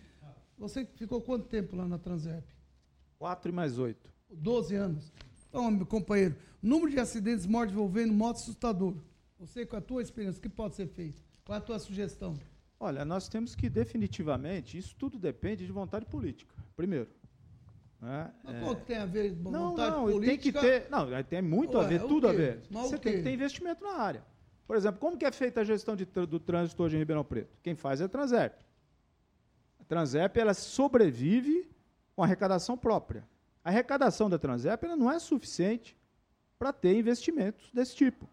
você 0.58 0.84
ficou 0.96 1.20
quanto 1.20 1.46
tempo 1.46 1.76
lá 1.76 1.86
na 1.86 1.96
Transep? 1.96 2.42
Quatro 3.20 3.52
e 3.52 3.54
mais 3.54 3.78
oito. 3.78 4.10
Doze 4.28 4.74
anos. 4.74 5.12
Então, 5.48 5.70
meu 5.70 5.86
companheiro, 5.86 6.34
número 6.66 6.90
de 6.90 6.98
acidentes 6.98 7.46
mortes 7.46 7.72
envolvendo 7.72 8.12
moto 8.12 8.36
assustador. 8.36 8.94
Você, 9.38 9.64
com 9.64 9.76
a 9.76 9.80
tua 9.80 10.02
experiência, 10.02 10.38
o 10.38 10.42
que 10.42 10.48
pode 10.48 10.74
ser 10.74 10.88
feito? 10.88 11.22
Qual 11.44 11.54
é 11.54 11.58
a 11.58 11.64
tua 11.64 11.78
sugestão? 11.78 12.36
Olha, 12.78 13.04
nós 13.04 13.28
temos 13.28 13.54
que 13.54 13.70
definitivamente, 13.70 14.76
isso 14.76 14.94
tudo 14.96 15.18
depende 15.18 15.64
de 15.64 15.72
vontade 15.72 16.04
política, 16.06 16.52
primeiro. 16.74 17.08
Né? 18.00 18.30
Mas 18.42 18.54
É, 18.56 18.74
que 18.74 18.82
tem 18.82 18.96
a 18.98 19.06
ver 19.06 19.34
com 19.42 19.50
não, 19.50 19.70
vontade 19.70 19.96
não, 19.96 20.04
política? 20.04 20.26
tem 20.26 20.38
que 20.38 20.52
ter. 20.52 20.90
Não, 20.90 21.22
tem 21.22 21.40
muito 21.40 21.78
a 21.78 21.82
Ué, 21.82 21.88
ver, 21.88 22.04
o 22.04 22.08
tudo 22.08 22.28
a 22.28 22.32
ver. 22.32 22.62
Mas 22.70 22.90
Você 22.90 22.98
tem 22.98 23.14
que 23.14 23.22
ter 23.22 23.32
investimento 23.32 23.82
na 23.82 23.92
área. 23.92 24.24
Por 24.66 24.76
exemplo, 24.76 25.00
como 25.00 25.16
que 25.16 25.24
é 25.24 25.32
feita 25.32 25.60
a 25.60 25.64
gestão 25.64 25.94
de 25.94 26.04
do 26.04 26.40
trânsito 26.40 26.82
hoje 26.82 26.96
em 26.96 26.98
Ribeirão 26.98 27.24
Preto? 27.24 27.56
Quem 27.62 27.74
faz 27.74 28.00
é 28.00 28.04
a 28.04 28.08
Transerp. 28.08 28.60
A 29.78 29.84
Transerp 29.84 30.36
ela 30.36 30.52
sobrevive 30.52 31.70
com 32.14 32.22
arrecadação 32.22 32.76
própria. 32.76 33.26
A 33.64 33.70
arrecadação 33.70 34.28
da 34.28 34.38
Transerp 34.38 34.82
ela 34.82 34.96
não 34.96 35.10
é 35.10 35.18
suficiente 35.18 35.96
para 36.58 36.72
ter 36.72 36.96
investimentos 36.98 37.70
desse 37.72 37.94
tipo. 37.94 38.28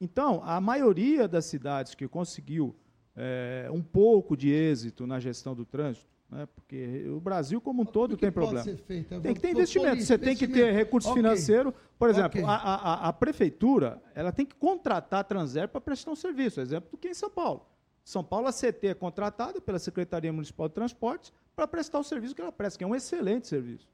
Então, 0.00 0.42
a 0.44 0.60
maioria 0.60 1.26
das 1.26 1.46
cidades 1.46 1.94
que 1.94 2.06
conseguiu 2.06 2.74
eh, 3.16 3.68
um 3.72 3.82
pouco 3.82 4.36
de 4.36 4.50
êxito 4.50 5.06
na 5.06 5.18
gestão 5.18 5.54
do 5.54 5.64
trânsito, 5.64 6.06
né, 6.28 6.46
porque 6.54 7.06
o 7.08 7.20
Brasil 7.20 7.60
como 7.60 7.82
um 7.82 7.84
todo 7.86 8.16
tem 8.16 8.30
problema. 8.30 8.68
É 8.68 8.74
Tem 9.20 9.32
que 9.34 9.40
ter 9.40 9.50
investimento. 9.52 10.02
Você 10.02 10.18
tem 10.18 10.34
que 10.36 10.46
ter 10.46 10.52
investimento. 10.52 10.76
recurso 10.76 11.08
Ok. 11.08 11.22
financeiro. 11.22 11.72
Por 11.98 12.10
exemplo, 12.10 12.40
Ok. 12.40 12.44
a, 12.44 12.54
a- 12.56 13.08
a 13.08 13.12
prefeitura 13.12 14.02
ela 14.14 14.32
tem 14.32 14.44
que 14.44 14.54
contratar 14.56 15.20
a 15.20 15.24
Transerp 15.24 15.70
para 15.72 15.80
prestar 15.80 16.10
um 16.10 16.16
serviço. 16.16 16.60
Exemplo 16.60 16.90
do 16.90 16.98
que 16.98 17.08
em 17.08 17.14
São 17.14 17.30
Paulo. 17.30 17.64
São 18.04 18.22
Paulo, 18.22 18.46
a 18.48 18.52
CT 18.52 18.88
é 18.88 18.94
contratada 18.94 19.60
pela 19.60 19.78
Secretaria 19.78 20.32
Municipal 20.32 20.68
de 20.68 20.74
Transportes 20.74 21.32
para 21.56 21.66
prestar 21.66 21.98
o 22.00 22.04
serviço 22.04 22.34
que 22.34 22.42
ela 22.42 22.52
presta, 22.52 22.76
que 22.78 22.84
é 22.84 22.86
um 22.86 22.94
excelente 22.94 23.46
serviço. 23.48 23.88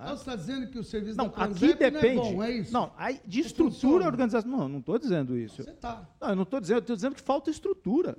Então 0.00 0.16
você 0.16 0.22
está 0.22 0.36
dizendo 0.36 0.70
que 0.70 0.78
o 0.78 0.84
serviço 0.84 1.16
Não, 1.16 1.26
da 1.26 1.32
Transep 1.32 1.72
aqui 1.72 1.90
depende. 1.90 2.14
não 2.14 2.22
é 2.22 2.32
bom, 2.32 2.42
é 2.44 2.50
isso? 2.52 2.72
Não, 2.72 2.92
aí, 2.96 3.20
de 3.26 3.40
Não 3.40 3.46
estrutura 3.46 4.06
organizacional. 4.06 4.60
Não, 4.60 4.68
não 4.68 4.78
estou 4.78 4.98
dizendo 4.98 5.36
isso. 5.36 5.64
Você 5.64 5.72
tá. 5.72 6.08
Não, 6.20 6.28
eu 6.28 6.36
não 6.36 6.42
estou 6.44 6.60
dizendo, 6.60 6.76
eu 6.76 6.80
estou 6.80 6.96
dizendo 6.96 7.14
que 7.16 7.20
falta 7.20 7.50
estrutura. 7.50 8.16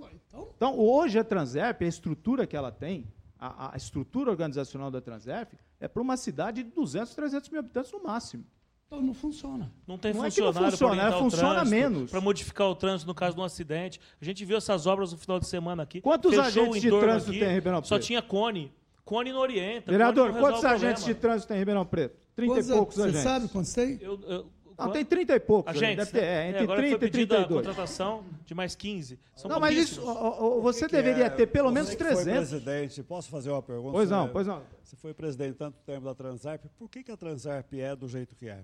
Então, 0.55 0.77
hoje 0.77 1.17
a 1.17 1.23
Transerp, 1.23 1.81
a 1.81 1.85
estrutura 1.85 2.45
que 2.45 2.55
ela 2.57 2.71
tem, 2.71 3.07
a, 3.39 3.73
a 3.73 3.77
estrutura 3.77 4.29
organizacional 4.29 4.91
da 4.91 4.99
Transerp, 4.99 5.53
é 5.79 5.87
para 5.87 6.01
uma 6.01 6.17
cidade 6.17 6.63
de 6.63 6.71
200, 6.71 7.15
300 7.15 7.49
mil 7.49 7.59
habitantes 7.59 7.91
no 7.91 8.03
máximo. 8.03 8.45
Então 8.89 9.03
não 9.03 9.13
funciona. 9.13 9.71
Não 9.87 9.99
tem 9.99 10.13
Não 10.15 10.25
é 10.25 10.31
que 10.31 10.41
não 10.41 10.47
funcionário 10.47 10.71
funciona, 10.71 10.95
para 10.95 11.05
é, 11.05 11.15
o 11.15 11.19
funciona 11.19 11.53
trânsito, 11.53 11.69
menos. 11.75 12.11
Para 12.11 12.21
modificar 12.21 12.67
o 12.67 12.75
trânsito 12.75 13.07
no 13.07 13.13
caso 13.13 13.35
de 13.35 13.41
um 13.41 13.43
acidente. 13.43 14.01
A 14.19 14.25
gente 14.25 14.43
viu 14.43 14.57
essas 14.57 14.87
obras 14.87 15.11
no 15.11 15.17
final 15.19 15.39
de 15.39 15.47
semana 15.47 15.83
aqui. 15.83 16.01
Quantos 16.01 16.37
agentes 16.37 16.81
de 16.81 16.89
trânsito 16.89 17.29
aqui, 17.29 17.39
tem 17.39 17.49
em 17.49 17.53
Ribeirão 17.53 17.83
Só 17.83 17.95
Preto? 17.95 18.07
tinha 18.07 18.21
cone. 18.21 18.73
Cone 19.09 19.33
não 19.33 19.39
orienta. 19.39 19.89
Vereador, 19.91 20.31
não 20.31 20.39
quantos 20.39 20.63
o 20.63 20.67
agentes 20.67 21.03
de 21.03 21.15
trânsito 21.15 21.47
tem 21.47 21.57
em 21.57 21.59
Ribeirão 21.59 21.83
Preto? 21.85 22.15
30 22.35 22.53
Quantos- 22.53 22.69
e 22.69 22.73
poucos 22.73 22.95
você 22.95 23.01
agentes. 23.01 23.21
sabe 23.21 23.47
quantos 23.49 23.73
tem? 23.73 23.97
Eu, 24.01 24.19
eu, 24.27 24.45
Não, 24.77 24.91
tem 24.91 25.03
30 25.03 25.35
e 25.35 25.39
poucos. 25.41 25.75
Agentes, 25.75 25.97
deve 25.97 26.11
ter, 26.11 26.23
é, 26.23 26.23
né? 26.43 26.49
entre 26.51 26.63
Agora 26.63 26.79
30 26.81 26.97
foi 26.99 27.07
e 27.07 27.11
pedida 27.11 27.33
a 27.33 27.37
32. 27.39 27.65
contratação 27.67 28.23
de 28.45 28.53
mais 28.55 28.75
15. 28.75 29.19
São 29.35 29.49
Não, 29.49 29.59
mas 29.59 29.75
isso, 29.77 30.01
ó, 30.05 30.57
ó, 30.57 30.61
você 30.61 30.85
que 30.85 30.91
deveria 30.93 31.25
é- 31.25 31.29
ter 31.29 31.47
pelo 31.47 31.67
você 31.69 31.73
menos 31.73 31.89
que 31.89 31.97
Foi 31.97 32.05
300. 32.13 32.49
presidente, 32.49 33.03
posso 33.03 33.29
fazer 33.29 33.49
uma 33.49 33.61
pergunta? 33.61 33.91
Pois 33.91 34.09
não, 34.09 34.27
Você- 34.27 34.31
pois 34.33 34.47
não. 34.47 34.61
Você 34.83 34.95
foi 34.95 35.13
presidente 35.13 35.55
tanto 35.55 35.77
tempo 35.85 36.05
da 36.05 36.15
Transerp, 36.15 36.63
por 36.77 36.87
que, 36.89 37.03
que 37.03 37.11
a 37.11 37.17
Transerp 37.17 37.73
é 37.73 37.93
do 37.95 38.07
jeito 38.07 38.35
que 38.35 38.47
é? 38.47 38.63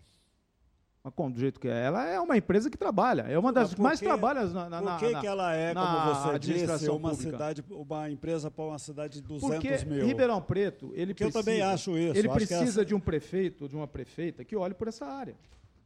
Mas 1.06 1.14
como, 1.14 1.32
do 1.32 1.40
jeito 1.40 1.60
que 1.60 1.68
é? 1.68 1.84
Ela 1.86 2.08
é 2.08 2.20
uma 2.20 2.36
empresa 2.36 2.68
que 2.68 2.76
trabalha. 2.76 3.22
É 3.30 3.38
uma 3.38 3.54
das 3.54 3.76
que 3.76 3.80
mais 3.80 4.00
trabalha 4.00 4.44
na, 4.48 4.68
na, 4.68 4.82
Por 4.82 5.00
que, 5.06 5.10
na- 5.14 5.20
que 5.22 5.28
ela 5.28 5.54
é, 5.54 5.72
como 5.72 6.16
você 6.16 6.40
disse, 6.40 6.90
uma 6.90 7.12
pública? 7.12 7.32
cidade, 7.32 7.64
uma 7.70 8.10
empresa 8.10 8.50
para 8.50 8.66
uma 8.66 8.80
cidade 8.80 9.22
de 9.22 9.28
200 9.28 9.56
Porque 9.56 9.86
mil? 9.86 10.04
Ribeirão 10.04 10.42
Preto, 10.42 10.92
ele 10.96 11.14
Porque 11.14 11.26
eu 11.26 11.28
precisa, 11.32 11.44
também 11.46 11.62
acho 11.62 11.96
isso, 11.96 12.18
Ele 12.18 12.28
acho 12.28 12.36
precisa 12.36 12.64
essa- 12.64 12.86
de 12.86 12.96
um 12.96 13.00
prefeito, 13.00 13.70
de 13.70 13.76
uma 13.76 13.88
prefeita 13.88 14.44
que 14.44 14.56
olhe 14.56 14.74
por 14.74 14.88
essa 14.88 15.06
área. 15.06 15.36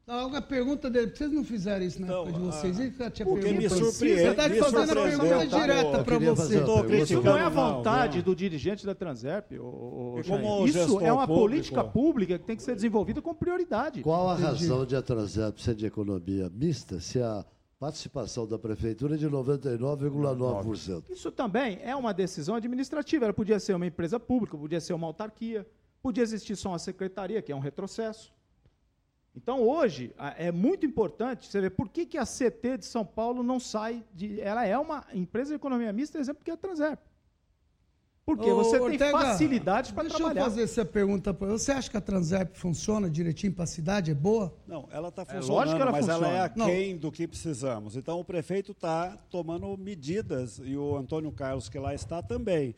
Não, 0.10 0.36
a 0.36 0.42
pergunta 0.42 0.90
dele, 0.90 1.12
vocês 1.16 1.32
não 1.32 1.44
fizeram 1.44 1.86
isso 1.86 2.02
na 2.02 2.08
época 2.08 2.32
de 2.32 2.40
vocês? 2.40 2.80
Ele 2.80 2.92
já 2.98 3.12
tinha 3.12 3.28
porque 3.28 3.52
me 3.52 3.60
perguntado. 3.60 3.86
surpreende- 3.92 4.22
Você 4.24 4.28
está 4.30 4.72
fazendo 4.72 5.00
a 5.00 5.04
pergunta 5.04 5.46
direta 5.46 6.04
para 6.04 6.18
você. 6.20 7.04
Isso 7.04 7.22
não 7.22 7.38
é 7.38 7.42
a 7.42 7.50
Não, 7.52 7.76
vontade 7.76 8.18
não. 8.18 8.24
do 8.24 8.36
dirigente 8.36 8.84
da 8.88 8.96
Transerp. 8.96 9.52
ô, 9.60 10.16
E 10.20 10.24
como. 10.24 10.66
Isso 10.68 11.00
é 11.00 11.14
uma 11.14 11.28
público- 11.28 11.42
política 11.48 11.84
pública 11.84 12.40
que 12.40 12.46
tem 12.46 12.56
que 12.58 12.64
ser 12.64 12.74
desenvolvida 12.74 13.22
com 13.22 13.36
prioridade. 13.36 14.02
Qual 14.02 14.28
a 14.30 14.34
razão 14.36 14.84
de 14.84 14.96
a 14.96 15.02
Transep 15.04 15.62
ser 15.62 15.76
de 15.76 15.86
economia 15.86 16.50
mista 16.50 17.00
se 17.00 17.22
a 17.22 17.46
participação 17.80 18.48
da 18.48 18.58
prefeitura 18.58 19.14
é 19.14 19.18
de 19.18 19.30
99,9%? 19.30 21.04
Isso 21.12 21.32
também 21.32 21.80
é 21.84 21.96
uma 21.96 22.14
decisão 22.16 22.56
administrativa. 22.56 23.26
Ela 23.26 23.34
podia 23.34 23.60
ser 23.60 23.76
uma 23.76 23.86
empresa 23.86 24.20
pública, 24.20 24.58
podia 24.58 24.82
ser 24.82 24.94
uma 24.94 25.06
autarquia, 25.06 25.68
podia 26.02 26.24
existir 26.24 26.56
só 26.56 26.70
uma 26.70 26.80
secretaria, 26.80 27.44
que 27.44 27.52
é 27.52 27.56
um 27.56 27.60
retrocesso. 27.60 28.34
Então, 29.42 29.62
hoje, 29.66 30.14
é 30.38 30.52
muito 30.52 30.86
importante 30.86 31.48
você 31.48 31.62
ver 31.62 31.70
por 31.72 31.88
que, 31.88 32.06
que 32.06 32.18
a 32.18 32.26
CT 32.26 32.80
de 32.80 32.86
São 32.86 33.06
Paulo 33.06 33.42
não 33.42 33.58
sai 33.60 34.04
de. 34.14 34.40
Ela 34.42 34.66
é 34.66 34.78
uma 34.78 35.06
empresa 35.14 35.52
de 35.52 35.56
economia 35.56 35.94
mista, 35.94 36.20
exemplo, 36.20 36.44
que 36.44 36.52
é 36.52 36.54
a 36.54 36.58
Transerp. 36.58 37.00
Porque 38.26 38.48
Ô, 38.52 38.58
você 38.58 38.78
Ortega, 38.78 39.06
tem 39.06 39.12
facilidades 39.12 39.92
para 39.92 40.04
Deixa 40.04 40.18
trabalhar. 40.18 40.42
eu 40.42 40.46
fazer 40.46 40.62
essa 40.64 40.84
pergunta 40.86 41.34
para 41.34 41.48
você. 41.48 41.72
acha 41.72 41.90
que 41.90 41.98
a 41.98 42.02
Transep 42.02 42.56
funciona 42.60 43.10
direitinho 43.10 43.54
para 43.54 43.64
a 43.64 43.68
cidade? 43.68 44.12
É 44.12 44.14
boa? 44.14 44.54
Não, 44.68 44.88
ela 44.92 45.08
está 45.08 45.22
É 45.24 45.26
funcionando, 45.26 45.50
lógico 45.52 45.76
que 45.78 45.82
ela 45.82 45.92
mas 45.94 46.08
ela 46.10 46.28
é 46.28 46.48
funciona. 46.50 46.66
aquém 46.72 46.98
do 46.98 47.12
que 47.12 47.28
precisamos. 47.28 47.96
Então, 47.96 48.20
o 48.20 48.24
prefeito 48.26 48.74
está 48.74 49.18
tomando 49.32 49.76
medidas, 49.78 50.60
e 50.64 50.76
o 50.78 50.96
Antônio 50.98 51.32
Carlos, 51.32 51.70
que 51.70 51.80
lá 51.80 51.96
está, 51.96 52.22
também. 52.22 52.76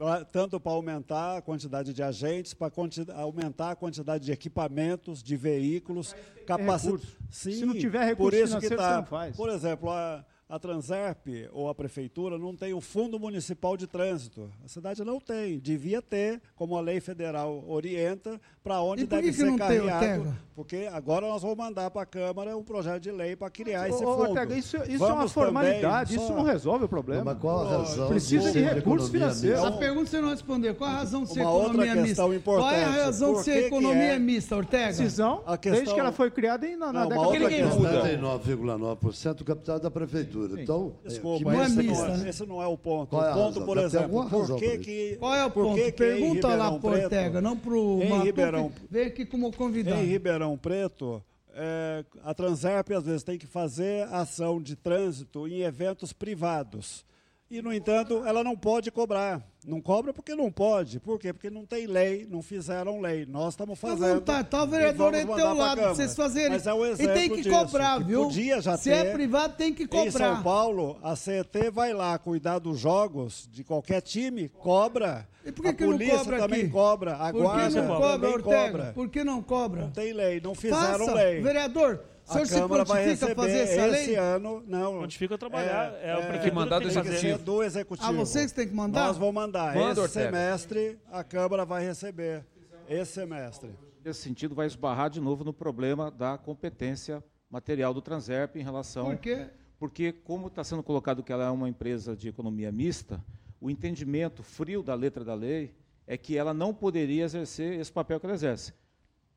Pra- 0.00 0.24
tanto 0.24 0.58
para 0.58 0.72
aumentar 0.72 1.36
a 1.36 1.42
quantidade 1.42 1.92
de 1.92 2.02
agentes, 2.02 2.54
para 2.54 2.72
aumentar 3.16 3.72
a 3.72 3.76
quantidade 3.76 4.24
de 4.24 4.32
equipamentos, 4.32 5.22
de 5.22 5.36
veículos, 5.36 6.16
capacidade. 6.46 7.02
recurso. 7.04 7.18
Se 7.28 7.66
não 7.66 7.74
tiver 7.74 8.06
recurso 8.06 8.30
por 8.38 8.44
isso 8.44 8.58
que 8.60 8.74
tá, 8.74 8.96
não 8.96 9.04
faz. 9.04 9.36
Por 9.36 9.50
exemplo, 9.50 9.90
a, 9.90 10.24
a 10.50 10.58
Transerp 10.58 11.26
ou 11.52 11.68
a 11.68 11.74
prefeitura 11.74 12.36
não 12.36 12.54
tem 12.56 12.74
o 12.74 12.80
Fundo 12.80 13.18
Municipal 13.18 13.76
de 13.76 13.86
Trânsito. 13.86 14.50
A 14.64 14.68
cidade 14.68 15.04
não 15.04 15.20
tem. 15.20 15.58
Devia 15.60 16.02
ter, 16.02 16.42
como 16.56 16.76
a 16.76 16.80
lei 16.80 17.00
federal 17.00 17.64
orienta, 17.68 18.40
para 18.62 18.82
onde 18.82 19.02
E 19.02 19.06
que 19.06 19.10
deve 19.10 19.28
que 19.28 19.32
ser 19.34 19.44
não 19.44 19.56
tem, 19.56 19.78
carreado. 19.78 19.94
Ortega? 20.20 20.50
porque 20.60 20.86
agora 20.92 21.26
nós 21.26 21.40
vamos 21.40 21.56
mandar 21.56 21.90
para 21.90 22.02
a 22.02 22.06
Câmara 22.06 22.54
um 22.54 22.62
projeto 22.62 23.00
de 23.02 23.10
lei 23.10 23.34
para 23.34 23.48
criar 23.48 23.88
esse 23.88 24.04
Ô, 24.04 24.08
ô, 24.10 24.16
fundo. 24.18 24.28
Ortega, 24.30 24.54
isso, 24.54 24.76
isso 24.88 25.04
é 25.04 25.12
uma 25.12 25.26
formalidade, 25.28 26.10
também, 26.10 26.24
isso 26.24 26.26
só- 26.34 26.34
não 26.38 26.44
resolve 26.44 26.84
o 26.84 26.88
problema. 26.88 27.24
Mas 27.24 27.38
qual 27.38 27.60
a 27.66 27.78
razão 27.78 28.08
Precisa 28.08 28.52
de 28.52 28.58
de 28.60 28.74
recursos 28.74 29.08
financeiros. 29.08 29.64
A 29.64 29.72
pergunta 29.72 30.10
você 30.10 30.20
não 30.20 30.28
respondeu. 30.30 30.74
Qual 30.74 30.90
a 30.90 30.92
razão 30.94 31.22
de 31.24 31.32
ser 31.32 31.40
Uma 31.46 31.50
economia 31.64 31.94
mista? 31.94 32.22
Qual 32.22 32.32
é 32.32 32.34
a 32.34 32.38
importante. 32.38 32.98
razão 33.00 33.32
de 33.34 33.42
ser 33.44 33.52
que 33.54 33.60
que 33.60 33.66
economia 33.68 34.02
é- 34.14 34.18
mista, 34.18 34.56
Ortega? 34.56 34.86
Decisão, 34.88 35.42
A 35.46 35.56
questão- 35.56 35.72
desde 35.78 35.94
que 35.94 36.00
ela 36.00 36.12
foi 36.12 36.30
criada 36.30 36.66
em, 36.66 36.76
na, 36.76 36.92
na 36.92 37.00
Não, 37.04 37.08
década 37.08 37.38
de 37.38 37.46
questão- 37.56 37.80
99,9% 37.80 39.34
do 39.38 39.44
capital 39.44 39.76
é 39.76 39.80
da 39.80 39.90
prefeitura. 39.90 40.39
Então, 40.62 40.92
Desculpa, 41.04 41.52
Não 41.52 41.62
é 41.62 41.66
esse, 41.66 41.76
mista, 41.76 41.92
não 42.08 42.14
é, 42.14 42.16
né? 42.18 42.28
esse 42.28 42.46
não 42.46 42.62
é 42.62 42.66
o 42.66 42.78
ponto. 42.78 43.10
Qual 43.10 43.24
é 43.24 43.30
o 43.30 43.34
ponto, 43.34 43.62
por 43.66 43.78
exemplo, 43.78 44.04
alguma 44.20 44.28
por 44.30 44.56
que 44.58 44.78
que... 44.78 45.16
Qual 45.18 45.34
é 45.34 45.44
o 45.44 45.50
ponto? 45.50 45.74
que 45.76 45.84
que 45.84 45.92
Pergunta 45.92 46.48
lá 46.48 46.54
Ribeirão 46.70 46.80
pro 46.80 46.90
Preto- 46.90 47.04
Ortega, 47.04 47.40
não 47.40 47.56
Em 48.02 48.08
Matuque. 48.08 48.26
Ribeirão- 48.26 48.72
Vem 48.90 49.06
aqui 49.06 49.24
como 49.26 49.52
convidado. 49.52 50.00
Em 50.00 50.04
Ribeirão 50.06 50.56
Preto, 50.58 51.22
é, 51.54 52.04
a 52.24 52.32
Transerp 52.34 52.90
às 52.92 53.04
vezes 53.04 53.22
tem 53.22 53.36
que 53.38 53.46
fazer 53.46 54.04
ação 54.12 54.60
de 54.62 54.76
trânsito 54.76 55.46
em 55.48 55.60
eventos 55.62 56.12
privados. 56.12 57.04
E, 57.50 57.60
no 57.60 57.72
entanto, 57.72 58.22
ela 58.24 58.44
não 58.44 58.56
pode 58.56 58.92
cobrar. 58.92 59.42
Não 59.66 59.80
cobra 59.80 60.12
porque 60.14 60.36
não 60.36 60.52
pode. 60.52 61.00
Por 61.00 61.18
quê? 61.18 61.32
Porque 61.32 61.50
não 61.50 61.66
tem 61.66 61.84
lei, 61.86 62.24
não 62.30 62.40
fizeram 62.40 63.00
lei. 63.00 63.26
Nós 63.26 63.54
estamos 63.54 63.78
Tá 63.78 63.88
fazendo. 63.88 64.14
vontade, 64.20 64.48
tá 64.48 64.62
o 64.62 64.66
e 64.66 64.70
vereador 64.70 65.12
aí 65.14 65.24
do 65.24 65.34
teu 65.34 65.46
lado, 65.46 65.56
pra 65.56 65.74
Câmara. 65.74 65.94
vocês 65.94 66.14
fazerem. 66.14 66.50
Mas 66.50 66.66
é 66.66 66.72
um 66.72 66.86
e 66.86 66.90
exemplo 66.90 67.14
tem 67.14 67.28
que 67.28 67.42
disso, 67.42 67.50
cobrar, 67.50 67.98
que 67.98 68.04
viu? 68.04 68.22
Podia 68.22 68.60
já 68.62 68.76
Se 68.76 68.84
ter. 68.90 69.06
é 69.06 69.12
privado, 69.12 69.56
tem 69.56 69.74
que 69.74 69.82
Em 69.82 69.86
cobrar. 69.88 70.12
São 70.36 70.42
Paulo, 70.44 70.96
a 71.02 71.16
CET 71.16 71.70
vai 71.72 71.92
lá 71.92 72.16
cuidar 72.18 72.60
dos 72.60 72.78
jogos 72.78 73.48
de 73.52 73.64
qualquer 73.64 74.00
time, 74.00 74.48
cobra. 74.48 75.28
E 75.44 75.50
por 75.50 75.62
que 75.62 75.68
a 75.68 75.74
que 75.74 75.84
não 75.84 75.92
polícia 75.92 76.18
cobra 76.18 76.38
também 76.38 76.60
aqui? 76.60 76.70
cobra. 76.70 77.12
A 77.16 77.32
Por 77.32 77.32
que 77.32 77.40
guarda 77.42 77.82
não 77.82 77.88
cobra, 77.88 78.10
também 78.12 78.30
Ortega? 78.32 78.70
cobra. 78.70 78.92
Por 78.94 79.08
que 79.08 79.24
não 79.24 79.42
cobra? 79.42 79.80
Não 79.82 79.90
tem 79.90 80.12
lei, 80.12 80.40
não 80.40 80.54
fizeram 80.54 80.98
Faça. 81.06 81.14
lei. 81.14 81.40
Vereador, 81.42 82.00
o 82.30 82.32
senhor 82.32 82.42
a 82.42 82.46
se 82.46 82.54
Câmara 82.54 82.84
vai 82.84 83.04
receber 83.04 83.34
fazer 83.34 83.58
essa 83.58 83.88
esse 83.88 84.06
lei? 84.10 84.16
ano. 84.16 84.62
Não. 84.66 84.98
Prontifica 84.98 85.34
a 85.34 85.38
trabalhar. 85.38 85.94
É, 86.02 86.16
o 86.16 86.20
é, 86.20 86.26
prefeito 86.28 86.54
mandar 86.54 86.80
que 86.80 86.88
tem 86.88 87.02
do 87.02 87.12
ser 87.12 87.38
do 87.38 87.62
executivo. 87.62 88.08
Ah, 88.08 88.12
vocês 88.12 88.52
têm 88.52 88.68
que 88.68 88.74
mandar? 88.74 89.06
Nós 89.08 89.18
vamos 89.18 89.34
mandar. 89.34 89.74
Manda, 89.74 89.92
esse 89.92 90.00
Ortega. 90.00 90.26
semestre 90.26 90.98
a 91.10 91.24
Câmara 91.24 91.64
vai 91.64 91.84
receber. 91.84 92.46
Esse 92.88 93.12
semestre. 93.12 93.70
Nesse 94.04 94.20
sentido, 94.22 94.54
vai 94.54 94.66
esbarrar 94.66 95.10
de 95.10 95.20
novo 95.20 95.44
no 95.44 95.52
problema 95.52 96.10
da 96.10 96.38
competência 96.38 97.22
material 97.50 97.92
do 97.92 98.00
Transerp 98.00 98.56
em 98.56 98.62
relação. 98.62 99.06
Por 99.06 99.18
quê? 99.18 99.46
Porque, 99.78 100.12
como 100.12 100.48
está 100.48 100.62
sendo 100.62 100.82
colocado 100.82 101.22
que 101.22 101.32
ela 101.32 101.44
é 101.46 101.50
uma 101.50 101.68
empresa 101.68 102.16
de 102.16 102.28
economia 102.28 102.70
mista, 102.70 103.22
o 103.60 103.70
entendimento 103.70 104.42
frio 104.42 104.82
da 104.82 104.94
letra 104.94 105.24
da 105.24 105.34
lei 105.34 105.74
é 106.06 106.16
que 106.16 106.36
ela 106.36 106.52
não 106.52 106.74
poderia 106.74 107.24
exercer 107.24 107.78
esse 107.78 107.92
papel 107.92 108.18
que 108.18 108.26
ela 108.26 108.34
exerce. 108.34 108.72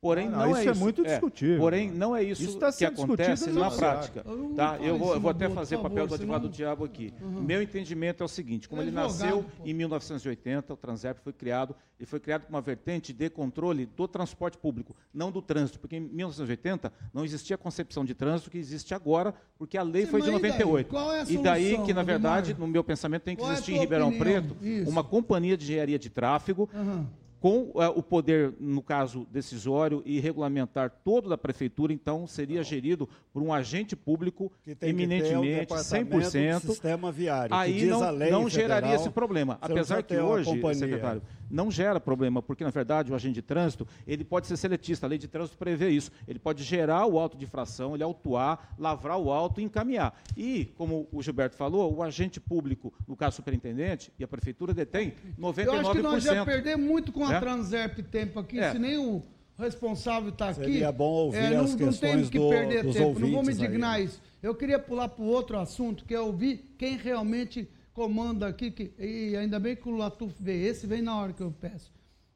Porém, 0.04 0.30
não, 0.30 0.40
não, 0.40 0.50
isso 0.52 0.60
é 0.60 0.66
é 0.68 0.72
isso. 0.72 0.80
muito 0.82 1.02
discutível. 1.02 1.58
Porém, 1.60 1.90
não 1.90 2.14
é 2.14 2.22
isso, 2.22 2.44
Isso 2.44 2.60
tá 2.60 2.74
que 2.74 2.84
acontece 2.84 3.50
na 3.52 3.72
prática. 3.72 4.22
Eu 4.28 4.54
Tá? 4.54 4.78
Eu 4.82 4.98
vou, 4.98 5.14
eu 5.14 5.20
vou 5.22 5.32
até 5.32 5.48
fazer 5.50 5.78
por 5.78 5.84
papel 5.84 6.00
favor, 6.04 6.10
do 6.10 6.14
advogado 6.16 6.42
senão- 6.42 6.52
do 6.52 6.56
diabo 6.56 6.84
aqui. 6.84 7.14
Uhum. 7.22 7.42
Meu 7.42 7.62
entendimento 7.62 8.22
é 8.22 8.26
o 8.26 8.28
seguinte: 8.28 8.68
como 8.68 8.82
É 8.82 8.86
ele 8.86 8.96
advogado, 8.98 9.20
nasceu 9.22 9.44
pô. 9.44 9.64
em 9.66 9.74
1980, 9.74 10.74
o 10.74 10.76
Transerp 10.78 11.20
foi 11.24 11.32
criado, 11.32 11.74
ele 11.98 12.06
foi 12.06 12.20
criado 12.20 12.44
com 12.44 12.50
uma 12.50 12.60
vertente 12.62 13.14
de 13.14 13.30
controle 13.30 13.86
do 13.86 14.06
transporte 14.06 14.58
público, 14.58 14.94
não 15.14 15.32
do 15.32 15.42
trânsito, 15.42 15.80
porque 15.80 15.96
em 15.96 16.02
1980 16.02 16.92
não 17.14 17.24
existia 17.24 17.56
a 17.56 17.58
concepção 17.58 18.04
de 18.04 18.14
trânsito 18.14 18.52
que 18.52 18.58
existe 18.58 18.94
agora, 18.94 19.34
porque 19.58 19.78
a 19.78 19.84
lei 19.84 20.04
Sim, 20.04 20.12
foi 20.12 20.22
de 20.22 20.30
mas 20.32 20.40
e 20.40 20.42
daí? 20.42 20.52
98. 20.52 20.90
Qual 20.90 21.14
é 21.14 21.22
a 21.22 21.24
e 21.24 21.38
daí 21.38 21.64
solução, 21.64 21.86
que, 21.86 21.94
na 21.94 22.04
verdade, 22.04 22.54
no 22.60 22.68
meu 22.68 22.84
pensamento, 22.84 23.22
tem 23.24 23.36
que 23.38 23.42
Qual 23.42 23.52
é 23.52 23.54
existir 23.54 23.74
em 23.76 23.80
Ribeirão 23.80 24.10
opinião? 24.10 24.44
Preto 24.44 24.58
Isso. 24.62 24.90
uma 24.90 25.04
companhia 25.04 25.56
de 25.56 25.64
engenharia 25.64 25.98
de 25.98 26.10
tráfego 26.10 26.70
Aham. 26.76 27.08
Com 27.44 27.74
eh, 27.76 27.90
o 27.90 28.02
poder, 28.02 28.54
no 28.58 28.82
caso, 28.82 29.28
decisório 29.30 30.02
e 30.06 30.18
regulamentar 30.18 30.90
todo 31.04 31.28
da 31.28 31.38
prefeitura, 31.38 31.92
então 31.92 32.26
seria 32.26 32.64
gerido 32.64 33.10
por 33.34 33.44
um 33.44 33.52
agente 33.52 33.98
público 33.98 34.50
Que 34.64 34.74
tem 34.74 34.76
que 34.76 34.80
ter 34.80 34.86
o 34.86 34.90
eminentemente, 34.90 35.60
departamento 35.60 36.16
100%. 36.16 36.62
do 36.62 36.68
sistema 36.72 37.12
viário, 37.12 37.54
Aí 37.54 37.84
não, 37.84 38.00
não 38.14 38.50
geraria 38.50 38.92
federal, 38.92 38.96
esse 38.96 39.10
problema. 39.10 39.60
não 39.62 39.76
Apesar 39.76 40.04
que 40.04 40.16
hoje, 40.18 40.52
secretário, 40.74 41.22
não 41.50 41.70
gera 41.72 42.00
problema, 42.00 42.42
porque, 42.42 42.64
na 42.64 42.70
verdade, 42.70 43.12
o 43.12 43.16
agente 43.16 43.36
de 43.36 43.42
trânsito 43.42 43.88
ele 44.08 44.24
pode 44.24 44.48
ser 44.48 44.58
seletista. 44.58 45.06
A 45.06 45.10
lei 45.10 45.18
de 45.18 45.28
trânsito 45.28 45.58
prevê 45.58 45.90
isso. 45.90 46.12
Ele 46.28 46.40
pode 46.40 46.64
gerar 46.64 47.06
o 47.06 47.20
auto 47.20 47.38
de 47.38 47.46
infração, 47.46 47.94
ele 47.94 48.04
autuar, 48.04 48.74
lavrar 48.78 49.18
o 49.18 49.32
auto 49.32 49.62
e 49.62 49.64
encaminhar. 49.64 50.20
E, 50.36 50.66
como 50.78 51.08
o 51.12 51.22
Gilberto 51.22 51.56
falou, 51.56 51.94
o 51.96 52.02
agente 52.04 52.40
público, 52.40 52.94
no 53.08 53.16
caso 53.16 53.36
superintendente, 53.38 54.12
e 54.18 54.24
a 54.24 54.28
prefeitura 54.28 54.74
detém 54.74 55.14
99%. 55.40 55.66
Eu 55.66 55.74
acho 55.74 55.92
que 55.92 56.02
nós 56.02 56.24
já 56.24 56.46
perdemos 56.46 56.86
muito 56.86 57.12
com 57.12 57.24
a 57.26 57.30
né? 57.30 57.40
Transerp 57.40 58.00
tempo 58.12 58.40
aqui, 58.40 58.60
É. 58.60 58.72
se 58.72 58.80
nem 58.80 58.98
o 58.98 59.22
responsável 59.58 60.30
está 60.30 60.50
aqui. 60.50 60.64
Seria 60.64 60.92
bom 60.92 61.06
ouvir 61.06 61.38
é, 61.38 61.50
não, 61.52 61.64
as 61.66 61.72
não 61.72 61.78
temos 61.78 62.00
questões 62.00 62.30
que 62.30 62.40
do- 62.40 62.50
perder 62.50 62.84
dos 62.84 62.96
tempo, 62.96 63.08
não 63.20 63.20
vou 63.20 63.30
me 63.30 63.36
ouvintes 63.36 63.62
aí. 63.62 63.68
dignar 63.68 64.02
isso. 64.02 64.22
Eu 64.42 64.56
queria 64.56 64.80
pular 64.80 65.08
para 65.08 65.24
o 65.24 65.28
outro 65.28 65.58
assunto, 65.58 66.04
que 66.06 66.14
é 66.14 66.20
ouvir 66.20 66.74
quem 66.78 66.98
realmente 66.98 67.70
comanda 67.94 68.48
aqui, 68.48 68.72
que, 68.72 68.94
e 68.98 69.36
ainda 69.36 69.60
bem 69.60 69.76
que 69.76 69.88
o 69.88 69.96
Latuf 69.96 70.36
vê, 70.42 70.66
esse 70.66 70.88
vem 70.88 71.02
na 71.02 71.16
hora 71.16 71.34
que 71.34 71.42
eu 71.42 71.52
peço. 71.52 71.94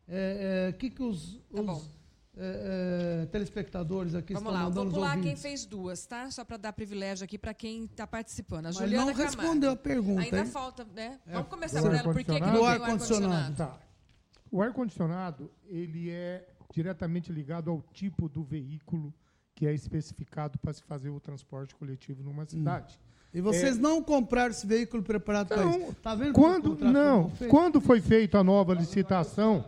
É, 0.07 0.69
é, 0.69 0.71
que 0.71 0.89
que 0.89 1.03
os, 1.03 1.41
os 1.51 1.99
é, 2.37 3.23
é, 3.23 3.25
telespectadores 3.25 4.15
aqui 4.15 4.33
Vamos 4.33 4.47
estão 4.47 4.53
lá, 4.53 4.69
mandando 4.69 4.91
vou 4.91 5.01
os 5.01 5.09
pular 5.09 5.21
quem 5.21 5.35
fez 5.35 5.65
duas, 5.65 6.05
tá? 6.05 6.29
Só 6.31 6.45
para 6.45 6.57
dar 6.57 6.71
privilégio 6.71 7.25
aqui 7.25 7.37
para 7.37 7.53
quem 7.53 7.85
está 7.85 8.05
participando. 8.07 8.67
A 8.67 8.69
Mas 8.69 8.77
Juliana 8.77 9.05
não 9.07 9.13
Camargo. 9.13 9.41
respondeu 9.41 9.71
a 9.71 9.75
pergunta, 9.75 10.21
Ainda 10.21 10.39
hein? 10.39 10.45
falta, 10.45 10.85
né? 10.95 11.19
É, 11.25 11.33
Vamos 11.33 11.49
começar 11.49 11.81
por 11.81 11.93
ela. 11.93 12.03
Por 12.03 12.15
que, 12.15 12.23
que 12.23 12.39
não 12.39 12.51
tem 12.51 12.61
o 12.61 12.65
ar-condicionado? 12.65 13.55
Tá. 13.55 13.79
O 14.49 14.61
ar-condicionado, 14.61 15.51
ele 15.65 16.09
é 16.09 16.47
diretamente 16.73 17.31
ligado 17.31 17.69
ao 17.69 17.81
tipo 17.81 18.29
do 18.29 18.43
veículo 18.43 19.13
que 19.55 19.65
é 19.65 19.73
especificado 19.73 20.59
para 20.59 20.71
se 20.71 20.83
fazer 20.83 21.09
o 21.09 21.19
transporte 21.19 21.75
coletivo 21.75 22.23
numa 22.23 22.45
cidade. 22.45 22.99
E 23.37 23.41
vocês 23.41 23.77
É, 23.77 23.79
não 23.79 24.01
compraram 24.01 24.49
esse 24.49 24.65
veículo 24.65 25.03
preparado 25.03 25.49
para 25.49 25.63
Não, 25.63 25.77
isso? 25.79 25.95
Tá 26.01 26.15
vendo 26.15 26.33
quando, 26.33 26.75
não, 26.79 27.29
quando 27.49 27.79
foi 27.79 28.01
feita 28.01 28.39
a 28.39 28.43
nova 28.43 28.73
licitação, 28.73 29.63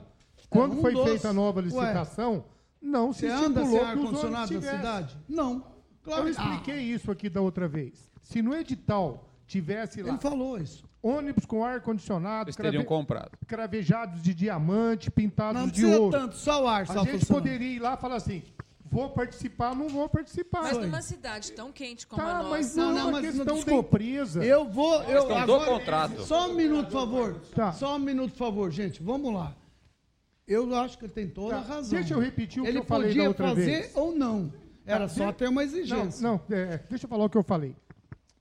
quando 0.50 0.76
um 0.78 0.82
foi 0.82 0.92
dos- 0.94 1.04
feita 1.08 1.30
a 1.30 1.34
nova 1.34 1.60
Ué. 1.60 1.66
licitação, 1.68 2.46
não 2.82 3.14
se 3.14 3.28
Você 3.28 3.28
anda 3.28 3.64
sem 3.64 3.76
estipulou 3.76 3.80
que 3.80 3.84
os 3.84 3.88
ar-condicionado 3.90 4.46
ônibus 4.48 4.66
na 4.66 4.72
tivessem. 4.72 4.78
cidade? 4.80 5.18
Não. 5.30 5.64
Claro 6.02 6.22
Eu 6.22 6.26
que- 6.34 6.42
expliquei 6.42 6.80
isso 6.80 7.12
aqui 7.12 7.30
da 7.30 7.42
outra 7.42 7.68
vez. 7.68 8.10
Se 8.24 8.42
no 8.42 8.56
edital 8.56 9.30
tivesse 9.46 10.02
lá... 10.02 10.10
Ele 10.10 10.18
falou 10.18 10.58
isso. 10.58 10.84
Ônibus 11.04 11.46
com 11.46 11.64
ar-condicionado, 11.64 12.48
Eles 12.50 12.56
teriam 12.56 12.84
comprado. 12.84 13.38
cravejados 13.46 14.20
de 14.24 14.34
diamante, 14.34 15.12
pintados 15.12 15.62
Não 15.62 15.68
de 15.68 15.74
precisa 15.82 16.00
ouro. 16.02 16.18
tanto, 16.18 16.36
só 16.38 16.64
o 16.64 16.68
ar, 16.68 16.88
só 16.88 17.02
A 17.02 17.06
gente 17.06 17.26
poderia 17.28 17.68
ir 17.76 17.80
lá 17.80 17.94
e 17.94 17.98
falar 17.98 18.16
assim, 18.16 18.42
vou 18.92 19.10
participar, 19.10 19.76
não 19.76 19.88
vou 19.88 20.08
participar. 20.10 20.64
Mas 20.64 20.78
numa 20.78 21.02
cidade 21.02 21.52
tão 21.52 21.72
quente 21.72 22.06
como 22.08 22.22
Tá, 22.22 22.30
a 22.30 22.38
nossa. 22.44 22.50
mas 22.50 22.76
não, 22.76 22.94
não, 22.94 23.12
mas 23.12 23.22
questão 23.26 23.46
não, 23.46 23.56
desculpa. 23.56 23.96
empresa. 23.98 24.44
Eu 24.44 24.66
vou. 24.70 24.96
Eu, 25.04 25.28
Questão 25.28 25.46
do 25.60 25.66
contrato. 25.66 26.22
Só 26.22 26.50
um 26.50 26.54
minuto, 26.54 26.86
por 26.88 26.92
favor. 26.94 27.42
Tá. 27.56 27.72
Só 27.74 27.96
um 27.96 28.00
minuto, 28.00 28.32
por 28.32 28.38
favor, 28.38 28.72
gente. 28.72 29.02
Vamos 29.04 29.34
lá. 29.34 29.56
Eu 30.48 30.74
acho 30.76 30.98
que 30.98 31.06
ele 31.06 31.14
tem 31.14 31.30
toda 31.30 31.56
Tá, 31.56 31.58
a 31.58 31.62
razão. 31.64 32.00
deixa 32.00 32.14
eu 32.16 32.20
repetir 32.20 32.60
o 32.62 32.64
que 32.66 32.70
ele 32.72 32.80
eu 32.80 32.84
falei 32.84 33.10
da 33.10 33.14
podia 33.14 33.28
outra 33.30 33.48
fazer 33.50 33.66
vez. 33.66 33.96
ou 33.96 34.16
não. 34.16 34.52
Era 34.86 35.02
Tá, 35.08 35.10
só 35.10 35.32
de- 35.32 35.38
ter 35.38 35.48
uma 35.48 35.64
exigência. 35.64 36.24
Não, 36.28 36.42
não 36.50 36.58
é, 36.58 36.78
deixa 36.90 37.06
eu 37.06 37.10
falar 37.10 37.26
o 37.26 37.30
que 37.30 37.38
eu 37.38 37.44
falei. 37.44 37.76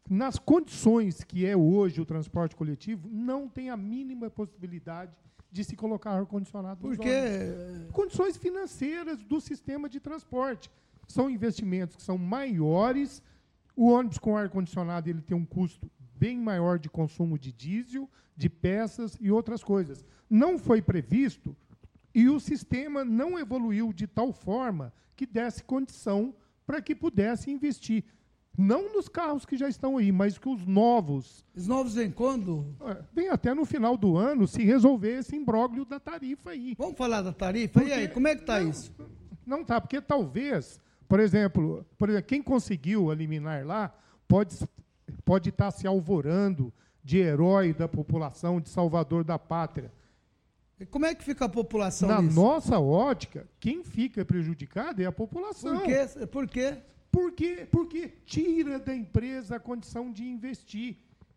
Nas 0.08 0.38
condições 0.38 1.22
que 1.22 1.44
é 1.44 1.54
hoje 1.54 2.00
o 2.00 2.06
transporte 2.06 2.56
coletivo, 2.56 3.06
não 3.12 3.46
tem 3.46 3.68
a 3.68 3.76
mínima 3.76 4.30
possibilidade 4.30 5.12
de 5.50 5.64
se 5.64 5.74
colocar 5.76 6.10
ar-condicionado 6.10 6.86
nos 6.86 6.96
Porque 6.96 7.08
ônibus. 7.08 7.92
Condições 7.92 8.36
financeiras 8.36 9.22
do 9.22 9.40
sistema 9.40 9.88
de 9.88 10.00
transporte. 10.00 10.70
São 11.06 11.30
investimentos 11.30 11.96
que 11.96 12.02
são 12.02 12.18
maiores. 12.18 13.22
O 13.74 13.88
ônibus 13.90 14.18
com 14.18 14.36
ar-condicionado 14.36 15.08
ele 15.08 15.22
tem 15.22 15.36
um 15.36 15.44
custo 15.44 15.90
bem 16.14 16.38
maior 16.38 16.78
de 16.78 16.90
consumo 16.90 17.38
de 17.38 17.52
diesel, 17.52 18.08
de 18.36 18.48
peças 18.48 19.16
e 19.20 19.30
outras 19.30 19.62
coisas. 19.62 20.04
Não 20.28 20.58
foi 20.58 20.82
previsto 20.82 21.56
e 22.14 22.28
o 22.28 22.40
sistema 22.40 23.04
não 23.04 23.38
evoluiu 23.38 23.92
de 23.92 24.06
tal 24.06 24.32
forma 24.32 24.92
que 25.14 25.26
desse 25.26 25.62
condição 25.62 26.34
para 26.66 26.82
que 26.82 26.94
pudesse 26.94 27.50
investir. 27.50 28.04
Não 28.60 28.92
nos 28.92 29.08
carros 29.08 29.46
que 29.46 29.56
já 29.56 29.68
estão 29.68 29.96
aí, 29.96 30.10
mas 30.10 30.36
que 30.36 30.48
os 30.48 30.66
novos. 30.66 31.44
Os 31.54 31.68
novos 31.68 31.94
vêm 31.94 32.10
quando? 32.10 32.66
Vem 33.14 33.28
até 33.28 33.54
no 33.54 33.64
final 33.64 33.96
do 33.96 34.16
ano 34.16 34.48
se 34.48 34.64
resolver 34.64 35.18
esse 35.18 35.36
imbróglio 35.36 35.84
da 35.84 36.00
tarifa 36.00 36.50
aí. 36.50 36.74
Vamos 36.76 36.98
falar 36.98 37.22
da 37.22 37.32
tarifa? 37.32 37.84
E 37.84 37.92
aí, 37.92 38.08
como 38.08 38.26
é 38.26 38.34
que 38.34 38.40
está 38.40 38.60
isso? 38.60 38.92
Não 39.46 39.64
tá, 39.64 39.80
porque 39.80 40.00
talvez, 40.00 40.80
por 41.08 41.20
exemplo, 41.20 41.86
por 41.96 42.08
exemplo, 42.08 42.26
quem 42.26 42.42
conseguiu 42.42 43.12
eliminar 43.12 43.64
lá 43.64 43.94
pode 44.26 44.58
pode 45.24 45.50
estar 45.50 45.70
se 45.70 45.86
alvorando 45.86 46.72
de 47.02 47.18
herói 47.18 47.72
da 47.72 47.86
população, 47.88 48.60
de 48.60 48.68
salvador 48.68 49.22
da 49.24 49.38
pátria. 49.38 49.92
E 50.80 50.84
como 50.84 51.06
é 51.06 51.14
que 51.14 51.24
fica 51.24 51.44
a 51.44 51.48
população 51.48 52.08
Na 52.08 52.20
nisso? 52.22 52.36
nossa 52.36 52.78
ótica, 52.78 53.46
quem 53.58 53.82
fica 53.84 54.24
prejudicado 54.24 55.00
é 55.02 55.06
a 55.06 55.12
população. 55.12 55.78
Por 55.78 55.86
quê? 55.86 56.26
Por 56.26 56.48
quê? 56.48 56.78
Porque, 57.10 57.66
porque 57.70 58.12
tira 58.26 58.78
da 58.78 58.94
empresa 58.94 59.56
a 59.56 59.60
condição 59.60 60.12
de 60.12 60.24
investir. 60.24 60.96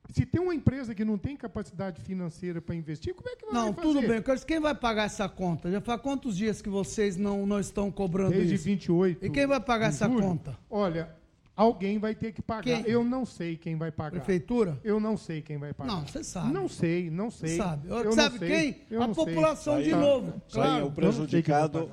Se 0.10 0.26
tem 0.26 0.42
uma 0.42 0.54
empresa 0.54 0.94
que 0.94 1.06
não 1.06 1.18
tem 1.18 1.38
capacidade 1.38 2.02
financeira 2.02 2.62
para 2.62 2.76
investir, 2.76 3.14
como 3.16 3.30
é 3.30 3.36
que 3.36 3.46
ela 3.46 3.54
Não, 3.54 3.66
vai 3.66 3.74
fazer? 3.76 3.88
tudo 3.88 4.02
bem. 4.08 4.18
Eu 4.18 4.46
Quem 4.46 4.60
vai 4.60 4.76
pagar 4.76 5.04
essa 5.06 5.30
conta? 5.30 5.72
Já 5.72 5.80
faz 5.80 6.02
quantos 6.02 6.36
dias 6.36 6.62
que 6.62 6.68
vocês 6.68 7.16
não, 7.16 7.46
não 7.46 7.60
estão 7.60 7.90
cobrando 7.90 8.32
Desde 8.32 8.56
isso? 8.56 8.66
28. 8.66 9.26
E 9.26 9.30
quem 9.30 9.48
vai 9.48 9.60
pagar 9.62 9.88
essa 9.88 10.08
julho, 10.10 10.22
conta? 10.22 10.58
Olha, 10.70 11.16
alguém 11.56 11.98
vai 11.98 12.14
ter 12.14 12.34
que 12.34 12.42
pagar. 12.42 12.64
Quem? 12.64 12.84
Eu 12.86 13.06
não 13.06 13.26
sei 13.26 13.56
quem 13.56 13.78
vai 13.78 13.90
pagar. 13.90 14.12
Prefeitura? 14.20 14.78
Eu 14.84 15.00
não 15.00 15.16
sei 15.16 15.42
quem 15.42 15.58
vai 15.58 15.74
pagar. 15.74 15.94
Não, 15.94 16.06
você 16.06 16.24
sabe. 16.26 16.52
Não 16.52 16.68
sei, 16.68 17.10
não 17.10 17.32
sei. 17.32 17.56
Sabe. 17.56 17.88
Eu 17.88 18.04
não 18.04 18.12
sabe 18.12 18.40
sei. 18.40 18.50
quem? 18.50 18.82
Eu 18.90 19.04
A 19.04 19.08
não 19.08 19.14
sei. 19.14 19.26
população 19.26 19.82
de 19.82 19.94
Aí, 19.94 20.00
novo. 20.02 20.34
aí 20.34 20.42
Claro. 20.52 20.86
o 20.88 20.92
prejudicado, 20.92 21.90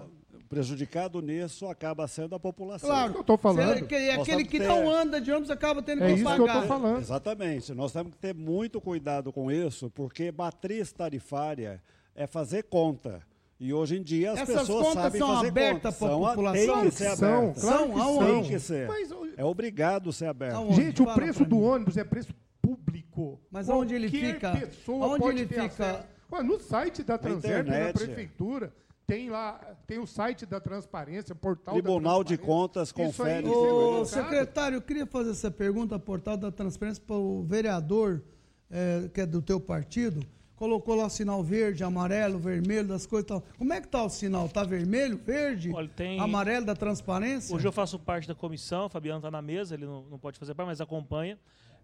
prejudicado 0.48 1.20
nisso 1.20 1.66
acaba 1.66 2.06
sendo 2.08 2.34
a 2.34 2.40
população. 2.40 2.88
Claro. 2.88 3.12
que 3.12 3.18
eu 3.18 3.24
tô 3.24 3.36
falando. 3.36 3.86
Se 3.88 3.94
é 3.94 4.14
aquele 4.14 4.44
que 4.44 4.58
ter- 4.58 4.66
não 4.68 4.90
anda 4.90 5.20
de 5.20 5.30
ônibus 5.30 5.50
acaba 5.50 5.82
tendo 5.82 6.02
É 6.04 6.06
que 6.08 6.14
isso 6.20 6.24
que 6.34 6.40
eu 6.40 6.46
pagar. 6.46 6.62
tô 6.62 6.66
falando. 6.68 6.98
Exatamente. 7.00 7.74
Nós 7.74 7.92
temos 7.92 8.12
que 8.12 8.18
ter 8.18 8.34
muito 8.34 8.80
cuidado 8.80 9.32
com 9.32 9.50
isso, 9.52 9.90
porque 9.90 10.32
matriz 10.32 10.90
tarifária 10.92 11.82
é 12.14 12.26
fazer 12.26 12.64
conta. 12.64 13.20
E 13.60 13.72
hoje 13.74 13.96
em 13.98 14.02
dia 14.02 14.32
as 14.32 14.40
Essas 14.40 14.60
pessoas 14.60 14.86
contas 14.86 15.02
sabem 15.02 15.18
são 15.20 15.34
fazer 15.34 15.48
abertas 15.48 15.96
pra 15.98 16.08
São, 16.08 16.20
população? 16.20 16.80
Tem 16.80 16.84
que 16.84 16.90
ser 16.94 17.16
são, 17.16 17.52
claro 17.54 17.86
que 17.88 17.94
Tem 17.94 18.02
são. 18.04 18.42
que 18.44 18.58
ser. 18.60 18.86
Mas, 18.88 19.10
é 19.36 19.44
obrigado 19.44 20.12
ser 20.12 20.26
aberto. 20.26 20.54
Aonde? 20.54 20.74
Gente, 20.76 21.02
o 21.02 21.04
Fala 21.04 21.16
preço 21.16 21.38
pra 21.40 21.48
do 21.48 21.56
mim. 21.56 21.62
ônibus 21.64 21.96
é 21.96 22.04
preço 22.04 22.32
público. 22.62 23.40
Mas 23.50 23.68
aonde 23.68 23.94
ele 23.94 24.08
fica? 24.08 24.52
pessoa 24.52 25.06
Aonde 25.06 25.18
pode 25.20 25.38
ele 25.38 25.46
ter 25.46 25.54
fica? 25.62 25.66
acesso. 25.90 26.04
Ué, 26.30 26.42
no 26.42 26.60
site 26.60 27.02
da 27.02 27.18
Transerp, 27.18 27.66
na 27.66 27.92
prefeitura, 27.92 28.72
tem 29.08 29.30
lá, 29.30 29.58
tem 29.86 29.98
o 29.98 30.06
site 30.06 30.44
da 30.44 30.60
transparência, 30.60 31.34
portal 31.34 31.72
Tribunal 31.72 32.22
da 32.22 32.28
de. 32.28 32.36
Contas 32.36 32.90
Isso 32.90 33.00
aí 33.00 33.06
confere. 33.06 33.48
Ô, 33.48 34.04
secretário, 34.04 34.76
eu 34.76 34.82
queria 34.82 35.06
fazer 35.06 35.30
essa 35.30 35.50
pergunta 35.50 35.94
ao 35.94 36.00
portal 36.00 36.36
da 36.36 36.52
transparência 36.52 37.02
para 37.04 37.16
o 37.16 37.42
vereador, 37.42 38.22
eh, 38.70 39.08
que 39.14 39.22
é 39.22 39.26
do 39.26 39.40
teu 39.40 39.58
partido, 39.58 40.20
colocou 40.54 40.94
lá 40.94 41.06
o 41.06 41.10
sinal 41.10 41.42
verde, 41.42 41.82
amarelo, 41.82 42.38
vermelho, 42.38 42.86
das 42.86 43.06
coisas 43.06 43.24
e 43.24 43.28
tal. 43.28 43.42
Como 43.56 43.72
é 43.72 43.80
que 43.80 43.86
está 43.86 44.04
o 44.04 44.10
sinal? 44.10 44.44
Está 44.44 44.62
vermelho, 44.62 45.16
verde, 45.16 45.72
Olha, 45.72 45.88
tem- 45.88 46.20
amarelo 46.20 46.66
da 46.66 46.74
transparência? 46.74 47.56
Hoje 47.56 47.66
eu 47.66 47.72
faço 47.72 47.98
parte 47.98 48.28
da 48.28 48.34
comissão, 48.34 48.86
o 48.86 48.88
Fabiano 48.90 49.20
está 49.20 49.30
na 49.30 49.40
mesa, 49.40 49.74
ele 49.74 49.86
não, 49.86 50.02
não 50.02 50.18
pode 50.18 50.38
fazer 50.38 50.54
parte, 50.54 50.68
mas 50.68 50.82
acompanha. 50.82 51.38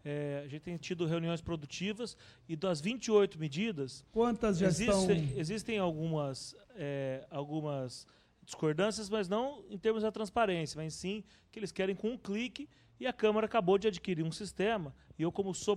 É, 0.05 0.43
a 0.45 0.49
gente 0.49 0.63
tem 0.63 0.77
tido 0.77 1.07
reuniões 1.07 1.41
produtivas 1.41 2.17
e 2.49 2.55
das 2.55 2.81
28 2.81 3.39
medidas. 3.39 4.05
Quantas 4.13 4.59
já 4.59 4.67
existem, 4.67 5.25
estão- 5.25 5.39
Existem 5.41 5.79
algumas, 5.79 6.55
é, 6.77 7.27
algumas 7.31 8.07
discordâncias, 8.45 9.09
mas 9.09 9.29
não 9.29 9.65
em 9.71 9.79
termos 9.79 10.03
da 10.03 10.13
transparência, 10.13 10.77
mas 10.81 10.93
sim 10.95 11.25
que 11.51 11.59
eles 11.59 11.73
querem 11.73 11.97
com 11.97 12.11
um 12.11 12.19
clique. 12.19 12.69
E 13.01 13.07
a 13.09 13.13
Câmara 13.13 13.47
acabou 13.47 13.77
de 13.77 13.89
adquirir 13.89 14.23
um 14.25 14.31
sistema, 14.31 14.95
e 15.19 15.23
eu, 15.23 15.33
como 15.33 15.53
sou 15.53 15.77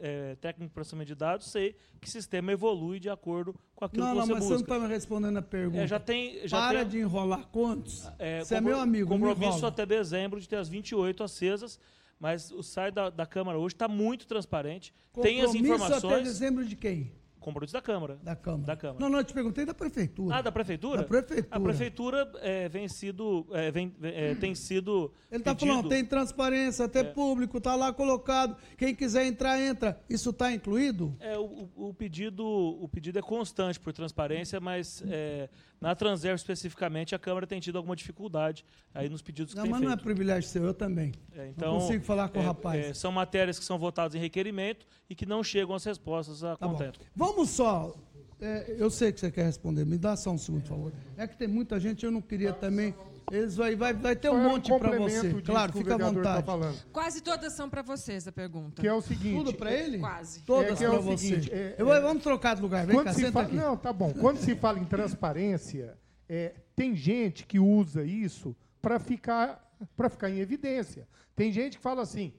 é, 0.00 0.34
técnico 0.36 0.70
de 0.70 0.74
processamento 0.74 1.08
de 1.08 1.14
dados, 1.14 1.48
sei 1.50 1.76
que 2.00 2.08
o 2.08 2.10
sistema 2.10 2.52
evolui 2.52 2.98
de 2.98 3.10
acordo 3.10 3.54
com 3.76 3.84
aquilo 3.84 4.02
Não, 4.04 4.12
que 4.12 4.18
não, 4.20 4.26
você 4.26 4.32
mas 4.32 4.44
você 4.44 4.50
não 4.50 4.58
busca. 4.60 4.72
está 4.74 4.86
me 4.86 4.92
respondendo 4.92 5.36
a 5.36 5.42
pergunta. 5.42 5.82
É, 5.82 5.86
já 5.86 6.00
tem, 6.00 6.48
já 6.48 6.56
Para 6.68 6.78
tem- 6.80 6.88
de 6.88 6.98
enrolar 7.00 7.46
contos. 7.48 8.08
é, 8.18 8.42
você 8.42 8.54
é 8.54 8.60
meu 8.62 8.80
amigo, 8.80 9.10
não 9.10 9.18
me 9.18 9.24
Compromisso 9.26 9.58
enrola. 9.58 9.68
até 9.72 9.84
dezembro 9.84 10.40
de 10.40 10.48
ter 10.48 10.56
as 10.56 10.68
28 10.68 11.22
acesas, 11.22 11.78
mas 12.18 12.50
o 12.50 12.62
site 12.62 12.94
da, 12.94 13.10
da 13.10 13.26
Câmara 13.26 13.58
hoje 13.58 13.74
está 13.74 13.88
muito 13.88 14.26
transparente. 14.26 14.92
Tem 15.22 15.40
as 15.40 15.46
Compromisso 15.46 15.74
informações. 15.74 16.12
até 16.12 16.22
dezembro 16.22 16.64
de 16.64 16.76
quem? 16.76 17.12
Compromisso 17.44 17.72
da 17.74 17.82
Câmara. 17.82 18.18
Da 18.22 18.34
Câmara. 18.34 18.62
Da 18.66 18.76
Câmara. 18.76 18.98
Não, 19.00 19.08
não, 19.10 19.18
eu 19.18 19.24
te 19.24 19.32
perguntei 19.34 19.64
da 19.64 19.74
Prefeitura. 19.74 20.36
Ah, 20.36 20.42
da 20.42 20.50
prefeitura? 20.50 21.02
Da 21.02 21.04
Prefeitura. 21.08 21.48
A 21.50 21.60
prefeitura 21.60 22.32
é, 22.40 22.68
vem 22.68 22.88
sido, 22.88 23.46
é, 23.52 23.70
vem, 23.70 23.94
é, 24.02 24.34
tem 24.34 24.54
sido. 24.54 25.12
Ele 25.30 25.40
está 25.40 25.54
falando, 25.54 25.88
tem 25.88 26.04
transparência, 26.04 26.84
até 26.86 27.04
público, 27.04 27.58
está 27.58 27.74
lá 27.76 27.92
colocado. 27.92 28.56
Quem 28.76 28.94
quiser 28.94 29.26
entrar, 29.26 29.60
entra. 29.60 30.00
Isso 30.08 30.30
está 30.30 30.50
incluído? 30.52 31.14
É, 31.20 31.38
o, 31.38 31.68
o- 31.76 31.94
pedido, 31.94 32.44
o 32.44 32.88
pedido 32.88 33.18
é 33.18 33.22
constante 33.22 33.78
por 33.78 33.92
transparência, 33.92 34.60
mas 34.60 35.02
é, 35.06 35.48
na 35.80 35.94
Transerv 35.94 36.36
especificamente 36.36 37.14
a 37.14 37.18
Câmara 37.18 37.46
tem 37.46 37.60
tido 37.60 37.76
alguma 37.76 37.94
dificuldade 37.96 38.64
aí 38.94 39.08
nos 39.08 39.20
pedidos 39.22 39.52
que 39.52 39.56
Não, 39.56 39.64
tem 39.64 39.70
mas 39.72 39.80
feito. 39.80 39.88
não 39.90 39.98
é 39.98 40.02
privilégio 40.02 40.48
seu, 40.48 40.64
eu 40.64 40.74
também. 40.74 41.12
É, 41.32 41.48
então, 41.48 41.72
não 41.74 41.80
consigo 41.80 42.04
falar 42.04 42.28
com 42.28 42.38
o 42.38 42.42
é, 42.42 42.44
rapaz. 42.44 42.84
é, 42.86 42.94
são 42.94 43.10
matérias 43.12 43.58
que 43.58 43.64
são 43.64 43.78
votadas 43.78 44.14
em 44.14 44.18
requerimento 44.18 44.86
e 45.10 45.14
que 45.14 45.26
não 45.26 45.42
chegam 45.42 45.74
as 45.74 45.84
respostas 45.84 46.42
a 46.44 46.56
Tá 46.56 46.66
bom. 46.66 46.74
contento. 46.74 47.00
Vamos 47.34 47.50
só. 47.50 47.92
é, 48.40 48.76
eu 48.78 48.88
sei 48.90 49.12
que 49.12 49.18
você 49.20 49.30
quer 49.30 49.44
responder. 49.44 49.84
Me 49.84 49.98
dá 49.98 50.16
só 50.16 50.30
um 50.30 50.38
segundo, 50.38 50.62
por 50.62 50.68
favor. 50.68 50.92
É 51.16 51.26
que 51.26 51.36
tem 51.36 51.48
muita 51.48 51.80
gente, 51.80 52.04
eu 52.04 52.10
não 52.12 52.20
queria 52.22 52.52
também. 52.52 52.94
Eles 53.32 53.56
vai, 53.56 53.74
vai, 53.74 53.92
vai 53.94 54.14
ter 54.14 54.28
um 54.30 54.32
Só 54.34 54.38
é 54.38 54.46
um 54.46 54.50
monte 54.50 54.66
para 54.68 54.78
complemento 54.78 55.10
você. 55.10 55.28
disso 55.30 55.42
Claro, 55.42 55.72
que 55.72 55.78
o 55.78 55.80
fica 55.80 55.94
à 55.94 55.98
tá 55.98 56.10
vontade. 56.10 56.46
falando. 56.46 56.84
Quase 56.92 57.22
todas 57.22 57.52
são 57.54 57.68
para 57.70 57.80
vocês 57.82 58.28
a 58.28 58.32
pergunta. 58.32 58.80
Que 58.82 58.86
é 58.86 58.92
o 58.92 59.00
seguinte. 59.00 59.36
Tudo 59.36 59.54
para 59.54 59.72
ele? 59.72 59.98
Quase. 59.98 60.40
Todas 60.42 60.80
É 60.80 60.84
é 60.84 60.88
para 60.90 60.98
você. 60.98 61.26
seguinte, 61.26 61.50
é- 61.52 61.74
Eu 61.78 61.92
é- 61.92 62.00
vamos 62.00 62.22
trocar 62.22 62.54
de 62.54 62.62
lugar. 62.62 62.86
Vem 62.86 62.94
Quando 62.94 63.06
cá, 63.06 63.12
se 63.14 63.20
senta 63.20 63.32
fala, 63.32 63.46
aqui. 63.46 63.56
Não, 63.56 63.76
tá 63.76 63.92
bom. 63.92 64.12
Quando 64.12 64.36
se 64.38 64.54
fala 64.54 64.78
em 64.78 64.84
transparência, 64.84 65.96
é, 66.28 66.52
tem 66.76 66.94
gente 66.94 67.46
que 67.46 67.58
usa 67.58 68.04
isso 68.04 68.54
para 68.82 69.00
ficar, 69.00 69.74
para 69.96 70.08
ficar 70.10 70.28
em 70.30 70.38
evidência. 70.38 71.08
Tem 71.34 71.50
gente 71.50 71.78
que 71.78 71.82
fala 71.82 72.02
assim: 72.02 72.32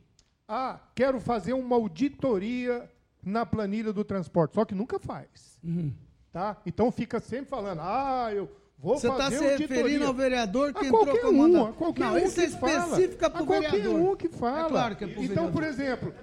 ah, 0.47 0.80
quero 0.93 1.19
fazer 1.19 1.53
uma 1.53 1.76
auditoria 1.76 2.88
na 3.26 3.45
planilha 3.45 3.91
do 3.91 4.03
transporte, 4.03 4.53
só 4.53 4.64
que 4.64 4.76
nunca 4.76 4.99
faz. 4.99 5.60
Uhum. 5.64 5.91
Tá? 6.31 6.57
Então 6.65 6.91
fica 6.91 7.19
sempre 7.19 7.49
falando: 7.49 7.80
ah, 7.81 8.30
eu 8.34 8.49
vou 8.77 8.97
Você 8.97 9.10
está 9.10 9.31
se 9.31 9.43
referindo 9.43 10.06
ao 10.06 10.14
vereador 10.14 10.73
que 10.73 10.85
a 10.85 10.88
entrou 10.88 11.06
qualquer 11.06 11.26
um, 11.26 11.65
a 11.65 11.73
qualquer 11.73 12.03
Não, 12.03 12.14
um 12.14 12.18
isso 12.18 12.39
é 12.39 12.43
que 12.43 12.49
específica 12.52 13.30
para 13.30 13.41
o 13.43 13.45
qualquer 13.45 13.72
vereador. 13.72 13.99
um 13.99 14.15
que 14.15 14.30
fala. 14.30 14.68
É 14.68 14.69
claro 14.69 14.95
que 14.95 15.06
é 15.06 15.15
Então, 15.18 15.52
por 15.52 15.64
exemplo, 15.64 16.14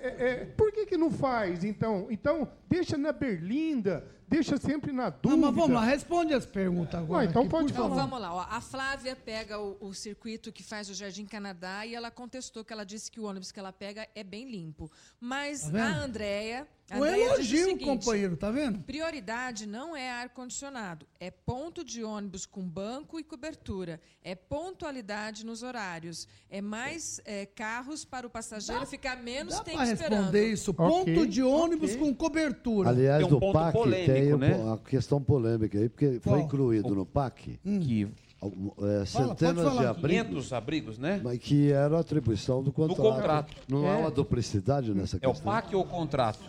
é, 0.00 0.08
é, 0.08 0.44
por 0.56 0.72
que, 0.72 0.86
que 0.86 0.96
não 0.96 1.10
faz, 1.10 1.64
então? 1.64 2.06
Então, 2.10 2.48
deixa 2.68 2.96
na 2.96 3.12
berlinda, 3.12 4.04
deixa 4.28 4.56
sempre 4.56 4.92
na 4.92 5.10
dúvida. 5.10 5.30
Não, 5.30 5.38
mas 5.48 5.54
vamos 5.54 5.74
lá, 5.76 5.84
responde 5.84 6.34
as 6.34 6.46
perguntas 6.46 7.00
agora. 7.00 7.22
Ah, 7.22 7.24
então 7.24 7.42
aqui, 7.42 7.50
pode 7.50 7.72
por 7.72 7.84
Então 7.84 7.94
vamos 7.94 8.20
lá. 8.20 8.34
ó. 8.34 8.46
A 8.48 8.60
Flávia 8.60 9.14
pega 9.16 9.58
o, 9.58 9.76
o 9.80 9.94
circuito 9.94 10.52
que 10.52 10.62
faz 10.62 10.88
o 10.90 10.94
Jardim 10.94 11.24
Canadá 11.26 11.86
e 11.86 11.94
ela 11.94 12.10
contestou 12.10 12.64
que 12.64 12.72
ela 12.72 12.84
disse 12.84 13.10
que 13.10 13.20
o 13.20 13.24
ônibus 13.24 13.52
que 13.52 13.58
ela 13.58 13.72
pega 13.72 14.08
é 14.14 14.22
bem 14.24 14.50
limpo. 14.50 14.90
Mas 15.20 15.70
Tá 15.70 15.84
a 15.84 16.04
Andréia. 16.04 16.66
Um 16.92 17.00
o 17.00 17.04
elogio, 17.04 17.76
companheiro, 17.80 18.36
tá 18.36 18.48
vendo? 18.48 18.78
Prioridade 18.78 19.66
não 19.66 19.96
é 19.96 20.08
ar-condicionado, 20.08 21.04
é 21.18 21.32
ponto 21.32 21.82
de 21.82 22.04
ônibus 22.04 22.46
com 22.46 22.62
banco 22.62 23.18
e 23.18 23.24
cobertura, 23.24 24.00
é 24.22 24.36
pontualidade 24.36 25.44
nos 25.44 25.64
horários, 25.64 26.28
é 26.48 26.60
mais 26.60 27.20
é, 27.24 27.44
carros 27.44 28.04
para 28.04 28.24
o 28.24 28.30
passageiro 28.30 28.86
ficar 28.86 29.16
menos 29.16 29.58
tempo 29.60 29.78
Para 29.78 29.92
esperando. 29.92 30.18
responder 30.18 30.52
isso, 30.52 30.72
ponto 30.72 31.26
de 31.26 31.42
ônibus 31.42 31.96
com 31.96 32.14
cobertura. 32.14 32.90
Aliás, 32.90 33.18
Tem 33.18 33.26
um 33.26 33.30
no 33.30 33.40
ponto 33.40 33.52
PAC 33.52 33.72
polêmico, 33.72 34.12
tem 34.12 34.15
um- 34.34 34.38
né? 34.38 34.54
uma 34.56 34.78
questão 34.78 35.22
polêmica 35.22 35.78
aí, 35.78 35.88
porque 35.88 36.20
Qual? 36.20 36.36
foi 36.36 36.44
incluído 36.44 36.94
no 36.94 37.04
PAC 37.06 37.58
Que 37.62 38.04
é, 38.04 39.04
Fala, 39.06 39.28
centenas 39.28 39.64
falar. 39.64 39.80
de 39.82 39.86
abrigos. 39.86 40.22
500 40.28 40.52
abrigos, 40.52 40.98
né? 40.98 41.20
Mas 41.24 41.38
que 41.38 41.72
era 41.72 41.96
a 41.96 42.00
atribuição 42.00 42.62
do 42.62 42.72
contrato. 42.72 42.96
contrato. 43.02 43.56
Não 43.68 43.86
há 43.88 43.94
É. 43.94 43.96
uma 43.98 44.10
duplicidade 44.10 44.92
nessa 44.94 45.16
É 45.20 45.26
o 45.26 45.32
questão. 45.32 45.52
PAC 45.52 45.74
ou 45.74 45.82
o 45.82 45.86
contrato? 45.86 46.40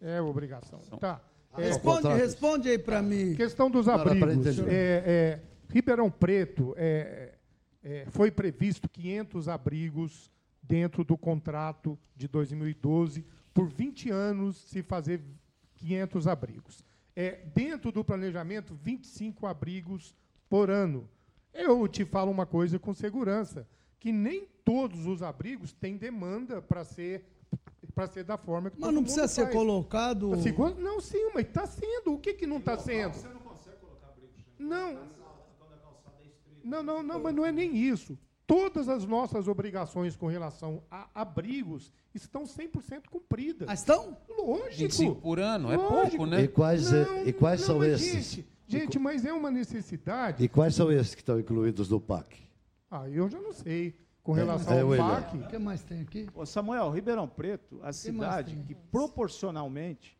É 0.00 0.20
obrigação. 0.20 0.78
Tá. 1.00 1.20
Ah, 1.52 1.62
É, 1.62 1.68
Responde, 1.68 2.08
responde 2.08 2.68
aí 2.68 2.78
para 2.78 3.00
mim. 3.02 3.34
Questão 3.34 3.70
dos 3.70 3.88
abrigos. 3.88 4.58
É, 4.58 4.62
é, 4.68 5.40
Ribeirão 5.72 6.10
Preto 6.10 6.74
é, 6.76 7.32
é, 7.82 8.04
foi 8.10 8.30
previsto 8.30 8.88
500 8.90 9.48
abrigos 9.48 10.30
dentro 10.62 11.02
do 11.02 11.16
contrato 11.16 11.98
de 12.14 12.28
2012 12.28 13.24
por 13.54 13.68
20 13.70 14.10
anos 14.10 14.56
se 14.68 14.82
fazer 14.82 15.22
500 15.76 16.26
abrigos. 16.26 16.84
É, 17.14 17.40
dentro 17.54 17.90
do 17.92 18.04
planejamento, 18.04 18.74
25 18.74 19.46
abrigos 19.46 20.14
por 20.48 20.70
ano. 20.70 21.08
Eu 21.54 21.86
te 21.88 22.04
falo 22.04 22.30
uma 22.30 22.44
coisa 22.44 22.78
com 22.78 22.92
segurança, 22.92 23.66
que 23.98 24.12
nem 24.12 24.46
todos 24.64 25.06
os 25.06 25.22
abrigos 25.22 25.72
têm 25.72 25.96
demanda 25.96 26.60
para 26.60 26.84
ser 26.84 27.24
para 27.94 28.06
ser 28.08 28.24
da 28.24 28.36
forma 28.36 28.68
que 28.68 28.76
Mas 28.78 28.88
todo 28.88 28.94
não 28.94 29.00
mundo 29.00 29.04
precisa 29.06 29.26
ser 29.28 29.42
faz. 29.44 29.54
colocado- 29.54 30.34
Assim, 30.34 30.52
não, 30.78 31.00
sim, 31.00 31.30
mas 31.32 31.46
está 31.46 31.66
sendo. 31.66 32.12
O 32.12 32.18
que, 32.18 32.34
que 32.34 32.46
não 32.46 32.58
está 32.58 32.76
sendo? 32.76 33.14
Não. 34.58 34.98
Não, 36.62 36.82
não, 36.82 37.02
não, 37.02 37.20
mas 37.22 37.34
não 37.34 37.46
é 37.46 37.52
nem 37.52 37.74
isso. 37.74 38.18
Todas 38.46 38.88
as 38.88 39.04
nossas 39.04 39.48
obrigações 39.48 40.14
com 40.16 40.26
relação 40.28 40.80
a 40.90 41.08
abrigos 41.14 41.92
estão 42.14 42.44
100% 42.44 43.08
cumpridas. 43.10 43.68
Ah, 43.68 43.74
estão? 43.74 44.16
Lógico. 44.38 44.76
25 44.76 45.14
por 45.20 45.40
ano, 45.40 45.72
é 45.72 45.76
Lógico. 45.76 46.16
pouco, 46.18 46.26
né? 46.26 46.42
E 46.42 46.48
quais, 46.48 46.92
é- 46.92 47.04
Não, 47.04 47.26
e 47.26 47.32
quais 47.32 47.60
não, 47.60 47.66
são 47.66 47.78
mas, 47.78 47.92
esses? 48.00 48.12
Gente, 48.34 48.46
gente, 48.68 48.98
mas 49.00 49.24
é 49.24 49.32
uma 49.32 49.50
necessidade. 49.50 50.44
E 50.44 50.48
quais 50.48 50.74
são 50.76 50.92
esses 50.92 51.14
que 51.14 51.22
estão 51.22 51.40
incluídos 51.40 51.88
no 51.90 52.00
PAC? 52.00 52.38
Ah, 52.88 53.08
eu 53.08 53.28
já 53.28 53.40
não 53.40 53.52
sei. 53.52 53.98
Com 54.22 54.36
É, 54.36 54.40
relação 54.40 54.72
é, 54.76 54.80
ao 54.80 54.88
William. 54.88 55.08
PAC. 55.08 55.36
O 55.38 55.46
que 55.48 55.58
mais 55.58 55.82
tem 55.82 56.00
aqui? 56.02 56.28
Ô, 56.34 56.44
Samuel, 56.46 56.90
Ribeirão 56.90 57.28
Preto, 57.28 57.78
a 57.80 57.84
mais 57.84 57.96
cidade 57.96 58.56
que 58.66 58.74
proporcionalmente 58.74 60.16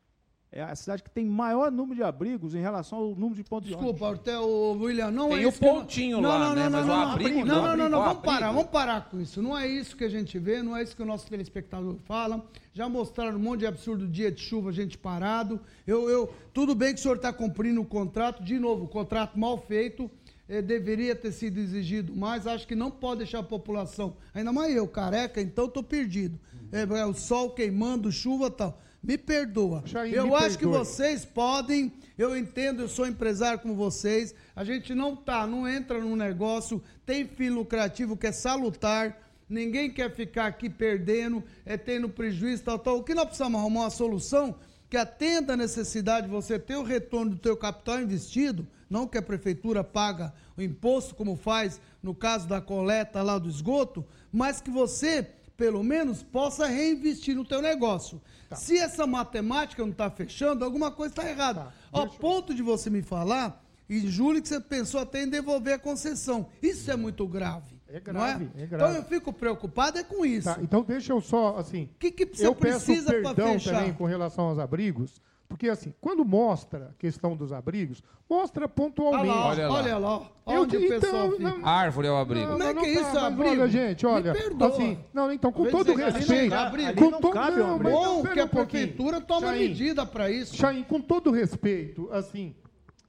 é 0.53 0.63
a 0.63 0.75
cidade 0.75 1.03
que 1.03 1.11
tem 1.11 1.27
maior 1.27 1.71
número 1.71 1.97
de 1.97 2.03
abrigos 2.03 2.55
em 2.55 2.61
relação 2.61 2.99
ao 2.99 3.15
número 3.15 3.35
de 3.35 3.45
pontos 3.45 3.69
de 3.69 3.75
ônibus. 3.75 3.93
Desculpa, 3.95 4.15
até 4.15 4.39
o 4.39 4.73
William, 4.81 5.11
não 5.11 5.29
Tem 5.29 5.43
é 5.43 5.47
o 5.47 5.49
isso. 5.51 5.59
que 5.59 5.67
nós- 5.67 5.75
pontinho 5.79 6.21
não, 6.21 6.29
lá, 6.31 6.39
não, 6.39 6.55
né? 6.55 6.69
Não, 6.69 6.71
Mas 6.79 6.87
não, 6.87 6.95
o 6.95 6.99
não, 6.99 7.11
abrigo 7.13 7.39
não, 7.41 7.45
não, 7.45 7.55
não, 7.63 7.77
não, 7.77 7.89
não, 7.91 8.01
o 8.01 8.05
vamos 8.05 8.23
parar, 8.23 8.53
vamos 8.53 8.71
parar 8.71 9.11
com 9.11 9.21
isso. 9.21 9.43
Não 9.43 9.59
é 9.59 9.67
isso 9.67 9.97
que 9.97 10.05
a 10.05 10.09
gente 10.09 10.39
vê, 10.39 10.63
não 10.63 10.77
é 10.77 10.83
isso 10.83 10.97
que 10.97 11.03
o 11.03 11.07
nosso 11.07 11.27
telespectador 11.29 11.97
fala. 12.05 12.47
Já 12.73 12.89
mostraram 12.89 13.37
um 13.37 13.41
monte 13.41 13.61
de 13.61 13.67
absurdo 13.67 14.07
dia 14.07 14.31
de 14.33 14.41
chuva, 14.41 14.73
gente 14.73 14.97
parado. 14.97 15.61
Eu, 15.87 16.09
eu, 16.09 16.33
tudo 16.55 16.75
bem 16.75 16.95
que 16.95 17.01
o 17.01 17.03
senhor 17.03 17.17
está 17.17 17.33
cumprindo 17.33 17.81
o 17.81 17.85
contrato, 17.85 18.43
de 18.43 18.59
novo, 18.59 18.85
o 18.85 18.89
contrato 18.89 19.39
mal 19.39 19.59
feito. 19.59 20.11
eh, 20.49 20.63
deveria 20.63 21.17
ter 21.17 21.33
sido 21.33 21.59
exigido 21.59 22.15
mais, 22.15 22.47
acho 22.47 22.69
que 22.69 22.77
não 22.77 22.89
pode 22.89 23.19
deixar 23.19 23.41
a 23.41 23.43
população, 23.43 24.17
ainda 24.33 24.53
mais 24.53 24.73
eu, 24.77 24.87
careca, 24.87 25.41
então 25.41 25.65
estou 25.67 25.83
perdido. 25.83 26.39
É, 26.71 26.83
é, 26.83 27.05
o 27.05 27.13
sol 27.15 27.51
queimando, 27.51 28.13
chuva 28.13 28.47
e 28.47 28.51
tal. 28.51 28.81
Me 29.07 29.17
perdoa. 29.17 29.85
Eu 30.13 30.27
me 30.27 30.35
acho 30.35 30.59
que 30.59 30.65
perdoe. 30.65 30.85
vocês 30.85 31.25
podem, 31.25 31.93
eu 32.19 32.37
entendo, 32.37 32.83
eu 32.83 32.89
sou 32.89 33.07
empresário 33.07 33.61
como 33.61 33.73
vocês, 33.73 34.35
a 34.55 34.65
gente 34.65 34.93
não 34.97 35.15
tá, 35.15 35.47
não 35.47 35.69
entra 35.69 36.01
num 36.01 36.17
negócio, 36.17 36.83
tem 37.05 37.25
fim 37.25 37.51
lucrativo 37.51 38.17
que 38.17 38.27
é 38.27 38.33
salutar, 38.33 39.17
ninguém 39.49 39.93
quer 39.93 40.13
ficar 40.13 40.47
aqui 40.47 40.69
perdendo, 40.69 41.45
é 41.65 41.77
tendo 41.77 42.09
prejuízo, 42.09 42.65
tal, 42.65 42.81
tal. 42.81 42.99
O 42.99 43.05
que 43.05 43.15
nós 43.15 43.27
precisamos 43.27 43.61
arrumar 43.61 43.83
uma 43.83 43.91
solução 43.91 44.57
que 44.91 44.97
atenda 44.97 45.53
a 45.53 45.57
necessidade 45.57 46.27
de 46.27 46.33
você 46.33 46.59
ter 46.59 46.75
o 46.75 46.83
retorno 46.83 47.31
do 47.31 47.39
teu 47.39 47.57
capital 47.57 48.01
investido, 48.01 48.67
não 48.91 49.07
que 49.07 49.19
a 49.19 49.23
prefeitura 49.23 49.85
paga 49.85 50.35
o 50.57 50.63
imposto, 50.63 51.15
como 51.15 51.37
faz 51.37 51.81
no 52.03 52.13
caso 52.13 52.49
da 52.49 52.61
coleta 52.61 53.23
lá 53.23 53.39
do 53.39 53.49
esgoto, 53.49 54.05
mas 54.33 54.61
que 54.61 54.71
você, 54.71 55.29
pelo 55.57 55.83
menos, 55.83 56.23
possa 56.23 56.67
reinvestir 56.67 57.35
no 57.35 57.45
teu 57.45 57.63
negócio. 57.63 58.21
Se 58.55 58.79
essa 58.79 59.07
matemática 59.07 59.83
não 59.83 59.91
está 59.91 60.11
fechando, 60.11 60.65
alguma 60.65 60.91
coisa 60.91 61.13
está 61.13 61.29
errada. 61.29 61.73
Ao 61.91 62.09
ponto 62.09 62.55
de 62.55 62.63
você 62.63 62.91
me 62.91 63.03
falar, 63.03 63.65
em 63.89 64.07
julho, 64.07 64.43
que 64.43 64.49
você 64.49 64.61
pensou 64.61 65.01
até 65.01 65.23
em 65.23 65.29
devolver 65.29 65.75
a 65.75 65.79
concessão. 65.79 66.49
Isso 66.63 66.91
é 66.91 66.97
muito 66.97 67.27
grave. 67.27 67.77
É 67.89 67.97
é? 67.97 68.01
grave, 68.01 68.51
é 68.57 68.67
grave. 68.67 68.75
Então 68.75 68.95
eu 68.95 69.03
fico 69.05 69.33
preocupado 69.33 69.99
é 69.99 70.05
com 70.05 70.25
isso. 70.25 70.53
Tá, 70.53 70.59
então 70.61 70.83
deixa 70.83 71.13
eu 71.13 71.21
só, 71.21 71.57
assim. 71.57 71.89
que 71.99 72.11
você 72.27 72.47
eu 72.47 72.55
peço 72.55 72.85
precisa 72.85 73.11
pra 73.11 73.35
perdão 73.35 73.59
também 73.59 73.93
com 73.93 74.05
relação 74.05 74.47
aos 74.47 74.59
abrigos, 74.59 75.21
porque 75.49 75.69
assim, 75.69 75.95
quando 76.01 76.25
mostra 76.25 76.91
a 76.91 76.95
questão 76.99 77.37
dos 77.37 77.53
abrigos, 77.53 78.03
mostra 78.29 78.69
pontualmente. 78.69 79.29
Olha 79.29 79.69
lá, 79.69 79.75
olha 79.75 79.99
lá, 79.99 80.31
Eu 80.47 80.63
onde 80.63 80.77
o 80.77 80.95
então, 80.95 81.31
fica. 81.33 81.43
não- 81.43 81.67
Árvore 81.67 82.09
é 82.09 82.11
o 82.11 82.17
abrigo. 82.17 82.51
Como 82.53 82.63
é 82.63 82.75
não 82.75 82.83
que 82.83 82.91
é 82.91 82.95
tá, 82.95 83.01
isso, 83.01 83.15
mas 83.15 83.23
abrigo? 83.25 83.51
Olha, 83.63 83.69
gente, 83.69 84.05
Me 84.05 84.11
olha. 84.13 84.33
perdoa. 84.33 84.69
Assim, 84.69 84.99
não, 85.15 85.33
então, 85.33 85.53
com 85.53 85.67
todo 85.67 85.85
dizer 85.93 85.95
que 85.97 86.03
ali 86.03 86.13
não 86.13 86.19
respeito. 86.19 86.51
cabe, 86.51 86.85
ali 86.85 86.97
com 87.01 87.11
não 87.11 87.21
cabe, 87.31 87.57
não, 87.59 87.79
mas 87.79 88.33
que 88.33 88.41
a 88.41 88.47
prefeitura 88.47 89.21
toma 89.21 89.47
Chain, 89.49 89.59
medida 89.69 90.05
para 90.05 90.31
isso. 90.31 90.57
Chain, 90.57 90.83
com 90.83 91.01
todo 91.01 91.31
respeito, 91.31 92.09
assim, 92.13 92.55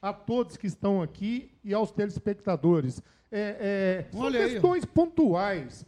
a 0.01 0.13
todos 0.13 0.57
que 0.57 0.67
estão 0.67 1.01
aqui 1.01 1.51
e 1.63 1.73
aos 1.73 1.91
telespectadores, 1.91 3.01
é, 3.31 4.05
é, 4.09 4.11
são 4.11 4.21
Olha 4.21 4.39
aí, 4.41 4.51
questões 4.51 4.85
pontuais. 4.85 5.85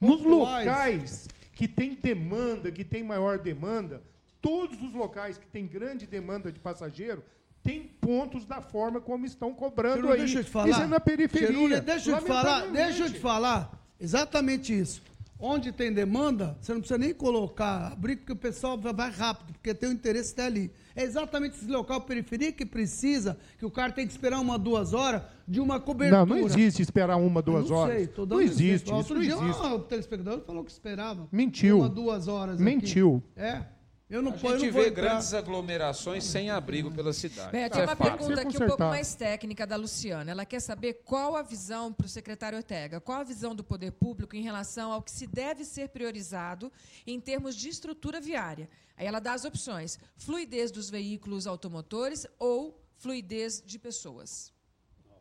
Nos 0.00 0.22
Pontuais. 0.22 0.66
locais 0.66 1.28
que 1.52 1.68
tem 1.68 1.94
demanda, 1.94 2.72
que 2.72 2.82
tem 2.82 3.04
maior 3.04 3.38
demanda, 3.38 4.02
todos 4.40 4.80
os 4.82 4.92
locais 4.94 5.36
que 5.38 5.46
tem 5.46 5.66
grande 5.66 6.06
demanda 6.06 6.50
de 6.50 6.58
passageiro, 6.58 7.22
tem 7.62 7.82
pontos 8.00 8.44
da 8.46 8.60
forma 8.62 9.00
como 9.00 9.26
estão 9.26 9.52
cobrando 9.52 9.96
Chirula, 9.96 10.14
aí. 10.14 10.20
deixa 10.20 10.38
eu 10.40 10.44
te 10.44 10.50
falar. 10.50 10.68
Isso 10.70 10.80
é 10.80 10.86
na 10.86 11.00
periferia. 11.00 11.80
Deixa 11.80 12.10
eu 12.10 12.18
te 12.18 12.26
falar, 12.26 12.66
deixa 12.68 13.04
eu 13.04 13.12
te 13.12 13.18
falar. 13.20 13.86
Exatamente 14.00 14.78
isso. 14.78 15.02
onde 15.42 15.72
tem 15.72 15.90
demanda, 15.90 16.54
você 16.60 16.70
não 16.74 16.80
precisa 16.80 16.98
nem 16.98 17.14
colocar, 17.14 17.92
abrir, 17.94 18.16
porque 18.16 18.32
o 18.32 18.36
pessoal 18.36 18.78
vai- 18.78 19.10
rápido, 19.10 19.54
porque 19.54 19.72
tem 19.72 19.88
o 19.88 19.92
interesse 19.92 20.34
até 20.34 20.44
ali. 20.44 20.70
É 20.94 21.02
exatamente 21.02 21.56
esse 21.56 21.66
local 21.66 22.02
periferia 22.02 22.52
que 22.52 22.66
precisa, 22.66 23.38
que 23.58 23.64
o 23.64 23.70
cara 23.70 23.90
tem 23.90 24.06
que 24.06 24.12
esperar 24.12 24.38
uma, 24.38 24.58
duas 24.58 24.92
horas 24.92 25.22
de 25.48 25.58
uma 25.58 25.80
cobertura. 25.80 26.26
Não, 26.26 26.26
não 26.26 26.46
existe 26.46 26.82
esperar 26.82 27.16
uma, 27.16 27.40
duas 27.40 27.70
não 27.70 27.76
horas. 27.78 27.96
Sei, 27.96 28.06
tô 28.06 28.26
dando 28.26 28.38
não 28.40 28.44
existe, 28.44 28.84
isso 28.84 28.94
Outro 28.94 29.14
não 29.14 29.22
dia, 29.22 29.32
existe. 29.32 29.62
ah, 29.64 29.74
o 29.76 29.78
telespectador 29.80 30.40
falou 30.44 30.62
que 30.62 30.70
esperava. 30.72 31.26
Mentiu. 31.32 31.78
Uma, 31.78 31.88
duas 31.88 32.28
horas 32.28 32.56
aqui. 32.56 32.62
Mentiu. 32.62 33.22
É. 33.34 33.62
Eu 34.10 34.20
não, 34.20 34.32
A 34.32 34.36
gente 34.36 34.42
não 34.42 34.58
vê 34.58 34.88
entrar. 34.88 34.90
grandes 34.90 35.32
aglomerações 35.32 36.24
sem 36.24 36.50
abrigo 36.50 36.90
pela 36.90 37.12
cidade. 37.12 37.52
Tem 37.52 37.62
é 37.62 37.66
uma 37.68 37.94
fato. 37.94 38.18
pergunta 38.18 38.40
aqui 38.40 38.56
um 38.56 38.66
pouco 38.66 38.82
mais 38.82 39.14
técnica 39.14 39.64
da 39.64 39.76
Luciana. 39.76 40.32
Ela 40.32 40.44
quer 40.44 40.58
saber 40.58 40.94
qual 41.04 41.36
a 41.36 41.42
visão 41.42 41.92
para 41.92 42.06
o 42.06 42.08
secretário 42.08 42.58
Ortega, 42.58 43.00
qual 43.00 43.20
a 43.20 43.24
visão 43.24 43.54
do 43.54 43.62
poder 43.62 43.92
público 43.92 44.34
em 44.34 44.42
relação 44.42 44.92
ao 44.92 45.00
que 45.00 45.12
se 45.12 45.28
deve 45.28 45.64
ser 45.64 45.90
priorizado 45.90 46.72
em 47.06 47.20
termos 47.20 47.54
de 47.54 47.68
estrutura 47.68 48.20
viária. 48.20 48.68
Aí 48.96 49.06
ela 49.06 49.20
dá 49.20 49.32
as 49.32 49.44
opções: 49.44 49.96
fluidez 50.16 50.72
dos 50.72 50.90
veículos 50.90 51.46
automotores 51.46 52.26
ou 52.36 52.82
fluidez 52.96 53.62
de 53.64 53.78
pessoas. 53.78 54.52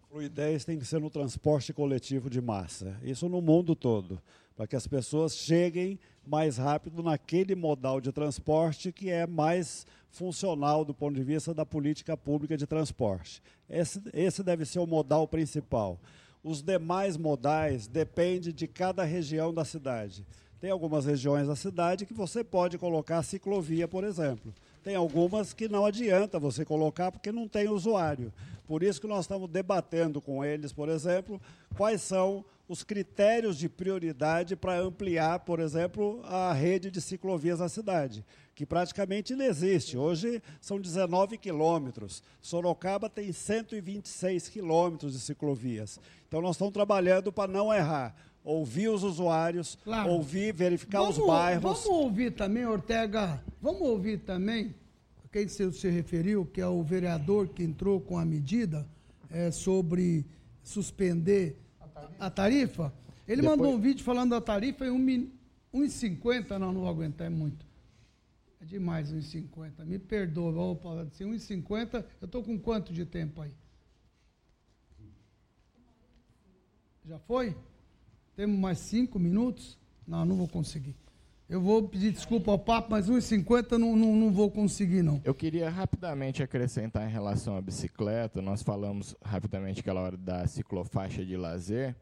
Fluidez 0.10 0.66
tem 0.66 0.80
que 0.80 0.86
ser 0.86 1.00
no 1.00 1.12
transporte 1.12 1.72
coletivo 1.72 2.28
de 2.28 2.42
massa. 2.42 3.00
Isso 3.04 3.30
no 3.30 3.40
mundo 3.40 3.76
todo. 3.76 4.20
Para 4.60 4.68
que 4.68 4.76
as 4.76 4.86
pessoas 4.86 5.38
cheguem 5.38 5.98
mais 6.28 6.58
rápido 6.58 7.02
naquele 7.02 7.56
modal 7.56 8.02
de 8.02 8.12
transporte 8.12 8.92
que 8.92 9.10
é 9.10 9.26
mais 9.26 9.88
funcional 10.10 10.84
do 10.84 10.94
ponto 10.94 11.16
de 11.16 11.24
vista 11.24 11.54
da 11.54 11.66
política 11.66 12.18
pública 12.18 12.58
de 12.58 12.68
transporte. 12.68 13.42
Esse, 13.70 14.02
esse 14.14 14.44
deve 14.44 14.66
ser 14.66 14.80
o 14.80 14.86
modal 14.86 15.26
principal. 15.30 15.98
Os 16.44 16.62
demais 16.62 17.16
modais 17.16 17.88
dependem 17.88 18.54
de 18.54 18.68
cada 18.68 19.06
região 19.06 19.54
da 19.54 19.64
cidade. 19.64 20.26
Tem 20.60 20.70
algumas 20.70 21.06
regiões 21.06 21.48
da 21.48 21.56
cidade 21.56 22.06
que 22.06 22.14
você 22.14 22.44
pode 22.44 22.78
colocar 22.78 23.24
ciclovia, 23.24 23.88
por 23.88 24.04
exemplo. 24.04 24.54
Tem 24.84 24.94
algumas 24.94 25.54
que 25.54 25.70
não 25.70 25.86
adianta 25.86 26.38
você 26.38 26.66
colocar 26.66 27.14
porque 27.14 27.32
não 27.32 27.48
tem 27.48 27.70
usuário. 27.70 28.34
Por 28.68 28.84
isso 28.84 29.00
que 29.00 29.08
nós 29.08 29.22
estamos 29.22 29.50
debatendo 29.50 30.20
com 30.20 30.44
eles, 30.44 30.74
por 30.74 30.90
exemplo, 30.90 31.40
quais 31.78 32.02
são 32.02 32.44
os 32.70 32.84
critérios 32.84 33.58
de 33.58 33.68
prioridade 33.68 34.56
para 34.56 34.80
ampliar, 34.80 35.40
por 35.40 35.60
exemplo, 35.60 36.22
a 36.24 36.54
rede 36.54 36.92
de 36.92 37.02
ciclovias 37.02 37.60
na 37.60 37.68
cidade, 37.68 38.24
que 38.54 38.64
praticamente 38.64 39.36
não 39.36 39.44
existe. 39.44 39.98
Hoje 39.98 40.40
são 40.62 40.80
19 40.80 41.36
quilômetros. 41.40 42.22
Sorocaba 42.40 43.10
tem 43.10 43.32
126 43.34 44.50
quilômetros 44.50 45.14
de 45.14 45.20
ciclovias. 45.20 46.00
Então 46.28 46.42
nós 46.44 46.52
estamos 46.58 46.72
trabalhando 46.72 47.32
para 47.34 47.52
não 47.52 47.74
errar. 47.74 48.16
Ouvir 48.44 48.90
os 48.90 49.02
usuários, 49.04 49.76
Claro. 49.84 50.12
ouvir, 50.12 50.54
verificar 50.54 51.02
os 51.02 51.16
Vamos- 51.18 51.32
bairros. 51.32 51.64
Vamos 51.64 51.86
ouvir 51.88 52.34
também, 52.34 52.68
Ortega, 52.68 53.44
vamos 53.60 53.82
ouvir 53.82 54.20
também, 54.20 54.76
quem 55.32 55.48
se, 55.48 55.72
se 55.74 55.90
referiu, 55.90 56.46
que 56.46 56.62
é 56.62 56.68
o 56.68 56.84
vereador 56.84 57.48
que 57.48 57.64
entrou 57.64 58.00
com 58.00 58.16
a 58.18 58.24
medida 58.26 58.88
é, 59.32 59.50
sobre 59.52 60.24
suspender 60.64 61.58
a 62.20 62.30
tarifa. 62.30 62.94
Ele 63.28 63.42
Depois- 63.42 63.58
mandou 63.60 63.74
um 63.76 63.80
vídeo 63.80 64.04
falando 64.04 64.32
da 64.32 64.42
tarifa 64.42 64.86
em 64.86 64.90
1,50, 64.90 64.96
um, 64.96 65.00
min- 65.00 65.32
1,50, 65.74 66.58
não, 66.60 66.72
não 66.74 66.82
vou 66.82 66.90
aguentar, 66.90 67.28
é 67.28 67.30
muito. 67.30 67.66
É 68.62 68.66
demais 68.66 69.12
1,50. 69.14 69.86
Me 69.86 69.98
perdoa, 70.00 70.52
opa, 70.72 71.02
assim, 71.04 71.26
1,50, 71.26 72.06
eu 72.22 72.26
estou 72.26 72.44
com 72.44 72.58
quanto 72.60 72.92
de 72.92 73.06
tempo 73.06 73.42
aí? 73.42 73.52
Já 77.06 77.18
foi? 77.20 77.56
Temos 78.36 78.58
mais 78.60 78.78
cinco 78.80 79.18
minutos? 79.20 79.78
Não, 80.08 80.26
não 80.26 80.36
vou 80.36 80.48
conseguir. 80.48 80.96
Eu 81.50 81.60
vou 81.60 81.82
pedir 81.82 82.12
desculpa 82.12 82.52
ao 82.52 82.60
papo, 82.60 82.92
mas 82.92 83.10
1,50 83.10 83.72
não, 83.72 83.96
não, 83.96 84.16
não 84.16 84.32
vou 84.32 84.52
conseguir, 84.52 85.02
não. 85.02 85.20
Eu 85.26 85.34
queria 85.34 85.68
rapidamente 85.68 86.44
acrescentar 86.44 87.10
em 87.10 87.12
relação 87.12 87.58
à 87.58 87.62
bicicleta. 87.62 88.40
Nós 88.40 88.62
falamos 88.62 89.16
rapidamente 89.26 89.80
aquela 89.80 90.00
hora 90.00 90.16
da 90.16 90.46
ciclofaixa 90.46 91.26
de 91.26 91.36
lazer 91.36 91.96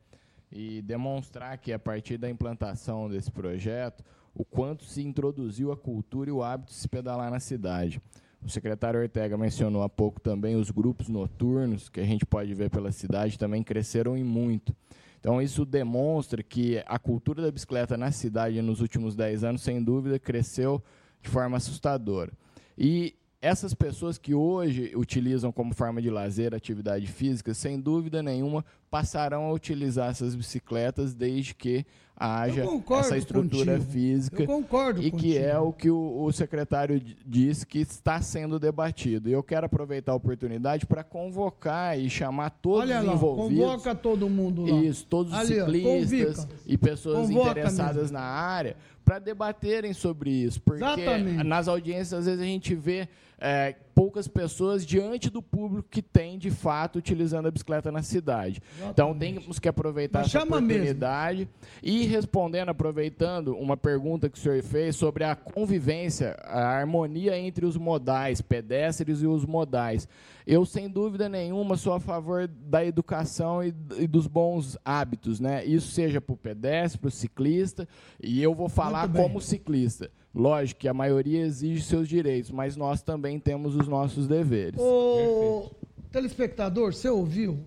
e 0.52 0.82
demonstrar 0.82 1.57
que 1.60 1.72
a 1.72 1.80
partir 1.80 2.18
da 2.18 2.30
implantação 2.30 3.10
desse 3.10 3.32
projeto, 3.32 4.03
o 4.36 4.44
quanto 4.44 4.84
se 4.84 5.02
introduziu 5.02 5.72
a 5.72 5.78
cultura 5.78 6.30
e 6.30 6.34
o 6.34 6.44
hábito 6.44 6.74
de 6.74 6.80
se 6.80 6.88
pedalar 6.90 7.32
na 7.32 7.40
cidade. 7.40 8.02
O 8.44 8.49
secretário 8.49 8.99
Ortega 8.99 9.38
mencionou 9.38 9.82
há 9.82 9.88
pouco 9.88 10.19
também 10.19 10.57
os 10.57 10.72
grupos 10.72 11.07
noturnos, 11.07 11.88
que 11.88 12.02
a 12.02 12.06
gente 12.06 12.26
pode 12.26 12.53
ver 12.53 12.69
pela 12.69 12.91
cidade, 12.91 13.40
também 13.40 13.64
cresceram 13.64 14.18
em 14.18 14.26
muito. 14.26 14.76
Então, 15.19 15.41
isso 15.41 15.65
demonstra 15.65 16.44
que 16.44 16.81
a 16.85 16.99
cultura 16.99 17.41
da 17.41 17.52
bicicleta 17.52 17.98
na 17.98 18.11
cidade 18.11 18.61
nos 18.61 18.81
últimos 18.81 19.15
10 19.15 19.44
anos, 19.44 19.61
sem 19.61 19.84
dúvida, 19.84 20.19
cresceu 20.19 20.81
de 21.22 21.30
forma 21.30 21.57
assustadora. 21.57 22.31
E 22.77 23.15
essas 23.41 23.73
pessoas 23.73 24.18
que 24.18 24.34
hoje 24.34 24.91
utilizam 24.95 25.51
como 25.51 25.73
forma 25.73 26.01
de 26.01 26.09
lazer 26.09 26.55
atividade 26.55 27.05
física, 27.07 27.53
sem 27.53 27.80
dúvida 27.80 28.23
nenhuma, 28.23 28.65
passarão 28.89 29.45
a 29.45 29.51
utilizar 29.53 30.09
essas 30.09 30.34
bicicletas 30.35 31.14
desde 31.14 31.53
que 31.53 31.85
haja 32.19 32.64
essa 32.99 33.15
estrutura 33.15 33.73
contigo. 33.73 33.91
física 33.91 34.41
Eu 34.41 34.47
concordo 34.47 34.99
e 35.01 35.05
que 35.05 35.11
contigo. 35.11 35.38
é 35.38 35.59
o 35.59 35.72
que 35.72 35.88
o, 35.88 36.23
o 36.23 36.31
secretário 36.31 36.99
disse 37.23 37.64
que 37.68 37.77
está 37.77 38.19
sendo 38.22 38.57
debatido. 38.57 39.30
E 39.30 39.34
eu 39.34 39.43
quero 39.43 39.68
aproveitar 39.68 40.14
a 40.14 40.15
oportunidade 40.15 40.88
para 40.88 41.03
convocar 41.03 41.99
e 41.99 42.09
chamar 42.09 42.49
todos 42.49 42.89
Olha 42.89 43.01
os 43.01 43.05
lá, 43.05 43.14
envolvidos. 43.14 43.64
convoca 43.65 43.93
todo 43.93 44.27
mundo 44.27 44.64
lá. 44.65 44.81
Isso, 44.81 45.05
todos 45.05 45.31
os 45.31 45.38
Ali, 45.38 45.59
ó, 45.61 45.65
ciclistas 45.68 46.45
convica. 46.45 46.59
e 46.65 46.76
pessoas 46.77 47.27
Convoca 47.27 47.51
interessadas 47.51 47.95
mesmo. 48.03 48.14
na 48.18 48.23
área 48.23 48.76
para 49.08 49.20
debaterem 49.20 49.94
sobre 49.94 50.30
isso. 50.30 50.60
Porque 50.60 50.84
Exatamente. 50.84 51.42
nas 51.46 51.70
audiências, 51.70 52.12
às 52.14 52.26
vezes, 52.26 52.42
a 52.42 52.46
gente 52.46 52.76
vê 52.76 53.08
é, 53.39 53.76
poucas 53.93 54.27
pessoas 54.27 54.85
diante 54.85 55.30
do 55.30 55.41
público 55.41 55.88
que 55.89 56.01
tem, 56.01 56.38
de 56.38 56.51
fato, 56.51 56.99
utilizando 56.99 57.47
a 57.47 57.51
bicicleta 57.51 57.91
na 57.91 58.01
cidade. 58.03 58.61
Então, 58.89 59.18
temos 59.18 59.57
que 59.59 59.68
aproveitar 59.68 60.19
Mas 60.19 60.27
essa 60.27 60.39
chama 60.39 60.61
mesmo. 60.61 60.84
oportunidade 60.84 61.49
e 61.81 62.05
respondendo, 62.05 62.69
aproveitando 62.69 63.55
uma 63.55 63.76
pergunta 63.76 64.30
que 64.30 64.38
o 64.38 64.41
senhor 64.41 64.61
fez 64.64 64.95
sobre 64.95 65.23
a 65.23 65.35
convivência, 65.35 66.35
a 66.43 66.77
harmonia 66.77 67.38
entre 67.38 67.65
os 67.65 67.76
modais, 67.76 68.41
pedestres 68.41 69.22
e 69.22 69.27
os 69.27 69.45
modais. 69.45 70.07
Eu, 70.45 70.65
sem 70.65 70.88
dúvida 70.88 71.27
nenhuma, 71.27 71.76
sou 71.76 71.93
a 71.93 71.99
favor 71.99 72.47
da 72.47 72.85
educação 72.85 73.64
e, 73.64 73.73
e 73.97 74.07
dos 74.07 74.27
bons 74.27 74.77
hábitos, 74.85 75.39
né? 75.39 75.65
Isso 75.65 75.91
seja 75.91 76.22
para 76.22 76.34
o 76.34 76.38
pedestre, 76.38 76.99
para 76.99 77.09
o 77.09 77.11
ciclista, 77.11 77.88
e 78.22 78.41
eu 78.41 78.55
vou 78.55 78.69
falar 78.69 79.11
como 79.11 79.41
ciclista. 79.41 80.09
Lógico 80.38 80.81
que 80.81 80.88
a 80.88 80.93
maioria 80.93 81.41
exige 81.41 81.81
seus 81.81 82.07
direitos, 82.07 82.51
mas 82.51 82.76
nós 82.76 83.01
também 83.01 83.39
temos 83.39 83.76
os 83.76 83.88
nossos 83.88 84.27
deveres. 84.27 84.80
Ô, 84.80 85.72
telespectador, 86.11 86.93
você 86.93 87.09
ouviu? 87.09 87.57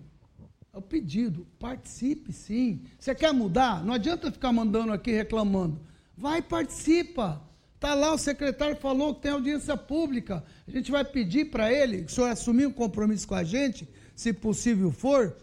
É 0.73 0.77
o 0.77 0.81
pedido. 0.81 1.45
Participe, 1.59 2.31
sim. 2.31 2.79
Você 2.97 3.13
quer 3.13 3.33
mudar? 3.33 3.83
Não 3.83 3.93
adianta 3.93 4.31
ficar 4.31 4.53
mandando 4.53 4.93
aqui 4.93 5.11
reclamando. 5.11 5.81
Vai 6.17 6.41
participa. 6.41 7.41
Está 7.75 7.93
lá, 7.93 8.13
o 8.13 8.17
secretário 8.17 8.77
falou 8.77 9.15
que 9.15 9.23
tem 9.23 9.31
audiência 9.31 9.75
pública. 9.75 10.41
A 10.65 10.71
gente 10.71 10.89
vai 10.91 11.03
pedir 11.03 11.51
para 11.51 11.73
ele, 11.73 12.03
que 12.03 12.11
o 12.11 12.15
senhor 12.15 12.29
assumir 12.29 12.67
um 12.67 12.71
compromisso 12.71 13.27
com 13.27 13.35
a 13.35 13.43
gente, 13.43 13.85
se 14.15 14.31
possível 14.31 14.93
for. 14.93 15.35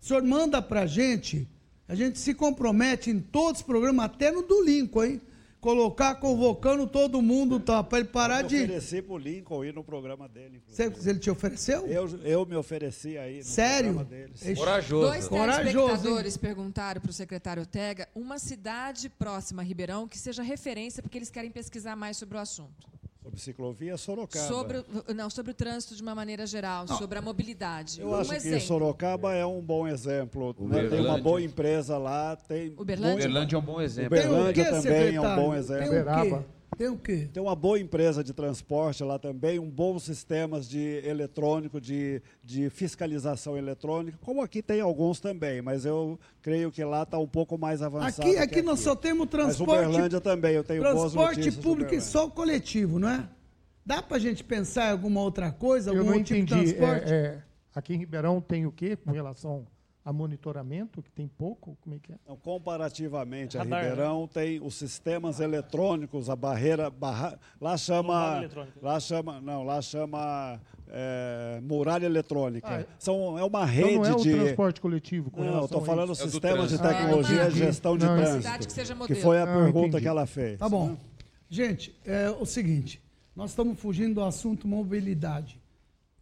O 0.00 0.06
senhor 0.06 0.22
manda 0.22 0.62
para 0.62 0.82
a 0.82 0.86
gente. 0.86 1.48
A 1.88 1.96
gente 1.96 2.16
se 2.20 2.32
compromete 2.32 3.10
em 3.10 3.18
todos 3.18 3.60
os 3.60 3.66
programas, 3.66 4.04
até 4.04 4.30
no 4.30 4.42
do 4.42 4.62
Lincoln, 4.62 5.02
hein? 5.02 5.20
Colocar 5.60 6.14
convocando 6.14 6.86
todo 6.86 7.20
mundo, 7.20 7.60
tá? 7.60 7.82
Para 7.84 7.98
ele 7.98 8.08
parar 8.08 8.42
Eu 8.42 8.48
de. 8.48 8.56
ofereci 8.56 9.02
para 9.02 9.12
o 9.12 9.18
Lincoln 9.18 9.64
ir 9.64 9.74
no 9.74 9.84
programa 9.84 10.26
dele. 10.26 10.62
Você, 10.66 10.84
ele 11.04 11.18
te 11.18 11.30
ofereceu? 11.30 11.86
Eu, 11.86 12.08
eu 12.24 12.46
me 12.46 12.56
ofereci 12.56 13.18
aí 13.18 13.38
no 13.38 13.44
Sério? 13.44 13.94
programa 13.94 14.04
deles. 14.04 14.40
Ixi. 14.40 14.54
Dois 14.90 15.28
Corajoso, 15.28 15.66
telespectadores 15.84 16.36
perguntaram 16.38 17.00
para 17.00 17.10
o 17.10 17.12
secretário 17.12 17.60
Ortega 17.60 18.08
uma 18.14 18.38
cidade 18.38 19.10
próxima 19.10 19.60
a 19.60 19.64
Ribeirão 19.64 20.08
que 20.08 20.18
seja 20.18 20.42
referência, 20.42 21.02
porque 21.02 21.18
eles 21.18 21.30
querem 21.30 21.50
pesquisar 21.50 21.94
mais 21.94 22.16
sobre 22.16 22.38
o 22.38 22.40
assunto. 22.40 22.88
Sobre 23.30 23.38
ciclovia, 23.40 23.96
Sorocaba. 23.96 24.44
Sobre, 24.48 24.78
o- 24.78 25.14
não, 25.14 25.30
sobre 25.30 25.52
o 25.52 25.54
trânsito 25.54 25.94
de 25.94 26.02
uma 26.02 26.14
maneira 26.14 26.46
geral, 26.46 26.88
sobre 26.88 27.18
a 27.18 27.22
mobilidade. 27.22 28.00
Eu 28.00 28.08
um 28.10 28.14
acho 28.16 28.34
exemplo. 28.34 28.58
que 28.58 28.64
Sorocaba 28.66 29.34
é 29.34 29.46
um 29.46 29.60
bom 29.60 29.86
exemplo. 29.86 30.54
né? 30.58 30.88
Tem 30.88 31.00
uma 31.00 31.18
boa 31.18 31.40
empresa 31.40 31.96
lá. 31.96 32.34
Tem 32.36 32.74
Uberlândia? 32.76 33.12
muito- 33.12 33.24
Uberlândia 33.26 33.56
é 33.56 33.58
um 33.58 33.62
bom 33.62 33.80
exemplo. 33.80 34.06
Uberlândia 34.18 34.70
também 34.70 35.14
é 35.14 35.20
um 35.20 35.36
bom 35.36 35.54
exemplo. 35.54 35.90
Tem 35.90 36.00
o 36.00 36.38
quê? 36.38 36.44
Tem 36.76 36.88
o 36.88 36.96
quê? 36.96 37.28
Tem 37.32 37.42
uma 37.42 37.54
boa 37.54 37.78
empresa 37.78 38.24
de 38.24 38.32
transporte 38.32 39.02
lá 39.04 39.18
também, 39.18 39.58
um 39.58 39.68
bom 39.68 39.98
sistemas 39.98 40.68
de 40.68 41.02
eletrônico, 41.04 41.80
de, 41.80 42.22
de 42.42 42.70
fiscalização 42.70 43.56
eletrônica, 43.56 44.18
como 44.22 44.40
aqui 44.40 44.62
tem 44.62 44.80
alguns 44.80 45.20
também, 45.20 45.60
mas 45.60 45.84
eu 45.84 46.18
creio 46.40 46.70
que 46.70 46.82
lá 46.84 47.02
está 47.02 47.18
um 47.18 47.26
pouco 47.26 47.58
mais 47.58 47.82
avançado. 47.82 48.28
Aqui, 48.28 48.38
aqui 48.38 48.62
nós 48.62 48.80
só 48.80 48.96
temos 48.96 49.28
transporte. 49.28 49.68
Mas 49.80 49.88
Uberlândia 49.88 50.20
também, 50.20 50.54
eu 50.54 50.64
tenho 50.64 50.82
boas 50.82 51.12
Transporte 51.12 51.52
público 51.52 51.94
e 51.94 52.00
só 52.00 52.26
o 52.26 52.30
coletivo, 52.30 52.98
não 52.98 53.08
é? 53.08 53.28
Dá 53.84 54.02
pra 54.02 54.18
gente 54.18 54.44
pensar 54.44 54.88
em 54.88 54.92
alguma 54.92 55.20
outra 55.20 55.50
coisa, 55.50 55.90
Eu 55.90 55.98
algum 55.98 56.10
não 56.10 56.18
outro 56.18 56.34
tipo 56.34 56.46
de 56.46 56.54
entendi. 56.54 56.74
transporte? 56.74 57.12
É, 57.12 57.16
é, 57.16 57.42
aqui 57.74 57.94
em 57.94 57.98
Ribeirão 57.98 58.40
tem 58.40 58.66
o 58.66 58.72
quê 58.72 58.96
com 58.96 59.10
relação 59.10 59.66
a 60.10 60.12
monitoramento, 60.12 61.00
que 61.02 61.10
tem 61.10 61.26
pouco? 61.28 61.76
Como 61.80 61.94
é 61.94 61.98
que 61.98 62.12
é? 62.12 62.16
Não, 62.28 62.36
comparativamente 62.36 63.56
a 63.56 63.62
Radar, 63.62 63.82
né? 63.82 63.88
Ribeirão 63.90 64.26
tem 64.28 64.60
os 64.60 64.74
sistemas 64.74 65.40
eletrônicos, 65.40 66.28
a 66.28 66.36
barreira, 66.36 66.90
barra, 66.90 67.38
lá 67.60 67.76
chama, 67.76 68.42
lá 68.82 68.98
chama, 69.00 69.40
não, 69.40 69.62
lá 69.64 69.80
chama 69.80 70.60
é, 70.88 71.60
muralha 71.62 72.06
eletrônica. 72.06 72.66
Ah, 72.68 72.80
é. 72.80 72.86
São, 72.98 73.38
é 73.38 73.44
uma 73.44 73.60
Então 73.62 73.66
rede 73.66 73.94
não 73.98 74.04
é 74.04 74.12
o 74.12 74.16
de 74.16 74.32
transporte 74.34 74.80
coletivo 74.80 75.30
com 75.30 75.42
Não, 75.44 75.64
estou 75.64 75.80
a 75.82 75.84
falando 75.84 76.12
isso. 76.12 76.22
É 76.24 76.28
sistemas 76.28 76.70
de 76.70 76.78
trânsito. 76.78 76.98
tecnologia 77.02 77.42
Ah, 77.44 77.48
e 77.48 77.50
gestão 77.52 77.96
de 77.96 78.06
trânsito. 78.06 78.66
Que 78.66 78.72
seja 78.72 78.92
que 78.94 78.98
modelo. 78.98 79.20
foi 79.20 79.38
a 79.38 79.42
Ah, 79.44 79.46
pergunta 79.46 79.86
entendi. 79.88 80.02
que 80.02 80.08
ela 80.08 80.26
fez. 80.26 80.58
Tá 80.58 80.68
bom. 80.68 80.88
né? 80.90 80.96
Gente, 81.48 81.96
é 82.04 82.28
o 82.30 82.44
seguinte, 82.44 83.00
nós 83.34 83.50
estamos 83.50 83.78
fugindo 83.78 84.14
do 84.16 84.22
assunto 84.24 84.66
mobilidade. 84.68 85.60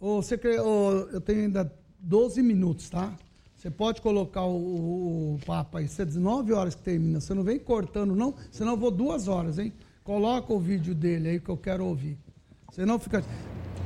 Ô, 0.00 0.22
secre- 0.22 0.58
ô, 0.60 1.08
eu 1.10 1.20
tenho 1.20 1.40
ainda 1.40 1.72
12 1.98 2.42
minutos, 2.42 2.88
tá? 2.88 3.12
Você 3.58 3.70
pode 3.72 4.00
colocar 4.00 4.44
o, 4.44 5.34
o 5.34 5.40
Papa 5.44 5.80
aí, 5.80 5.88
você 5.88 6.04
19 6.04 6.52
horas 6.52 6.76
que 6.76 6.82
termina, 6.82 7.20
você 7.20 7.34
não 7.34 7.42
vem 7.42 7.58
cortando 7.58 8.14
não, 8.14 8.32
senão 8.52 8.74
eu 8.74 8.78
vou 8.78 8.92
duas 8.92 9.26
horas, 9.26 9.58
hein? 9.58 9.72
Coloca 10.04 10.52
o 10.52 10.60
vídeo 10.60 10.94
dele 10.94 11.28
aí 11.28 11.40
que 11.40 11.48
eu 11.48 11.56
quero 11.56 11.84
ouvir. 11.84 12.16
Senão 12.70 13.00
fica... 13.00 13.24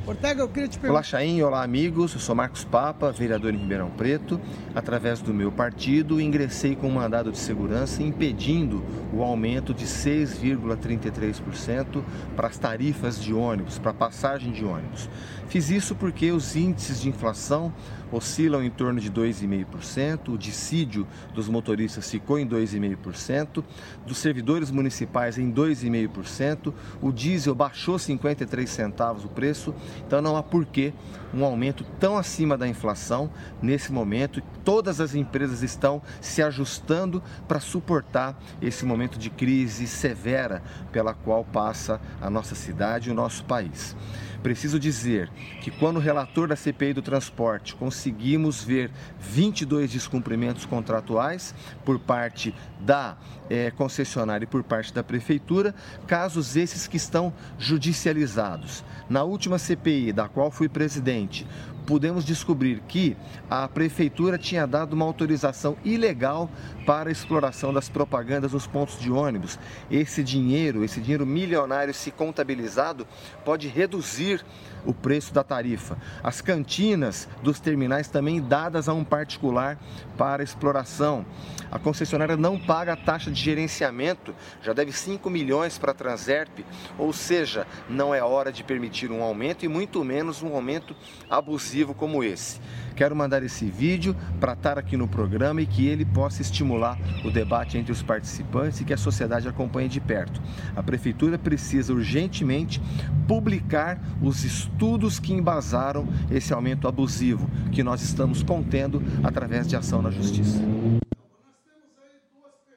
Ortega, 0.07 0.43
eu 0.43 0.49
queria 0.49 0.69
te 0.69 0.77
Olá, 0.77 0.83
perguntar... 0.83 1.03
Chaim. 1.05 1.41
Olá, 1.43 1.63
amigos. 1.63 2.13
Eu 2.13 2.21
sou 2.21 2.35
Marcos 2.35 2.65
Papa, 2.65 3.13
vereador 3.13 3.55
em 3.55 3.57
Ribeirão 3.57 3.89
Preto. 3.91 4.39
Através 4.75 5.23
do 5.23 5.33
meu 5.33 5.51
partido, 5.51 6.21
ingressei 6.21 6.75
com 6.75 6.89
um 6.89 6.95
mandado 6.95 7.31
de 7.31 7.39
segurança 7.39 8.03
impedindo 8.03 8.85
o 9.13 9.23
aumento 9.23 9.73
de 9.73 9.87
6,33% 9.87 12.03
para 12.35 12.49
as 12.49 12.59
tarifas 12.59 13.23
de 13.23 13.33
ônibus, 13.33 13.79
para 13.79 13.93
a 13.93 13.95
passagem 13.95 14.53
de 14.53 14.65
ônibus. 14.65 15.09
Fiz 15.47 15.71
isso 15.71 15.95
porque 15.95 16.33
os 16.33 16.57
índices 16.57 17.01
de 17.01 17.09
inflação 17.09 17.73
oscilam 18.13 18.63
em 18.63 18.71
torno 18.71 19.01
de 19.01 19.11
2,5%, 19.11 20.35
o 20.35 20.39
dissídio 20.39 21.07
dos 21.35 21.49
motoristas 21.49 22.11
ficou 22.11 22.39
em 22.39 22.47
2,5%, 22.47 23.65
dos 24.07 24.19
servidores 24.19 24.71
municipais 24.71 25.39
em 25.39 25.51
2,5%, 25.53 26.73
o 27.01 27.11
diesel 27.11 27.55
baixou 27.55 27.99
53 27.99 28.69
centavos 28.69 29.25
o 29.25 29.29
preço, 29.29 29.75
então 30.07 30.21
não 30.21 30.37
há 30.37 30.43
porquê 30.43 30.93
um 31.35 31.45
aumento 31.45 31.85
tão 31.99 32.17
acima 32.17 32.57
da 32.59 32.69
inflação 32.69 33.31
nesse 33.61 33.93
momento. 33.93 34.43
Todas 34.65 35.01
as 35.01 35.15
empresas 35.15 35.63
estão 35.63 36.03
se 36.21 36.43
ajustando 36.43 37.23
para 37.49 37.61
suportar 37.61 38.39
esse 38.61 38.85
momento 38.85 39.19
de 39.19 39.31
crise 39.31 39.87
severa 39.87 40.63
pela 40.93 41.15
qual 41.15 41.45
passa 41.45 42.01
a 42.21 42.29
nossa 42.29 42.55
cidade 42.55 43.09
e 43.09 43.13
o 43.13 43.15
nosso 43.15 43.45
país. 43.45 43.97
Preciso 44.43 44.79
dizer 44.79 45.31
que 45.61 45.71
quando 45.71 45.99
o 45.99 46.01
relator 46.01 46.49
da 46.49 46.57
CPI 46.57 46.95
do 46.95 47.03
transporte 47.03 47.77
conseguimos 47.77 48.65
ver 48.65 48.91
22 49.21 49.93
descumprimentos 49.93 50.65
contratuais 50.65 51.55
por 51.85 52.01
parte 52.01 52.53
da 52.81 53.17
eh, 53.49 53.71
concessionária 53.71 54.45
e 54.45 54.49
por 54.49 54.65
parte 54.65 54.93
da 54.93 55.05
prefeitura, 55.05 55.73
casos 56.09 56.57
esses 56.57 56.89
que 56.89 56.97
estão 56.97 57.33
judicializados. 57.57 58.85
Na 59.09 59.23
última 59.23 59.59
CPI, 59.59 60.13
da 60.13 60.29
qual 60.29 60.51
fui 60.51 60.69
presidente, 60.69 61.47
pudemos 61.87 62.25
descobrir 62.25 62.81
que 62.89 63.17
a 63.51 63.69
prefeitura 63.69 64.39
tinha 64.39 64.67
dado 64.67 64.93
uma 64.93 65.05
autorização 65.05 65.77
ilegal 65.85 66.51
para 66.87 67.09
a 67.09 67.13
exploração 67.13 67.73
das 67.73 67.89
propagandas 67.89 68.53
nos 68.53 68.67
pontos 68.67 68.99
de 68.99 69.11
ônibus. 69.11 69.59
Esse 69.91 70.23
dinheiro, 70.23 70.85
esse 70.85 71.01
dinheiro 71.01 71.27
milionário, 71.27 71.93
se 71.93 72.11
contabilizado, 72.11 73.07
pode 73.45 73.69
reduzir 73.69 74.45
o 74.85 74.93
preço 74.93 75.33
da 75.33 75.45
tarifa. 75.45 75.97
As 76.23 76.41
cantinas 76.41 77.29
dos 77.43 77.61
terminais 77.61 78.09
também 78.09 78.41
dadas 78.41 78.89
a 78.89 78.95
um 78.95 79.05
particular 79.05 79.79
para 80.17 80.43
exploração. 80.43 81.25
A 81.71 81.79
concessionária 81.79 82.37
não 82.37 82.59
paga 82.59 82.93
a 82.93 82.97
taxa 82.97 83.31
de 83.31 83.41
gerenciamento, 83.41 84.35
já 84.63 84.73
deve 84.73 84.93
5 84.93 85.31
milhões 85.31 85.79
para 85.79 85.93
a 85.93 85.95
Transerp, 85.95 86.61
ou 86.99 87.13
seja, 87.13 87.67
não 87.89 88.15
é 88.15 88.23
hora 88.23 88.53
de 88.53 88.63
permitir 88.63 89.11
um 89.11 89.23
aumento 89.23 89.65
e 89.65 89.69
muito 89.69 90.05
menos 90.05 90.43
um 90.43 90.55
aumento 90.55 90.95
abusivo 91.31 91.95
como 91.95 92.23
esse. 92.23 92.61
Quero 92.93 93.17
mandar 93.17 93.43
esse 93.43 93.67
vídeo 93.67 94.15
para 94.39 94.53
estar 94.53 94.79
aqui 94.79 94.97
no 94.97 95.09
programa 95.09 95.61
e 95.63 95.67
que 95.67 95.87
ele 95.87 96.05
possa 96.05 96.43
estimular 96.43 96.99
o 97.25 97.31
debate 97.31 97.79
entre 97.79 97.93
os 97.93 98.03
participantes 98.03 98.81
e 98.81 98.85
que 98.85 98.93
a 98.93 98.97
sociedade 98.97 99.49
acompanhe 99.49 99.89
de 99.89 100.01
perto. 100.01 100.41
A 100.77 100.83
prefeitura 100.83 101.39
precisa 101.39 101.93
urgentemente 101.93 102.81
publicar 103.27 104.01
os 104.23 104.45
estudos 104.45 105.19
que 105.19 105.33
embasaram 105.33 106.07
esse 106.31 106.53
aumento 106.53 106.87
abusivo 106.87 107.51
que 107.73 107.83
nós 107.83 108.03
estamos 108.03 108.43
contendo 108.43 109.03
através 109.23 109.67
de 109.67 109.77
ação 109.77 110.03
na 110.03 110.11
justiça. 110.11 110.61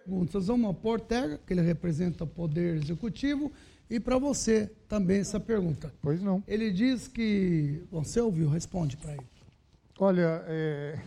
perguntas. 0.05 0.49
Uma 0.49 0.73
para 0.73 0.89
o 0.89 0.91
Ortega, 0.93 1.39
que 1.45 1.53
ele 1.53 1.61
representa 1.61 2.23
o 2.23 2.27
Poder 2.27 2.75
Executivo, 2.75 3.51
e 3.89 3.99
para 3.99 4.17
você 4.17 4.71
também 4.87 5.19
essa 5.19 5.39
pergunta. 5.39 5.93
Pois 6.01 6.21
não. 6.21 6.43
Ele 6.47 6.71
diz 6.71 7.07
que. 7.07 7.83
Bom, 7.91 8.03
Você 8.03 8.19
ouviu? 8.19 8.49
Responde 8.49 8.97
para 8.97 9.13
ele. 9.13 9.34
Olha, 9.97 10.43
é, 10.47 10.99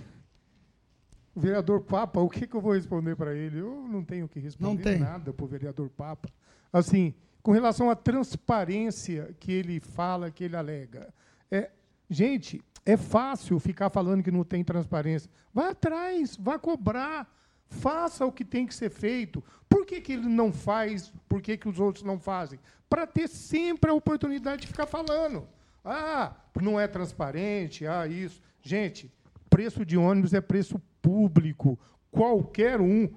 o 1.35 1.41
vereador 1.41 1.83
Papa, 1.83 2.21
o 2.21 2.29
que, 2.29 2.47
que 2.47 2.55
eu 2.55 2.61
vou 2.61 2.73
responder 2.73 3.15
para 3.15 3.35
ele? 3.35 3.59
Eu 3.59 3.87
não 3.87 4.03
tenho 4.03 4.25
o 4.25 4.29
que 4.29 4.41
responder 4.41 4.99
nada 4.99 5.33
para 5.33 5.45
o 5.45 5.49
vereador 5.49 5.91
Papa. 5.91 6.29
Assim, 6.73 7.15
com 7.43 7.53
relação 7.53 7.91
à 7.91 7.95
transparência 7.95 9.35
que 9.39 9.53
ele 9.53 9.79
fala, 9.79 10.31
que 10.31 10.45
ele 10.45 10.57
alega. 10.57 11.13
É, 11.51 11.71
gente, 12.09 12.63
é 12.85 12.97
fácil 12.97 13.59
ficar 13.59 13.91
falando 13.91 14.23
que 14.23 14.31
não 14.31 14.43
tem 14.43 14.65
transparência. 14.65 15.31
Vai 15.53 15.71
atrás, 15.71 16.37
vai 16.37 16.59
cobrar, 16.59 17.31
faça 17.69 18.25
o 18.25 18.33
que 18.33 18.45
tem 18.45 18.67
que 18.67 18.75
ser 18.75 18.91
feito. 18.91 19.45
Por 19.69 19.85
que, 19.85 20.01
que 20.01 20.15
ele 20.15 20.29
não 20.29 20.51
faz? 20.51 21.13
Por 21.29 21.43
que, 21.43 21.59
que 21.59 21.69
os 21.69 21.79
outros 21.79 22.03
não 22.03 22.19
fazem? 22.19 22.59
Para 22.89 23.07
ter 23.07 23.29
sempre 23.29 23.91
a 23.91 23.95
oportunidade 23.95 24.63
de 24.63 24.69
ficar 24.69 24.87
falando. 24.87 25.47
Ah, 25.85 26.35
não 26.61 26.81
é 26.81 26.89
transparente, 26.89 27.87
ah, 27.87 28.07
isso. 28.07 28.43
Gente, 28.63 29.11
preço 29.49 29.85
de 29.85 29.97
ônibus 29.97 30.35
é 30.35 30.41
preço 30.41 30.81
público. 31.01 31.79
Qualquer 32.11 32.81
um, 32.81 33.09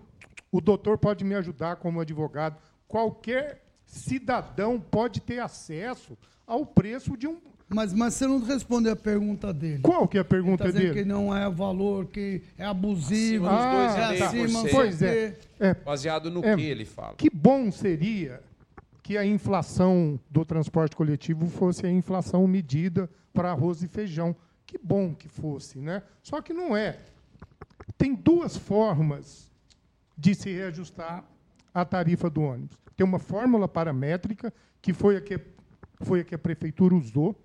o 0.51 0.61
doutor 0.61 0.97
pode 0.97 1.23
me 1.23 1.35
ajudar 1.35 1.77
como 1.77 1.99
advogado, 1.99 2.57
qualquer 2.87 3.63
cidadão 3.85 4.79
pode 4.79 5.19
ter 5.21 5.39
acesso 5.39 6.17
ao 6.45 6.65
preço 6.65 7.17
de 7.17 7.27
um. 7.27 7.37
Mas, 7.73 7.93
mas 7.93 8.15
você 8.15 8.27
não 8.27 8.43
respondeu 8.43 8.91
a 8.91 8.95
pergunta 8.97 9.53
dele. 9.53 9.79
Qual 9.81 10.05
que 10.05 10.17
é 10.17 10.21
a 10.21 10.25
pergunta 10.25 10.65
Ele 10.65 10.73
tá 10.73 10.79
dele? 10.79 10.93
que 10.93 11.05
não 11.05 11.35
é 11.35 11.49
valor, 11.49 12.05
que 12.07 12.41
é 12.57 12.65
abusivo. 12.65 13.47
Acima 13.47 13.87
dos 13.87 13.95
é 13.95 14.25
2,5%. 14.25 14.25
acima, 14.25 14.61
sei 14.61 14.71
Pois 14.71 15.01
é. 15.01 15.37
é. 15.57 15.73
Baseado 15.75 16.29
no 16.29 16.43
É, 16.43 16.55
que 16.55 16.61
ele 16.63 16.83
fala. 16.83 17.15
Que 17.15 17.29
bom 17.29 17.71
seria 17.71 18.41
que 19.01 19.17
a 19.17 19.25
inflação 19.25 20.19
do 20.29 20.43
transporte 20.43 20.97
coletivo 20.97 21.47
fosse 21.47 21.85
a 21.85 21.89
inflação 21.89 22.45
medida 22.45 23.09
para 23.33 23.51
arroz 23.51 23.81
e 23.81 23.87
feijão. 23.87 24.35
Que 24.71 24.77
bom 24.77 25.13
que 25.13 25.27
fosse, 25.27 25.79
né? 25.79 26.01
Só 26.23 26.41
que 26.41 26.53
não 26.53 26.77
é. 26.77 26.97
Tem 27.97 28.15
duas 28.15 28.55
formas 28.55 29.51
de 30.17 30.33
se 30.33 30.49
reajustar 30.49 31.25
a 31.73 31.83
tarifa 31.83 32.29
do 32.29 32.41
ônibus. 32.41 32.77
Tem 32.95 33.05
uma 33.05 33.19
fórmula 33.19 33.67
paramétrica, 33.67 34.53
que 34.81 34.93
foi 34.93 35.17
a 35.17 35.21
que, 35.21 35.37
foi 36.03 36.21
a, 36.21 36.23
que 36.23 36.33
a 36.33 36.39
prefeitura 36.39 36.95
usou, 36.95 37.37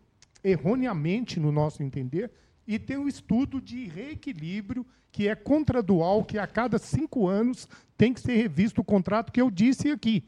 erroneamente, 0.44 1.40
no 1.40 1.50
nosso 1.50 1.82
entender, 1.82 2.30
e 2.64 2.78
tem 2.78 2.96
o 2.96 3.08
estudo 3.08 3.60
de 3.60 3.86
reequilíbrio, 3.86 4.86
que 5.10 5.26
é 5.26 5.34
contradual, 5.34 6.24
que 6.24 6.38
a 6.38 6.46
cada 6.46 6.78
cinco 6.78 7.26
anos 7.26 7.68
tem 7.98 8.14
que 8.14 8.20
ser 8.20 8.36
revisto 8.36 8.82
o 8.82 8.84
contrato 8.84 9.32
que 9.32 9.40
eu 9.40 9.50
disse 9.50 9.90
aqui. 9.90 10.22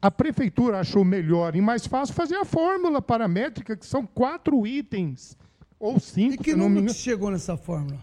A 0.00 0.12
prefeitura 0.12 0.78
achou 0.78 1.04
melhor 1.04 1.56
e 1.56 1.60
mais 1.60 1.88
fácil 1.88 2.14
fazer 2.14 2.36
a 2.36 2.44
fórmula 2.44 3.02
paramétrica, 3.02 3.76
que 3.76 3.84
são 3.84 4.06
quatro 4.06 4.64
itens, 4.64 5.36
ou 5.80 5.98
cinco, 5.98 6.34
E 6.34 6.38
que 6.38 6.54
número 6.54 6.86
que 6.86 6.94
chegou 6.94 7.30
nessa 7.30 7.56
fórmula? 7.56 7.98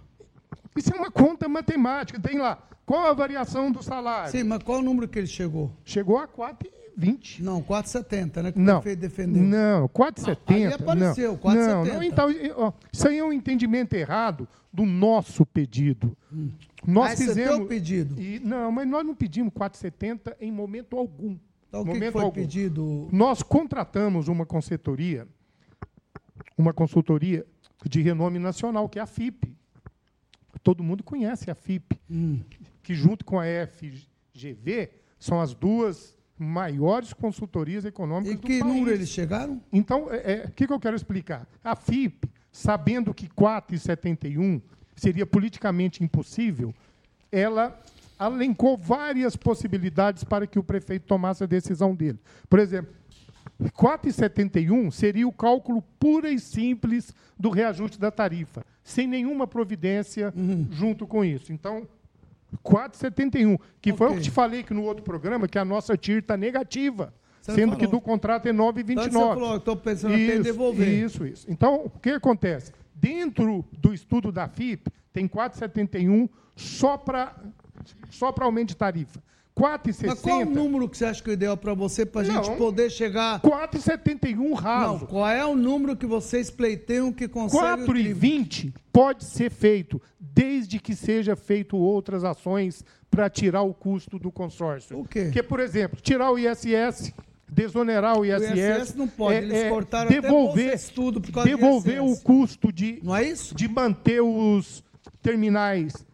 Isso 0.76 0.94
é 0.94 0.98
uma 0.98 1.10
conta 1.12 1.48
matemática. 1.48 2.20
Tem 2.20 2.38
lá, 2.38 2.62
qual 2.86 3.06
a 3.06 3.14
variação 3.14 3.72
do 3.72 3.82
salário? 3.84 4.32
Sim, 4.32 4.44
mas 4.44 4.62
qual 4.64 4.80
o 4.80 4.82
número 4.82 5.08
que 5.08 5.18
ele 5.20 5.28
chegou? 5.28 5.72
Chegou 5.86 6.18
a 6.18 6.28
4,20. 6.28 7.40
Não, 7.42 7.62
4,70, 7.64 8.42
né? 8.44 8.52
Que 8.52 8.60
o 8.60 8.62
Não, 8.62 8.82
prefeito 8.82 9.00
defendeu. 9.00 9.42
não, 9.44 9.88
4,70. 9.88 10.38
Aí 10.48 10.66
apareceu, 10.74 11.32
não. 11.32 11.38
4,70. 11.38 11.56
Não, 11.56 11.86
não, 11.86 12.04
então, 12.04 12.28
ó, 12.58 12.74
isso 12.92 13.08
aí 13.08 13.18
é 13.18 13.24
um 13.24 13.32
entendimento 13.34 13.94
errado 13.96 14.48
do 14.74 14.86
nosso 14.86 15.46
pedido. 15.46 16.16
Nós 16.86 17.10
Ah, 17.10 17.14
esse 17.14 17.24
é 17.24 17.28
fizemos. 17.28 17.58
teu 17.58 17.66
pedido? 17.68 18.22
E, 18.22 18.40
não, 18.40 18.72
mas 18.72 18.88
nós 18.88 19.06
não 19.06 19.16
pedimos 19.16 19.52
4,70 19.54 20.36
em 20.40 20.52
momento 20.52 20.96
algum. 20.98 21.36
Então, 21.68 21.82
o 21.82 21.86
que 21.86 21.94
momento 21.94 22.14
foi 22.14 22.22
algum. 22.22 22.34
pedido? 22.36 23.08
Nós 23.12 23.42
contratamos 23.44 24.28
uma 24.28 24.46
consultoria, 24.46 25.28
uma 26.58 26.72
consultoria 26.74 27.46
de 27.86 28.02
renome 28.02 28.40
nacional, 28.40 28.90
que 28.90 29.00
é 29.00 29.02
a 29.02 29.06
FIP. 29.06 29.56
Todo 30.64 30.84
mundo 30.84 31.04
conhece 31.04 31.50
a 31.52 31.56
FIP, 31.56 32.00
Hum. 32.10 32.40
que 32.82 32.94
junto 32.94 33.24
com 33.24 33.40
a 33.40 33.46
FGV 33.46 34.90
são 35.20 35.40
as 35.40 35.54
duas 35.54 36.16
maiores 36.38 37.14
consultorias 37.14 37.86
econômicas 37.86 38.34
E 38.34 38.38
do 38.38 38.42
que 38.48 38.60
país. 38.60 38.74
número 38.74 38.92
eles 38.96 39.10
chegaram? 39.10 39.62
Então, 39.72 40.08
é, 40.12 40.34
é, 40.34 40.46
o 40.48 40.52
que, 40.52 40.68
que 40.68 40.74
eu 40.74 40.80
quero 40.80 40.96
explicar? 40.96 41.48
A 41.64 41.76
FIP, 41.76 42.30
sabendo 42.52 43.14
que 43.14 43.28
4,71 43.28 44.62
seria 44.96 45.26
politicamente 45.26 46.04
impossível, 46.04 46.74
ela 47.32 47.80
alencou 48.20 48.78
várias 48.78 49.36
possibilidades 49.36 50.24
para 50.24 50.48
que 50.48 50.58
o 50.58 50.64
prefeito 50.64 51.06
tomasse 51.06 51.44
a 51.44 51.48
decisão 51.48 51.96
dele. 51.96 52.20
Por 52.50 52.60
exemplo, 52.60 52.94
4,71 53.74 54.92
seria 54.92 55.28
o 55.28 55.32
cálculo 55.32 55.82
pura 56.00 56.30
e 56.30 56.40
simples 56.40 57.14
do 57.40 57.50
reajuste 57.50 58.00
da 58.00 58.12
tarifa, 58.12 58.66
sem 58.84 59.08
nenhuma 59.08 59.48
providência 59.48 60.34
Uhum. 60.36 60.68
junto 60.72 61.08
com 61.08 61.24
isso. 61.26 61.52
Então, 61.52 61.88
4,71, 62.64 63.60
que 63.82 63.94
foi 63.94 64.12
o 64.12 64.16
que 64.16 64.22
te 64.22 64.32
falei 64.32 64.64
que 64.64 64.74
no 64.74 64.84
outro 64.84 65.04
programa, 65.04 65.48
que 65.48 65.58
a 65.60 65.66
nossa 65.66 65.98
TIR 65.98 66.20
está 66.20 66.38
negativa, 66.38 67.14
Você 67.42 67.54
sendo 67.54 67.72
falou. 67.74 67.80
que 67.80 67.88
do 67.88 68.00
contrato 68.02 68.48
é 68.48 68.54
9,29. 68.54 69.08
Então 69.08 69.56
estou 69.56 69.76
pensando 69.76 70.14
até 70.14 70.22
em 70.24 70.34
Isso, 70.36 70.44
devolver. 70.44 70.88
Isso, 70.88 71.26
isso. 71.26 71.46
Então, 71.50 71.86
o 71.86 71.90
que 72.00 72.12
acontece? 72.12 72.72
Dentro 72.96 73.66
do 73.72 73.94
estudo 73.94 74.32
da 74.32 74.48
FIP, 74.48 74.92
tem 75.12 75.28
4,71 75.28 76.30
só 76.56 76.98
para 76.98 77.36
só 78.10 78.32
para 78.32 78.46
aumento 78.46 78.70
de 78.70 78.76
tarifa. 78.78 79.22
4,60. 79.58 80.08
Mas 80.08 80.22
qual 80.22 80.42
o 80.42 80.46
número 80.46 80.88
que 80.88 80.98
você 80.98 81.06
acha 81.06 81.24
que 81.24 81.32
é 81.32 81.34
ideal 81.34 81.58
para 81.58 81.74
você, 81.74 82.06
para 82.06 82.22
a 82.22 82.24
gente 82.24 82.52
poder 82.58 82.92
chegar... 82.92 83.42
4,71 83.42 84.54
raso. 84.54 85.00
Não, 85.00 85.00
qual 85.00 85.28
é 85.28 85.44
o 85.44 85.56
número 85.56 85.96
que 85.96 86.06
vocês 86.06 86.52
pleiteiam 86.52 87.12
que 87.12 87.28
consegue... 87.28 87.84
4,20 87.92 88.74
pode 88.94 89.26
ser 89.26 89.50
feito, 89.50 90.00
desde 90.20 90.80
que 90.80 90.96
seja 90.96 91.36
feito 91.36 91.76
outras 91.76 92.24
ações 92.24 92.84
para 93.10 93.30
tirar 93.30 93.64
o 93.64 93.74
custo 93.74 94.20
do 94.20 94.32
consórcio. 94.32 95.00
O 95.00 95.08
quê? 95.08 95.24
Porque, 95.24 95.44
por 95.44 95.60
exemplo, 95.60 96.00
tirar 96.02 96.32
o 96.32 96.38
ISS, 96.38 97.14
desonerar 97.50 98.20
o 98.20 98.26
ISS. 98.26 98.52
ISS 98.52 98.96
não 98.96 99.08
pode, 99.08 99.36
é- 99.36 99.42
eles 99.42 99.54
é 99.54 99.70
cortaram 99.70 100.10
até 100.10 100.22
devolver, 100.22 100.70
bolsa 100.70 100.76
estudo 100.76 101.22
por 101.22 101.32
causa 101.32 101.50
do 101.50 101.56
devolver 101.56 102.04
o 102.04 102.16
custo 102.18 102.72
de, 102.72 103.00
não 103.04 103.16
é 103.16 103.24
isso? 103.24 103.56
de 103.56 103.68
manter 103.68 104.22
os 104.22 104.84
terminais 105.22 106.06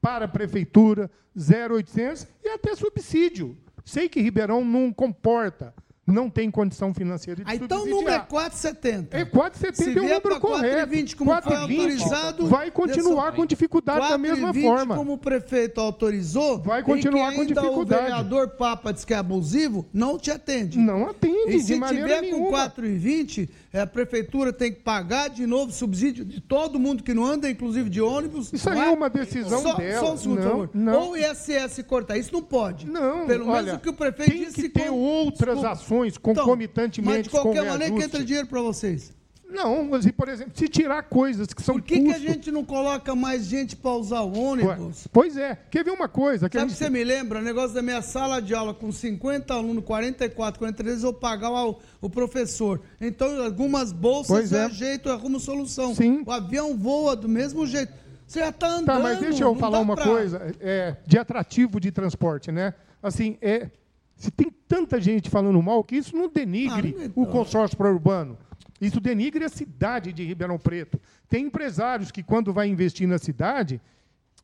para 0.00 0.24
a 0.24 0.28
prefeitura, 0.28 1.10
0,800 1.36 2.26
e 2.42 2.48
até 2.48 2.74
subsídio. 2.74 3.56
Sei 3.84 4.08
que 4.08 4.20
Ribeirão 4.20 4.64
não 4.64 4.92
comporta, 4.92 5.74
não 6.12 6.28
tem 6.30 6.50
condição 6.50 6.92
financeira 6.94 7.44
de 7.44 7.50
Ah, 7.50 7.54
então 7.54 7.82
o 7.82 7.86
número 7.86 8.10
é 8.10 8.18
4,70. 8.20 9.08
É 9.12 9.24
4,70 9.24 9.74
Se 9.74 9.84
é 9.84 9.92
o 9.92 10.02
número 10.02 10.40
correto. 10.40 10.90
4,20 10.92 11.14
como 11.16 11.30
foi 11.30 11.40
4,20 11.42 11.60
autorizado... 11.60 12.46
vai 12.46 12.70
continuar 12.70 13.32
com 13.32 13.46
dificuldade 13.46 14.08
da 14.08 14.18
mesma 14.18 14.52
4,20 14.52 14.62
forma. 14.62 14.96
como 14.96 15.12
o 15.12 15.18
prefeito 15.18 15.80
autorizou... 15.80 16.58
Vai 16.58 16.82
continuar 16.82 17.32
com 17.34 17.44
dificuldade. 17.44 18.02
o 18.02 18.04
vereador 18.06 18.48
Papa 18.50 18.92
diz 18.92 19.04
que 19.04 19.12
é 19.12 19.16
abusivo, 19.16 19.86
não 19.92 20.18
te 20.18 20.30
atende. 20.30 20.78
Não 20.78 21.08
atende, 21.08 21.56
E 21.56 21.60
se 21.60 21.78
tiver 21.80 22.22
nenhuma. 22.22 22.70
com 22.70 22.82
4,20, 22.82 23.48
é, 23.72 23.80
a 23.80 23.86
prefeitura 23.86 24.52
tem 24.52 24.72
que 24.72 24.80
pagar 24.80 25.28
de 25.28 25.46
novo 25.46 25.72
subsídio 25.72 26.24
de 26.24 26.40
todo 26.40 26.78
mundo 26.78 27.02
que 27.02 27.12
não 27.12 27.24
anda, 27.24 27.50
inclusive 27.50 27.90
de 27.90 28.00
ônibus. 28.00 28.52
Isso 28.52 28.68
aí 28.70 28.80
é 28.80 28.88
uma 28.88 29.10
decisão 29.10 29.60
só, 29.60 29.74
dela. 29.74 30.00
Só 30.00 30.12
um 30.14 30.16
segundo, 30.16 30.40
Não, 30.40 30.50
favor. 30.50 30.70
não. 30.72 31.00
Ou 31.00 31.10
o 31.12 31.16
ISS 31.16 31.82
cortar, 31.86 32.16
isso 32.16 32.32
não 32.32 32.42
pode. 32.42 32.86
Não, 32.86 33.26
Pelo 33.26 33.46
menos 33.46 33.48
olha, 33.48 33.74
o 33.74 33.78
que 33.78 33.88
o 33.90 33.92
prefeito 33.92 34.30
tem 34.32 34.44
disse. 34.44 34.62
que 34.62 34.68
ter 34.68 34.90
outras 34.90 35.62
ações 35.64 35.97
concomitantemente 36.18 37.00
Então, 37.00 37.12
mas 37.16 37.22
de 37.24 37.30
qualquer 37.30 37.62
com 37.64 37.68
maneira 37.70 37.94
que 37.94 38.02
entra 38.02 38.24
dinheiro 38.24 38.46
para 38.46 38.60
vocês. 38.62 39.16
Não, 39.50 39.82
mas, 39.84 40.04
e, 40.04 40.12
por 40.12 40.28
exemplo, 40.28 40.52
se 40.54 40.68
tirar 40.68 41.02
coisas 41.04 41.46
que 41.54 41.62
são 41.62 41.76
Por 41.76 41.82
que, 41.82 41.98
que 42.02 42.10
a 42.12 42.18
gente 42.18 42.50
não 42.50 42.62
coloca 42.62 43.14
mais 43.14 43.46
gente 43.46 43.74
para 43.74 43.92
usar 43.92 44.20
o 44.20 44.38
ônibus? 44.38 45.06
Pois 45.10 45.38
é. 45.38 45.56
Quer 45.70 45.82
ver 45.82 45.90
uma 45.90 46.06
coisa? 46.06 46.50
Que 46.50 46.58
Sabe 46.58 46.66
o 46.66 46.68
gente- 46.68 46.78
que 46.78 46.84
você 46.84 46.90
me 46.90 47.02
lembra? 47.02 47.38
O 47.38 47.42
negócio 47.42 47.74
da 47.74 47.80
minha 47.80 48.02
sala 48.02 48.42
de 48.42 48.54
aula 48.54 48.74
com 48.74 48.92
50 48.92 49.54
alunos, 49.54 49.82
44, 49.84 50.58
43, 50.58 51.02
eu 51.02 51.14
pagava 51.14 51.64
o, 51.66 51.78
o 52.02 52.10
professor. 52.10 52.78
Então, 53.00 53.42
algumas 53.42 53.90
bolsas 53.90 54.26
Pois 54.28 54.52
é. 54.52 54.64
ajeito, 54.66 55.08
eu 55.08 55.14
arrumo 55.14 55.40
solução. 55.40 55.94
Sim. 55.94 56.22
O 56.26 56.30
avião 56.30 56.76
voa 56.76 57.16
do 57.16 57.26
mesmo 57.26 57.66
jeito. 57.66 57.90
Você 58.26 58.40
já 58.40 58.50
está 58.50 58.68
andando. 58.68 58.84
Tá, 58.84 58.98
mas 59.00 59.18
deixa 59.18 59.44
eu 59.44 59.54
falar 59.54 59.78
uma 59.78 59.94
pra- 59.96 60.04
coisa 60.04 60.54
é, 60.60 60.94
de 61.06 61.16
atrativo 61.18 61.80
de 61.80 61.90
transporte, 61.90 62.52
né? 62.52 62.74
Assim, 63.02 63.38
é, 63.40 63.70
se 64.18 64.30
tem 64.30 64.50
tanta 64.66 65.00
gente 65.00 65.30
falando 65.30 65.62
mal 65.62 65.82
que 65.82 65.96
isso 65.96 66.14
não 66.16 66.28
denigre 66.28 66.94
Ah, 66.98 67.10
o 67.14 67.24
consórcio 67.24 67.76
pró-urbano. 67.78 68.36
Isso 68.80 69.00
denigre 69.00 69.44
a 69.44 69.48
cidade 69.48 70.12
de 70.12 70.24
Ribeirão 70.24 70.58
Preto. 70.58 71.00
Tem 71.28 71.46
empresários 71.46 72.10
que, 72.10 72.22
quando 72.22 72.52
vai 72.52 72.68
investir 72.68 73.08
na 73.08 73.18
cidade, 73.18 73.80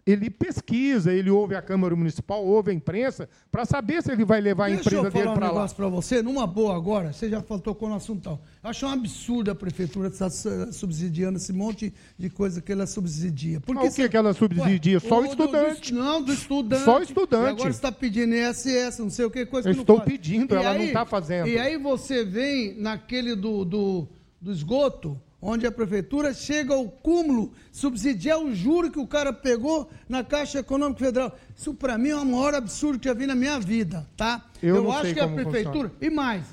ele 0.06 0.28
pesquisa, 0.28 1.12
ele 1.12 1.30
ouve 1.30 1.54
a 1.54 1.62
Câmara 1.62 1.96
Municipal, 1.96 2.44
ouve 2.44 2.70
a 2.70 2.74
imprensa, 2.74 3.26
para 3.50 3.64
saber 3.64 4.02
se 4.02 4.12
ele 4.12 4.24
vai 4.24 4.40
levar 4.40 4.64
a 4.64 4.68
Deixa 4.68 4.80
empresa 4.82 4.96
eu 4.96 5.02
dele 5.10 5.24
falar 5.24 5.30
um 5.32 5.34
para 5.38 5.46
lá. 5.46 5.52
negócio 5.54 5.76
para 5.76 5.88
você, 5.88 6.22
numa 6.22 6.46
boa 6.46 6.76
agora, 6.76 7.12
você 7.12 7.30
já 7.30 7.40
tocou 7.40 7.88
no 7.88 7.94
assunto 7.94 8.22
tal. 8.22 8.42
Eu 8.62 8.70
acho 8.70 8.84
um 8.84 8.90
absurdo 8.90 9.50
a 9.50 9.54
prefeitura 9.54 10.08
estar 10.08 10.28
su- 10.28 10.72
subsidiando 10.72 11.38
esse 11.38 11.52
monte 11.54 11.92
de 12.18 12.28
coisa 12.28 12.60
que 12.60 12.70
ela 12.70 12.86
subsidia. 12.86 13.60
Por 13.60 13.76
Ah, 13.78 13.82
o 13.84 13.90
que 13.92 14.06
que 14.08 14.16
ela 14.16 14.34
subsidia? 14.34 15.00
Só 15.00 15.22
o 15.22 15.24
estudante. 15.24 15.92
do- 15.92 15.98
não, 15.98 16.22
do 16.22 16.32
estudante. 16.32 16.84
Só 16.84 16.98
o 16.98 17.02
estudante. 17.02 17.44
E 17.44 17.48
agora 17.48 17.72
você 17.72 17.76
está 17.78 17.90
pedindo 17.92 18.34
ISS, 18.34 18.98
não 18.98 19.10
sei 19.10 19.24
o 19.24 19.30
que, 19.30 19.46
coisa 19.46 19.68
Eu 19.68 19.72
que 19.72 19.76
não 19.78 19.82
estou 19.82 20.00
pedindo, 20.02 20.54
E 20.54 20.58
ela 20.58 20.78
não 20.78 20.92
tá 20.92 21.06
fazendo. 21.06 21.48
E 21.48 21.58
aí 21.58 21.78
você 21.78 22.24
vem 22.24 22.74
naquele 22.78 23.34
do, 23.34 23.64
do, 23.64 24.08
do 24.40 24.52
esgoto, 24.52 25.18
onde 25.44 25.66
a 25.66 25.70
prefeitura 25.70 26.32
chega 26.32 26.72
ao 26.72 26.88
cúmulo, 26.88 27.52
subsidiar 27.70 28.38
o 28.38 28.54
juro 28.54 28.90
que 28.90 28.98
o 28.98 29.06
cara 29.06 29.30
pegou 29.30 29.90
na 30.08 30.24
Caixa 30.24 30.60
Econômica 30.60 31.04
Federal. 31.04 31.38
Isso 31.54 31.74
para 31.74 31.98
mim 31.98 32.08
é 32.08 32.16
o 32.16 32.24
maior 32.24 32.54
absurdo 32.54 32.98
que 32.98 33.06
já 33.06 33.14
vi 33.14 33.26
na 33.26 33.34
minha 33.34 33.60
vida, 33.60 34.08
tá? 34.16 34.46
Eu 34.62 34.82
não 34.82 34.90
acho 34.90 35.12
que 35.12 35.20
a 35.20 35.28
prefeitura. 35.28 35.92
E 36.00 36.08
mais, 36.08 36.46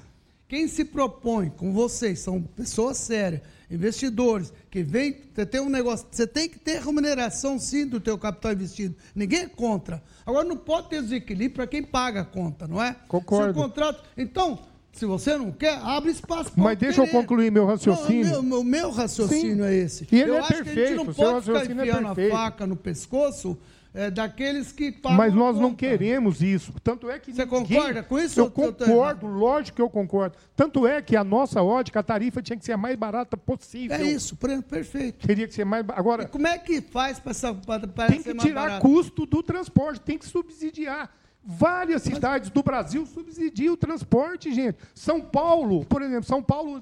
quem 0.46 0.68
se 0.68 0.84
propõe 0.84 1.50
com 1.50 1.72
vocês, 1.72 2.20
são 2.20 2.42
pessoas 2.42 2.98
sérias, 2.98 3.42
investidores, 3.70 4.52
que 4.70 4.84
vem, 4.84 5.22
você 5.34 5.46
tem 5.46 5.62
um 5.62 5.70
negócio, 5.70 6.06
você 6.12 6.28
tem 6.28 6.50
que 6.50 6.60
ter 6.60 6.82
remuneração 6.82 7.58
sim 7.58 7.88
do 7.88 8.02
teu 8.02 8.18
capital 8.18 8.52
investido. 8.52 8.94
Ninguém 9.16 9.44
é 9.44 9.48
contra. 9.48 10.04
Agora 10.26 10.46
não 10.46 10.58
pode 10.58 10.90
ter 10.90 11.02
desequilíbrio 11.02 11.56
para 11.56 11.68
quem 11.68 11.82
paga 11.82 12.22
a 12.22 12.26
conta, 12.26 12.68
não 12.68 12.84
é? 12.84 12.94
Concordo. 13.08 13.54
Se 13.54 13.60
o 13.60 13.64
contrato, 13.64 14.04
então, 14.18 14.60
se 14.92 15.06
você 15.06 15.38
não 15.38 15.52
quer, 15.52 15.78
abre 15.82 16.12
espaço 16.12 16.52
Mas 16.56 16.78
deixa 16.78 17.02
eu 17.02 17.08
concluir 17.08 17.52
meu 17.52 17.66
raciocínio. 17.66 18.40
o 18.40 18.44
meu, 18.44 18.64
meu 18.64 18.92
raciocínio 18.92 19.64
Sim. 19.66 19.70
é 19.70 19.74
esse. 19.76 20.08
E 20.12 20.20
ele 20.22 20.32
eu 20.32 20.36
é 20.36 20.40
acho 20.40 20.48
que 20.48 20.54
a 20.54 20.58
gente 20.64 20.74
perfeito, 20.74 20.96
não 21.06 21.14
pode 21.14 21.46
ficar 21.46 21.60
é 21.60 21.64
enfiando 21.66 22.08
a 22.08 22.16
perfeito. 22.16 22.32
faca 22.36 22.68
no 22.68 22.76
pescoço 22.76 23.58
é, 23.94 24.10
daqueles 24.10 24.72
que 24.72 24.90
pagam 24.90 25.18
Mas 25.18 25.34
a 25.34 25.36
nós 25.36 25.58
não 25.60 25.74
queremos 25.76 26.42
isso. 26.42 26.74
Tanto 26.82 27.10
é 27.10 27.20
que 27.20 27.34
Você 27.34 27.44
ninguém- 27.46 27.78
concorda 27.78 28.04
com 28.04 28.18
isso 28.20 28.40
Eu 28.40 28.50
concordo, 28.50 29.28
lógico 29.28 29.76
que 29.76 29.82
eu 29.82 29.90
concordo. 29.90 30.38
Tanto 30.56 30.88
é 30.88 31.02
que 31.02 31.14
a 31.16 31.24
nossa 31.26 31.62
ótica, 31.62 32.00
a 32.00 32.04
tarifa 32.04 32.42
tinha 32.42 32.58
que 32.58 32.64
ser 32.64 32.72
a 32.72 32.78
mais 32.78 32.96
barata 32.96 33.36
possível. 33.36 33.98
É 33.98 34.02
isso, 34.04 34.38
perfeito. 34.38 35.28
Teria 35.28 35.46
que 35.46 35.54
ser 35.54 35.66
mais 35.66 35.84
agora 35.90 36.26
Como 36.26 36.48
é 36.48 36.58
que 36.58 36.80
faz 36.82 37.20
para 37.20 37.32
essa 37.32 37.54
pra, 37.54 37.80
pra 37.80 38.08
tem 38.08 38.24
que 38.24 38.34
tirar 38.36 38.80
custo 38.80 39.26
do 39.26 39.44
transporte, 39.44 40.00
tem 40.00 40.18
que 40.18 40.26
subsidiar. 40.26 41.10
Várias 41.44 42.04
cidades 42.04 42.50
do 42.52 42.62
Brasil 42.62 43.06
subsidiam 43.06 43.74
o 43.74 43.78
transporte, 43.78 44.54
gente. 44.54 44.78
São 44.94 45.22
Paulo, 45.22 45.84
por 45.86 46.02
exemplo, 46.02 46.24
São 46.24 46.42
Paulo 46.42 46.80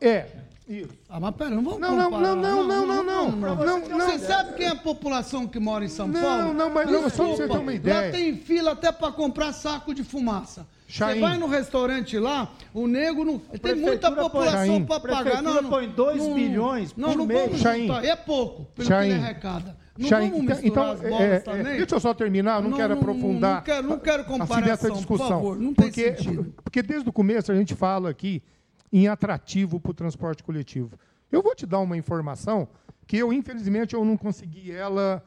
é 0.00 0.26
isso. 0.68 0.88
Ah, 1.08 1.18
mas 1.18 1.34
pera, 1.34 1.50
não 1.50 1.62
vamos 1.62 1.80
Não, 1.80 1.96
não, 1.96 2.10
não, 2.10 2.36
não, 2.36 2.64
não, 2.64 2.86
não, 2.86 3.04
não. 3.04 3.30
Não, 3.32 3.88
não. 3.88 4.06
Você 4.06 4.18
sabe 4.20 4.54
quem 4.54 4.66
é 4.66 4.70
a 4.70 4.76
população 4.76 5.46
que 5.46 5.58
mora 5.58 5.84
em 5.84 5.88
São 5.88 6.06
Não, 6.06 6.20
Paulo? 6.20 6.54
não, 6.54 6.70
mas 6.70 6.90
não, 6.90 7.10
só 7.10 7.24
pra 7.24 7.36
você 7.36 7.48
ter 7.48 7.58
uma 7.58 7.74
ideia. 7.74 8.06
Lá 8.06 8.12
tem 8.12 8.36
fila 8.36 8.72
até 8.72 8.92
para 8.92 9.12
comprar 9.12 9.52
saco 9.52 9.92
de 9.94 10.04
fumaça. 10.04 10.66
Você 10.88 11.20
vai 11.20 11.38
no 11.38 11.46
restaurante 11.46 12.18
lá, 12.18 12.52
o 12.74 12.86
nego 12.86 13.24
não. 13.24 13.38
Tem 13.38 13.74
muita 13.74 14.12
população 14.12 14.84
para 14.84 15.00
pagar. 15.00 15.42
Não, 15.42 15.62
não, 15.62 15.70
põe 15.70 15.88
dois 15.88 16.18
não, 16.18 16.34
bilhões 16.34 16.94
não, 16.94 17.10
por 17.10 17.18
não 17.18 17.26
mês. 17.26 17.58
Juntar. 17.58 18.04
É 18.04 18.14
pouco, 18.14 18.64
pelo 18.74 18.88
Chaim. 18.88 19.08
que 19.08 19.14
ele 19.14 19.24
arrecada. 19.24 19.81
Não 19.98 20.08
vamos 20.08 20.26
então- 20.28 20.40
misturar 20.42 20.64
então, 20.64 20.90
as 20.90 21.00
bolas 21.00 21.20
é, 21.20 21.34
é, 21.34 21.38
também. 21.40 21.76
deixa 21.76 21.94
eu 21.94 22.00
só 22.00 22.14
terminar, 22.14 22.62
não, 22.62 22.70
Não, 22.70 22.76
quero 22.78 22.94
não, 22.94 23.00
aprofundar. 23.02 23.56
não 23.56 23.62
quero- 23.62 23.88
não 23.88 23.98
quero 23.98 24.22
assim, 24.22 24.30
comparação, 24.30 24.60
nessa 24.68 24.88
por 24.88 24.96
discussão. 24.96 25.28
favor, 25.28 25.58
não 25.58 25.74
tem 25.74 25.86
porque, 25.86 26.16
sentido. 26.16 26.54
porque 26.64 26.82
desde 26.82 27.08
o 27.08 27.12
começo 27.12 27.52
a 27.52 27.54
gente 27.54 27.74
fala 27.74 28.08
aqui 28.10 28.42
em 28.92 29.06
atrativo 29.08 29.78
para 29.80 29.90
o 29.90 29.94
transporte 29.94 30.42
coletivo. 30.42 30.90
Eu 31.30 31.42
vou 31.42 31.54
te 31.54 31.66
dar 31.66 31.78
uma 31.80 31.96
informação 31.96 32.68
que 33.06 33.16
eu, 33.18 33.32
infelizmente, 33.32 33.94
eu 33.94 34.04
não 34.04 34.16
consegui 34.16 34.70
ela 34.72 35.22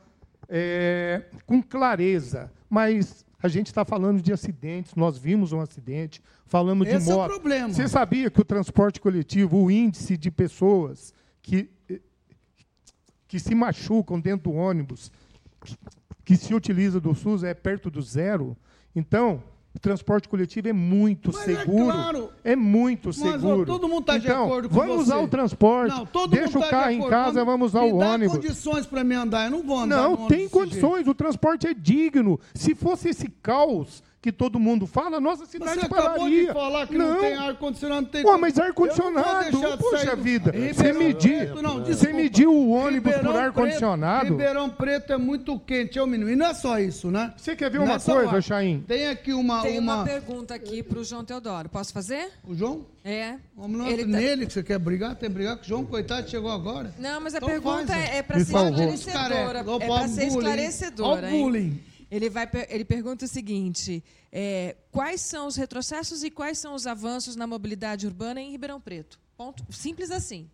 é, 0.47 1.23
com 1.45 1.61
clareza, 1.61 2.51
mas 2.69 3.25
a 3.41 3.47
gente 3.47 3.67
está 3.67 3.83
falando 3.85 4.21
de 4.21 4.31
acidentes, 4.33 4.95
nós 4.95 5.17
vimos 5.17 5.51
um 5.51 5.59
acidente, 5.61 6.21
falamos 6.45 6.87
Esse 6.87 7.05
de 7.05 7.11
é 7.11 7.13
o 7.13 7.17
moto. 7.17 7.29
problema. 7.31 7.69
Você 7.73 7.87
sabia 7.87 8.29
que 8.29 8.41
o 8.41 8.45
transporte 8.45 8.99
coletivo, 8.99 9.57
o 9.63 9.69
índice 9.71 10.17
de 10.17 10.29
pessoas 10.31 11.13
que 11.41 11.69
que 13.35 13.39
se 13.41 13.53
machucam 13.53 14.17
dentro 14.17 14.49
do 14.49 14.55
ônibus, 14.55 15.11
que, 16.23 16.37
se 16.37 16.53
utiliza 16.53 17.01
do 17.01 17.13
SUS, 17.13 17.43
é 17.43 17.53
perto 17.53 17.89
do 17.89 18.01
zero. 18.01 18.55
Então, 18.95 19.43
o 19.75 19.79
transporte 19.79 20.29
coletivo 20.29 20.69
é 20.69 20.73
muito 20.73 21.31
Mas 21.33 21.49
é 21.49 21.55
seguro. 21.57 21.85
claro. 21.91 22.29
É 22.45 22.55
muito 22.55 23.09
Mas, 23.09 23.21
ó, 23.21 23.31
seguro. 23.33 23.65
todo 23.65 23.89
mundo 23.89 24.01
está 24.01 24.17
de 24.17 24.25
então, 24.27 24.45
acordo 24.45 24.69
com 24.69 24.75
vamos 24.75 24.95
você. 24.95 25.01
usar 25.01 25.17
o 25.19 25.27
transporte. 25.27 25.97
Não, 25.97 26.05
todo 26.05 26.31
deixa 26.31 26.45
mundo 26.47 26.57
o 26.57 26.59
tá 26.61 26.65
de 26.65 26.71
carro 26.71 26.91
em 26.91 27.09
casa, 27.09 27.43
vamos 27.43 27.71
usar 27.71 27.81
me 27.81 27.91
o 27.91 27.97
dá 27.99 28.09
ônibus. 28.11 28.35
condições 28.37 28.85
para 28.85 29.03
me 29.03 29.15
andar, 29.15 29.45
eu 29.45 29.51
não 29.51 29.63
vou 29.63 29.79
andar 29.81 29.97
Não, 29.97 30.27
tem 30.27 30.47
condições. 30.47 31.05
O 31.09 31.13
transporte 31.13 31.67
é 31.67 31.73
digno. 31.73 32.39
Se 32.53 32.73
fosse 32.73 33.09
esse 33.09 33.27
caos 33.27 34.01
que 34.25 34.31
todo 34.31 34.59
mundo 34.59 34.87
fala, 34.87 35.19
nossa 35.19 35.45
cidade 35.45 35.79
Você 35.81 35.85
acabou 35.85 36.03
pararia. 36.15 36.47
de 36.47 36.51
falar 36.53 36.87
que 36.87 36.97
não, 36.97 37.19
tem 37.19 37.35
ar-condicionado, 37.35 38.01
não 38.01 38.09
tem 38.09 38.21
Ué, 38.21 38.25
como- 38.31 38.39
mas 38.41 38.57
ar-condicionado, 38.57 39.59
poxa 39.77 40.15
do- 40.15 40.23
vida, 40.23 40.51
você 40.51 40.93
medir, 40.93 41.49
você 41.85 42.11
mediu 42.11 42.51
o 42.51 42.71
ônibus 42.71 43.11
Ribeirão 43.13 43.31
por 43.31 43.39
ar-condicionado? 43.39 44.25
Ribeirão 44.31 44.67
Preto 44.67 45.13
é 45.13 45.17
muito 45.17 45.59
quente, 45.59 45.99
é 45.99 46.01
o 46.01 46.07
mínimo. 46.07 46.31
E 46.31 46.35
não 46.35 46.47
é 46.47 46.55
só 46.55 46.79
isso, 46.79 47.11
né? 47.11 47.35
Você 47.37 47.55
quer 47.55 47.69
ver 47.69 47.77
Não 47.77 47.85
uma 47.85 47.97
é 47.97 47.99
coisa. 47.99 48.41
Chaim? 48.41 48.83
Tem 48.87 49.09
aqui 49.09 49.31
uma... 49.31 49.61
Tem 49.61 49.77
uma, 49.77 49.97
uma... 49.97 50.03
pergunta 50.05 50.55
aqui 50.55 50.81
para 50.81 50.97
o 50.97 51.03
João 51.03 51.23
Teodoro. 51.23 51.69
Posso 51.69 51.93
fazer? 51.93 52.29
O 52.43 52.55
João? 52.55 52.83
É. 53.03 53.35
Vamos 53.55 53.79
lá, 53.79 53.87
Ele 53.91 54.01
tá- 54.05 54.09
nele 54.09 54.47
que 54.47 54.53
você 54.53 54.63
quer 54.63 54.79
brigar? 54.79 55.13
Tem 55.15 55.29
que 55.29 55.35
brigar 55.35 55.55
com 55.57 55.61
o 55.63 55.67
João, 55.67 55.85
coitado, 55.85 56.27
chegou 56.27 56.49
agora. 56.49 56.91
Não, 56.97 57.21
mas 57.21 57.35
a 57.35 57.37
Então 57.37 57.47
pergunta 57.47 57.85
faz, 57.93 58.09
é, 58.09 58.19
ó. 58.21 58.23
para 58.23 58.37
Me 58.39 58.43
ser 58.45 58.57
esclarecedora. 58.57 59.59
É 59.59 59.87
para 59.87 60.07
ser 60.07 60.27
esclarecedora. 60.29 61.27
Ó 61.27 61.29
o 61.29 61.31
hein? 61.31 61.41
bullying. 61.43 61.79
Ele, 62.15 62.29
vai, 62.29 62.49
ele 62.69 62.85
pergunta 62.85 63.25
o 63.25 63.27
seguinte: 63.27 64.01
é, 64.31 64.77
quais 64.89 65.19
são 65.19 65.47
os 65.47 65.57
retrocessos 65.57 66.23
e 66.23 66.31
quais 66.31 66.57
são 66.57 66.73
os 66.73 66.87
avanços 66.87 67.35
na 67.35 67.45
mobilidade 67.45 68.07
urbana 68.07 68.39
em 68.39 68.51
Ribeirão 68.51 68.79
Preto? 68.79 69.19
Ponto. 69.35 69.65
Simples 69.69 70.11
assim. 70.11 70.49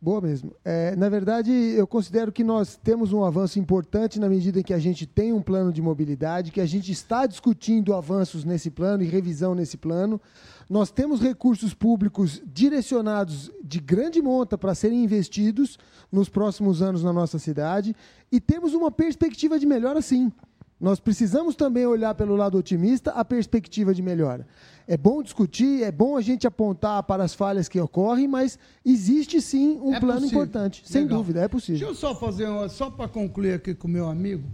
Boa 0.00 0.20
mesmo. 0.20 0.52
É, 0.64 0.96
na 0.96 1.08
verdade, 1.08 1.52
eu 1.52 1.86
considero 1.86 2.32
que 2.32 2.42
nós 2.42 2.76
temos 2.76 3.12
um 3.12 3.22
avanço 3.22 3.60
importante 3.60 4.18
na 4.18 4.28
medida 4.28 4.58
em 4.58 4.62
que 4.64 4.74
a 4.74 4.78
gente 4.78 5.06
tem 5.06 5.32
um 5.32 5.40
plano 5.40 5.72
de 5.72 5.80
mobilidade, 5.80 6.50
que 6.50 6.60
a 6.60 6.66
gente 6.66 6.90
está 6.90 7.26
discutindo 7.26 7.94
avanços 7.94 8.44
nesse 8.44 8.72
plano 8.72 9.04
e 9.04 9.06
revisão 9.06 9.54
nesse 9.54 9.76
plano. 9.76 10.20
Nós 10.68 10.90
temos 10.90 11.20
recursos 11.20 11.74
públicos 11.74 12.40
direcionados 12.46 13.50
de 13.62 13.78
grande 13.80 14.20
monta 14.22 14.56
para 14.56 14.74
serem 14.74 15.04
investidos 15.04 15.78
nos 16.10 16.28
próximos 16.28 16.80
anos 16.82 17.02
na 17.02 17.12
nossa 17.12 17.38
cidade 17.38 17.94
e 18.32 18.40
temos 18.40 18.74
uma 18.74 18.90
perspectiva 18.90 19.58
de 19.58 19.66
melhora, 19.66 20.00
sim. 20.00 20.32
Nós 20.80 20.98
precisamos 20.98 21.54
também 21.54 21.86
olhar 21.86 22.14
pelo 22.14 22.34
lado 22.34 22.58
otimista 22.58 23.12
a 23.12 23.24
perspectiva 23.24 23.94
de 23.94 24.02
melhora. 24.02 24.46
É 24.88 24.96
bom 24.96 25.22
discutir, 25.22 25.82
é 25.82 25.90
bom 25.92 26.16
a 26.16 26.20
gente 26.20 26.46
apontar 26.46 27.02
para 27.04 27.22
as 27.24 27.32
falhas 27.32 27.68
que 27.68 27.80
ocorrem, 27.80 28.26
mas 28.26 28.58
existe 28.84 29.40
sim 29.40 29.78
um 29.80 29.94
É 29.94 30.00
plano 30.00 30.20
possível. 30.22 30.42
importante. 30.44 30.82
Sem 30.84 31.02
Legal. 31.02 31.18
dúvida, 31.18 31.40
é 31.42 31.48
possível. 31.48 31.78
Deixa 31.78 31.90
eu 31.92 31.94
só 31.94 32.14
fazer, 32.14 32.46
uma, 32.48 32.68
só 32.68 32.90
para 32.90 33.08
concluir 33.08 33.54
aqui 33.54 33.74
com 33.74 33.86
o 33.86 33.90
meu 33.90 34.08
amigo, 34.08 34.44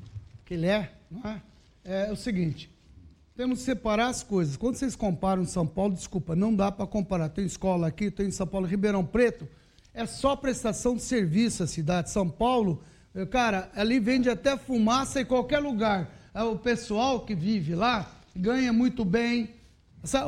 que 0.45 0.55
ele 0.55 0.67
é, 0.67 0.93
não 1.11 1.29
é? 1.29 1.43
É 1.83 2.13
o 2.13 2.17
seguinte, 2.17 2.71
temos 3.41 3.61
que 3.61 3.65
separar 3.65 4.09
as 4.09 4.23
coisas. 4.23 4.55
Quando 4.55 4.75
vocês 4.77 4.95
comparam 4.95 5.47
São 5.47 5.67
Paulo, 5.67 5.95
desculpa, 5.95 6.37
não 6.37 6.55
dá 6.55 6.71
para 6.71 6.87
comparar. 6.87 7.31
Tem 7.31 7.47
escola 7.47 7.87
aqui, 7.87 8.11
tem 8.11 8.27
em 8.27 8.31
São 8.31 8.47
Paulo, 8.47 8.67
Ribeirão 8.67 9.03
Preto, 9.03 9.49
é 9.95 10.05
só 10.05 10.37
prestação 10.37 10.95
de 10.95 11.01
serviço 11.03 11.63
a 11.63 11.67
cidade. 11.67 12.11
São 12.11 12.29
Paulo, 12.29 12.83
eh, 13.15 13.25
cara, 13.25 13.71
ali 13.75 13.99
vende 13.99 14.29
até 14.29 14.59
fumaça 14.59 15.23
em 15.23 15.25
qualquer 15.25 15.59
lugar. 15.59 16.11
É, 16.35 16.43
O 16.43 16.57
pessoal 16.57 17.21
que 17.21 17.35
vive 17.35 17.75
lá 17.75 18.11
ganha 18.37 18.75
muito 18.75 19.07
bem. 19.07 19.49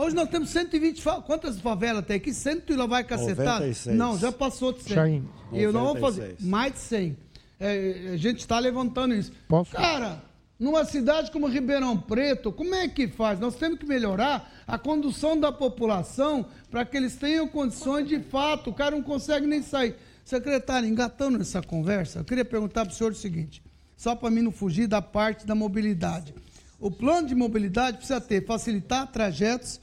Hoje 0.01 0.17
nós 0.17 0.31
temos 0.31 0.49
120 0.49 1.03
fa- 1.03 1.21
Quantas 1.21 1.61
favelas 1.61 2.07
tem 2.07 2.17
aqui? 2.17 2.33
100 2.33 2.63
e 2.71 2.73
lá 2.73 2.87
vai 2.87 3.05
cacetada? 3.05 3.61
96. 3.61 3.95
Não, 3.97 4.19
já 4.19 4.33
passou 4.33 4.73
de 4.73 4.85
100. 4.85 4.95
Chaim. 4.95 5.29
E 5.53 5.61
eu 5.61 5.71
não 5.71 5.85
vou 5.85 5.97
fazer 5.99 6.23
96. 6.23 6.49
mais 6.49 6.73
de 6.73 6.79
100. 6.79 7.17
É, 7.61 8.11
a 8.15 8.17
gente 8.17 8.39
está 8.39 8.59
levantando 8.59 9.15
isso. 9.15 9.31
Posso? 9.49 9.71
Cara, 9.73 10.23
numa 10.63 10.85
cidade 10.85 11.33
como 11.33 11.49
Ribeirão 11.49 11.99
Preto, 11.99 12.53
como 12.53 12.73
é 12.73 12.87
que 12.87 13.09
faz? 13.09 13.41
Nós 13.41 13.57
temos 13.57 13.81
que 13.81 13.85
melhorar 13.85 14.63
a 14.65 14.79
condução 14.79 15.37
da 15.39 15.51
população 15.51 16.47
para 16.71 16.85
que 16.85 16.97
eles 16.97 17.17
tenham 17.17 17.49
condições 17.49 18.07
de 18.07 18.21
fato. 18.21 18.71
O 18.71 18.73
cara 18.73 18.93
não 18.93 19.03
consegue 19.03 19.45
nem 19.45 19.61
sair. 19.61 19.97
Secretário, 20.25 20.89
engatando 20.89 21.41
essa 21.41 21.61
conversa, 21.61 22.21
eu 22.21 22.25
queria 22.25 22.45
perguntar 22.45 22.85
para 22.85 22.93
o 22.93 22.95
senhor 22.95 23.11
o 23.11 23.17
seguinte, 23.17 23.61
só 23.97 24.15
para 24.15 24.31
mim 24.31 24.41
não 24.41 24.53
fugir 24.53 24.87
da 24.87 25.03
parte 25.03 25.45
da 25.45 25.53
mobilidade. 25.53 26.33
O 26.79 26.93
plano 26.93 27.27
de 27.27 27.35
mobilidade 27.35 27.97
precisa 27.97 28.21
ter, 28.21 28.47
facilitar 28.47 29.11
trajetos 29.11 29.81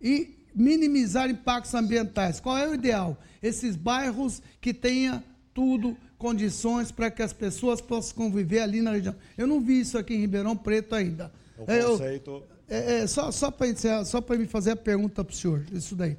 e 0.00 0.34
minimizar 0.54 1.28
impactos 1.28 1.74
ambientais. 1.74 2.40
Qual 2.40 2.56
é 2.56 2.66
o 2.66 2.74
ideal? 2.74 3.18
Esses 3.42 3.76
bairros 3.76 4.40
que 4.62 4.72
tenha 4.72 5.22
tudo, 5.52 5.94
condições 6.22 6.92
para 6.92 7.10
que 7.10 7.20
as 7.20 7.32
pessoas 7.32 7.80
possam 7.80 8.14
conviver 8.14 8.60
ali 8.60 8.80
na 8.80 8.92
região. 8.92 9.14
Eu 9.36 9.44
não 9.48 9.60
vi 9.60 9.80
isso 9.80 9.98
aqui 9.98 10.14
em 10.14 10.20
Ribeirão 10.20 10.56
Preto 10.56 10.94
ainda. 10.94 11.32
O 11.58 11.64
É, 11.68 11.82
eu- 11.82 11.98
é, 12.68 13.00
é, 13.00 13.06
só 13.08 13.32
só 13.32 13.50
para 13.50 13.66
encerrar, 13.66 14.04
só 14.04 14.20
para 14.20 14.38
me 14.38 14.46
fazer 14.46 14.70
a 14.70 14.76
pergunta 14.76 15.24
para 15.24 15.32
o 15.32 15.36
senhor, 15.36 15.64
isso 15.72 15.96
daí. 15.96 16.16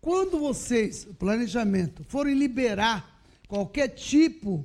Quando 0.00 0.38
vocês, 0.38 1.06
planejamento, 1.18 2.02
forem 2.08 2.34
liberar 2.34 3.20
qualquer 3.46 3.88
tipo 3.88 4.64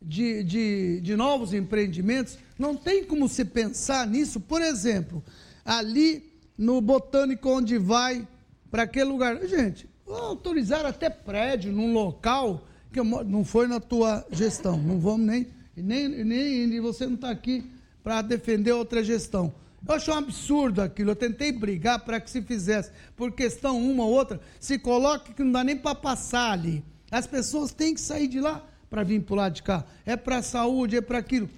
de, 0.00 0.44
de, 0.44 1.00
de 1.00 1.16
novos 1.16 1.52
empreendimentos, 1.52 2.38
não 2.56 2.76
tem 2.76 3.02
como 3.04 3.28
se 3.28 3.44
pensar 3.44 4.06
nisso, 4.06 4.38
por 4.38 4.62
exemplo, 4.62 5.22
ali 5.64 6.32
no 6.56 6.80
Botânico, 6.80 7.48
onde 7.48 7.78
vai 7.78 8.26
para 8.70 8.84
aquele 8.84 9.06
lugar. 9.06 9.44
Gente, 9.46 9.88
autorizar 10.06 10.86
até 10.86 11.10
prédio 11.10 11.72
num 11.72 11.92
local 11.92 12.64
que 12.94 13.00
eu 13.00 13.04
mo- 13.04 13.24
não 13.24 13.44
foi 13.44 13.66
na 13.66 13.80
tua 13.80 14.24
gestão, 14.30 14.78
não 14.78 15.00
vamos 15.00 15.26
nem. 15.26 15.48
Nem, 15.76 16.08
nem 16.24 16.80
você 16.80 17.04
não 17.04 17.16
está 17.16 17.30
aqui 17.30 17.68
para 18.00 18.22
defender 18.22 18.70
outra 18.70 19.02
gestão. 19.02 19.52
Eu 19.86 19.94
acho 19.96 20.12
um 20.12 20.14
absurdo 20.14 20.80
aquilo. 20.80 21.10
Eu 21.10 21.16
tentei 21.16 21.50
brigar 21.50 22.04
para 22.04 22.20
que 22.20 22.30
se 22.30 22.40
fizesse, 22.40 22.92
por 23.16 23.32
questão 23.32 23.82
uma 23.82 24.04
ou 24.04 24.12
outra, 24.12 24.40
se 24.60 24.78
coloque 24.78 25.34
que 25.34 25.42
não 25.42 25.50
dá 25.50 25.64
nem 25.64 25.76
para 25.76 25.96
passar 25.96 26.52
ali. 26.52 26.84
As 27.10 27.26
pessoas 27.26 27.72
têm 27.72 27.92
que 27.92 28.00
sair 28.00 28.28
de 28.28 28.40
lá 28.40 28.64
para 28.88 29.02
vir 29.02 29.20
para 29.22 29.32
o 29.32 29.36
lado 29.36 29.54
de 29.54 29.64
cá. 29.64 29.84
É 30.06 30.16
para 30.16 30.38
a 30.38 30.42
saúde, 30.42 30.96
é 30.96 31.00
para 31.00 31.18
aquilo. 31.18 31.50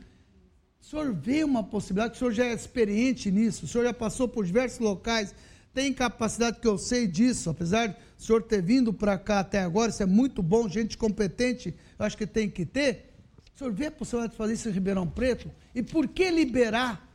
O 0.81 0.85
senhor 0.85 1.13
vê 1.13 1.45
uma 1.45 1.63
possibilidade, 1.63 2.15
o 2.15 2.19
senhor 2.19 2.33
já 2.33 2.47
é 2.47 2.55
experiente 2.55 3.31
nisso, 3.31 3.67
o 3.67 3.69
senhor 3.69 3.85
já 3.85 3.93
passou 3.93 4.27
por 4.27 4.47
diversos 4.47 4.79
locais, 4.79 5.35
tem 5.75 5.93
capacidade 5.93 6.59
que 6.59 6.67
eu 6.67 6.79
sei 6.79 7.07
disso, 7.07 7.51
apesar 7.51 7.89
de 7.89 7.97
o 8.19 8.23
senhor 8.23 8.43
ter 8.43 8.63
vindo 8.63 8.93
para 8.93 9.19
cá 9.19 9.41
até 9.41 9.61
agora, 9.61 9.91
isso 9.91 10.03
é 10.03 10.07
muito 10.07 10.43
bom, 10.43 10.69
gente 10.69 10.97
competente, 10.97 11.75
eu 11.99 12.07
acho 12.07 12.17
que 12.17 12.27
tem 12.27 12.49
que 12.49 12.65
ter. 12.65 13.13
O 13.55 13.59
senhor 13.59 13.73
vê 13.73 13.87
a 13.87 13.91
possibilidade 13.91 14.33
de 14.33 14.39
fazer 14.39 14.55
isso 14.55 14.69
em 14.69 14.73
Ribeirão 14.73 15.07
Preto? 15.07 15.51
E 15.75 15.83
por 15.83 16.09
que 16.09 16.31
liberar 16.31 17.07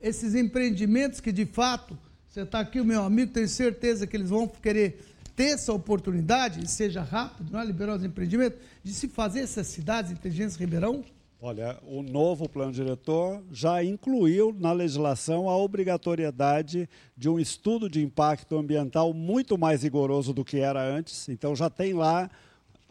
esses 0.00 0.34
empreendimentos 0.34 1.20
que, 1.20 1.30
de 1.32 1.46
fato, 1.46 1.98
você 2.28 2.42
está 2.42 2.60
aqui, 2.60 2.80
o 2.80 2.84
meu 2.84 3.02
amigo, 3.02 3.32
tenho 3.32 3.48
certeza 3.48 4.06
que 4.06 4.16
eles 4.16 4.30
vão 4.30 4.46
querer 4.46 5.04
ter 5.36 5.54
essa 5.54 5.72
oportunidade, 5.72 6.64
e 6.64 6.68
seja 6.68 7.02
rápido, 7.02 7.50
não 7.50 7.60
é? 7.60 7.64
liberar 7.64 7.96
os 7.96 8.04
empreendimentos, 8.04 8.58
de 8.82 8.92
se 8.92 9.08
fazer 9.08 9.40
essas 9.40 9.66
cidades 9.66 10.12
inteligentes 10.12 10.56
Ribeirão? 10.56 11.04
Olha, 11.42 11.78
o 11.86 12.02
novo 12.02 12.46
plano 12.46 12.70
diretor 12.70 13.42
já 13.50 13.82
incluiu 13.82 14.54
na 14.58 14.72
legislação 14.72 15.48
a 15.48 15.56
obrigatoriedade 15.56 16.86
de 17.16 17.30
um 17.30 17.38
estudo 17.40 17.88
de 17.88 18.02
impacto 18.02 18.58
ambiental 18.58 19.14
muito 19.14 19.56
mais 19.56 19.82
rigoroso 19.82 20.34
do 20.34 20.44
que 20.44 20.58
era 20.58 20.82
antes. 20.82 21.30
Então 21.30 21.56
já 21.56 21.70
tem 21.70 21.94
lá 21.94 22.28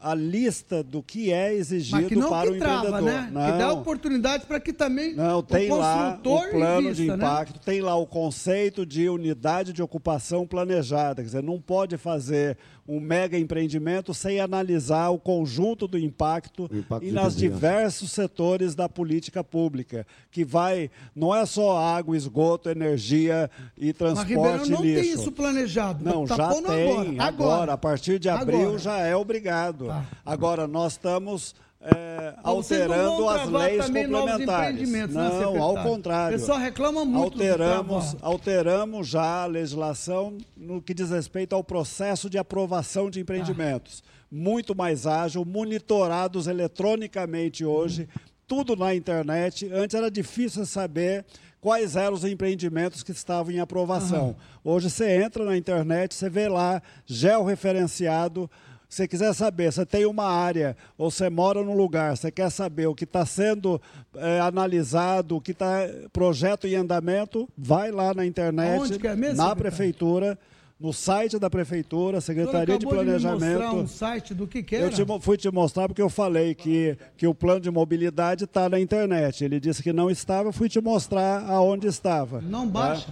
a 0.01 0.15
lista 0.15 0.81
do 0.81 1.03
que 1.03 1.31
é 1.31 1.53
exigido 1.53 2.07
que 2.07 2.15
para 2.15 2.49
que 2.49 2.55
o 2.55 2.57
trava, 2.57 2.87
empreendedor. 2.87 3.03
né? 3.03 3.29
Não, 3.31 3.51
Que 3.51 3.57
dá 3.57 3.73
oportunidade 3.73 4.45
para 4.45 4.59
que 4.59 4.71
também 4.71 5.13
não, 5.13 5.43
tem 5.43 5.69
o 5.69 5.75
lá 5.75 6.11
construtor 6.21 6.47
o 6.47 6.51
plano 6.51 6.81
invista, 6.87 7.03
de 7.03 7.09
né? 7.09 7.15
impacto, 7.15 7.59
tem 7.59 7.81
lá 7.81 7.95
o 7.95 8.07
conceito 8.07 8.85
de 8.85 9.09
unidade 9.09 9.73
de 9.73 9.83
ocupação 9.83 10.47
planejada. 10.47 11.21
Quer 11.21 11.27
dizer, 11.27 11.43
não 11.43 11.59
pode 11.59 11.97
fazer 11.97 12.57
um 12.89 12.99
mega 12.99 13.37
empreendimento 13.37 14.13
sem 14.13 14.39
analisar 14.39 15.09
o 15.09 15.19
conjunto 15.19 15.87
do 15.87 15.97
impacto, 15.97 16.67
impacto 16.73 17.05
e 17.05 17.11
nas 17.11 17.35
diversos 17.35 18.11
setores 18.11 18.73
da 18.73 18.89
política 18.89 19.43
pública, 19.43 20.07
que 20.31 20.43
vai, 20.43 20.89
não 21.15 21.33
é 21.33 21.45
só 21.45 21.77
água, 21.77 22.17
esgoto, 22.17 22.69
energia 22.69 23.49
e 23.77 23.87
Mas 23.87 23.97
transporte 23.97 24.29
Ribeirão 24.33 24.65
não 24.65 24.81
lixo. 24.81 25.01
tem 25.01 25.11
isso 25.13 25.31
planejado. 25.31 26.03
Não, 26.03 26.25
tá 26.25 26.35
já 26.35 26.49
tem. 26.61 27.19
agora. 27.19 27.23
Agora, 27.23 27.73
a 27.73 27.77
partir 27.77 28.17
de 28.17 28.27
abril 28.27 28.59
Agora. 28.59 28.71
Tá. 28.73 28.77
já 28.79 28.97
é 28.99 29.15
obrigado. 29.15 29.93
Agora, 30.25 30.67
nós 30.67 30.93
estamos 30.93 31.53
é, 31.81 32.33
Ah, 32.37 32.41
não 32.43 32.51
alterando 32.51 33.29
as 33.29 33.49
leis 33.49 33.85
complementares. 33.85 34.89
né, 34.91 35.07
Não, 35.07 35.61
ao 35.61 35.75
contrário. 35.83 36.35
O 36.37 36.39
pessoal 36.39 36.57
reclama 36.59 37.05
muito 37.05 37.33
Alteramos, 37.35 38.15
alteramos 38.21 39.07
já 39.07 39.43
a 39.43 39.45
legislação 39.45 40.37
no 40.57 40.81
que 40.81 40.93
diz 40.93 41.09
respeito 41.09 41.55
ao 41.55 41.63
processo 41.63 42.29
de 42.29 42.37
aprovação 42.37 43.09
de 43.09 43.19
empreendimentos. 43.21 44.03
Muito 44.31 44.75
mais 44.75 45.07
ágil, 45.07 45.43
monitorados 45.45 46.47
eletronicamente 46.47 47.63
hoje, 47.65 48.07
tudo 48.47 48.75
na 48.75 48.93
internet. 48.93 49.69
Antes 49.71 49.95
era 49.95 50.11
difícil 50.11 50.65
saber 50.65 51.25
quais 51.61 51.95
eram 51.95 52.13
os 52.13 52.23
empreendimentos 52.23 53.03
que 53.03 53.11
estavam 53.11 53.51
em 53.51 53.59
aprovação. 53.59 54.35
Hoje 54.63 54.89
você 54.89 55.21
entra 55.23 55.43
na 55.45 55.57
internet, 55.57 56.13
você 56.13 56.29
vê 56.29 56.47
lá, 56.47 56.81
georreferenciado. 57.05 58.49
Se 58.49 58.68
você 58.89 59.07
quiser 59.07 59.33
saber, 59.33 59.71
você 59.71 59.85
tem 59.85 60.05
uma 60.07 60.25
área 60.25 60.75
ou 60.97 61.11
você 61.11 61.29
mora 61.29 61.63
num 61.63 61.75
lugar, 61.75 62.17
você 62.17 62.31
quer 62.31 62.49
saber 62.49 62.87
o 62.87 62.95
que 62.95 63.03
está 63.03 63.23
sendo 63.23 63.79
eh, 64.15 64.39
analisado, 64.39 65.35
o 65.35 65.41
que 65.41 65.51
está 65.51 65.87
projeto 66.11 66.65
em 66.65 66.75
andamento, 66.75 67.47
vai 67.55 67.91
lá 67.91 68.15
na 68.15 68.25
internet, 68.25 68.99
é 69.05 69.15
mesmo, 69.15 69.37
na 69.37 69.55
prefeitura, 69.55 70.39
no 70.79 70.91
site 70.91 71.37
da 71.37 71.49
prefeitura, 71.49 72.19
Secretaria 72.19 72.79
de 72.79 72.85
acabou 72.85 73.03
me 73.03 73.11
mostrar 73.11 73.35
Planejamento. 73.35 73.75
um 73.75 73.87
site 73.87 74.33
do 74.33 74.47
que 74.47 74.63
que 74.63 74.75
era? 74.75 74.85
Eu 74.85 74.89
te 74.89 75.05
fui 75.21 75.37
te 75.37 75.51
mostrar 75.51 75.87
porque 75.87 76.01
eu 76.01 76.09
falei 76.09 76.55
que, 76.55 76.97
que 77.15 77.27
o 77.27 77.35
plano 77.35 77.59
de 77.59 77.69
mobilidade 77.69 78.45
está 78.45 78.69
na 78.69 78.79
internet. 78.79 79.43
Ele 79.43 79.59
disse 79.59 79.83
que 79.83 79.91
não 79.91 80.09
estava, 80.09 80.49
eu 80.49 80.53
fui 80.53 80.69
te 80.69 80.79
mostrar 80.79 81.43
aonde 81.47 81.85
estava. 81.85 82.41
Não 82.41 82.65
tá? 82.65 82.71
baixa? 82.71 83.07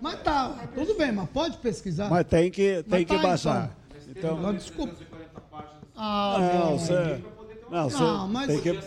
Mas 0.00 0.22
tá, 0.22 0.68
tudo 0.74 0.94
bem, 0.94 1.12
mas 1.12 1.28
pode 1.30 1.56
pesquisar. 1.58 2.10
Mas 2.10 2.26
tem 2.26 2.50
que, 2.50 2.82
tem 2.82 2.84
Mas 2.86 3.04
que 3.04 3.16
tá, 3.16 3.22
baixar. 3.22 3.64
Então, 3.64 3.85
Então, 4.16 4.54
desculpa. 4.54 4.94
Ah, 5.96 6.36
não, 6.38 6.78
você, 6.78 7.22
não, 7.70 7.90
você 7.90 8.02
Não, 8.02 8.28
mas 8.28 8.46
tem 8.48 8.60
que... 8.60 8.78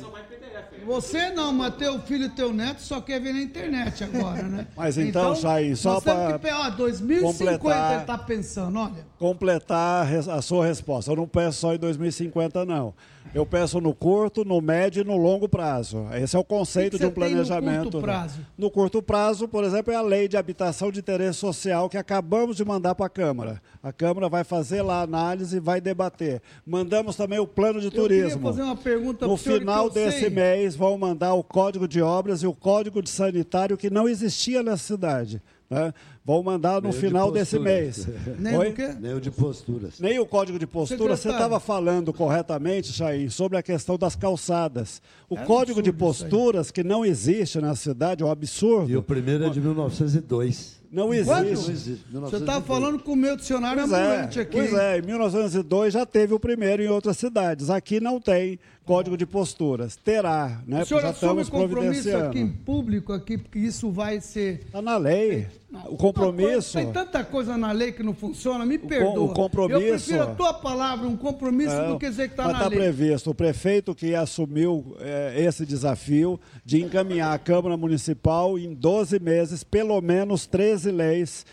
você 0.86 1.32
não, 1.32 1.52
mas 1.52 1.76
teu 1.76 2.00
filho 2.00 2.26
e 2.26 2.30
teu 2.30 2.54
neto 2.54 2.82
só 2.82 3.02
quer 3.02 3.20
ver 3.20 3.34
na 3.34 3.42
internet 3.42 4.04
agora, 4.04 4.44
né? 4.44 4.68
Mas 4.78 4.98
então, 4.98 5.36
Chay, 5.36 5.76
só 5.76 6.00
pe- 6.00 6.52
ó, 6.52 6.70
2050 6.70 7.58
completar- 7.60 7.96
ele 7.96 8.06
tá 8.06 8.18
pensando, 8.18 8.80
olha. 8.80 9.06
completar 9.18 10.08
a 10.30 10.42
sua 10.42 10.66
resposta. 10.66 11.12
Eu 11.12 11.16
não 11.18 11.28
peço 11.28 11.60
só 11.60 11.74
em 11.74 11.78
2050, 11.80 12.64
não. 12.66 12.94
Eu 13.34 13.46
peço 13.46 13.80
no 13.80 13.94
curto, 13.94 14.44
no 14.44 14.60
médio 14.60 15.02
e 15.02 15.06
no 15.06 15.16
longo 15.16 15.48
prazo. 15.48 16.08
Esse 16.14 16.36
é 16.36 16.40
o 16.40 16.44
conceito 16.44 16.98
de 16.98 17.06
um 17.06 17.10
tem 17.10 17.10
no 17.10 17.14
planejamento. 17.14 17.84
curto 17.84 17.98
né? 17.98 18.04
prazo? 18.04 18.40
No 18.58 18.72
curto 18.72 19.02
prazo, 19.04 19.48
por 19.48 19.64
exemplo, 19.64 19.94
é 19.94 19.96
a 19.96 20.02
lei 20.02 20.28
de 20.28 20.36
habitação 20.36 20.92
de 20.92 21.00
interesse 21.00 21.38
social 21.38 21.88
que 21.88 21.98
acabamos 21.98 22.58
de 22.58 22.66
mandar 22.66 22.96
para 22.96 23.06
a 23.06 23.10
Câmara. 23.10 23.62
A 23.84 23.94
Câmara 23.94 24.28
vai 24.28 24.44
fazer 24.44 24.82
lá 24.82 24.96
a 24.96 25.04
análise 25.04 25.58
e 25.58 25.60
vai 25.60 25.80
debater. 25.80 26.42
Mandamos 26.66 27.16
também 27.16 27.38
o 27.38 27.46
plano 27.46 27.80
de 27.80 27.86
Eu 27.88 27.92
queria 27.92 28.08
turismo. 28.24 28.42
fazer 28.42 28.64
uma 28.64 28.76
pergunta 28.76 29.28
No 29.28 29.38
final 29.38 29.86
eu 29.86 29.92
desse 29.92 30.22
sei. 30.22 30.30
mês 30.32 30.76
vão 30.76 30.98
mandar 30.98 31.36
o 31.36 31.44
Código 31.44 31.88
de 31.88 32.02
Obras 32.02 32.42
e 32.42 32.48
o 32.48 32.54
Código 32.54 33.00
de 33.00 33.12
Sanitário 33.12 33.78
que 33.78 33.92
não 33.92 34.10
existia 34.10 34.64
nessa 34.64 34.84
cidade. 34.96 35.40
Né? 35.70 35.94
Vão 36.26 36.42
mandar 36.42 36.82
no 36.82 36.90
Nem 36.90 36.90
o 36.90 36.94
de 36.94 37.00
final 37.00 37.32
desse 37.32 37.60
mês. 37.60 38.08
Nem 38.40 38.58
Oi? 38.58 38.70
o 38.70 38.74
quê? 38.74 38.96
Nem 39.00 39.14
o 39.14 39.22
de 39.22 39.30
posturas. 39.30 40.00
Nem 40.00 40.18
o 40.20 40.26
código 40.26 40.58
de 40.58 40.66
postura. 40.66 41.16
Você 41.16 41.30
estava 41.30 41.60
falando 41.60 42.12
corretamente, 42.12 42.92
Chain, 42.92 43.30
sobre 43.30 43.58
a 43.58 43.62
questão 43.62 43.98
das 43.98 44.16
calçadas. 44.16 45.00
O 45.30 45.38
É 45.38 45.42
um 45.42 45.46
código 45.46 45.82
de 45.82 45.90
isso 45.92 45.96
aí. 45.96 46.00
posturas, 46.00 46.72
que 46.72 46.84
não 46.84 47.06
existe 47.06 47.60
na 47.60 47.76
cidade, 47.76 48.24
é 48.24 48.26
um 48.26 48.32
absurdo. 48.32 48.90
E 48.90 48.98
o 48.98 49.04
primeiro 49.04 49.46
é 49.46 49.50
de 49.50 49.62
1902. 49.62 50.80
Não 50.92 51.14
existe. 51.14 51.30
Não 51.32 51.48
existe. 51.48 52.00
Você 52.12 52.38
está 52.38 52.60
falando 52.62 52.98
com 52.98 53.12
o 53.14 53.16
meu 53.16 53.36
dicionário 53.36 53.82
Pois 53.88 53.92
é, 53.94 53.96
ambulante 54.12 54.40
aqui. 54.40 54.58
pois 54.58 54.74
é, 54.74 54.98
em 54.98 55.02
1902 55.04 55.94
já 55.94 56.04
teve 56.04 56.34
o 56.34 56.40
primeiro 56.40 56.82
em 56.82 56.88
outras 56.88 57.16
cidades. 57.16 57.70
Aqui 57.70 58.00
não 58.00 58.20
tem 58.20 58.60
código 58.90 59.16
de 59.16 59.26
posturas. 59.28 59.96
Terá, 59.96 60.64
né? 60.66 60.82
o 60.82 60.86
senhor 60.86 61.02
já 61.02 61.10
assume 61.10 61.46
compromisso 61.46 62.18
aqui 62.18 62.40
em 62.40 62.50
público 62.50 63.14
aqui, 63.14 63.38
porque 63.38 63.60
isso 63.60 63.92
vai 63.92 64.20
ser. 64.20 64.62
Está 64.66 64.82
na 64.82 64.98
lei. 64.98 65.46
O 65.88 65.96
compromisso. 65.96 66.76
Tem 66.76 66.92
tanta 66.92 67.24
coisa 67.24 67.56
na 67.56 67.72
lei 67.72 67.92
que 67.92 68.02
não 68.02 68.16
funciona, 68.16 68.66
me 68.66 68.80
perdoa. 68.80 69.26
o 69.26 69.30
compromisso- 69.30 69.80
Eu 69.80 69.92
prefiro 69.92 70.24
a 70.24 70.28
tua 70.34 70.54
palavra, 70.56 71.08
um 71.08 71.16
compromisso, 71.16 71.76
Não, 71.76 71.90
do 71.94 72.00
que 72.00 72.10
dizer 72.10 72.30
que 72.30 72.34
está 72.34 72.48
na 72.48 72.54
está 72.54 72.68
lei. 72.68 72.80
previsto. 72.80 73.30
O 73.30 73.36
prefeito 73.36 73.94
que 73.94 74.16
assumiu 74.16 74.96
eh, 75.00 75.36
esse 75.38 75.68
desafio 75.68 76.40
de 76.66 76.82
encaminhar 76.82 77.32
a 77.32 77.38
Câmara 77.38 77.78
Municipal 77.78 78.58
em 78.58 78.74
12 78.74 79.20
meses, 79.20 79.64
pelo 79.64 80.02
menos 80.02 80.48
13 80.48 80.90
leis 80.90 81.46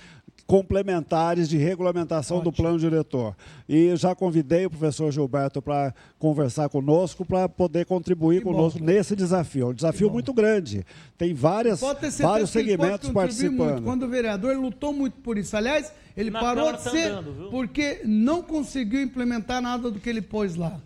complementares 0.47 1.49
de 1.49 1.57
regulamentação 1.57 2.41
do 2.41 2.53
plano 2.53 2.79
diretor. 2.79 3.37
E 3.69 3.95
já 3.97 4.15
convidei 4.15 4.67
o 4.67 4.71
professor 4.71 5.11
Gilberto 5.11 5.61
para 5.61 5.93
conversar 6.19 6.69
conosco, 6.69 7.25
para 7.25 7.49
poder 7.49 7.85
contribuir 7.85 8.43
conosco 8.43 8.79
nesse 8.83 9.17
desafio. 9.17 9.67
É 9.67 9.71
um 9.71 9.75
desafio 9.75 10.11
muito 10.11 10.33
grande. 10.33 10.85
Tem 11.19 11.35
várias, 11.35 11.81
Pode 11.81 12.01
ter 12.01 12.11
certeza 12.11 12.29
vários 12.29 12.51
que 12.51 12.59
segmentos 12.59 13.11
contribuir 13.11 13.15
muito. 13.51 13.59
participando. 13.59 13.85
Quando 13.85 14.03
o 14.05 14.09
vereador 14.09 14.57
lutou 14.57 14.93
muito 14.93 15.19
por 15.21 15.37
isso. 15.37 15.57
Aliás, 15.57 15.93
ele 16.17 16.31
Na 16.31 16.41
parou 16.41 16.73
de 16.73 16.83
tá 16.85 16.91
ser 16.91 17.11
andando, 17.11 17.33
viu? 17.33 17.49
porque 17.51 18.01
não 18.05 18.43
conseguiu 18.43 19.03
implementar 19.03 19.61
nada 19.61 19.91
do 19.91 19.99
que 19.99 20.09
ele 20.09 20.23
pôs 20.23 20.55
lá. 20.57 20.81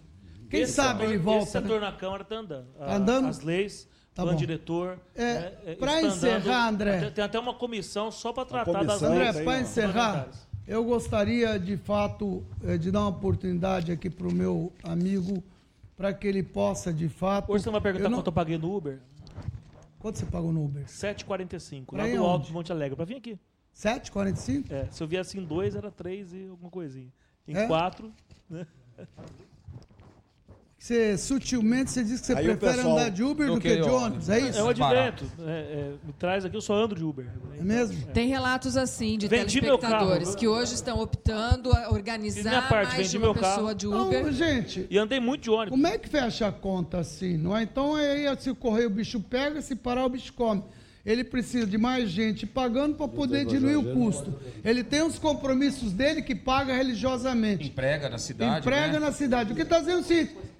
Quem 0.49 0.63
Esse 0.63 0.73
sabe 0.73 1.01
setor- 1.01 1.13
ele 1.15 1.19
volta. 1.23 1.43
Esse 1.45 1.53
setor 1.53 1.81
né? 1.81 1.87
na 1.87 1.93
Câmara 1.93 2.23
está 2.23 2.37
andando. 2.37 2.67
Tá 2.77 2.97
andando? 2.97 3.29
As 3.29 3.41
leis, 3.41 3.87
Tá 4.15 4.23
plano 4.23 4.33
bom. 4.33 4.39
diretor. 4.39 4.99
É, 5.15 5.23
né, 5.35 5.53
é, 5.67 5.73
andando. 5.81 6.07
encerrar, 6.07 6.69
André. 6.69 7.11
Tem, 7.11 7.25
até 7.25 7.39
uma 7.39 7.55
comissão 7.55 8.11
só 8.11 8.33
para 8.33 8.45
tratar 8.45 8.83
das 8.85 8.99
comissão, 8.99 9.15
leis. 9.19 9.29
André, 9.31 9.45
para 9.45 9.61
encerrar, 9.61 10.29
eu 10.67 10.85
gostaria 10.85 11.59
de 11.59 11.77
fato 11.77 12.45
eh, 12.65 12.77
de 12.77 12.91
dar 12.91 13.01
uma 13.01 13.09
oportunidade 13.11 13.93
aqui 13.93 14.11
para 14.11 14.27
o 14.27 14.33
meu 14.33 14.73
amigo, 14.83 15.43
para 15.97 16.13
que 16.13 16.27
ele 16.27 16.43
possa 16.43 16.93
de 16.93 17.09
fato. 17.09 17.53
Hoje 17.53 17.65
você 17.65 17.71
vai 17.71 17.81
perguntar 17.81 18.05
Eu 18.07 18.11
não- 18.11 18.19
quanto 18.19 18.27
eu 18.29 18.33
paguei 18.33 18.59
no 18.59 18.75
Uber? 18.77 18.99
Quanto 19.99 20.19
você 20.19 20.27
pagou 20.27 20.53
no 20.53 20.65
Uber? 20.65 20.85
7,45. 20.89 21.95
Pra 21.95 22.05
Lá 22.07 22.11
do? 22.17 22.25
Alto 22.25 22.47
de 22.47 22.53
Monte 22.53 22.73
Alegre. 22.73 22.97
Para 22.97 23.05
vir 23.05 23.17
aqui. 23.17 23.39
7,45? 23.75 24.73
É, 24.73 24.87
se 24.91 25.03
eu 25.03 25.07
viesse 25.07 25.39
em 25.39 25.45
dois, 25.45 25.75
era 25.77 25.91
três 25.91 26.33
e 26.33 26.49
alguma 26.49 26.71
coisinha. 26.71 27.13
Em 27.47 27.55
É? 27.57 27.67
quatro, 27.67 28.13
né? 28.49 28.67
Você, 30.83 31.19
sutilmente, 31.19 31.91
você 31.91 32.03
diz 32.03 32.21
que 32.23 32.27
você 32.29 32.33
Aí 32.33 32.49
o 32.49 32.57
prefere 32.57 32.77
pessoal- 32.79 32.97
andar 32.99 33.11
de 33.11 33.23
Uber 33.23 33.47
do 33.49 33.55
Do 33.57 33.61
que 33.61 33.69
que 33.69 33.83
de 33.83 33.89
ônibus, 33.91 34.31
é 34.31 34.41
isso? 34.41 34.59
É 34.59 34.63
um 34.63 34.69
advento. 34.71 35.25
É, 35.47 35.51
é, 35.51 35.93
me 36.03 36.13
traz 36.19 36.43
aqui, 36.43 36.57
eu 36.57 36.61
só 36.63 36.73
ando 36.75 36.95
de 36.95 37.05
Uber. 37.05 37.27
É 37.59 37.63
mesmo? 37.63 38.07
Tem 38.15 38.29
relatos 38.29 38.79
assim 38.79 39.19
de 39.19 39.29
Vendi 39.29 39.61
meu 39.61 39.77
telespectadores 39.77 40.29
carro. 40.29 40.39
que 40.39 40.49
hoje 40.49 40.73
estão 40.73 40.99
optando 40.99 41.71
a 41.71 41.91
organizar 41.91 42.41
Fiz 42.41 42.45
minha 42.51 42.63
parte, 42.63 42.87
mais 42.87 42.97
vendi 42.97 43.11
de 43.11 43.17
uma 43.19 43.25
meu 43.27 43.35
pessoa 43.35 43.55
carro. 43.57 43.75
de 43.75 43.87
Uber. 43.87 44.25
Não, 44.25 44.33
gente, 44.33 44.87
E 44.91 44.97
andei 44.97 45.21
muito 45.21 45.43
de 45.43 45.51
ônibus. 45.51 45.71
como 45.71 45.87
é 45.87 45.99
que 45.99 46.09
fecha 46.09 46.47
a 46.47 46.53
conta 46.53 46.97
assim? 47.01 47.37
Não 47.37 47.55
é? 47.55 47.63
Então, 47.63 47.95
aí, 47.97 48.25
se 48.39 48.49
o 48.49 48.55
correio 48.55 48.87
o 48.87 48.91
bicho 48.91 49.21
pega, 49.21 49.61
se 49.61 49.77
parar 49.77 50.07
o 50.07 50.09
bicho 50.09 50.33
come. 50.33 50.63
Ele 51.05 51.25
precisa 51.25 51.67
de 51.67 51.77
mais 51.77 52.09
gente 52.09 52.47
pagando 52.47 52.95
para 52.95 53.07
poder 53.07 53.45
diluir 53.45 53.79
o 53.79 53.85
custo. 53.93 54.33
Ele 54.65 54.83
tem 54.83 55.03
os 55.03 55.19
compromissos 55.19 55.93
dele 55.93 56.23
que 56.23 56.35
paga 56.35 56.75
religiosamente. 56.75 57.69
Emprega 57.69 58.09
na 58.09 58.17
cidade. 58.19 58.61
Emprega 58.61 58.93
né? 58.95 58.99
na 58.99 59.13
cidade. 59.13 59.53
O 59.53 59.57
que 59.57 59.61
está 59.63 59.79
dizendo 59.81 59.99
é 59.99 60.01
o 60.01 60.05
seguinte, 60.05 60.37
a- 60.37 60.51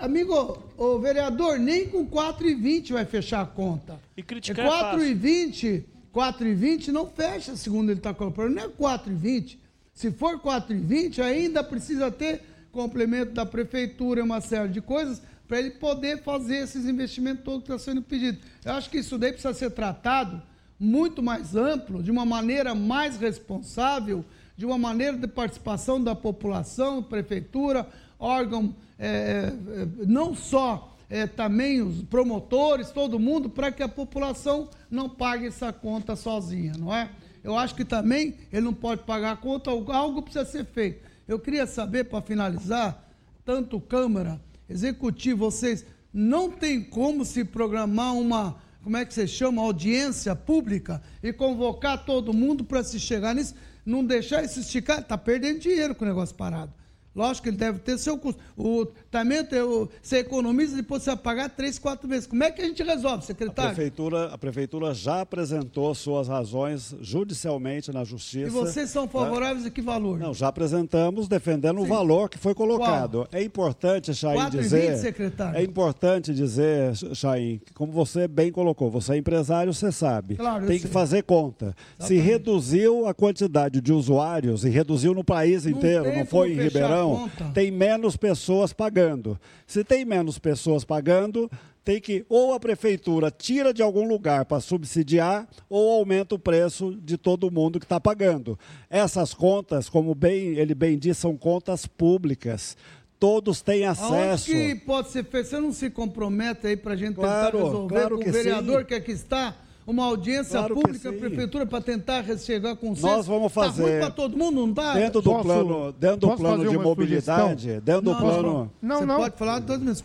amigo, 0.00 0.58
o 0.76 0.98
vereador, 0.98 1.58
nem 1.58 1.88
com 1.88 2.06
4,20 2.06 2.92
vai 2.92 3.04
fechar 3.04 3.42
a 3.42 3.46
conta. 3.46 3.98
E 4.16 4.20
É 4.20 4.24
criticar 4.24 4.66
é 4.66 4.68
fácil. 4.68 5.00
4,20, 5.00 5.84
4,20 6.14 6.88
não 6.88 7.06
fecha, 7.06 7.56
segundo 7.56 7.90
ele 7.90 8.00
está 8.00 8.12
colocando. 8.12 8.54
Não 8.54 8.62
é 8.62 8.68
4,20. 8.68 9.56
Se 9.94 10.10
for 10.10 10.38
4,20, 10.38 11.20
ainda 11.22 11.62
precisa 11.62 12.10
ter 12.10 12.42
complemento 12.72 13.32
da 13.32 13.44
prefeitura, 13.44 14.22
uma 14.22 14.40
série 14.40 14.68
de 14.68 14.80
coisas, 14.80 15.20
para 15.48 15.58
ele 15.58 15.70
poder 15.72 16.22
fazer 16.22 16.58
esses 16.58 16.86
investimentos 16.86 17.44
todos 17.44 17.60
que 17.60 17.72
estão 17.72 17.78
sendo 17.78 18.02
pedidos. 18.02 18.40
Eu 18.64 18.72
acho 18.72 18.88
que 18.88 18.98
isso 18.98 19.18
daí 19.18 19.32
precisa 19.32 19.52
ser 19.52 19.70
tratado 19.70 20.40
muito 20.78 21.22
mais 21.22 21.56
amplo, 21.56 22.02
de 22.02 22.10
uma 22.10 22.24
maneira 22.24 22.74
mais 22.74 23.18
responsável, 23.18 24.24
de 24.60 24.66
uma 24.66 24.76
maneira 24.76 25.16
de 25.16 25.26
participação 25.26 26.04
da 26.04 26.14
população, 26.14 27.02
prefeitura, 27.02 27.88
órgão, 28.18 28.76
é, 28.98 29.08
é, 29.08 29.86
não 30.06 30.34
só 30.34 30.98
é, 31.08 31.26
também 31.26 31.80
os 31.80 32.02
promotores, 32.02 32.90
todo 32.90 33.18
mundo, 33.18 33.48
para 33.48 33.72
que 33.72 33.82
a 33.82 33.88
população 33.88 34.68
não 34.90 35.08
pague 35.08 35.46
essa 35.46 35.72
conta 35.72 36.14
sozinha, 36.14 36.74
não 36.78 36.94
é? 36.94 37.08
Eu 37.42 37.56
acho 37.56 37.74
que 37.74 37.86
também 37.86 38.34
ele 38.52 38.60
não 38.60 38.74
pode 38.74 39.02
pagar 39.04 39.32
a 39.32 39.36
conta, 39.36 39.70
algo 39.70 40.20
precisa 40.20 40.44
ser 40.44 40.66
feito. 40.66 41.08
Eu 41.26 41.38
queria 41.38 41.66
saber, 41.66 42.04
para 42.04 42.20
finalizar, 42.20 43.10
tanto 43.46 43.80
Câmara, 43.80 44.38
Executivo, 44.68 45.50
vocês 45.50 45.86
não 46.12 46.50
tem 46.50 46.82
como 46.82 47.24
se 47.24 47.46
programar 47.46 48.12
uma, 48.14 48.56
como 48.82 48.98
é 48.98 49.06
que 49.06 49.14
você 49.14 49.26
chama, 49.26 49.62
audiência 49.62 50.36
pública 50.36 51.00
e 51.22 51.32
convocar 51.32 52.04
todo 52.04 52.34
mundo 52.34 52.62
para 52.62 52.84
se 52.84 53.00
chegar 53.00 53.34
nisso, 53.34 53.54
não 53.90 54.04
deixar 54.04 54.44
isso 54.44 54.60
esticar, 54.60 55.00
está 55.00 55.18
perdendo 55.18 55.58
dinheiro 55.58 55.94
com 55.94 56.04
o 56.04 56.08
negócio 56.08 56.34
parado. 56.34 56.72
Lógico 57.14 57.44
que 57.44 57.48
ele 57.50 57.56
deve 57.56 57.78
ter 57.80 57.98
seu 57.98 58.16
custo. 58.16 58.40
O, 58.56 58.86
também 59.10 59.44
tem 59.44 59.60
o- 59.60 59.88
você 60.00 60.18
economiza 60.18 60.74
e 60.74 60.76
depois 60.76 61.02
você 61.02 61.10
vai 61.10 61.16
pagar 61.18 61.48
três, 61.50 61.78
quatro 61.78 62.08
vezes. 62.08 62.26
Como 62.26 62.42
é 62.44 62.50
que 62.52 62.62
a 62.62 62.64
gente 62.64 62.82
resolve, 62.82 63.18
A 63.18 63.26
secretário? 63.26 63.74
prefeitura, 63.74 64.26
a 64.26 64.38
prefeitura 64.38 64.94
já 64.94 65.20
apresentou 65.22 65.92
suas 65.94 66.28
razões 66.28 66.94
judicialmente 67.00 67.92
na 67.92 68.04
justiça. 68.04 68.46
E 68.46 68.50
vocês 68.50 68.90
são 68.90 69.04
né? 69.04 69.10
favoráveis 69.12 69.66
a 69.66 69.70
que 69.70 69.82
valor? 69.82 70.18
Não, 70.18 70.32
já 70.32 70.48
apresentamos 70.48 71.26
defendendo 71.28 71.78
o 71.80 71.82
Sim. 71.82 71.88
valor 71.88 72.28
que 72.30 72.38
foi 72.38 72.54
colocado. 72.54 73.26
É 73.32 73.42
importante, 73.42 74.14
Chain, 74.14 74.36
4,20, 74.36 74.50
dizer. 74.62 74.96
secretário? 74.98 75.58
É 75.58 75.62
importante 75.62 76.32
dizer, 76.32 76.94
Chain, 77.14 77.60
que 77.64 77.72
como 77.74 77.92
você 77.92 78.28
bem 78.28 78.52
colocou, 78.52 78.90
você 78.90 79.14
é 79.14 79.16
empresário, 79.16 79.72
você 79.74 79.90
sabe. 79.90 80.36
Claro, 80.36 80.66
Tem 80.66 80.76
que 80.76 80.82
sei. 80.82 80.90
fazer 80.90 81.22
conta. 81.24 81.74
Se 81.98 82.16
reduziu 82.18 83.06
a 83.06 83.14
quantidade 83.14 83.80
de 83.80 83.92
usuários 83.92 84.64
e 84.64 84.68
reduziu 84.70 85.12
no 85.14 85.24
país 85.24 85.64
Não 85.64 85.72
inteiro, 85.72 86.04
tem 86.04 86.18
não 86.18 86.26
foi 86.26 86.52
em 86.52 86.60
a 86.60 86.62
Ribeirão, 86.62 87.00
conta. 87.16 87.50
tem 87.54 87.70
menos 87.70 88.16
pessoas 88.16 88.72
pagando. 88.72 89.38
Se 89.66 89.84
tem 89.84 90.04
menos 90.04 90.38
pessoas 90.38 90.84
pagando, 90.84 91.50
tem 91.84 92.00
que 92.00 92.24
ou 92.28 92.52
a 92.52 92.60
prefeitura 92.60 93.30
tira 93.30 93.72
de 93.72 93.82
algum 93.82 94.06
lugar 94.06 94.44
para 94.44 94.60
subsidiar 94.60 95.48
ou 95.68 95.90
aumenta 95.98 96.34
o 96.34 96.38
preço 96.38 96.94
de 97.02 97.16
todo 97.16 97.50
mundo 97.50 97.78
que 97.78 97.84
está 97.84 97.98
pagando. 98.00 98.58
Essas 98.88 99.32
contas, 99.34 99.88
como 99.88 100.14
bem 100.14 100.56
ele 100.56 100.74
bem 100.74 100.98
disse, 100.98 101.20
são 101.20 101.36
contas 101.36 101.86
públicas. 101.86 102.76
Todos 103.18 103.60
têm 103.60 103.84
Aonde 103.84 104.00
acesso. 104.02 104.46
que 104.46 104.74
pode 104.76 105.10
ser 105.10 105.24
feito? 105.24 105.48
Você 105.48 105.60
não 105.60 105.72
se 105.72 105.90
compromete 105.90 106.66
aí 106.66 106.76
para 106.76 106.94
a 106.94 106.96
gente 106.96 107.14
Claro, 107.16 107.52
tentar 107.58 107.64
resolver 107.64 107.94
claro 107.94 108.18
com 108.18 108.28
o 108.28 108.32
vereador 108.32 108.80
sim. 108.80 108.86
que 108.86 108.94
aqui 108.94 109.12
está? 109.12 109.56
Uma 109.90 110.04
audiência 110.04 110.58
Claro 110.58 110.74
pública, 110.74 111.10
sim. 111.10 111.18
prefeitura, 111.18 111.66
para 111.66 111.80
tentar 111.82 112.24
chegar 112.38 112.76
com 112.76 112.94
Nós 113.00 113.26
vamos 113.26 113.52
Tá 113.52 113.62
ruim 113.62 113.70
fazer. 113.72 114.00
para 114.00 114.10
todo 114.10 114.36
mundo, 114.36 114.66
não 114.66 114.74
tá? 114.74 114.94
Dentro 114.94 115.20
do 115.20 115.42
plano, 115.42 115.92
dentro 115.92 116.16
do 116.18 116.26
posso 116.28 116.42
plano 116.42 116.56
fazer 116.64 116.70
de 116.70 116.78
mobilidade, 116.84 117.60
sugestão? 117.60 117.82
dentro 117.84 118.02
do 118.02 118.10
Não, 118.12 118.18
plano. 118.20 118.72
Não, 118.80 118.98
Você 118.98 119.04
não. 119.06 119.16
pode 119.18 119.36
falar 119.36 119.60
todas 119.60 119.76
as 119.76 119.80
minhas 119.82 120.00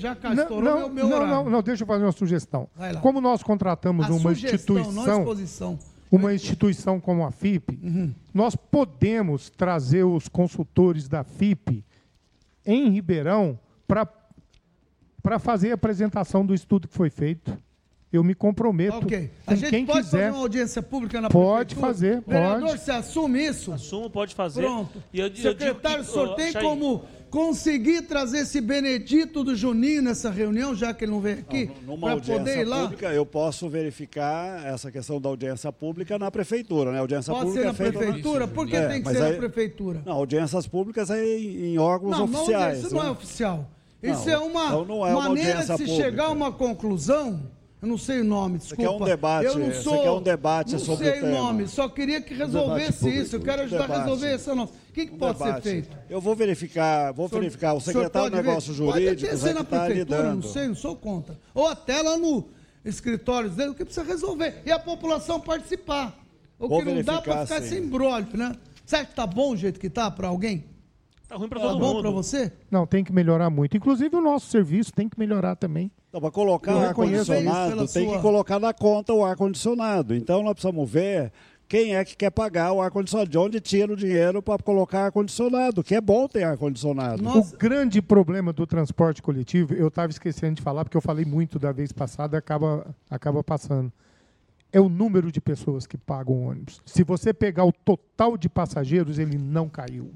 já 0.00 0.14
cá 0.14 0.34
Não, 0.34 0.42
estourou 0.42 0.62
não, 0.70 0.78
meu, 0.80 0.88
meu 0.90 1.08
não, 1.08 1.16
horário. 1.16 1.34
não, 1.44 1.50
não, 1.50 1.62
deixa 1.62 1.82
eu 1.82 1.86
fazer 1.86 2.04
uma 2.04 2.12
sugestão. 2.12 2.68
Vai 2.76 2.92
lá. 2.92 3.00
Como 3.00 3.20
nós 3.20 3.42
contratamos 3.42 4.06
A 4.06 4.10
uma 4.12 4.34
sugestão, 4.34 4.74
não 4.76 4.82
a 4.82 4.84
instituição, 4.86 5.20
exposição. 5.20 5.78
uma 6.10 6.34
instituição 6.34 7.00
como 7.00 7.24
a 7.24 7.30
FIP, 7.30 7.78
Uhum. 7.82 8.14
nós 8.34 8.54
podemos 8.54 9.48
trazer 9.50 10.04
os 10.04 10.28
consultores 10.28 11.08
da 11.08 11.24
FIP 11.24 11.84
em 12.66 12.90
Ribeirão 12.90 13.58
para 13.86 15.38
fazer 15.38 15.70
a 15.70 15.74
apresentação 15.74 16.44
do 16.44 16.54
estudo 16.54 16.86
que 16.88 16.94
foi 16.94 17.10
feito. 17.10 17.56
Eu 18.12 18.22
me 18.22 18.34
comprometo 18.34 18.98
Ok. 18.98 19.30
com 19.46 19.52
A 19.52 19.54
gente 19.54 19.70
quem 19.70 19.86
pode 19.86 20.02
quiser. 20.04 20.18
fazer 20.18 20.30
uma 20.32 20.40
audiência 20.42 20.82
pública 20.82 21.18
na 21.20 21.30
Pode 21.30 21.74
prefeitura? 21.74 21.86
fazer, 21.86 22.22
Vereador, 22.26 22.68
pode. 22.68 22.80
você 22.82 22.90
assume 22.90 23.46
isso? 23.46 23.72
Assumo, 23.72 24.10
pode 24.10 24.34
fazer. 24.34 24.60
Pronto. 24.60 25.02
E 25.12 25.18
eu- 25.18 25.26
eu 25.26 25.30
digo 25.30 25.48
Secretário, 25.48 26.04
que, 26.04 26.10
o 26.10 26.12
senhor 26.12 26.34
tem 26.34 26.52
como 26.52 27.04
conseguir 27.30 28.02
trazer 28.02 28.40
esse 28.40 28.60
Benedito 28.60 29.42
do 29.42 29.56
Juninho 29.56 30.02
nessa 30.02 30.30
reunião, 30.30 30.74
já 30.74 30.92
que 30.92 31.06
ele 31.06 31.12
não 31.12 31.20
veio 31.22 31.38
aqui? 31.38 31.70
Numa 31.86 32.00
Para 32.02 32.10
audiência 32.12 32.38
poder 32.44 32.60
ir 32.60 32.64
lá? 32.66 32.82
pública, 32.82 33.06
eu 33.14 33.24
posso 33.24 33.66
verificar 33.70 34.66
essa 34.66 34.90
questão 34.92 35.18
da 35.18 35.30
audiência 35.30 35.72
pública 35.72 36.18
na 36.18 36.30
prefeitura, 36.30 36.92
né? 36.92 36.98
A 36.98 37.00
audiência 37.00 37.32
Pode 37.32 37.46
pública 37.46 37.72
ser 37.72 37.82
na 37.82 37.88
é 37.88 37.92
prefeitura? 37.92 38.46
Por 38.46 38.66
que 38.66 38.76
É, 38.76 38.88
tem 38.88 39.02
que 39.02 39.08
ser 39.10 39.22
aí- 39.22 39.32
na 39.32 39.38
prefeitura? 39.38 40.02
Não, 40.04 40.12
audiências 40.12 40.66
públicas 40.66 41.08
é 41.08 41.24
em, 41.24 41.72
em 41.72 41.78
órgãos 41.78 42.10
Não, 42.18 42.26
não, 42.26 42.40
oficiais. 42.40 42.80
isso 42.84 42.94
não 42.94 43.02
né? 43.04 43.08
é 43.08 43.10
oficial. 43.12 43.70
Não, 44.02 44.12
Isso 44.12 44.28
é 44.28 44.36
uma 44.36 44.66
então 44.66 44.84
não 44.84 45.06
é 45.06 45.14
uma 45.14 45.28
maneira 45.28 45.60
de 45.60 45.64
se 45.64 45.72
pública. 45.72 45.94
chegar 45.94 46.24
a 46.24 46.30
uma 46.30 46.52
conclusão. 46.52 47.40
Eu 47.82 47.88
não 47.88 47.98
sei 47.98 48.20
o 48.20 48.24
nome, 48.24 48.58
desculpa. 48.58 48.80
quer 48.82 48.90
um 48.90 49.04
debate, 49.04 49.46
Eu 49.46 49.58
não 49.58 49.72
sou. 49.72 50.02
quer 50.04 50.10
um 50.12 50.22
debate 50.22 50.72
não 50.74 50.78
sobre 50.78 51.04
sei 51.10 51.18
o 51.18 51.22
tema. 51.24 51.36
nome, 51.36 51.66
só 51.66 51.88
queria 51.88 52.20
que 52.20 52.32
resolvesse 52.32 52.98
público, 53.00 53.22
isso. 53.22 53.34
Eu 53.36 53.40
quero 53.40 53.62
um 53.62 53.64
ajudar 53.64 53.78
a 53.78 53.86
debate. 53.88 54.00
resolver 54.04 54.26
essa 54.32 54.54
nossa. 54.54 54.72
O 54.72 54.92
que, 54.92 55.06
que 55.06 55.12
Um 55.14 55.18
pode 55.18 55.38
debate. 55.38 55.62
ser 55.64 55.70
feito? 55.70 55.96
Eu 56.08 56.20
vou 56.20 56.36
verificar, 56.36 57.12
vou 57.12 57.26
verificar. 57.26 57.74
O 57.74 57.80
secretário 57.80 58.30
de 58.30 58.36
pode 58.36 58.42
ver? 58.42 58.48
Negócios 58.48 58.78
Pode 58.78 59.02
ser 59.36 59.48
é 59.48 59.52
na 59.52 59.60
está 59.62 59.84
prefeitura, 59.84 60.18
lidando. 60.20 60.34
não 60.36 60.42
sei, 60.52 60.68
não 60.68 60.74
sou 60.76 60.94
contra. 60.94 61.36
Ou 61.52 61.66
até 61.66 62.00
lá 62.02 62.16
no 62.16 62.44
escritório 62.84 63.50
dele, 63.50 63.70
o 63.70 63.74
que 63.74 63.84
precisa 63.84 64.06
resolver. 64.06 64.62
E 64.64 64.70
a 64.70 64.78
população 64.78 65.40
participar. 65.40 66.16
O 66.60 66.68
Vou 66.68 66.78
que 66.84 66.84
não 66.94 67.02
dá 67.02 67.20
para 67.20 67.44
ficar 67.44 67.58
esse 67.58 67.76
embrólio, 67.78 68.28
né? 68.34 68.54
Você 68.86 68.94
acha 68.94 69.06
que 69.06 69.14
tá 69.16 69.26
bom 69.26 69.54
o 69.54 69.56
jeito 69.56 69.80
que 69.80 69.90
tá 69.90 70.08
para 70.08 70.28
alguém? 70.28 70.64
Tá 71.26 71.34
ruim 71.34 71.48
para 71.48 71.58
Tá 71.58 71.66
todo 71.66 71.80
bom 71.80 71.94
mundo. 71.94 72.02
para 72.02 72.10
você? 72.12 72.52
Não, 72.70 72.86
tem 72.86 73.02
que 73.02 73.12
melhorar 73.12 73.50
muito. 73.50 73.76
Inclusive 73.76 74.14
o 74.14 74.20
nosso 74.20 74.46
serviço 74.46 74.92
tem 74.92 75.08
que 75.08 75.18
melhorar 75.18 75.56
também. 75.56 75.90
Então, 76.12 76.20
para 76.20 76.30
colocar 76.30 76.74
o 76.74 76.78
ar-condicionado, 76.80 77.88
tem 77.88 78.04
sua- 78.06 78.16
que 78.16 78.20
colocar 78.22 78.60
na 78.60 78.74
conta 78.74 79.14
o 79.14 79.24
ar-condicionado. 79.24 80.14
Então, 80.14 80.42
nós 80.42 80.52
precisamos 80.52 80.90
ver 80.90 81.32
quem 81.66 81.96
é 81.96 82.04
que 82.04 82.14
quer 82.14 82.28
pagar 82.30 82.70
o 82.72 82.82
ar-condicionado, 82.82 83.30
de 83.30 83.38
onde 83.38 83.58
tira 83.60 83.90
o 83.90 83.96
dinheiro 83.96 84.42
para 84.42 84.62
colocar 84.62 85.06
ar-condicionado, 85.06 85.82
que 85.82 85.94
é 85.94 86.02
bom 86.02 86.28
ter 86.28 86.42
ar-condicionado. 86.42 87.22
O 87.26 87.56
grande 87.56 88.02
problema 88.02 88.52
do 88.52 88.66
transporte 88.66 89.22
coletivo, 89.22 89.72
eu 89.72 89.88
estava 89.88 90.10
esquecendo 90.10 90.56
de 90.56 90.60
falar, 90.62 90.84
porque 90.84 90.98
eu 90.98 91.00
falei 91.00 91.24
muito 91.24 91.58
da 91.58 91.72
vez 91.72 91.92
passada, 91.92 92.36
acaba, 92.36 92.94
acaba 93.08 93.42
passando. 93.42 93.90
É 94.70 94.78
o 94.78 94.90
número 94.90 95.32
de 95.32 95.40
pessoas 95.40 95.86
que 95.86 95.96
pagam 95.96 96.34
o 96.34 96.48
ônibus. 96.50 96.82
Se 96.84 97.02
você 97.04 97.32
pegar 97.32 97.64
o 97.64 97.72
total 97.72 98.36
de 98.36 98.50
passageiros, 98.50 99.18
ele 99.18 99.38
não 99.38 99.66
caiu. 99.66 100.10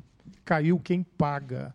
Caiu 0.45 0.79
quem 0.79 1.03
paga. 1.03 1.75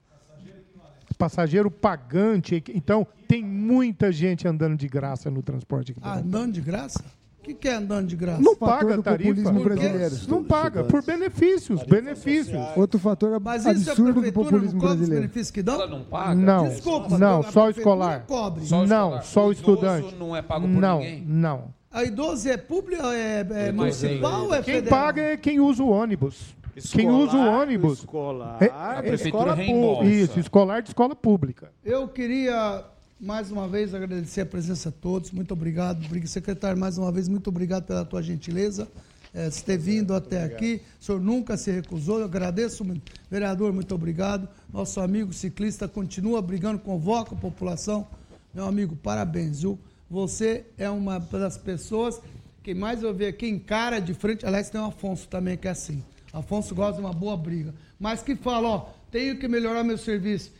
Passageiro 1.22 1.70
pagante. 1.70 2.64
Então, 2.74 3.06
tem 3.28 3.44
muita 3.44 4.12
gente 4.12 4.48
andando 4.48 4.76
de 4.76 4.88
graça 4.88 5.30
no 5.30 5.44
transporte. 5.44 5.92
aqui. 5.92 6.02
Ah, 6.04 6.18
andando 6.18 6.54
de 6.54 6.62
graça? 6.62 7.00
O 7.40 7.44
que, 7.44 7.54
que 7.54 7.68
é 7.68 7.76
andando 7.76 8.08
de 8.08 8.16
graça? 8.16 8.42
Não 8.42 8.56
paga 8.56 8.96
a 8.96 9.02
tarifa. 9.04 9.30
populismo 9.30 9.64
brasileiro. 9.64 10.16
Não 10.28 10.44
paga, 10.44 10.84
por 10.84 11.04
benefícios. 11.06 11.84
benefícios. 11.84 12.60
Outro 12.76 13.00
fator 13.00 13.40
Mas 13.40 13.62
isso 13.62 13.68
a 13.68 13.72
absurdo 13.72 14.14
do 14.14 14.14
prefeitura 14.22 14.46
populismo 14.46 14.74
não 14.74 14.80
cobra 14.80 14.94
os 14.94 14.98
brasileiro. 14.98 15.22
benefícios 15.22 15.52
que 15.52 15.62
dão? 15.62 15.76
Ela 15.76 15.88
não 15.88 16.04
paga? 16.04 16.36
Não, 16.36 16.68
Desculpa, 16.70 17.18
não, 17.20 17.44
só 17.44 17.70
escolar. 17.70 18.26
cobre. 18.26 18.66
Só 18.66 18.78
o 18.84 18.88
não, 18.88 19.06
escolar. 19.06 19.24
só 19.24 19.48
o 19.48 19.52
estudante. 19.52 20.16
não 20.16 20.36
é 20.36 20.42
pago 20.42 20.68
por 20.68 20.82
não, 20.82 21.00
ninguém? 21.00 21.24
Não. 21.28 21.74
A 21.92 22.04
idoso 22.04 22.48
é 22.50 22.58
pública, 22.58 23.04
é, 23.14 23.46
é 23.68 23.72
municipal 23.72 24.46
ou 24.46 24.54
é 24.56 24.62
Quem 24.64 24.76
federal? 24.76 25.00
paga 25.00 25.22
é 25.22 25.38
quem 25.38 25.60
usa 25.60 25.84
o 25.84 25.90
ônibus. 25.90 26.56
Quem 26.74 27.08
Escolar, 27.08 27.20
usa 27.20 27.38
o 27.38 27.62
ônibus. 27.62 28.00
escolar, 28.00 28.58
é, 28.62 28.70
a 28.70 29.02
é 29.04 29.14
escola 29.14 29.56
pública. 29.56 30.06
Isso, 30.06 30.40
escolar 30.40 30.82
de 30.82 30.90
escola 30.90 31.16
pública. 31.16 31.72
Eu 31.84 32.08
queria, 32.08 32.84
mais 33.20 33.52
uma 33.52 33.68
vez, 33.68 33.94
agradecer 33.94 34.42
a 34.42 34.46
presença 34.46 34.90
de 34.90 34.98
todos. 34.98 35.32
Muito 35.32 35.54
obrigado. 35.54 36.06
Obrigado, 36.06 36.30
Secretário, 36.30 36.80
mais 36.80 36.98
uma 36.98 37.12
vez, 37.12 37.28
muito 37.28 37.50
obrigado 37.50 37.86
pela 37.86 38.06
tua 38.06 38.22
gentileza. 38.22 38.88
É, 39.34 39.48
de 39.48 39.64
ter 39.64 39.78
vindo 39.78 40.14
até 40.14 40.44
aqui. 40.44 40.82
O 41.00 41.04
senhor 41.06 41.22
nunca 41.22 41.56
se 41.56 41.72
recusou. 41.72 42.20
Eu 42.20 42.26
agradeço, 42.26 42.84
muito. 42.84 43.14
vereador, 43.30 43.72
muito 43.72 43.96
obrigado. 43.96 44.48
Nosso 44.74 45.00
amigo 45.00 45.32
ciclista 45.32 45.88
continua 45.88 46.42
brigando, 46.42 46.80
convoca 46.80 47.34
a 47.34 47.38
população. 47.38 48.06
Meu 48.54 48.66
amigo, 48.66 48.94
parabéns, 48.98 49.62
viu? 49.62 49.80
Você 50.10 50.66
é 50.78 50.90
uma 50.90 51.18
das 51.18 51.58
pessoas 51.58 52.22
que 52.62 52.74
mais 52.74 53.02
eu 53.02 53.14
vejo 53.14 53.30
aqui 53.30 53.48
encara 53.48 54.00
de 54.00 54.14
frente. 54.14 54.46
Aliás, 54.46 54.70
tem 54.70 54.80
o 54.82 54.86
Afonso 54.86 55.28
também 55.28 55.58
que 55.58 55.68
é 55.68 55.72
assim. 55.72 56.04
Afonso 56.34 56.74
gosta 56.74 56.94
de 56.94 57.02
uma 57.02 57.14
boa 57.14 57.36
briga. 57.36 57.74
Mas 58.00 58.22
que 58.22 58.36
fala, 58.36 58.68
ó, 58.68 58.90
tenho 59.12 59.38
que 59.38 59.48
melhorar 59.48 59.84
meu 59.84 59.98
serviço. 59.98 60.52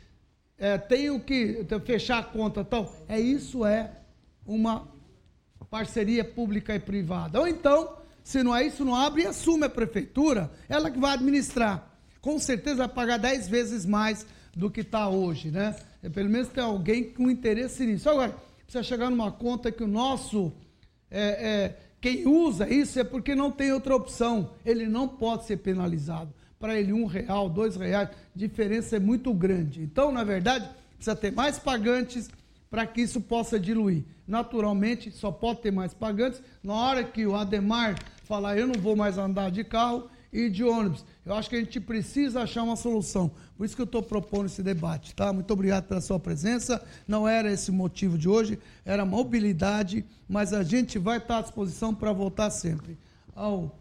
É, 0.58 0.78
tenho 0.78 1.20
que 1.20 1.66
fechar 1.86 2.20
a 2.20 2.24
conta 2.24 2.64
tal. 2.64 2.94
É 3.08 3.20
isso 3.20 3.66
é 3.66 3.92
uma 4.46 4.88
parceria 5.70 6.24
pública 6.24 6.76
e 6.76 6.80
privada. 6.80 7.40
Ou 7.40 7.48
então, 7.48 7.98
se 8.24 8.44
não 8.44 8.56
é 8.56 8.66
isso, 8.68 8.84
não 8.84 8.96
abre 8.96 9.24
e 9.24 9.28
assume 9.28 9.66
a 9.66 9.70
prefeitura, 9.70 10.52
ela 10.68 10.92
que 10.92 11.00
vai 11.00 11.14
administrar. 11.14 11.90
Com 12.20 12.38
certeza 12.38 12.86
vai 12.86 12.90
pagar 12.90 13.18
10 13.18 13.48
vezes 13.48 13.86
mais 13.86 14.26
do 14.56 14.70
que 14.70 14.82
está 14.82 15.08
hoje, 15.08 15.50
né? 15.50 15.76
É, 16.04 16.10
Pelo 16.10 16.30
menos 16.30 16.50
tem 16.50 16.64
alguém 16.64 17.06
com 17.06 17.32
interesse 17.32 17.86
nisso. 17.86 18.10
Agora, 18.10 18.36
precisa 18.64 18.84
chegar 18.84 19.10
numa 19.10 19.32
conta 19.32 19.72
que 19.72 19.84
o 19.84 19.88
nosso. 19.88 20.52
é, 21.10 21.22
é, 21.22 21.80
quem 22.02 22.28
usa 22.28 22.68
isso 22.68 23.00
é 23.00 23.04
porque 23.04 23.36
não 23.36 23.52
tem 23.52 23.72
outra 23.72 23.96
opção. 23.96 24.50
Ele 24.66 24.88
não 24.88 25.08
pode 25.08 25.46
ser 25.46 25.58
penalizado. 25.58 26.34
Para 26.60 26.80
ele, 26.80 26.92
um 26.92 27.06
real, 27.06 27.48
dois 27.48 27.76
reais, 27.76 28.10
diferença 28.36 28.96
é 28.96 29.00
muito 29.00 29.32
grande. 29.34 29.84
Então, 29.84 30.12
na 30.12 30.24
verdade, 30.24 30.68
precisa 30.96 31.16
ter 31.16 31.32
mais 31.32 31.60
pagantes 31.60 32.30
para 32.72 32.88
que 32.88 33.02
isso 33.02 33.22
possa 33.22 33.60
diluir. 33.60 34.04
Naturalmente, 34.28 35.12
só 35.12 35.32
pode 35.32 35.62
ter 35.62 35.72
mais 35.72 35.94
pagantes 35.94 36.42
na 36.64 36.74
hora 36.74 37.04
que 37.04 37.26
o 37.26 37.36
Ademar 37.36 37.96
falar 38.24 38.58
eu 38.58 38.66
não 38.66 38.82
vou 38.82 38.96
mais 38.96 39.18
andar 39.18 39.52
de 39.52 39.64
carro 39.64 40.10
e 40.32 40.50
de 40.50 40.64
ônibus. 40.64 41.04
Eu 41.26 41.34
acho 41.36 41.50
que 41.50 41.56
a 41.56 41.60
gente 41.60 41.80
precisa 41.80 42.42
achar 42.42 42.64
uma 42.64 42.76
solução. 42.76 43.30
Por 43.58 43.66
isso 43.66 43.76
que 43.76 43.82
eu 43.82 43.86
estou 43.86 44.02
propondo 44.02 44.46
esse 44.46 44.64
debate, 44.64 45.14
tá? 45.14 45.32
Muito 45.34 45.52
obrigado 45.52 45.86
pela 45.86 46.02
sua 46.02 46.20
presença. 46.20 46.82
Não 47.08 47.28
era 47.28 47.52
esse 47.52 47.70
o 47.70 47.74
motivo 47.74 48.18
de 48.18 48.28
hoje, 48.30 48.58
era 48.86 49.06
mobilidade, 49.06 50.06
mas 50.28 50.54
a 50.54 50.64
gente 50.64 50.98
vai 50.98 51.18
estar 51.18 51.40
à 51.40 51.42
disposição 51.42 51.94
para 51.94 52.12
voltar 52.14 52.50
sempre. 52.50 52.98
Ao 53.36 53.76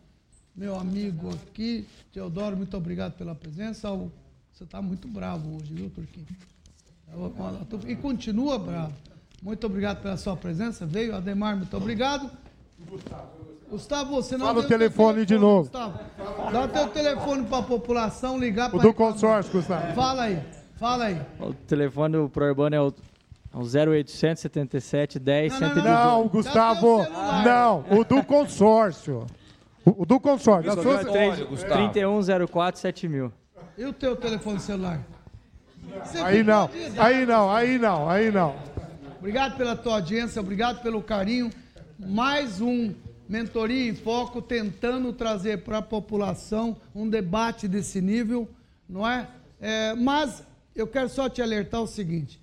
meu 0.56 0.78
amigo 0.78 1.30
aqui, 1.30 1.86
Teodoro, 2.12 2.56
muito 2.56 2.76
obrigado 2.76 3.12
pela 3.14 3.34
presença. 3.34 3.88
Ao- 3.88 4.10
Você 4.52 4.64
está 4.64 4.82
muito 4.82 5.08
bravo 5.08 5.56
hoje, 5.56 5.72
viu, 5.72 5.88
Turquinho? 5.90 6.26
E 7.88 7.96
continua 7.96 8.58
bravo. 8.58 8.92
Muito 9.42 9.66
obrigado 9.66 10.02
pela 10.02 10.16
sua 10.16 10.36
presença. 10.36 10.84
Veio, 10.84 11.14
Ademar, 11.16 11.56
muito 11.56 11.74
obrigado. 11.76 12.30
Gustavo, 12.88 13.30
você 13.70 14.36
não 14.36 14.46
Fala 14.46 14.58
o 14.58 14.62
teu 14.62 14.78
telefone 14.78 15.24
de 15.24 15.38
novo. 15.38 15.62
Gustavo. 15.62 15.98
Dá 16.52 16.62
o 16.62 16.68
teu 16.68 16.88
telefone 16.88 17.44
para 17.44 17.58
a 17.58 17.62
população 17.62 18.38
ligar 18.38 18.68
O 18.68 18.72
para 18.72 18.80
do 18.80 18.92
consórcio, 18.94 19.52
Gustavo. 19.52 19.94
Fala 19.94 20.24
aí, 20.24 20.42
fala 20.76 21.04
aí. 21.04 21.22
O 21.38 21.54
telefone 21.54 22.16
do 22.16 22.28
Prourbano 22.28 22.74
é 22.74 22.80
o, 22.80 22.88
é 23.54 23.56
o 23.56 23.90
0800 23.92 24.40
77 24.42 25.18
10 25.18 25.52
118. 25.52 25.88
Não, 25.88 26.28
Gustavo, 26.28 27.06
não, 27.44 27.84
o 27.90 28.04
do 28.04 28.24
consórcio. 28.24 29.26
O, 29.84 30.02
o 30.02 30.06
do 30.06 30.18
consórcio. 30.18 30.74
da 30.74 30.82
sua- 30.82 30.98
3104 30.98 32.80
7000. 32.80 33.32
E 33.78 33.84
o 33.84 33.92
teu 33.92 34.16
telefone 34.16 34.58
celular? 34.60 35.00
Você 36.04 36.18
Aí 36.18 36.42
não, 36.42 36.68
aí 36.98 37.24
não, 37.26 37.50
aí 37.50 37.78
não, 37.78 38.08
aí 38.08 38.30
não. 38.30 38.54
Obrigado 39.18 39.56
pela 39.56 39.76
tua 39.76 39.94
audiência, 39.94 40.40
obrigado 40.40 40.82
pelo 40.82 41.02
carinho. 41.02 41.50
Mais 41.98 42.60
um 42.60 42.92
Mentoria 43.30 43.88
em 43.88 43.94
Foco 43.94 44.42
tentando 44.42 45.12
trazer 45.12 45.58
para 45.58 45.78
a 45.78 45.82
população 45.82 46.76
um 46.92 47.08
debate 47.08 47.68
desse 47.68 48.00
nível, 48.00 48.50
não 48.88 49.08
é? 49.08 49.28
É, 49.60 49.94
Mas 49.94 50.42
eu 50.74 50.84
quero 50.84 51.08
só 51.08 51.28
te 51.28 51.40
alertar 51.40 51.80
o 51.80 51.86
seguinte: 51.86 52.40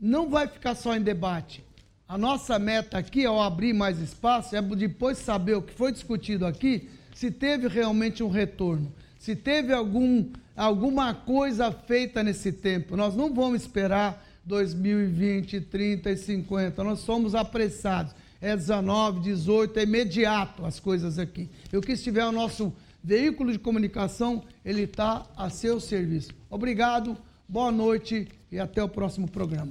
não 0.00 0.30
vai 0.30 0.48
ficar 0.48 0.74
só 0.74 0.96
em 0.96 1.02
debate. 1.02 1.62
A 2.08 2.16
nossa 2.16 2.58
meta 2.58 2.96
aqui, 2.96 3.26
ao 3.26 3.38
abrir 3.38 3.74
mais 3.74 3.98
espaço, 4.00 4.56
é 4.56 4.62
depois 4.62 5.18
saber 5.18 5.56
o 5.56 5.62
que 5.62 5.74
foi 5.74 5.92
discutido 5.92 6.46
aqui, 6.46 6.88
se 7.14 7.30
teve 7.30 7.68
realmente 7.68 8.22
um 8.22 8.30
retorno, 8.30 8.90
se 9.18 9.36
teve 9.36 9.74
algum, 9.74 10.24
alguma 10.56 11.12
coisa 11.12 11.70
feita 11.70 12.22
nesse 12.22 12.50
tempo. 12.50 12.96
Nós 12.96 13.14
não 13.14 13.34
vamos 13.34 13.60
esperar 13.60 14.26
2020, 14.46 15.60
30 15.60 16.10
e 16.10 16.16
50, 16.16 16.82
nós 16.82 17.00
somos 17.00 17.34
apressados. 17.34 18.14
É 18.40 18.56
19, 18.56 19.20
18, 19.20 19.78
é 19.78 19.82
imediato 19.82 20.64
as 20.64 20.78
coisas 20.78 21.18
aqui. 21.18 21.50
Eu 21.72 21.80
que 21.80 21.92
estiver 21.92 22.24
o 22.24 22.32
nosso 22.32 22.72
veículo 23.02 23.52
de 23.52 23.58
comunicação, 23.58 24.42
ele 24.64 24.82
está 24.82 25.26
a 25.36 25.50
seu 25.50 25.80
serviço. 25.80 26.30
Obrigado, 26.50 27.16
boa 27.48 27.70
noite 27.70 28.28
e 28.50 28.58
até 28.58 28.82
o 28.82 28.88
próximo 28.88 29.28
programa. 29.28 29.70